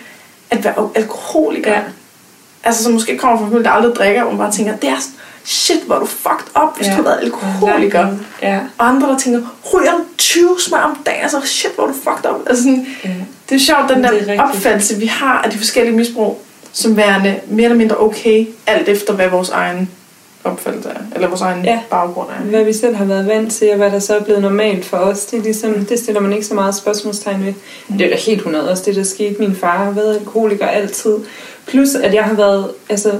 at 0.50 0.64
være 0.64 0.88
alkoholiker. 0.94 1.72
Ja. 1.72 1.80
Altså, 2.64 2.82
som 2.82 2.92
måske 2.92 3.18
kommer 3.18 3.48
fra 3.50 3.57
en 3.59 3.64
der 3.64 3.70
aldrig 3.70 3.94
drikker, 3.94 4.22
og 4.22 4.28
man 4.28 4.38
bare 4.38 4.52
tænker, 4.52 4.76
det 4.76 4.88
er 4.88 4.96
shit, 5.44 5.80
hvor 5.86 5.98
du 5.98 6.07
fucked 6.07 6.62
up, 6.62 6.76
hvis 6.76 6.86
Ja. 6.86 6.92
du 6.92 6.96
har 6.96 7.02
været 7.02 7.18
alkoholiker. 7.22 8.09
Ja, 8.42 8.59
Og 8.78 8.88
andre, 8.88 9.09
der 9.09 9.18
tænker, 9.18 9.40
ryger 9.74 9.92
du 9.92 9.98
20 10.18 10.48
smør 10.61 10.78
om 10.78 10.96
dagen? 11.07 11.22
Altså, 11.22 11.40
shit, 11.44 11.70
hvor 11.74 11.86
du 11.86 11.92
fucked 11.92 12.30
up. 12.30 12.40
Altså, 12.48 12.62
sådan, 12.64 12.86
ja. 13.04 13.11
det 13.48 13.54
er 13.54 13.59
sjovt, 13.59 13.88
den 13.88 14.04
er 14.04 14.11
der 14.11 14.16
rigtigt. 14.18 14.40
opfattelse, 14.40 14.96
vi 14.98 15.07
har 15.07 15.42
af 15.42 15.50
de 15.50 15.59
forskellige 15.59 15.96
misbrug, 15.96 16.42
som 16.72 16.96
værende 16.96 17.40
mere 17.48 17.64
eller 17.64 17.76
mindre 17.78 17.96
okay, 18.00 18.46
alt 18.66 18.88
efter 18.88 19.12
hvad 19.14 19.28
vores 19.28 19.48
egen 19.48 19.90
opfattelse 20.47 20.88
er, 20.88 21.01
eller 21.14 21.28
vores 21.28 21.40
egen 21.40 21.64
Ja. 21.64 21.80
baggrund 21.90 22.28
er. 22.30 22.42
Hvad 22.44 22.64
vi 22.64 22.72
selv 22.72 22.94
har 22.97 23.05
været 23.05 23.26
vant 23.28 23.53
til, 23.53 23.70
og 23.70 23.76
hvad 23.76 23.90
der 23.90 23.99
så 23.99 24.16
er 24.16 24.22
blevet 24.22 24.42
normalt 24.42 24.84
for 24.84 24.97
os, 24.97 25.24
det, 25.24 25.38
er 25.38 25.42
ligesom, 25.42 25.74
det 25.84 25.99
stiller 25.99 26.20
man 26.20 26.32
ikke 26.32 26.47
så 26.47 26.55
meget 26.55 26.74
spørgsmålstegn 26.74 27.47
ved. 27.47 27.55
Men 27.88 27.99
det 27.99 28.05
er 28.07 28.11
da 28.11 28.16
helt 28.16 28.38
100 28.38 28.70
også 28.70 28.82
det, 28.86 28.97
der 28.97 29.03
skete. 29.03 29.34
Min 29.38 29.57
far 29.57 29.84
har 29.84 29.90
været 29.90 30.14
alkoholiker 30.18 30.66
altid. 30.66 31.16
Plus, 31.66 31.94
at 31.94 32.14
jeg 32.14 32.24
har 32.24 32.34
været, 32.34 32.70
altså, 32.88 33.11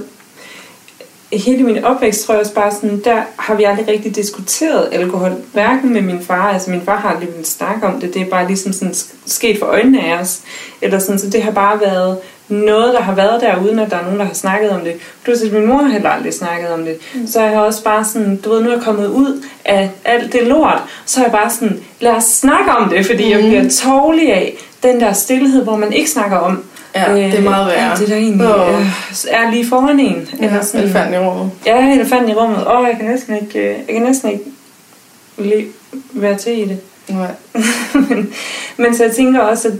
hele 1.33 1.63
min 1.63 1.83
opvækst, 1.83 2.25
tror 2.25 2.33
jeg 2.33 2.41
også 2.41 2.53
bare 2.53 2.71
sådan, 2.71 3.01
der 3.03 3.21
har 3.37 3.55
vi 3.55 3.63
aldrig 3.63 3.87
rigtig 3.87 4.15
diskuteret 4.15 4.89
alkohol. 4.91 5.31
Hverken 5.53 5.93
med 5.93 6.01
min 6.01 6.21
far, 6.23 6.53
altså 6.53 6.71
min 6.71 6.81
far 6.81 6.97
har 6.97 7.09
aldrig 7.09 7.27
villet 7.27 7.47
snakke 7.47 7.87
om 7.87 7.99
det, 8.01 8.13
det 8.13 8.21
er 8.21 8.25
bare 8.25 8.47
ligesom 8.47 8.73
sådan 8.73 8.93
sk- 8.93 9.15
sket 9.25 9.59
for 9.59 9.65
øjnene 9.65 10.03
af 10.05 10.19
os. 10.19 10.39
Eller 10.81 10.99
sådan, 10.99 11.19
så 11.19 11.29
det 11.29 11.43
har 11.43 11.51
bare 11.51 11.79
været 11.81 12.17
noget, 12.49 12.93
der 12.93 13.01
har 13.01 13.15
været 13.15 13.41
der, 13.41 13.61
uden 13.63 13.79
at 13.79 13.91
der 13.91 13.97
er 13.97 14.03
nogen, 14.03 14.19
der 14.19 14.25
har 14.25 14.33
snakket 14.33 14.69
om 14.69 14.79
det. 14.81 14.93
At 15.27 15.53
min 15.53 15.65
mor 15.65 15.77
har 15.77 15.89
heller 15.91 16.09
aldrig 16.09 16.33
snakket 16.33 16.69
om 16.69 16.85
det. 16.85 16.97
Mm. 17.15 17.27
Så 17.27 17.41
jeg 17.41 17.49
har 17.51 17.59
også 17.61 17.83
bare 17.83 18.05
sådan, 18.05 18.35
du 18.37 18.49
ved, 18.49 18.61
nu 18.63 18.69
er 18.69 18.73
jeg 18.73 18.81
kommet 18.83 19.07
ud 19.07 19.43
af 19.65 19.89
alt 20.05 20.33
det 20.33 20.47
lort, 20.47 20.81
så 21.05 21.19
er 21.19 21.23
jeg 21.23 21.31
bare 21.31 21.49
sådan, 21.49 21.79
lad 21.99 22.11
os 22.11 22.23
snakke 22.23 22.71
om 22.71 22.89
det, 22.89 23.05
fordi 23.05 23.23
mm. 23.25 23.29
jeg 23.31 23.39
bliver 23.39 23.69
tårlig 23.69 24.33
af 24.33 24.53
den 24.83 24.99
der 24.99 25.13
stillhed, 25.13 25.63
hvor 25.63 25.77
man 25.77 25.93
ikke 25.93 26.09
snakker 26.09 26.37
om, 26.37 26.63
Ja, 26.95 27.15
det 27.15 27.33
er 27.37 27.41
meget 27.41 27.67
værre. 27.67 27.91
alt 27.91 27.99
det 27.99 28.07
der 28.09 28.15
egentlig 28.15 28.47
Åh. 28.47 28.79
øh, 28.81 28.85
er 29.29 29.51
lige 29.51 29.67
foran 29.67 29.99
en. 29.99 30.29
Ja, 30.41 30.45
elefanten 30.73 31.13
i 31.13 31.17
rummet. 31.17 31.51
Ja, 31.65 31.91
elefanten 31.93 32.29
i 32.29 32.33
rummet. 32.33 32.67
Åh, 32.67 32.79
oh, 32.81 32.87
jeg 32.87 32.97
kan 32.99 33.05
næsten 33.09 33.35
ikke, 33.41 33.59
øh, 33.59 33.65
jeg 33.65 33.95
kan 33.95 34.01
næsten 34.01 34.31
ikke 34.31 34.43
le- 35.37 35.65
være 36.13 36.37
til 36.37 36.59
i 36.59 36.65
det. 36.65 36.79
Nej. 37.09 37.31
men, 38.09 38.33
men 38.77 38.95
så 38.95 39.03
jeg 39.03 39.15
tænker 39.15 39.39
også, 39.39 39.67
at 39.67 39.73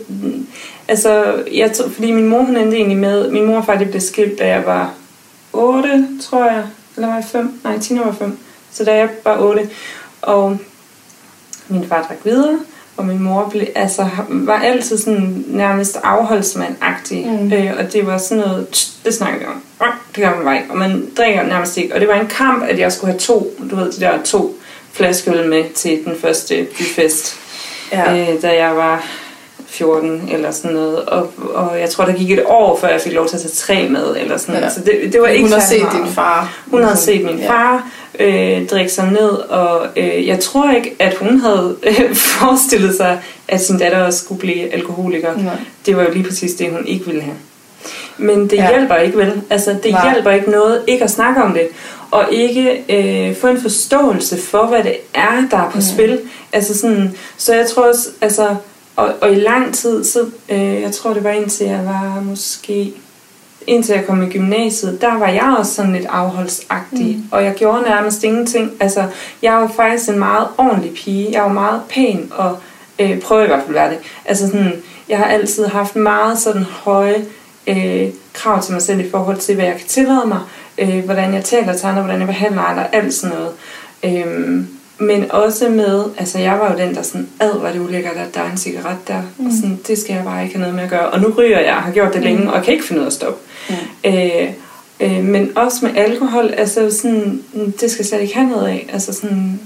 altså, 0.88 1.44
jeg 1.54 1.72
tror, 1.72 1.90
fordi 1.90 2.12
min 2.12 2.28
mor, 2.28 2.42
hun 2.42 2.58
endte 2.58 2.78
egentlig 2.78 2.98
med, 2.98 3.32
min 3.32 3.46
mor 3.46 3.62
faktisk 3.62 3.90
blev 3.90 4.02
skilt, 4.02 4.40
da 4.40 4.48
jeg 4.48 4.66
var 4.66 4.94
8, 5.54 6.08
tror 6.22 6.46
jeg, 6.46 6.64
eller 6.96 7.08
var 7.08 7.16
jeg 7.16 7.26
5? 7.32 7.60
Nej, 7.64 7.80
Tina 7.80 8.02
var 8.04 8.12
5. 8.12 8.38
Så 8.72 8.84
da 8.84 8.96
jeg 8.96 9.10
var 9.24 9.38
8, 9.40 9.70
og 10.22 10.58
min 11.68 11.88
far 11.88 12.06
drak 12.08 12.18
videre, 12.24 12.60
og 12.98 13.06
min 13.06 13.24
mor 13.24 13.48
blev, 13.50 13.64
altså, 13.76 14.08
var 14.30 14.60
altid 14.60 14.98
sådan 14.98 15.44
nærmest 15.48 15.98
afholdsmand-agtig. 16.04 17.28
Mm. 17.28 17.54
Øh, 17.54 17.74
og 17.80 17.94
det 17.94 18.08
var 18.08 18.18
sådan 18.18 18.44
noget, 18.44 18.68
"Tsk, 18.70 19.06
det 19.06 19.14
snakker 19.14 19.40
vi 19.40 19.46
om. 19.46 19.62
"Åh, 19.82 19.88
Det 20.16 20.24
gør 20.24 20.36
man 20.36 20.44
bare 20.46 20.56
ikke. 20.58 20.72
Og 20.72 20.78
man 20.78 21.10
drikker 21.18 21.44
nærmest 21.44 21.78
ikke. 21.78 21.94
Og 21.96 22.00
det 22.00 22.08
var 22.08 22.14
en 22.16 22.28
kamp, 22.28 22.64
at 22.64 22.80
jeg 22.80 22.92
skulle 22.92 23.12
have 23.12 23.20
to, 23.20 23.52
du 23.72 23.76
ved, 23.76 23.92
de 23.92 24.00
der 24.00 24.24
to 24.24 24.56
flaskeøl 24.92 25.50
med 25.50 25.64
til 25.74 26.00
den 26.06 26.16
første 26.22 26.68
byfest 26.78 27.36
ja. 27.92 28.32
øh, 28.34 28.42
da 28.42 28.54
jeg 28.64 28.76
var 28.76 29.06
14 29.68 30.30
eller 30.34 30.52
sådan 30.52 30.72
noget. 30.72 31.06
Og, 31.06 31.32
og 31.54 31.80
jeg 31.80 31.90
tror, 31.90 32.06
der 32.06 32.14
gik 32.14 32.32
et 32.32 32.44
år, 32.46 32.78
før 32.82 32.88
jeg 32.88 33.02
fik 33.02 33.14
lov 33.14 33.28
til 33.28 33.36
at 33.36 33.42
tage 33.42 33.52
tre 33.52 33.90
med. 33.90 34.16
Eller 34.18 34.38
sådan. 34.38 34.56
Ja. 34.56 34.62
Ja. 34.62 34.70
Så 34.70 34.80
det, 34.80 35.14
det 35.14 35.22
var 35.22 35.28
ikke 35.28 35.44
Hun 35.44 35.52
har 35.54 35.60
set 35.60 35.82
meget. 35.82 35.98
din 36.06 36.14
far. 36.14 36.58
Hun 36.72 36.84
havde 36.84 36.98
set 36.98 37.26
min 37.26 37.38
Ja. 37.40 37.50
far 37.50 37.90
øh, 38.20 38.68
drikke 38.68 38.92
sig 38.92 39.12
ned, 39.12 39.30
og 39.30 39.88
øh, 39.96 40.28
jeg 40.28 40.40
tror 40.40 40.72
ikke, 40.72 40.96
at 41.00 41.14
hun 41.14 41.40
havde 41.40 41.76
øh, 41.84 42.16
forestillet 42.40 42.96
sig, 42.98 43.20
at 43.48 43.62
sin 43.62 43.78
datter 43.80 44.04
også 44.04 44.20
skulle 44.20 44.40
blive 44.40 44.74
alkoholiker. 44.74 45.38
Nej. 45.38 45.54
Det 45.86 45.98
var 45.98 46.04
jo 46.04 46.12
lige 46.12 46.24
præcis 46.24 46.54
det, 46.54 46.72
hun 46.72 46.88
ikke 46.88 47.06
ville 47.06 47.22
have. 47.22 47.36
Men 48.18 48.44
det 48.50 48.54
Ja. 48.54 48.70
hjælper 48.78 48.96
ikke 48.96 49.18
vel. 49.18 49.42
Altså, 49.50 49.76
det 49.84 49.92
Nej. 49.92 50.12
Hjælper 50.14 50.32
ikke 50.32 50.52
noget 50.52 50.82
ikke 50.88 51.04
at 51.04 51.12
snakke 51.12 51.44
om 51.44 51.54
det. 51.54 51.68
Og 52.12 52.26
ikke 52.32 52.84
øh, 52.90 53.36
få 53.36 53.48
en 53.48 53.62
forståelse 53.62 54.38
for, 54.42 54.66
hvad 54.66 54.84
det 54.84 54.96
er, 55.14 55.44
der 55.52 55.58
er 55.58 55.70
på 55.72 55.76
mm. 55.78 55.82
spil. 55.82 56.20
Altså 56.54 56.78
sådan, 56.80 57.14
så 57.38 57.56
jeg 57.56 57.68
tror 57.68 57.84
også, 57.84 58.08
altså, 58.22 58.48
og, 58.98 59.14
og 59.22 59.32
i 59.32 59.36
lang 59.36 59.74
tid, 59.74 60.04
så, 60.04 60.26
øh, 60.50 60.82
jeg 60.82 60.92
tror 60.92 61.14
det 61.14 61.24
var 61.24 61.32
indtil 61.32 61.68
jeg 61.68 61.86
var 61.86 62.22
måske, 62.26 62.94
indtil 63.68 63.96
jeg 63.96 64.06
kom 64.06 64.24
i 64.24 64.30
gymnasiet, 64.30 65.02
der 65.02 65.18
var 65.20 65.28
jeg 65.28 65.56
også 65.60 65.74
sådan 65.74 65.94
lidt 65.94 66.06
afholdsagtig. 66.06 67.18
Mm. 67.18 67.24
Og 67.32 67.44
jeg 67.44 67.54
gjorde 67.56 67.82
nærmest 67.82 68.24
ingenting. 68.24 68.72
Altså, 68.80 69.06
jeg 69.42 69.54
var 69.54 69.68
faktisk 69.76 70.10
en 70.10 70.20
meget 70.20 70.48
ordentlig 70.58 70.94
pige. 70.94 71.32
Jeg 71.32 71.44
var 71.44 71.54
meget 71.54 71.82
pæn 71.90 72.32
og 72.36 72.58
øh, 73.00 73.22
prøver 73.22 73.44
i 73.44 73.48
hvert 73.48 73.64
fald 73.66 73.78
at 73.78 73.82
være 73.82 73.90
det. 73.90 74.00
Altså 74.26 74.48
sådan, 74.48 74.74
jeg 75.10 75.18
har 75.18 75.26
altid 75.26 75.66
haft 75.66 75.96
meget 75.96 76.40
sådan 76.40 76.64
høje 76.64 77.26
øh, 77.68 78.10
krav 78.34 78.62
til 78.62 78.74
mig 78.74 78.82
selv 78.82 79.00
i 79.00 79.10
forhold 79.10 79.38
til, 79.38 79.56
hvad 79.56 79.66
jeg 79.66 79.76
kan 79.78 79.88
tillade 79.88 80.28
mig, 80.28 80.40
øh, 80.78 81.06
hvordan 81.06 81.34
jeg 81.34 81.44
taler 81.44 81.74
til 81.74 81.86
andre, 81.86 82.02
hvordan 82.02 82.20
jeg 82.20 82.28
behandler 82.28 82.62
andre, 82.62 82.96
alt 82.96 83.14
sådan 83.14 83.38
noget. 83.38 83.52
Øhm, 84.04 84.77
men 85.00 85.32
også 85.32 85.70
med, 85.70 86.04
altså 86.18 86.40
jeg 86.40 86.60
var 86.60 86.72
jo 86.72 86.78
den, 86.78 86.96
der 86.96 87.02
sådan, 87.02 87.30
ad, 87.40 87.60
var 87.60 87.72
det 87.72 87.80
ulækkert, 87.80 88.16
at 88.18 88.36
der 88.36 88.42
er 88.42 88.52
en 88.52 88.58
cigaret 88.58 88.98
der. 89.08 89.22
Mm. 89.38 89.46
Og 89.46 89.52
sådan, 89.52 89.80
det 89.88 89.98
skal 89.98 90.14
jeg 90.16 90.24
bare 90.24 90.44
ikke 90.44 90.56
have 90.56 90.62
noget 90.62 90.76
med 90.76 90.84
at 90.84 90.90
gøre. 90.90 91.10
Og 91.10 91.20
nu 91.22 91.34
ryger 91.38 91.60
jeg, 91.60 91.76
har 91.76 91.92
gjort 91.92 92.14
det 92.14 92.24
længe, 92.24 92.50
og 92.50 92.56
jeg 92.56 92.64
kan 92.64 92.74
ikke 92.74 92.86
finde 92.86 93.02
ud 93.02 93.06
af 93.06 93.10
at 93.10 93.14
stoppe. 93.14 93.40
Mm. 93.70 93.76
Øh, 94.06 94.50
øh, 95.00 95.24
men 95.24 95.58
også 95.58 95.86
med 95.86 95.96
alkohol, 95.96 96.54
altså 96.58 96.92
sådan, 97.02 97.44
mm, 97.54 97.72
det 97.72 97.92
skal 97.92 98.04
jeg 98.04 98.08
slet 98.08 98.22
ikke 98.22 98.36
have 98.36 98.50
noget 98.50 98.68
af. 98.68 98.90
Altså 98.94 99.14
sådan, 99.14 99.60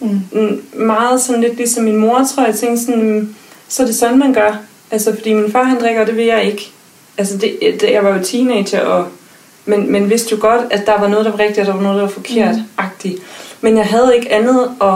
Mm. 0.00 0.20
mm, 0.32 0.62
meget 0.72 1.20
sådan 1.20 1.40
lidt 1.40 1.56
ligesom 1.56 1.84
min 1.84 1.96
mor, 1.96 2.26
tror 2.34 2.42
jeg, 2.42 2.50
jeg 2.52 2.58
tænkte 2.58 2.84
sådan, 2.84 3.02
mm, 3.02 3.34
så 3.68 3.82
er 3.82 3.86
det 3.86 3.96
sådan, 3.96 4.18
man 4.18 4.34
gør. 4.34 4.56
Altså, 4.90 5.14
fordi 5.14 5.32
min 5.34 5.52
far, 5.52 5.62
han 5.62 5.80
drikker, 5.80 6.00
og 6.00 6.06
det 6.06 6.16
vil 6.16 6.24
jeg 6.24 6.44
ikke. 6.44 6.70
Altså, 7.18 7.36
det, 7.36 7.58
det, 7.80 7.90
jeg 7.92 8.04
var 8.04 8.18
jo 8.18 8.24
teenager, 8.24 8.80
og, 8.80 9.06
men, 9.64 9.92
men 9.92 10.10
vidste 10.10 10.34
jo 10.34 10.40
godt, 10.40 10.60
at 10.70 10.86
der 10.86 11.00
var 11.00 11.08
noget, 11.08 11.24
der 11.24 11.30
var 11.30 11.38
rigtigt, 11.38 11.58
og 11.58 11.66
der 11.66 11.72
var 11.72 11.82
noget, 11.82 11.96
der 11.96 12.02
var 12.02 12.10
forkert-agtigt. 12.10 13.22
Men 13.62 13.76
jeg 13.76 13.86
havde 13.86 14.16
ikke 14.16 14.32
andet 14.32 14.70
at, 14.82 14.94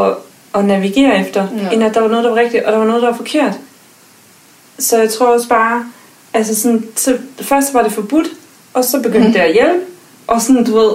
at, 0.00 0.14
at 0.54 0.64
navigere 0.64 1.20
efter, 1.20 1.46
Ja. 1.62 1.70
end 1.70 1.84
at 1.84 1.94
der 1.94 2.00
var 2.00 2.08
noget, 2.08 2.24
der 2.24 2.30
var 2.30 2.36
rigtigt, 2.36 2.64
og 2.64 2.72
der 2.72 2.78
var 2.78 2.86
noget, 2.86 3.02
der 3.02 3.08
var 3.10 3.16
forkert. 3.16 3.52
Så 4.78 4.98
jeg 4.98 5.10
tror 5.10 5.26
også 5.26 5.48
bare, 5.48 5.84
altså 6.34 6.60
sådan, 6.60 6.84
så 6.96 7.18
først 7.40 7.74
var 7.74 7.82
det 7.82 7.92
forbudt, 7.92 8.26
og 8.74 8.84
så 8.84 8.96
begyndte 9.00 9.18
Mhm. 9.18 9.26
mm. 9.28 9.32
det 9.32 9.40
at 9.40 9.52
hjælpe, 9.52 9.80
og 10.26 10.40
sådan, 10.42 10.64
du 10.64 10.78
ved, 10.78 10.92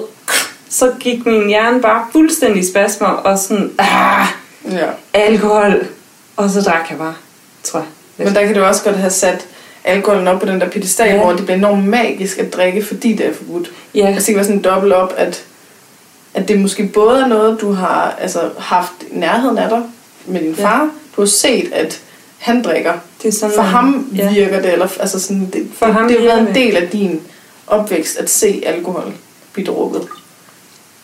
så 0.70 0.91
gik 0.99 1.26
min 1.26 1.47
hjerne 1.47 1.82
bare 1.82 2.06
fuldstændig 2.12 2.64
i 2.64 2.66
spasmer, 2.72 3.08
og 3.08 3.39
sådan, 3.39 3.72
ah, 3.80 4.28
Ja. 4.72 4.86
alkohol, 5.14 5.88
og 6.36 6.49
så 6.49 6.62
drak 6.62 6.89
jeg 6.89 6.97
bare, 6.97 7.14
tror 7.64 7.80
jeg. 7.80 7.88
lidt. 8.18 8.28
Men 8.30 8.36
der 8.36 8.45
kan 8.45 8.56
du 8.56 8.64
også 8.64 8.84
godt 8.84 8.95
have 8.95 9.10
sat 9.10 9.45
alkoholen 9.84 10.28
op 10.28 10.39
på 10.39 10.45
den 10.45 10.62
der 10.62 10.70
pedestal, 10.70 11.10
ja. 11.10 11.18
Hvor 11.24 11.32
det 11.34 11.45
bliver 11.45 11.58
enormt 11.58 11.88
magisk 11.88 12.38
at 12.39 12.54
drikke, 12.54 12.86
fordi 12.86 13.14
det 13.14 13.26
er 13.26 13.34
forbudt. 13.34 13.72
ja, 13.95 14.08
Altså 14.08 14.20
det 14.20 14.26
kan 14.26 14.36
være 14.36 14.45
sådan 14.45 14.62
dobbelt 14.62 14.93
op, 14.93 15.14
at, 15.18 15.43
at 16.34 16.47
det 16.47 16.59
måske 16.59 16.88
både 16.88 17.21
er 17.21 17.27
noget, 17.27 17.61
du 17.61 17.71
har 17.71 18.15
altså, 18.19 18.49
haft 18.59 18.91
nærheden 19.11 19.57
af 19.57 19.69
dig 19.69 19.81
med 20.25 20.41
din 20.41 20.53
Ja. 20.57 20.65
far. 20.65 20.89
Du 21.15 21.21
har 21.21 21.25
set, 21.25 21.73
at 21.73 22.01
han 22.38 22.63
drikker. 22.63 22.93
det 23.21 23.27
er 23.27 23.31
sådan, 23.31 23.55
For 23.55 23.61
ham 23.61 24.07
ja. 24.15 24.34
virker 24.34 24.61
det, 24.61 24.73
eller 24.73 24.88
altså 24.99 25.19
sådan, 25.19 25.49
det, 25.53 25.67
For 25.73 25.86
det, 25.86 25.95
ham 25.95 26.07
det 26.07 26.17
har 26.17 26.25
været 26.25 26.49
en 26.49 26.55
del 26.55 26.77
af 26.77 26.89
din 26.89 27.21
opvækst 27.67 28.17
at 28.17 28.29
se 28.29 28.63
alkohol 28.65 29.13
blive 29.53 29.65
drukket. 29.65 30.07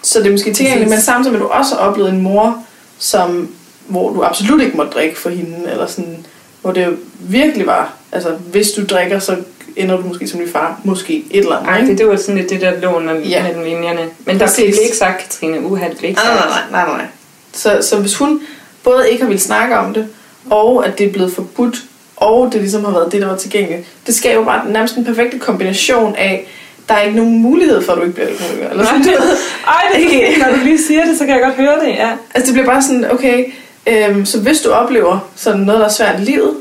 Så 0.04 0.20
det 0.20 0.28
er 0.28 0.32
måske 0.32 0.54
tilgængeligt, 0.54 0.90
men 0.90 1.02
samtidig 1.02 1.32
med, 1.34 1.40
du 1.42 1.48
også 1.48 1.76
har 1.76 1.82
oplevet 1.82 2.10
en 2.10 2.22
mor, 2.22 2.64
som, 2.98 3.50
hvor 3.88 4.14
du 4.14 4.24
absolut 4.24 4.62
ikke 4.62 4.78
måtte 4.78 4.92
drikke 4.92 5.20
for 5.20 5.30
hende, 5.30 5.72
eller 5.72 5.88
sådan, 5.88 6.26
hvor 6.62 6.72
det 6.72 6.98
virkelig 7.20 7.66
var, 7.68 7.94
altså 8.12 8.30
hvis 8.52 8.72
du 8.72 8.86
drikker, 8.86 9.20
så 9.20 9.36
ender 9.76 9.98
du 9.98 10.04
måske 10.08 10.28
som 10.28 10.40
din 10.40 10.50
far, 10.50 10.80
måske 10.84 11.24
et 11.32 11.40
eller 11.40 11.56
andet. 11.58 11.70
Ej, 11.70 11.78
ikke? 11.78 11.90
det, 11.92 11.98
det 11.98 12.08
var 12.08 12.16
sådan 12.16 12.36
lidt 12.36 12.50
det 12.50 12.62
der 12.62 12.80
lån 12.80 13.06
mellem 13.06 13.24
Ja. 13.24 13.44
mellem 13.44 13.64
linjerne. 13.64 14.02
Men 14.26 14.40
der 14.40 14.46
Præcis. 14.46 14.58
blev 14.76 14.84
ikke 14.84 14.98
sagt, 14.98 15.20
Katrine, 15.20 15.62
uha, 15.66 15.88
det 15.90 15.98
blev 15.98 16.10
ikke 16.10 16.22
Nej, 16.26 16.38
sagt. 16.38 16.50
nej, 16.50 16.62
nej, 16.72 16.86
nej, 16.90 16.98
nej. 16.98 17.06
Så, 17.54 17.78
så 17.82 17.98
hvis 17.98 18.16
hun 18.16 18.42
både 18.84 19.10
ikke 19.12 19.24
har 19.24 19.28
ville 19.28 19.42
snakke 19.42 19.78
om 19.78 19.94
det, 19.94 20.08
og 20.50 20.86
at 20.88 20.98
det 20.98 21.08
er 21.08 21.12
blevet 21.12 21.34
forbudt, 21.34 21.76
og 22.16 22.50
det 22.54 22.62
ligesom 22.62 22.86
har 22.86 22.92
været 22.92 23.12
det, 23.12 23.22
der 23.22 23.28
var 23.28 23.36
tilgængeligt. 23.38 23.88
Det 24.08 24.16
skaber 24.16 24.46
bare 24.46 24.72
nærmest 24.72 24.96
en 24.96 25.06
perfekte 25.06 25.40
kombination 25.40 26.16
af, 26.16 26.48
der 26.90 26.96
er 26.96 27.02
ikke 27.02 27.18
nogen 27.18 27.38
mulighed 27.42 27.82
for, 27.82 27.92
at 27.94 27.98
du 27.98 28.02
ikke 28.04 28.14
bliver 28.16 28.28
alkoholiker. 28.28 28.70
Eller 28.70 28.86
sådan 28.86 29.00
noget. 29.02 29.38
Ej, 29.68 29.82
det 29.96 30.04
er 30.24 30.28
ikke. 30.28 30.40
Når 30.40 30.50
du 30.50 30.64
lige 30.64 30.84
siger 30.84 31.06
det, 31.06 31.18
så 31.18 31.26
kan 31.26 31.36
jeg 31.36 31.44
godt 31.44 31.56
høre 31.56 31.80
det, 31.86 31.90
ja. 31.90 32.10
Altså 32.36 32.46
det 32.46 32.54
bliver 32.54 32.66
bare 32.74 32.82
sådan, 32.82 33.12
okay, 33.12 33.46
øhm, 33.88 34.26
så 34.26 34.40
hvis 34.40 34.62
du 34.62 34.72
oplever 34.72 35.30
sådan 35.36 35.60
noget, 35.60 35.80
der 35.80 35.86
er 35.86 35.92
svært 35.92 36.20
i 36.20 36.24
livet, 36.24 36.54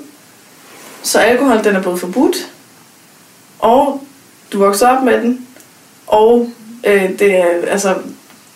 så 1.03 1.19
alkohol, 1.19 1.65
den 1.65 1.77
er 1.77 1.83
både 1.83 1.97
forbudt, 1.97 2.37
og 3.59 4.03
du 4.53 4.59
vokser 4.59 4.89
op 4.89 5.03
med 5.05 5.21
den, 5.23 5.47
og 6.07 6.49
øh, 6.87 7.09
det 7.19 7.37
er, 7.37 7.47
altså, 7.71 7.95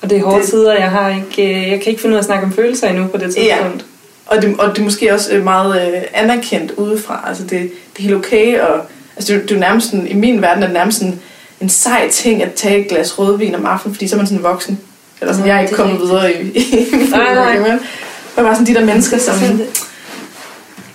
Og 0.03 0.11
det 0.11 0.19
er 0.19 0.23
hårde 0.25 0.41
Det- 0.41 0.49
tider, 0.51 0.73
jeg 0.75 0.91
har 0.91 1.09
ikke, 1.09 1.43
øh, 1.57 1.71
jeg 1.71 1.81
kan 1.81 1.91
ikke 1.91 2.01
finde 2.03 2.13
ud 2.13 2.17
af 2.17 2.21
at 2.23 2.25
snakke 2.27 2.45
om 2.45 2.53
følelser 2.53 2.89
endnu 2.89 3.07
på 3.07 3.17
det 3.17 3.37
Ja. 3.37 3.57
tidspunkt. 3.57 3.85
og 4.27 4.43
det, 4.43 4.55
og 4.59 4.71
det 4.71 4.79
er 4.79 4.85
måske 4.85 5.15
også 5.15 5.33
øh, 5.33 5.45
meget 5.45 5.95
øh, 5.95 6.03
anerkendt 6.15 6.71
udefra, 6.71 7.25
altså 7.29 7.43
det, 7.43 7.51
det 7.51 7.99
er 7.99 8.03
helt 8.03 8.15
okay, 8.15 8.61
og 8.61 8.81
altså 9.17 9.33
det, 9.35 9.43
det 9.49 9.55
er 9.55 9.59
nærmest 9.61 9.91
sådan, 9.91 10.07
i 10.07 10.15
min 10.15 10.43
verden 10.43 10.63
er 10.63 10.67
det 10.67 10.75
nærmest 10.75 10.99
sådan 10.99 11.21
en 11.61 11.69
sej 11.69 12.11
ting 12.11 12.43
at 12.43 12.53
tage 12.55 12.81
et 12.81 12.89
glas 12.89 13.19
rødvin 13.19 13.55
om 13.55 13.67
aftenen, 13.67 13.95
fordi 13.95 14.09
så 14.09 14.15
er 14.15 14.19
man 14.19 14.27
sådan 14.27 14.43
voksen. 14.43 14.81
Eller 15.21 15.33
sådan, 15.35 15.47
Nå, 15.49 15.53
jeg 15.53 15.57
er 15.57 15.61
ikke 15.61 15.73
er 15.73 15.77
kommet 15.77 16.01
videre 16.01 16.33
i, 16.35 16.51
i, 16.59 16.79
i 16.79 16.89
Nej, 17.11 17.35
nej. 17.35 17.59
men 17.59 17.81
var 18.37 18.53
sådan 18.55 18.67
de 18.67 18.75
der 18.75 18.85
mennesker, 18.85 19.19
som, 19.19 19.35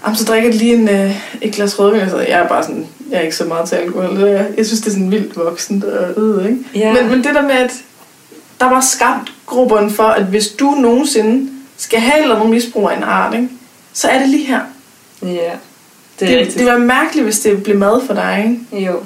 Jamen, 0.08 0.18
så 0.18 0.26
drikker 0.26 0.52
de 0.52 0.58
lige 0.58 0.74
en, 0.76 0.90
øh, 0.90 1.16
et 1.42 1.54
glas 1.54 1.80
rødvin, 1.80 2.02
og 2.02 2.10
så 2.10 2.18
jeg 2.18 2.40
er 2.40 2.48
bare 2.48 2.64
sådan, 2.64 2.88
jeg 3.12 3.18
er 3.18 3.22
ikke 3.22 3.36
så 3.36 3.44
meget 3.46 3.70
til 3.70 3.76
alkohol. 3.76 4.16
Det 4.22 4.32
er- 4.40 4.46
Jeg 4.58 4.66
synes, 4.66 4.80
det 4.82 4.88
er 4.88 4.92
sådan 4.92 5.12
vildt 5.12 5.38
voksent 5.38 5.84
og 5.84 6.24
øh, 6.42 6.46
ikke? 6.50 6.60
Ja. 6.76 6.94
Men, 6.94 7.10
men 7.10 7.18
det 7.24 7.36
der 7.36 7.42
med, 7.42 7.52
at 7.52 7.72
der 8.60 8.66
var 8.66 8.82
skabt 8.82 9.32
grupperne 9.46 9.90
for, 9.92 10.04
at 10.04 10.24
hvis 10.24 10.48
du 10.48 10.70
nogensinde 10.72 11.50
skal 11.78 12.00
have 12.00 12.22
eller 12.22 12.36
nogen 12.38 12.52
misbrug 12.52 12.90
af 12.90 12.98
en 12.98 13.04
art, 13.04 13.34
ikke? 13.34 13.50
så 13.94 14.08
er 14.08 14.20
det 14.20 14.30
lige 14.30 14.46
her. 14.46 14.60
Ja, 15.22 15.28
det 15.28 15.32
er 15.40 15.52
Det, 16.20 16.38
rigtigt. 16.38 16.60
det, 16.60 16.66
var 16.68 16.78
mærkeligt, 16.78 17.24
hvis 17.26 17.40
det 17.40 17.64
blev 17.64 17.78
mad 17.78 18.02
for 18.08 18.14
dig. 18.14 18.58
Ikke? 18.72 18.86
Jo. 18.86 19.00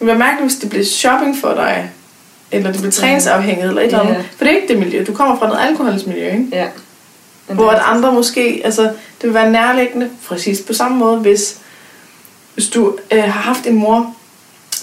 Det 0.00 0.06
var 0.06 0.14
mærkeligt, 0.14 0.52
hvis 0.52 0.60
det 0.60 0.70
blev 0.70 0.84
shopping 0.84 1.36
for 1.40 1.54
dig. 1.54 1.90
Eller 2.52 2.72
det 2.72 2.80
blev 2.80 2.92
træningsafhængighed 2.92 3.68
eller 3.70 3.82
et 3.82 3.86
eller 3.86 4.00
andet. 4.00 4.24
For 4.36 4.44
det 4.44 4.52
er 4.52 4.56
ikke 4.56 4.68
det 4.68 4.78
miljø. 4.78 5.04
Du 5.06 5.14
kommer 5.14 5.38
fra 5.38 5.46
noget 5.48 5.60
alkoholsmiljø, 5.68 6.26
ikke? 6.30 6.46
Ja. 6.52 6.66
Men 7.48 7.56
Hvor 7.56 7.70
at 7.70 7.82
andre 7.84 8.12
måske, 8.12 8.60
altså 8.64 8.82
det 8.82 9.22
vil 9.22 9.34
være 9.34 9.50
nærliggende, 9.50 10.10
præcis 10.28 10.60
på 10.66 10.72
samme 10.72 10.98
måde, 10.98 11.18
hvis, 11.18 11.58
hvis 12.54 12.68
du 12.68 12.98
øh, 13.10 13.22
har 13.22 13.30
haft 13.30 13.66
en 13.66 13.74
mor, 13.74 14.14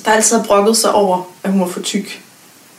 der 0.05 0.11
altid 0.11 0.37
har 0.37 0.43
brokket 0.43 0.77
sig 0.77 0.91
over, 0.93 1.31
at 1.43 1.51
hun 1.51 1.59
var 1.61 1.67
for 1.67 1.81
tyk. 1.81 2.21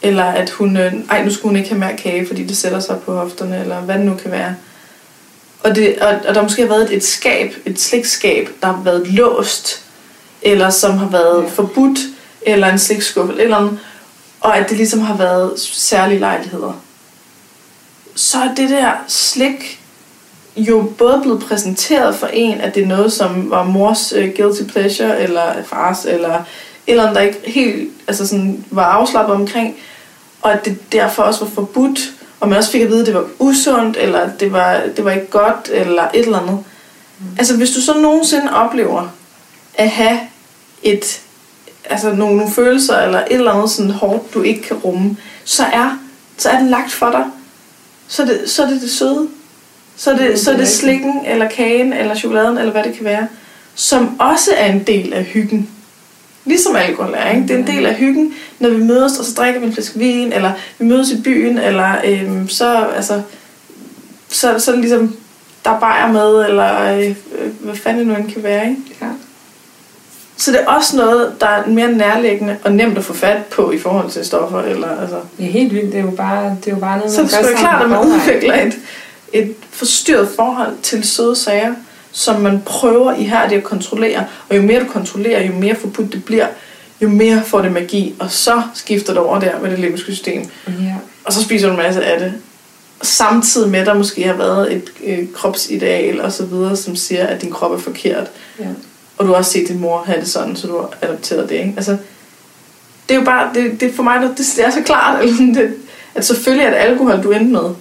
Eller 0.03 0.24
at 0.24 0.51
hun, 0.51 0.76
øh, 0.76 0.93
ej 1.11 1.24
nu 1.24 1.30
skulle 1.32 1.51
hun 1.51 1.57
ikke 1.57 1.68
have 1.68 1.78
mere 1.80 1.97
kage, 1.97 2.26
fordi 2.26 2.45
det 2.45 2.57
sætter 2.57 2.80
sig 2.80 2.99
på 3.01 3.16
hofterne, 3.16 3.61
eller 3.61 3.80
hvad 3.80 3.95
det 3.95 4.07
nu 4.07 4.14
kan 4.14 4.30
være. 4.30 4.55
Og, 5.62 5.74
det, 5.74 5.99
og, 5.99 6.14
og 6.28 6.35
der 6.35 6.43
måske 6.43 6.62
har 6.62 6.68
været 6.68 6.95
et 6.97 7.05
skab, 7.05 7.55
et 7.66 7.80
slikskab, 7.80 8.49
der 8.61 8.66
har 8.66 8.82
været 8.85 9.09
låst, 9.09 9.82
eller 10.43 10.70
som 10.70 10.99
har 10.99 11.09
været 11.09 11.43
Ja. 11.43 11.49
forbudt, 11.49 11.99
eller 12.43 12.72
en 12.72 12.78
slikskuffe, 12.78 13.32
eller 13.32 13.43
et 13.43 13.45
eller 13.45 13.57
andet, 13.57 13.78
og 14.41 14.59
at 14.59 14.68
det 14.68 14.76
ligesom 14.76 15.01
har 15.01 15.16
været 15.16 15.53
særlige 15.61 16.18
lejligheder 16.18 16.80
så 18.35 18.41
er 18.41 18.55
det 18.55 18.70
der 18.70 18.93
slik 19.09 19.80
jo 20.57 20.93
både 20.99 21.20
blevet 21.22 21.43
præsenteret 21.43 22.14
for 22.14 22.26
en, 22.26 22.61
at 22.61 22.74
det 22.74 22.82
er 22.82 22.87
noget, 22.87 23.12
som 23.12 23.51
var 23.51 23.64
mors 23.64 24.12
uh, 24.12 24.24
guilty 24.37 24.62
pleasure, 24.62 25.20
eller 25.20 25.62
fars, 25.64 26.05
eller 26.05 26.35
et 26.35 26.43
eller 26.87 27.03
andet, 27.03 27.16
der 27.16 27.22
ikke 27.22 27.41
helt 27.45 27.93
altså 28.07 28.26
sådan, 28.26 28.64
var 28.70 28.85
afslappet 28.85 29.35
omkring, 29.35 29.76
og 30.43 30.53
at 30.53 30.64
det 30.64 30.93
derfor 30.93 31.22
også 31.22 31.45
var 31.45 31.51
forbudt, 31.51 32.01
og 32.41 32.49
man 32.49 32.59
også 32.59 32.70
fik 32.70 32.80
at 32.80 32.89
vide, 32.89 33.01
at 33.01 33.07
det 33.07 33.14
var 33.14 33.26
usundt, 33.39 33.97
eller 33.97 34.18
at 34.18 34.41
det 34.41 34.53
var, 34.53 34.82
det 34.97 35.05
var 35.05 35.11
ikke 35.11 35.30
godt, 35.30 35.70
eller 35.72 36.03
et 36.14 36.24
eller 36.24 36.39
andet. 36.39 36.59
Mm. 37.18 37.26
Altså 37.39 37.57
hvis 37.57 37.70
du 37.70 37.80
så 37.80 37.95
nogensinde 37.99 38.55
oplever 38.55 39.09
at 39.74 39.91
have 39.91 40.20
et, 40.82 41.20
altså 41.85 42.12
nogle, 42.12 42.37
nogle 42.37 42.53
følelser, 42.53 42.99
eller 42.99 43.18
et 43.18 43.26
eller 43.30 43.53
andet 43.53 43.70
sådan 43.70 43.91
hårdt, 43.91 44.35
du 44.35 44.43
ikke 44.43 44.62
kan 44.62 44.76
rumme, 44.76 45.16
så 45.45 45.64
er, 45.64 45.99
så 46.39 46.49
er 46.49 46.59
det 46.59 46.70
lagt 46.70 46.93
for 46.93 47.11
dig 47.11 47.24
så 48.09 48.23
er 48.23 48.27
det 48.27 48.43
så 48.47 48.63
er 48.63 48.67
det, 48.67 48.81
det 48.81 48.91
søde. 48.91 49.29
Så 49.97 50.11
er 50.11 50.17
det, 50.17 50.31
Mm, 50.31 50.37
så 50.37 50.53
er 50.53 50.57
det 50.57 50.69
slikken, 50.69 51.27
eller 51.27 51.49
kagen, 51.49 51.93
eller 51.93 52.15
chokoladen, 52.15 52.59
eller 52.59 52.73
hvad 52.73 52.83
det 52.83 52.95
kan 52.95 53.05
være, 53.05 53.29
som 53.75 54.21
også 54.21 54.51
er 54.57 54.73
en 54.73 54.83
del 54.83 55.13
af 55.13 55.25
hyggen. 55.25 55.69
Ligesom 56.45 56.77
alkohol 56.77 57.15
er, 57.17 57.31
ikke? 57.31 57.43
Det 57.43 57.51
er 57.51 57.59
en 57.59 57.67
del 57.67 57.87
af 57.87 57.95
hyggen, 57.95 58.35
når 58.59 58.69
vi 58.69 58.83
mødes, 58.85 59.19
og 59.19 59.25
så 59.25 59.35
drikker 59.35 59.61
vi 59.61 59.67
en 59.67 59.73
flaske 59.73 59.99
vin, 59.99 60.33
eller 60.33 60.53
vi 60.79 60.85
mødes 60.85 61.11
i 61.11 61.21
byen, 61.23 61.59
eller 61.59 61.95
øhm, 62.05 62.49
så, 62.49 62.87
altså, 62.97 63.23
så, 64.29 64.59
så 64.59 64.77
ligesom, 64.77 65.17
der 65.65 65.71
er 65.71 65.81
bajer 65.81 66.13
med, 66.13 66.45
eller 66.49 66.95
øh, 66.95 67.09
øh, 67.39 67.51
hvad 67.61 67.75
fanden 67.75 67.99
det 67.99 68.07
nu 68.07 68.15
end 68.15 68.33
kan 68.33 68.43
være, 68.43 68.71
ikke? 68.71 68.83
Ja. 69.03 69.07
Så 70.45 70.53
det 70.53 70.61
er 70.61 70.66
også 70.66 70.97
noget, 70.97 71.32
der 71.40 71.47
er 71.47 71.66
mere 71.66 71.92
nærliggende 71.92 72.57
og 72.64 72.72
nemt 72.72 72.99
at 72.99 73.05
få 73.05 73.14
fat 73.14 73.45
på 73.45 73.72
i 73.72 73.78
forhold 73.78 74.11
til 74.11 74.24
stoffer, 74.24 74.62
eller 74.62 75.01
altså... 75.01 75.16
Er 75.16 75.45
helt 75.45 75.74
vildt. 75.74 75.92
Det 75.92 76.01
er 76.01 76.05
jo 76.05 76.11
bare, 76.11 76.57
det 76.64 76.70
er 76.70 76.74
jo 76.74 76.80
bare 76.80 76.99
noget, 76.99 77.12
Så 77.12 77.22
man 77.22 77.30
det 77.30 77.47
være 77.47 77.57
klart, 77.57 77.82
at 77.82 77.90
man 77.90 77.99
udvikler 77.99 78.55
et, 78.55 78.74
et 79.32 79.55
forstyrret 79.70 80.28
forhold 80.36 80.72
til 80.82 81.05
søde 81.05 81.36
sager, 81.36 81.74
som 82.12 82.40
man 82.40 82.62
prøver 82.66 83.14
ihærdigt 83.14 83.59
at 83.59 83.64
kontrollere. 83.64 84.26
Og 84.49 84.57
jo 84.57 84.62
mere 84.62 84.80
du 84.80 84.86
kontrollerer, 84.88 85.47
jo 85.47 85.53
mere 85.53 85.74
forbudt 85.74 86.12
det 86.12 86.24
bliver, 86.24 86.47
jo 87.01 87.09
mere 87.09 87.42
får 87.45 87.62
det 87.62 87.72
magi. 87.72 88.14
Og 88.18 88.30
så 88.30 88.62
skifter 88.74 89.12
det 89.12 89.22
over 89.22 89.40
der 89.40 89.61
med 89.62 89.70
det 89.70 89.78
limbiske 89.78 90.12
system. 90.12 90.45
Ja. 90.66 90.95
Og 91.24 91.32
så 91.32 91.42
spiser 91.42 91.66
du 91.66 91.72
en 91.72 91.78
masse 91.78 92.05
af 92.05 92.20
det. 92.20 92.32
Samtidig 93.03 93.70
med, 93.70 93.80
at 93.80 93.86
der 93.86 93.95
måske 93.95 94.24
har 94.24 94.34
været 94.34 94.72
et 94.72 94.92
øh, 95.05 95.18
kropsideal 95.34 96.20
og 96.20 96.32
så 96.32 96.45
videre, 96.45 96.76
som 96.76 96.97
siger, 96.97 97.26
at 97.26 97.42
din 97.42 97.51
krop 97.51 97.72
er 97.72 97.78
forkert. 97.78 98.26
Ja. 98.61 98.64
Og 99.17 99.27
du 99.27 99.31
har 99.31 99.37
også 99.37 99.51
set 99.51 99.69
din 99.69 99.81
mor 99.81 100.03
have 100.03 100.21
det 100.21 100.29
sådan, 100.29 100.57
så 100.57 100.67
du 100.67 100.79
har 100.79 100.91
adopteret 101.03 101.49
det. 101.49 101.55
Ikke? 101.55 101.75
Altså, 101.77 101.97
det 103.09 103.15
er 103.15 103.19
jo 103.19 103.25
bare, 103.25 103.55
det, 103.55 103.81
det 103.81 103.95
for 103.95 104.03
mig, 104.03 104.21
det, 104.21 104.31
det 104.39 104.67
er 104.67 104.71
så 104.71 104.83
klart, 104.83 105.21
eller 105.25 105.55
det, 105.55 105.75
at 106.15 106.25
selvfølgelig 106.25 106.67
er 106.67 106.71
det 106.71 106.77
alkohol, 106.77 107.23
du 107.23 107.31
endte 107.31 107.53
med. 107.53 107.75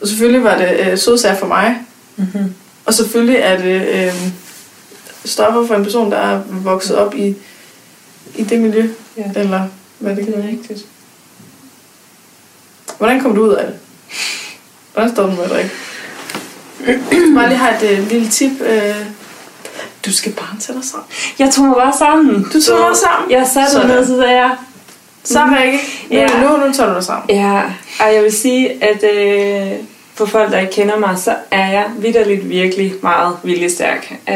Og 0.00 0.08
selvfølgelig 0.08 0.44
var 0.44 0.58
det 0.58 0.80
øh, 0.80 0.98
sødsager 0.98 1.36
for 1.36 1.46
mig. 1.46 1.76
Mm-hmm. 2.16 2.54
Og 2.84 2.94
selvfølgelig 2.94 3.36
er 3.36 3.56
det 3.56 3.88
øh, 3.88 4.30
stoffer 5.24 5.66
for 5.66 5.74
en 5.74 5.84
person, 5.84 6.10
der 6.10 6.18
er 6.18 6.40
vokset 6.48 6.96
op 6.96 7.14
i, 7.14 7.36
i 8.34 8.44
det 8.44 8.60
miljø. 8.60 8.88
Ja. 9.16 9.40
Eller 9.40 9.68
hvad 9.98 10.16
det 10.16 10.24
kan 10.24 10.34
Det 10.34 10.44
er 10.44 10.48
rigtigt. 10.48 10.86
Hvordan 12.98 13.20
kom 13.20 13.34
du 13.34 13.42
ud 13.42 13.54
af 13.54 13.66
det? 13.66 13.74
Hvordan 14.92 15.12
står 15.12 15.26
du 15.26 15.32
med 15.32 15.44
at 15.44 15.50
drikke? 15.50 15.70
Bare 17.36 17.48
lige 17.48 17.58
have 17.58 17.92
et 17.92 17.98
øh, 17.98 18.10
lille 18.10 18.28
tip. 18.28 18.60
Øh, 18.60 19.06
du 20.06 20.12
skal 20.12 20.32
bare 20.32 20.60
tage 20.60 20.76
dig 20.78 20.84
sammen. 20.84 21.06
Jeg 21.38 21.50
tog 21.50 21.64
mig 21.64 21.74
bare 21.74 21.92
sammen. 21.98 22.42
Du 22.42 22.60
tog 22.62 22.78
dig 22.88 22.96
sammen? 22.96 23.30
Jeg 23.30 23.46
satte 23.46 23.78
mig 23.86 23.96
ned, 23.96 24.06
så 24.06 24.16
sagde 24.16 24.36
jeg, 24.36 24.56
Så 25.24 25.38
Rikke, 25.60 25.78
nu, 26.10 26.16
Ja. 26.16 26.26
nu, 26.42 26.66
nu 26.66 26.72
tager 26.72 26.88
du 26.88 26.94
dig 26.94 27.04
sammen. 27.04 27.30
Ja, 27.36 27.62
og 28.00 28.14
jeg 28.14 28.22
vil 28.22 28.32
sige, 28.32 28.84
at 28.84 29.04
øh, 29.14 29.72
for 30.14 30.26
folk, 30.26 30.52
der 30.52 30.58
ikke 30.60 30.72
kender 30.72 30.98
mig, 30.98 31.18
så 31.18 31.34
er 31.50 31.70
jeg 31.70 31.86
vidderligt 31.98 32.48
virkelig 32.48 32.94
meget 33.02 33.36
viljestærk. 33.42 34.12
Øh, 34.28 34.34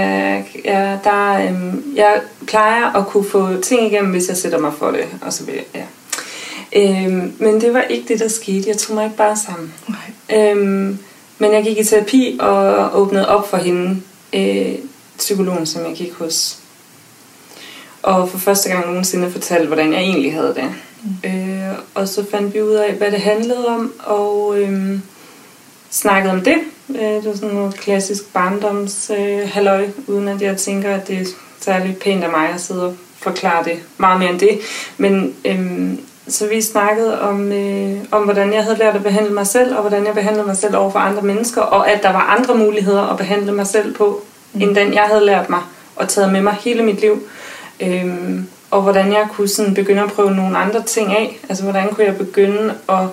jeg, 0.64 0.98
der, 1.04 1.34
øh, 1.34 1.52
jeg 1.96 2.20
plejer 2.46 2.96
at 2.96 3.06
kunne 3.06 3.24
få 3.30 3.60
ting 3.62 3.86
igennem, 3.92 4.10
hvis 4.12 4.28
jeg 4.28 4.36
sætter 4.36 4.58
mig 4.58 4.72
for 4.78 4.90
det, 4.90 5.04
og 5.20 5.32
så 5.32 5.44
vil 5.44 5.54
jeg, 5.54 5.64
ja. 5.74 5.84
Øh, 6.76 7.12
men 7.38 7.60
det 7.60 7.74
var 7.74 7.80
ikke 7.82 8.08
det, 8.08 8.20
der 8.20 8.28
skete. 8.28 8.64
Jeg 8.68 8.76
tog 8.78 8.94
mig 8.94 9.04
ikke 9.04 9.16
bare 9.16 9.36
sammen. 9.36 9.74
Nej. 9.88 10.40
Øhm, 10.50 10.98
men 11.38 11.52
jeg 11.52 11.64
gik 11.64 11.78
i 11.78 11.84
terapi 11.84 12.36
og 12.40 12.90
åbnede 13.00 13.28
op 13.28 13.50
for 13.50 13.56
hende, 13.56 14.00
øh, 14.32 14.74
psykologen, 15.18 15.66
som 15.66 15.84
jeg 15.84 15.96
gik 15.96 16.12
hos. 16.12 16.58
Og 18.02 18.28
for 18.28 18.38
første 18.38 18.68
gang 18.68 18.86
nogensinde 18.86 19.30
fortalte, 19.30 19.66
hvordan 19.66 19.92
jeg 19.92 20.00
egentlig 20.00 20.32
havde 20.34 20.54
det. 20.54 20.74
Mm. 21.02 21.30
Øh, 21.30 21.78
og 21.94 22.08
så 22.08 22.24
fandt 22.30 22.54
vi 22.54 22.62
ud 22.62 22.74
af, 22.74 22.92
hvad 22.92 23.10
det 23.10 23.20
handlede 23.20 23.68
om, 23.68 23.92
og 23.98 24.58
øh, 24.58 24.98
snakkede 25.90 26.32
om 26.32 26.40
det. 26.40 26.56
Øh, 26.88 27.00
det 27.00 27.24
var 27.24 27.34
sådan 27.34 27.54
noget 27.54 27.74
klassisk 27.74 28.32
barndoms 28.32 29.10
øh, 29.18 29.48
halløj, 29.48 29.88
uden 30.06 30.28
at 30.28 30.42
jeg 30.42 30.56
tænker, 30.56 30.94
at 30.94 31.08
det 31.08 31.20
er 31.20 31.24
særlig 31.60 31.96
pænt 31.96 32.24
af 32.24 32.30
mig 32.30 32.48
at 32.48 32.60
sidde 32.60 32.86
og 32.86 32.96
forklare 33.18 33.64
det 33.64 33.78
meget 33.98 34.18
mere 34.18 34.30
end 34.30 34.40
det. 34.40 34.58
Men 34.98 35.34
øh, 35.44 35.98
så 36.28 36.48
vi 36.48 36.62
snakkede 36.62 37.20
om, 37.20 37.52
øh, 37.52 37.98
om, 38.10 38.22
hvordan 38.22 38.52
jeg 38.52 38.62
havde 38.62 38.78
lært 38.78 38.96
at 38.96 39.02
behandle 39.02 39.34
mig 39.34 39.46
selv, 39.46 39.74
og 39.74 39.80
hvordan 39.80 40.06
jeg 40.06 40.14
behandlede 40.14 40.46
mig 40.46 40.56
selv 40.56 40.76
over 40.76 40.90
for 40.90 40.98
andre 40.98 41.22
mennesker, 41.22 41.62
og 41.62 41.90
at 41.90 42.02
der 42.02 42.12
var 42.12 42.20
andre 42.38 42.54
muligheder 42.54 43.02
at 43.02 43.16
behandle 43.16 43.52
mig 43.52 43.66
selv 43.66 43.94
på, 43.94 44.24
mm. 44.54 44.62
end 44.62 44.74
den 44.74 44.94
jeg 44.94 45.02
havde 45.02 45.26
lært 45.26 45.50
mig 45.50 45.60
og 45.96 46.08
taget 46.08 46.32
med 46.32 46.42
mig 46.42 46.56
hele 46.60 46.82
mit 46.82 47.00
liv. 47.00 47.22
Øhm, 47.80 48.48
og 48.70 48.82
hvordan 48.82 49.12
jeg 49.12 49.26
kunne 49.32 49.48
sådan 49.48 49.74
begynde 49.74 50.02
at 50.02 50.12
prøve 50.12 50.30
nogle 50.30 50.58
andre 50.58 50.82
ting 50.82 51.12
af. 51.12 51.38
Altså 51.48 51.62
hvordan 51.62 51.88
kunne 51.88 52.06
jeg 52.06 52.16
begynde 52.16 52.74
at, 52.88 53.06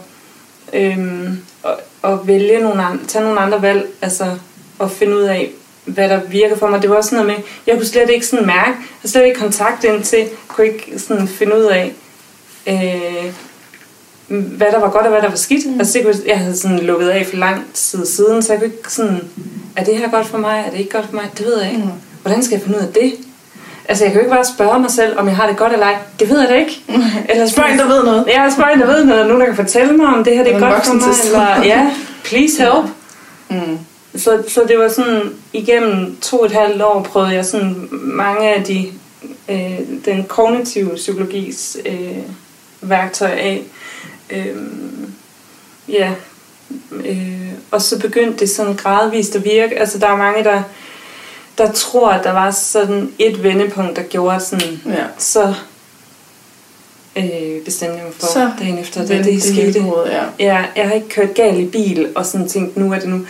øhm, 0.74 1.40
at, 1.66 2.12
at 2.12 2.28
vælge 2.28 2.60
nogle 2.60 2.84
andre, 2.84 3.06
tage 3.06 3.24
nogle 3.24 3.40
andre 3.40 3.62
valg, 3.62 3.88
altså 4.02 4.38
at 4.82 4.92
finde 4.92 5.16
ud 5.16 5.22
af, 5.22 5.52
hvad 5.86 6.10
der 6.10 6.20
virker 6.24 6.58
for 6.58 6.68
mig. 6.68 6.82
Det 6.82 6.90
var 6.90 6.96
også 6.96 7.10
sådan 7.10 7.26
noget 7.26 7.40
med, 7.40 7.46
jeg 7.68 7.76
kunne 7.76 7.86
slet 7.86 8.10
ikke 8.10 8.26
sådan 8.26 8.46
mærke, 8.46 8.78
jeg 9.04 9.10
slet 9.10 9.26
ikke 9.26 9.40
kontakt 9.40 9.84
ind 9.84 10.04
til, 10.04 10.30
kunne 10.48 10.68
ikke 10.68 11.00
sådan 11.00 11.28
finde 11.28 11.58
ud 11.58 11.64
af, 11.64 11.94
øh, 12.68 13.34
hvad 14.32 14.68
der 14.72 14.80
var 14.80 14.90
godt 14.90 15.06
og 15.06 15.12
hvad 15.12 15.22
der 15.22 15.30
var 15.30 15.36
skidt. 15.36 15.66
Mm. 15.66 15.80
Altså, 15.80 15.98
det 15.98 16.06
kunne, 16.06 16.16
jeg 16.28 16.40
havde 16.40 16.58
sådan 16.58 16.80
lukket 16.80 17.10
af 17.10 17.26
for 17.26 17.38
lang 17.38 17.66
tid 17.74 18.06
siden, 18.06 18.42
så 18.42 18.54
jeg 18.54 18.60
kunne 18.60 18.72
ikke 18.72 18.94
sådan, 18.94 19.20
er 19.76 19.84
det 19.84 19.98
her 19.98 20.12
godt 20.12 20.28
for 20.28 20.38
mig, 20.38 20.64
er 20.68 20.72
det 20.72 20.80
ikke 20.80 20.92
godt 20.92 21.06
for 21.06 21.16
mig, 21.16 21.30
det 21.38 21.46
ved 21.46 21.62
jeg 21.62 21.72
ikke. 21.72 21.84
Mm. 21.84 21.92
hvordan 22.22 22.44
skal 22.44 22.56
jeg 22.56 22.62
finde 22.64 22.78
ud 22.78 22.84
af 22.84 22.94
det? 22.94 23.14
Altså, 23.86 24.04
jeg 24.04 24.12
kan 24.12 24.22
jo 24.22 24.26
ikke 24.26 24.36
bare 24.36 24.46
spørge 24.46 24.80
mig 24.80 24.92
selv, 24.92 25.20
om 25.20 25.28
jeg 25.28 25.36
har 25.36 25.48
det 25.48 25.58
godt 25.58 25.74
eller 25.74 25.86
ej. 25.86 25.96
Det 26.20 26.30
ved 26.30 26.40
jeg 26.40 26.50
da 26.50 26.56
ikke. 26.56 26.84
Eller 27.30 27.48
spørg 27.48 27.72
en, 27.72 27.80
der 27.80 27.88
ved 27.88 28.04
noget. 28.04 28.26
Ja, 28.28 28.50
spørg 28.50 28.74
en, 28.74 28.80
der 28.80 28.86
ved 28.86 29.06
noget. 29.06 29.26
Nogen, 29.26 29.40
der 29.40 29.46
kan 29.48 29.56
fortælle 29.56 29.94
mig, 29.94 30.06
om 30.06 30.24
det 30.24 30.36
her 30.36 30.44
det 30.44 30.54
er 30.54 30.60
godt 30.60 30.86
for 30.86 30.94
mig. 30.94 31.04
Eller, 31.26 31.64
ja, 31.64 31.92
please 32.24 32.64
help. 32.64 32.86
Mm. 33.50 33.78
Så, 34.16 34.44
så 34.48 34.62
det 34.68 34.80
var 34.80 34.90
sådan, 34.90 35.22
igennem 35.54 36.18
to 36.22 36.38
og 36.40 36.46
et 36.46 36.52
halvt 36.52 36.82
år 36.82 37.04
prøvede 37.04 37.34
jeg 37.34 37.46
sådan 37.46 37.90
mange 37.92 38.54
af 38.56 38.64
de, 38.64 38.88
øh, 39.50 39.80
den 40.06 40.24
kognitive 40.24 40.90
psykologis 40.96 41.78
øh, 41.86 42.18
værktøjer 42.82 43.36
af. 43.36 43.64
Øh, 44.32 44.56
ja, 45.90 46.12
øh, 46.92 47.52
og 47.72 47.82
så 47.82 48.00
begyndte 48.00 48.40
det 48.40 48.50
sådan 48.50 48.76
gradvist 48.76 49.36
at 49.36 49.44
virke. 49.46 49.80
Altså 49.80 49.98
der 50.00 50.08
er 50.08 50.16
mange, 50.18 50.44
der, 50.44 50.62
der 51.58 51.72
tror, 51.72 52.10
at 52.10 52.24
der 52.24 52.32
var 52.32 52.52
sådan 52.52 53.12
et 53.20 53.44
vendepunkt, 53.44 53.96
der 53.96 54.04
gjorde 54.04 54.40
sådan, 54.40 54.82
Ja. 54.86 55.04
så 55.18 55.54
øh, 57.16 57.64
bestemte 57.66 57.96
jeg 57.96 58.04
mig 58.06 58.14
for 58.20 58.26
Så 58.28 58.52
dagen 58.60 58.78
efter, 58.78 59.06
da 59.08 59.18
Det, 59.18 59.26
det, 59.26 59.44
skete. 59.44 59.82
hovedet, 59.82 60.12
ja. 60.12 60.24
Ja, 60.40 60.66
jeg 60.76 60.88
har 60.88 60.94
ikke 60.96 61.10
kørt 61.10 61.34
galt 61.34 61.60
i 61.60 61.66
bil 61.66 62.08
og 62.16 62.26
sådan 62.26 62.48
tænkt, 62.48 62.78
nu 62.78 62.94
er 62.94 63.00
det 63.00 63.10
nu. 63.10 63.26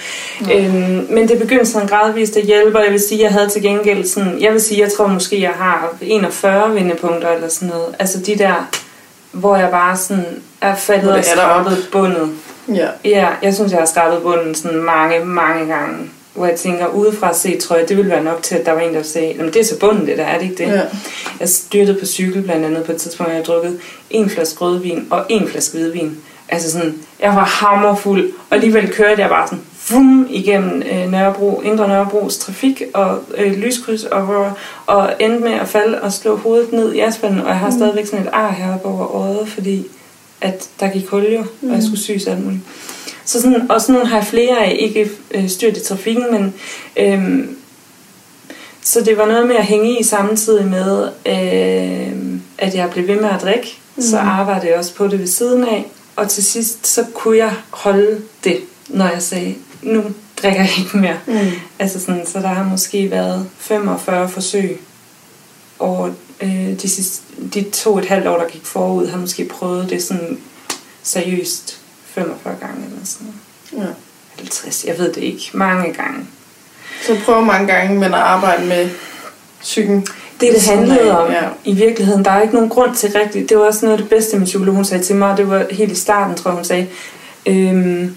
Øhm, 0.53 1.07
men 1.09 1.27
det 1.27 1.39
begyndte 1.39 1.65
sådan 1.65 1.87
gradvist 1.87 2.37
at 2.37 2.45
hjælpe, 2.45 2.77
og 2.77 2.83
jeg 2.83 2.91
vil 2.91 2.99
sige, 3.09 3.21
jeg 3.23 3.31
havde 3.31 3.49
til 3.49 3.61
gengæld 3.61 4.05
sådan, 4.07 4.41
jeg 4.41 4.51
vil 4.53 4.61
sige, 4.61 4.81
jeg 4.81 4.91
tror 4.97 5.07
måske, 5.07 5.41
jeg 5.41 5.51
har 5.51 5.95
41 6.01 6.75
vendepunkter 6.75 7.29
eller 7.29 7.49
sådan 7.49 7.67
noget. 7.67 7.95
Altså 7.99 8.19
de 8.19 8.37
der, 8.37 8.69
hvor 9.31 9.55
jeg 9.55 9.69
bare 9.71 9.97
sådan 9.97 10.25
er 10.61 10.75
faldet 10.75 11.11
og 11.11 11.25
skrabet 11.25 11.89
bundet. 11.91 12.29
Ja. 12.73 12.87
Ja, 13.05 13.27
jeg 13.43 13.53
synes, 13.53 13.71
jeg 13.71 13.79
har 13.79 13.85
skrabet 13.85 14.21
bunden 14.21 14.55
sådan 14.55 14.77
mange, 14.77 15.25
mange 15.25 15.73
gange. 15.73 16.09
Hvor 16.33 16.45
jeg 16.45 16.55
tænker, 16.55 16.87
udefra 16.87 17.33
set, 17.33 17.59
tror 17.59 17.75
jeg, 17.75 17.89
det 17.89 17.97
ville 17.97 18.11
være 18.11 18.23
nok 18.23 18.43
til, 18.43 18.55
at 18.55 18.65
der 18.65 18.71
var 18.71 18.79
en, 18.79 18.93
der 18.93 19.03
sagde, 19.03 19.27
Jamen, 19.37 19.53
det 19.53 19.59
er 19.61 19.65
så 19.65 19.79
bunden 19.79 20.05
det 20.07 20.17
der, 20.17 20.23
er 20.23 20.37
det 20.39 20.43
ikke 20.43 20.63
det? 20.63 20.69
ja. 20.73 20.81
Jeg 21.39 21.49
styrtede 21.49 21.99
på 21.99 22.05
cykel 22.05 22.41
blandt 22.41 22.65
andet 22.65 22.83
på 22.83 22.91
et 22.91 22.97
tidspunkt, 22.97 23.31
hvor 23.31 23.37
jeg 23.37 23.45
drukket 23.45 23.79
en 24.09 24.29
flaske 24.29 24.59
rødvin 24.61 25.07
og 25.09 25.25
en 25.29 25.47
flaske 25.47 25.77
hvidvin. 25.77 26.17
Altså 26.49 26.71
sådan, 26.71 26.95
jeg 27.19 27.29
var 27.29 27.45
hammerfuld, 27.45 28.31
og 28.49 28.55
alligevel 28.55 28.93
kørte 28.93 29.21
jeg 29.21 29.29
bare 29.29 29.47
sådan 29.47 29.63
vum, 29.89 30.27
igennem 30.29 30.83
øh, 30.91 31.11
Nørrebro, 31.11 31.61
Indre 31.61 31.87
Nørrebros 31.87 32.37
trafik 32.37 32.81
og 32.93 33.19
øh, 33.37 33.53
lyskryds, 33.53 34.03
og, 34.03 34.21
hvor, 34.21 34.57
og 34.85 35.13
endte 35.19 35.39
med 35.39 35.51
at 35.51 35.67
falde 35.67 36.01
og 36.01 36.13
slå 36.13 36.35
hovedet 36.37 36.71
ned 36.73 36.93
i 36.93 36.99
asfalten, 36.99 37.41
og 37.41 37.47
jeg 37.47 37.59
har 37.59 37.69
Mm. 37.69 37.75
stadigvæk 37.77 38.05
sådan 38.05 38.25
et 38.25 38.29
ar 38.33 38.51
heroppe 38.51 38.87
over 38.87 39.15
øjet, 39.15 39.47
fordi 39.47 39.85
at 40.41 40.69
der 40.79 40.89
gik 40.89 41.07
hul 41.07 41.23
jo, 41.23 41.39
og 41.39 41.73
jeg 41.75 41.83
skulle 41.83 41.99
syes 41.99 42.27
alt 42.27 42.43
muligt. 42.43 42.61
Så 43.25 43.41
sådan, 43.41 43.71
og 43.71 43.81
sådan 43.81 43.93
nogle 43.93 44.09
har 44.09 44.17
jeg 44.17 44.25
flere 44.25 44.57
af, 44.65 44.77
ikke 44.79 45.09
øh, 45.31 45.49
styrt 45.49 45.77
i 45.77 45.83
trafikken, 45.83 46.25
men 46.31 46.53
øhm, 46.97 47.57
så 48.83 49.01
det 49.01 49.17
var 49.17 49.25
noget 49.25 49.47
med 49.47 49.55
at 49.55 49.65
hænge 49.65 49.99
i 49.99 50.03
samtidig 50.03 50.65
med, 50.67 51.07
øh, 51.25 52.39
at 52.57 52.75
jeg 52.75 52.89
blev 52.91 53.07
ved 53.07 53.15
med 53.21 53.29
at 53.29 53.41
drikke. 53.41 53.77
Mm. 53.95 54.01
Så 54.03 54.17
arbejdede 54.17 54.69
jeg 54.69 54.79
også 54.79 54.93
på 54.93 55.07
det 55.07 55.19
ved 55.19 55.27
siden 55.27 55.63
af. 55.63 55.85
Og 56.15 56.29
til 56.29 56.43
sidst, 56.43 56.87
så 56.87 57.05
kunne 57.13 57.37
jeg 57.37 57.53
holde 57.69 58.21
det, 58.43 58.59
når 58.87 59.05
jeg 59.07 59.21
sagde, 59.21 59.55
nu 59.81 60.03
drikker 60.41 60.61
jeg 60.61 60.71
ikke 60.79 60.97
mere. 60.97 61.17
Mm. 61.27 61.51
Altså 61.79 61.99
sådan, 61.99 62.25
så 62.25 62.39
der 62.39 62.47
har 62.47 62.63
måske 62.63 63.11
været 63.11 63.49
45 63.57 64.29
forsøg 64.29 64.81
over 65.79 66.09
øh, 66.41 66.81
de, 66.81 66.89
sidste, 66.89 67.23
de 67.53 67.63
to 67.63 67.93
og 67.93 67.99
et 67.99 68.05
halvt 68.05 68.27
år, 68.27 68.37
der 68.37 68.47
gik 68.47 68.65
forud, 68.65 69.07
har 69.07 69.17
måske 69.17 69.45
prøvet 69.45 69.89
det 69.89 70.03
sådan 70.03 70.37
seriøst 71.03 71.79
45 72.05 72.55
gange 72.59 72.85
eller 72.85 73.05
sådan 73.05 73.27
noget. 73.71 73.87
ja. 73.87 73.93
50, 74.37 74.85
jeg 74.85 74.97
ved 74.97 75.13
det 75.13 75.23
ikke. 75.23 75.49
Mange 75.53 75.93
gange. 75.93 76.25
Så 77.05 77.17
prøv 77.25 77.45
mange 77.45 77.73
gange, 77.73 77.93
men 77.93 78.03
at 78.03 78.19
arbejde 78.19 78.65
med 78.65 78.89
psyken. 79.61 80.07
Det, 80.41 80.53
det 80.53 80.63
handlede 80.63 81.19
om 81.19 81.31
ja. 81.31 81.43
i 81.65 81.73
virkeligheden, 81.73 82.25
der 82.25 82.31
er 82.31 82.41
ikke 82.41 82.53
nogen 82.53 82.69
grund 82.69 82.95
til 82.95 83.11
rigtigt. 83.11 83.49
Det 83.49 83.57
var 83.57 83.63
også 83.63 83.85
noget 83.85 83.97
af 83.97 84.01
det 84.01 84.09
bedste, 84.09 84.37
min 84.37 84.45
psykolog 84.45 84.75
hun 84.75 84.85
sagde 84.85 85.03
til 85.03 85.15
mig, 85.15 85.37
det 85.37 85.49
var 85.49 85.65
helt 85.71 85.91
i 85.91 85.95
starten, 85.95 86.35
tror 86.35 86.51
jeg, 86.51 86.55
hun 86.55 86.65
sagde, 86.65 86.87
øhm, 87.45 88.15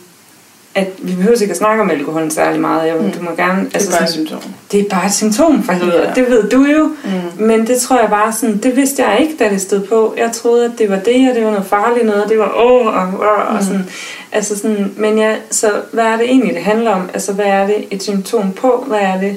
at 0.75 0.89
vi 0.99 1.15
behøver 1.15 1.41
ikke 1.41 1.51
at 1.53 1.57
snakke 1.59 1.83
om 1.83 1.91
alkoholen 1.91 2.31
særlig 2.31 2.61
meget. 2.61 2.87
Jeg, 2.89 2.97
Mm. 2.97 3.11
du 3.13 3.23
må 3.23 3.31
gerne, 3.37 3.65
Det 3.65 3.75
er 3.75 3.91
bare 3.91 4.03
et 4.03 4.09
sådan, 4.09 4.09
symptom. 4.09 4.41
det 4.73 4.81
er 4.81 4.85
bare 4.91 5.07
et 5.07 5.15
symptom, 5.15 5.63
for 5.63 5.73
helvede. 5.73 6.03
Ja. 6.09 6.13
Det 6.15 6.31
ved 6.31 6.49
du 6.51 6.65
jo. 6.65 6.85
Mm. 6.85 7.45
Men 7.47 7.67
det 7.67 7.81
tror 7.81 8.01
jeg 8.01 8.11
bare 8.11 8.33
sådan, 8.33 8.59
det 8.59 8.77
vidste 8.77 9.05
jeg 9.05 9.21
ikke, 9.21 9.37
da 9.39 9.49
det 9.51 9.61
stod 9.61 9.81
på. 9.81 10.15
Jeg 10.19 10.33
troede, 10.33 10.65
at 10.65 10.71
det 10.79 10.91
var 10.91 10.97
det, 10.99 11.29
og 11.31 11.35
det 11.35 11.45
var 11.45 11.51
noget 11.51 11.67
farligt 11.67 12.07
noget, 12.07 12.23
og 12.25 12.29
det 12.31 12.39
var 12.39 12.53
åh, 12.57 12.87
og, 12.87 12.95
og, 13.21 13.29
og 13.49 13.55
Mm. 13.55 13.63
sådan. 13.65 13.89
Altså 14.33 14.59
sådan, 14.59 14.93
men 14.97 15.19
ja, 15.19 15.37
så 15.51 15.71
hvad 15.93 16.05
er 16.05 16.17
det 16.17 16.25
egentlig, 16.25 16.55
det 16.55 16.63
handler 16.63 16.91
om? 16.91 17.11
Altså, 17.15 17.33
hvad 17.33 17.45
er 17.47 17.67
det 17.67 17.85
et 17.91 18.03
symptom 18.03 18.53
på? 18.53 18.85
Hvad 18.89 18.99
er 19.01 19.21
det 19.21 19.37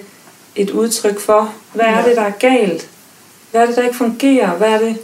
et 0.56 0.70
udtryk 0.70 1.20
for? 1.20 1.54
Hvad 1.74 1.86
er 1.86 1.98
Ja. 2.00 2.04
det, 2.10 2.16
der 2.16 2.22
er 2.24 2.32
galt? 2.40 2.88
Hvad 3.52 3.62
er 3.62 3.66
det, 3.66 3.76
der 3.76 3.82
ikke 3.84 3.96
fungerer? 3.98 4.50
Hvad 4.50 4.68
er 4.68 4.78
det, 4.80 4.98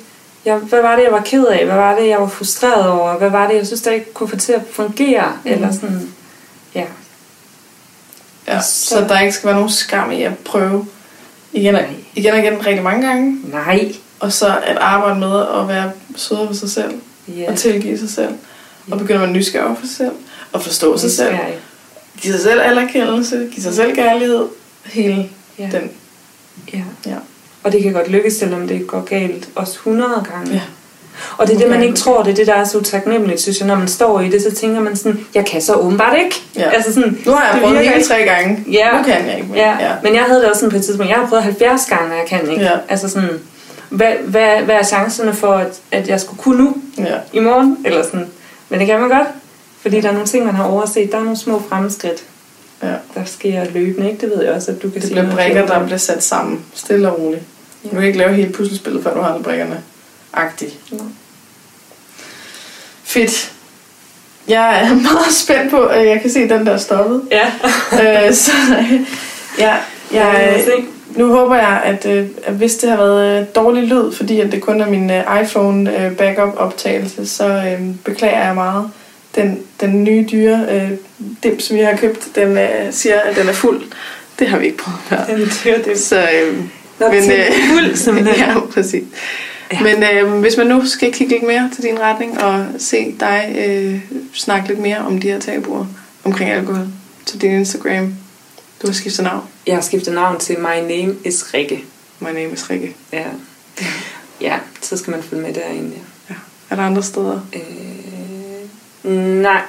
jeg, 0.46 0.56
hvad 0.58 0.82
var 0.82 0.96
det, 0.96 1.04
jeg 1.04 1.12
var 1.12 1.22
ked 1.26 1.46
af? 1.46 1.66
Hvad 1.66 1.76
var 1.76 1.96
det, 2.00 2.08
jeg 2.08 2.22
var 2.22 2.28
frustreret 2.28 2.88
over? 2.92 3.18
Hvad 3.18 3.30
var 3.30 3.48
det, 3.48 3.56
jeg 3.58 3.68
synes, 3.68 3.82
der 3.82 3.92
ikke 3.92 4.14
kunne 4.14 4.30
få 4.30 4.36
til 4.36 4.54
at 4.54 4.62
fungere? 4.72 5.26
Mm. 5.44 5.52
Eller 5.52 5.72
sådan, 5.72 6.10
ja. 6.76 6.86
Ja. 8.47 8.61
Så- 8.61 8.86
Så 8.89 9.01
der 9.01 9.19
ikke 9.19 9.34
skal 9.34 9.47
være 9.47 9.55
nogen 9.55 9.69
skam 9.71 10.11
i 10.11 10.24
at 10.24 10.38
prøve 10.38 10.86
igen 11.53 11.76
og, 11.76 11.82
igen 12.15 12.34
og 12.34 12.39
igen 12.39 12.65
rigtig 12.65 12.84
mange 12.84 13.07
gange. 13.07 13.38
Nej. 13.51 13.91
Og 14.19 14.34
så 14.34 14.59
at 14.63 14.78
arbejde 14.78 15.19
med 15.19 15.39
at 15.41 15.67
være 15.67 15.91
sødere 16.15 16.47
ved 16.47 16.55
sig 16.55 16.69
selv. 16.69 16.93
Ja. 17.28 17.51
Og 17.51 17.57
tilgive 17.57 17.97
sig 17.97 18.09
selv. 18.09 18.34
Og 18.91 18.97
begynde 18.99 19.13
at 19.15 19.21
være 19.21 19.32
nysgerrig 19.32 19.67
over 19.67 19.76
for 19.76 19.86
sig 19.88 19.95
selv. 19.95 20.11
Og 20.51 20.61
forstå 20.61 20.97
sig 20.97 21.11
selv. 21.11 21.36
Give 22.21 22.34
sig 22.34 22.41
selv 22.41 22.61
anerkendelse. 22.61 23.49
Give 23.51 23.63
sig 23.63 23.74
selv 23.74 23.95
kærlighed. 23.95 24.45
Hele 24.86 25.30
Ja. 25.59 25.69
den. 25.71 25.91
Ja. 26.74 26.82
Ja. 27.05 27.15
Og 27.63 27.71
det 27.71 27.84
kan 27.84 27.93
godt 27.93 28.07
lykkes, 28.09 28.34
selvom 28.34 28.67
det 28.67 28.88
går 28.88 29.01
galt 29.01 29.49
også 29.55 29.74
100 29.74 30.26
gange. 30.32 30.53
Ja. 30.53 30.61
Og 31.38 31.47
det 31.47 31.55
er 31.55 31.59
det, 31.59 31.70
man 31.70 31.84
ikke 31.84 31.95
tror, 31.95 32.24
det 32.24 32.32
er 32.32 32.36
det, 32.36 32.47
der 32.47 32.53
er 32.53 32.64
så 32.64 32.78
utaknemmeligt, 32.78 33.41
synes 33.41 33.59
jeg. 33.59 33.68
Når 33.68 33.76
man 33.76 33.88
står 33.88 34.20
i 34.20 34.30
det, 34.30 34.41
så 34.41 34.51
tænker 34.55 34.80
man 34.82 34.95
sådan, 34.95 35.20
jeg 35.36 35.45
kan 35.45 35.61
så 35.61 35.74
åbenbart 35.74 36.18
ikke. 36.24 36.41
Ja. 36.55 36.70
Altså 36.70 36.93
sådan, 36.93 37.18
Nu 37.26 37.32
har 37.32 37.45
jeg 37.45 37.53
det 37.53 37.61
prøvet 37.64 37.80
hele 37.80 37.95
ikke. 37.95 38.07
tre 38.07 38.24
gange. 38.24 38.64
Ja. 38.72 38.97
Nu 38.97 39.03
kan 39.03 39.28
jeg 39.28 39.38
ikke. 39.38 39.49
Ja. 39.55 39.70
ja, 39.80 39.91
men 40.03 40.16
jeg 40.16 40.24
havde 40.24 40.41
det 40.41 40.49
også 40.49 40.59
sådan 40.59 40.72
på 40.72 40.78
et 40.78 40.84
tidspunkt. 40.86 41.09
Jeg 41.09 41.18
har 41.20 41.28
prøvet 41.28 41.43
70 41.43 41.86
gange, 41.86 42.11
og 42.11 42.18
jeg 42.18 42.26
kan 42.28 42.49
ikke. 42.51 42.64
Ja. 42.64 42.72
Altså 42.89 43.09
sådan, 43.09 43.30
hvad, 43.89 44.14
hvad, 44.26 44.61
hvad 44.61 44.76
er 44.76 44.84
chancerne 44.84 45.34
for, 45.34 45.53
at, 45.53 45.80
at 45.91 46.07
jeg 46.07 46.20
skulle 46.20 46.41
kunne 46.41 46.64
nu 46.64 46.76
ja. 46.97 47.16
i 47.34 47.39
morgen? 47.39 47.78
Eller 47.86 48.03
sådan. 48.03 48.28
Men 48.70 48.80
det 48.80 48.88
kan 48.88 48.99
man 48.99 49.09
godt. 49.09 49.28
Fordi 49.82 50.01
der 50.01 50.07
er 50.07 50.11
nogle 50.14 50.28
ting, 50.28 50.45
man 50.45 50.55
har 50.55 50.64
overset. 50.64 51.11
Der 51.11 51.18
er 51.18 51.22
nogle 51.24 51.38
små 51.38 51.61
fremskridt, 51.70 52.24
ja. 52.84 52.88
der 53.16 53.26
sker 53.26 53.64
løbende. 53.74 54.09
Ikke? 54.11 54.22
Det 54.22 54.30
ved 54.38 54.43
jeg 54.43 54.53
også, 54.53 54.72
at 54.72 54.78
du 54.84 54.89
kan 54.89 54.93
Det 54.93 55.03
sige 55.03 55.11
bliver 55.14 55.24
noget 55.24 55.38
brikker, 55.38 55.66
der 55.66 55.86
bliver 55.86 55.97
sat 55.97 56.24
sammen. 56.24 56.59
Stille 56.74 57.11
og 57.11 57.20
roligt. 57.20 57.43
Ja. 57.84 57.89
Du 57.89 57.95
kan 57.95 58.03
ikke 58.03 58.18
lave 58.18 58.34
hele 58.34 58.51
puslespillet, 58.53 59.03
før 59.03 59.14
du 59.14 59.22
har 59.22 59.32
alle 59.34 59.43
brikkerne. 59.43 59.78
Agtigt. 60.34 60.92
Nå. 60.92 61.00
Fedt. 63.04 63.52
Jeg 64.48 64.82
er 64.82 64.96
meget 65.14 65.34
spændt 65.34 65.72
på, 65.72 65.82
at 65.82 66.08
jeg 66.08 66.22
kan 66.22 66.30
se, 66.32 66.40
at 66.40 66.50
den 66.50 66.66
der 66.66 66.74
er 66.74 66.78
stoppet. 66.78 67.22
Ja. 67.32 67.46
øh, 68.28 68.34
så 68.34 68.52
ja, 69.60 69.76
jeg, 70.14 70.66
nu 71.16 71.28
håber 71.28 71.55
jeg, 71.55 71.82
at, 71.84 72.05
øh, 72.05 72.28
at 72.43 72.54
hvis 72.54 72.76
det 72.76 72.89
har 72.89 72.97
været 72.97 73.42
øh, 73.42 73.47
dårlig 73.55 73.84
lyd, 73.84 74.12
fordi 74.12 74.39
at 74.39 74.51
det 74.51 74.62
kun 74.62 74.82
er 74.82 74.89
min 74.89 75.12
øh, 75.12 75.42
iPhone 75.43 76.16
backup 76.18 76.54
optagelse, 76.58 77.28
så 77.28 77.47
øh, 77.47 77.96
beklager 78.05 78.46
jeg 78.46 78.55
meget. 78.55 78.89
Den, 79.36 79.60
den 79.82 80.04
nye 80.04 80.28
dyre 80.32 80.66
øh, 80.72 80.92
dims, 81.43 81.74
vi 81.74 81.80
har 81.80 81.96
købt, 81.96 82.36
den 82.36 82.58
øh, 82.58 82.92
siger, 82.93 83.20
at 83.20 83.36
den 83.36 83.50
er 83.50 83.54
fuld. 83.54 83.82
Det 84.39 84.47
har 84.47 84.58
vi 84.58 84.66
ikke 84.66 84.78
prøvet 84.78 85.00
før. 85.08 85.36
Den 85.36 85.50
dyr, 85.64 85.84
det 85.84 86.00
Så, 86.00 86.22
øh, 86.22 86.58
Nå, 87.00 87.10
men, 87.10 87.32
øh, 87.32 87.46
fuld, 87.70 87.96
simpelthen. 87.96 88.36
ja, 88.36 88.60
præcis. 88.74 89.04
Ja. 89.74 89.82
Men 89.82 90.04
øh, 90.04 90.39
hvis 90.39 90.58
man 90.58 90.67
nu 90.67 90.86
skal 90.86 91.13
kigge 91.13 91.33
lidt 91.33 91.43
mere 91.47 91.70
til 91.75 91.83
din 91.83 92.00
retning 92.00 92.43
og 92.43 92.66
se 92.78 93.16
dig 93.20 93.55
øh, 93.67 94.00
snakke 94.33 94.67
lidt 94.67 94.79
mere 94.79 94.97
om 94.97 95.20
de 95.20 95.28
her 95.28 95.39
tabuer 95.39 95.86
omkring 96.24 96.51
alkohol, 96.51 96.87
så 97.25 97.37
din 97.37 97.51
Instagram, 97.51 98.16
du 98.82 98.87
har 98.87 98.93
skiftet 98.93 99.24
navn. 99.24 99.43
Jeg 99.67 99.75
har 99.75 99.82
skiftet 99.82 100.13
navn 100.13 100.39
til 100.39 100.59
My 100.59 100.95
Name 100.95 101.16
is 101.25 101.54
Rikke. 101.54 101.83
My 102.20 102.28
name 102.28 102.51
is 102.54 102.70
Rikke. 102.70 102.95
Ja. 103.13 103.24
Ja, 104.41 104.58
så 104.82 104.97
skal 104.97 105.12
man 105.12 105.24
følge 105.24 105.43
med 105.43 105.54
derinde, 105.54 105.91
ja. 105.95 106.33
Ja. 106.33 106.36
Er 106.70 106.75
der 106.75 106.83
andre 106.83 107.04
steder? 107.04 107.39
Øh, 109.04 109.12
nej. 109.41 109.62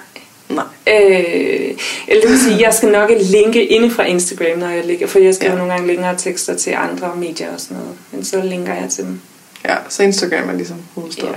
Nej. 0.49 0.65
Øh, 0.87 1.75
eller 2.09 2.23
det 2.23 2.31
vil 2.31 2.41
sige, 2.41 2.61
jeg 2.61 2.75
skal 2.75 2.89
nok 2.93 3.11
linke 3.21 3.67
inde 3.67 3.91
fra 3.91 4.05
Instagram, 4.05 4.59
når 4.59 4.69
jeg 4.69 4.87
ligger, 4.87 5.07
for 5.07 5.19
jeg 5.19 5.35
skriver. 5.35 5.53
Ja. 5.53 5.59
nogle 5.59 5.73
gange 5.73 5.87
længere 5.87 6.19
tekster 6.19 6.57
til 6.57 6.71
andre 6.71 7.17
medier 7.17 7.55
og 7.55 7.61
sådan 7.61 7.77
noget. 7.77 7.95
Men 8.13 8.25
så 8.25 8.43
linker 8.43 8.75
jeg 8.75 8.91
til 8.91 9.05
dem. 9.05 9.21
Ja, 9.65 9.77
så 9.89 10.03
Instagram 10.03 10.49
er 10.49 10.53
ligesom 10.53 10.83
hovedstedet. 10.95 11.31
Ja, 11.31 11.37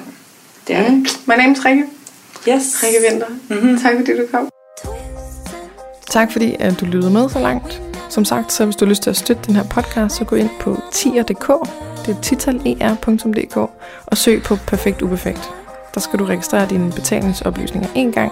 det 0.68 0.76
er 0.76 0.84
det. 0.84 0.92
Mm. 0.92 1.06
My 1.28 1.34
name 1.38 1.52
is 1.52 1.66
Rikke. 1.66 1.84
Yes. 2.50 2.84
Rikke 2.84 3.00
Vinter. 3.10 3.28
Mm-hmm. 3.50 3.80
Tak 3.80 3.94
fordi 3.96 4.18
du 4.18 4.26
kom. 4.32 4.50
Tak 6.10 6.32
fordi 6.32 6.56
at 6.60 6.80
du 6.80 6.86
lyttede 6.86 7.14
med 7.14 7.30
så 7.30 7.40
langt. 7.40 7.82
Som 8.10 8.26
sagt, 8.26 8.52
så 8.54 8.66
hvis 8.66 8.76
du 8.76 8.86
har 8.86 8.90
lyst 8.90 9.04
til 9.04 9.10
at 9.10 9.18
støtte 9.18 9.44
den 9.48 9.56
her 9.56 9.64
podcast, 9.64 10.16
så 10.16 10.24
gå 10.24 10.36
ind 10.36 10.50
på 10.60 10.78
tier.dk, 10.92 11.48
det 12.06 12.16
er 12.16 12.22
titaler.dk, 12.22 13.58
og 14.06 14.18
søg 14.18 14.44
på 14.44 14.56
Perfekt 14.56 15.02
Uperfekt. 15.02 15.50
Der 15.94 16.00
skal 16.00 16.20
du 16.20 16.26
registrere 16.26 16.68
dine 16.70 16.92
betalingsoplysninger 16.92 17.90
en 17.96 18.12
gang, 18.12 18.32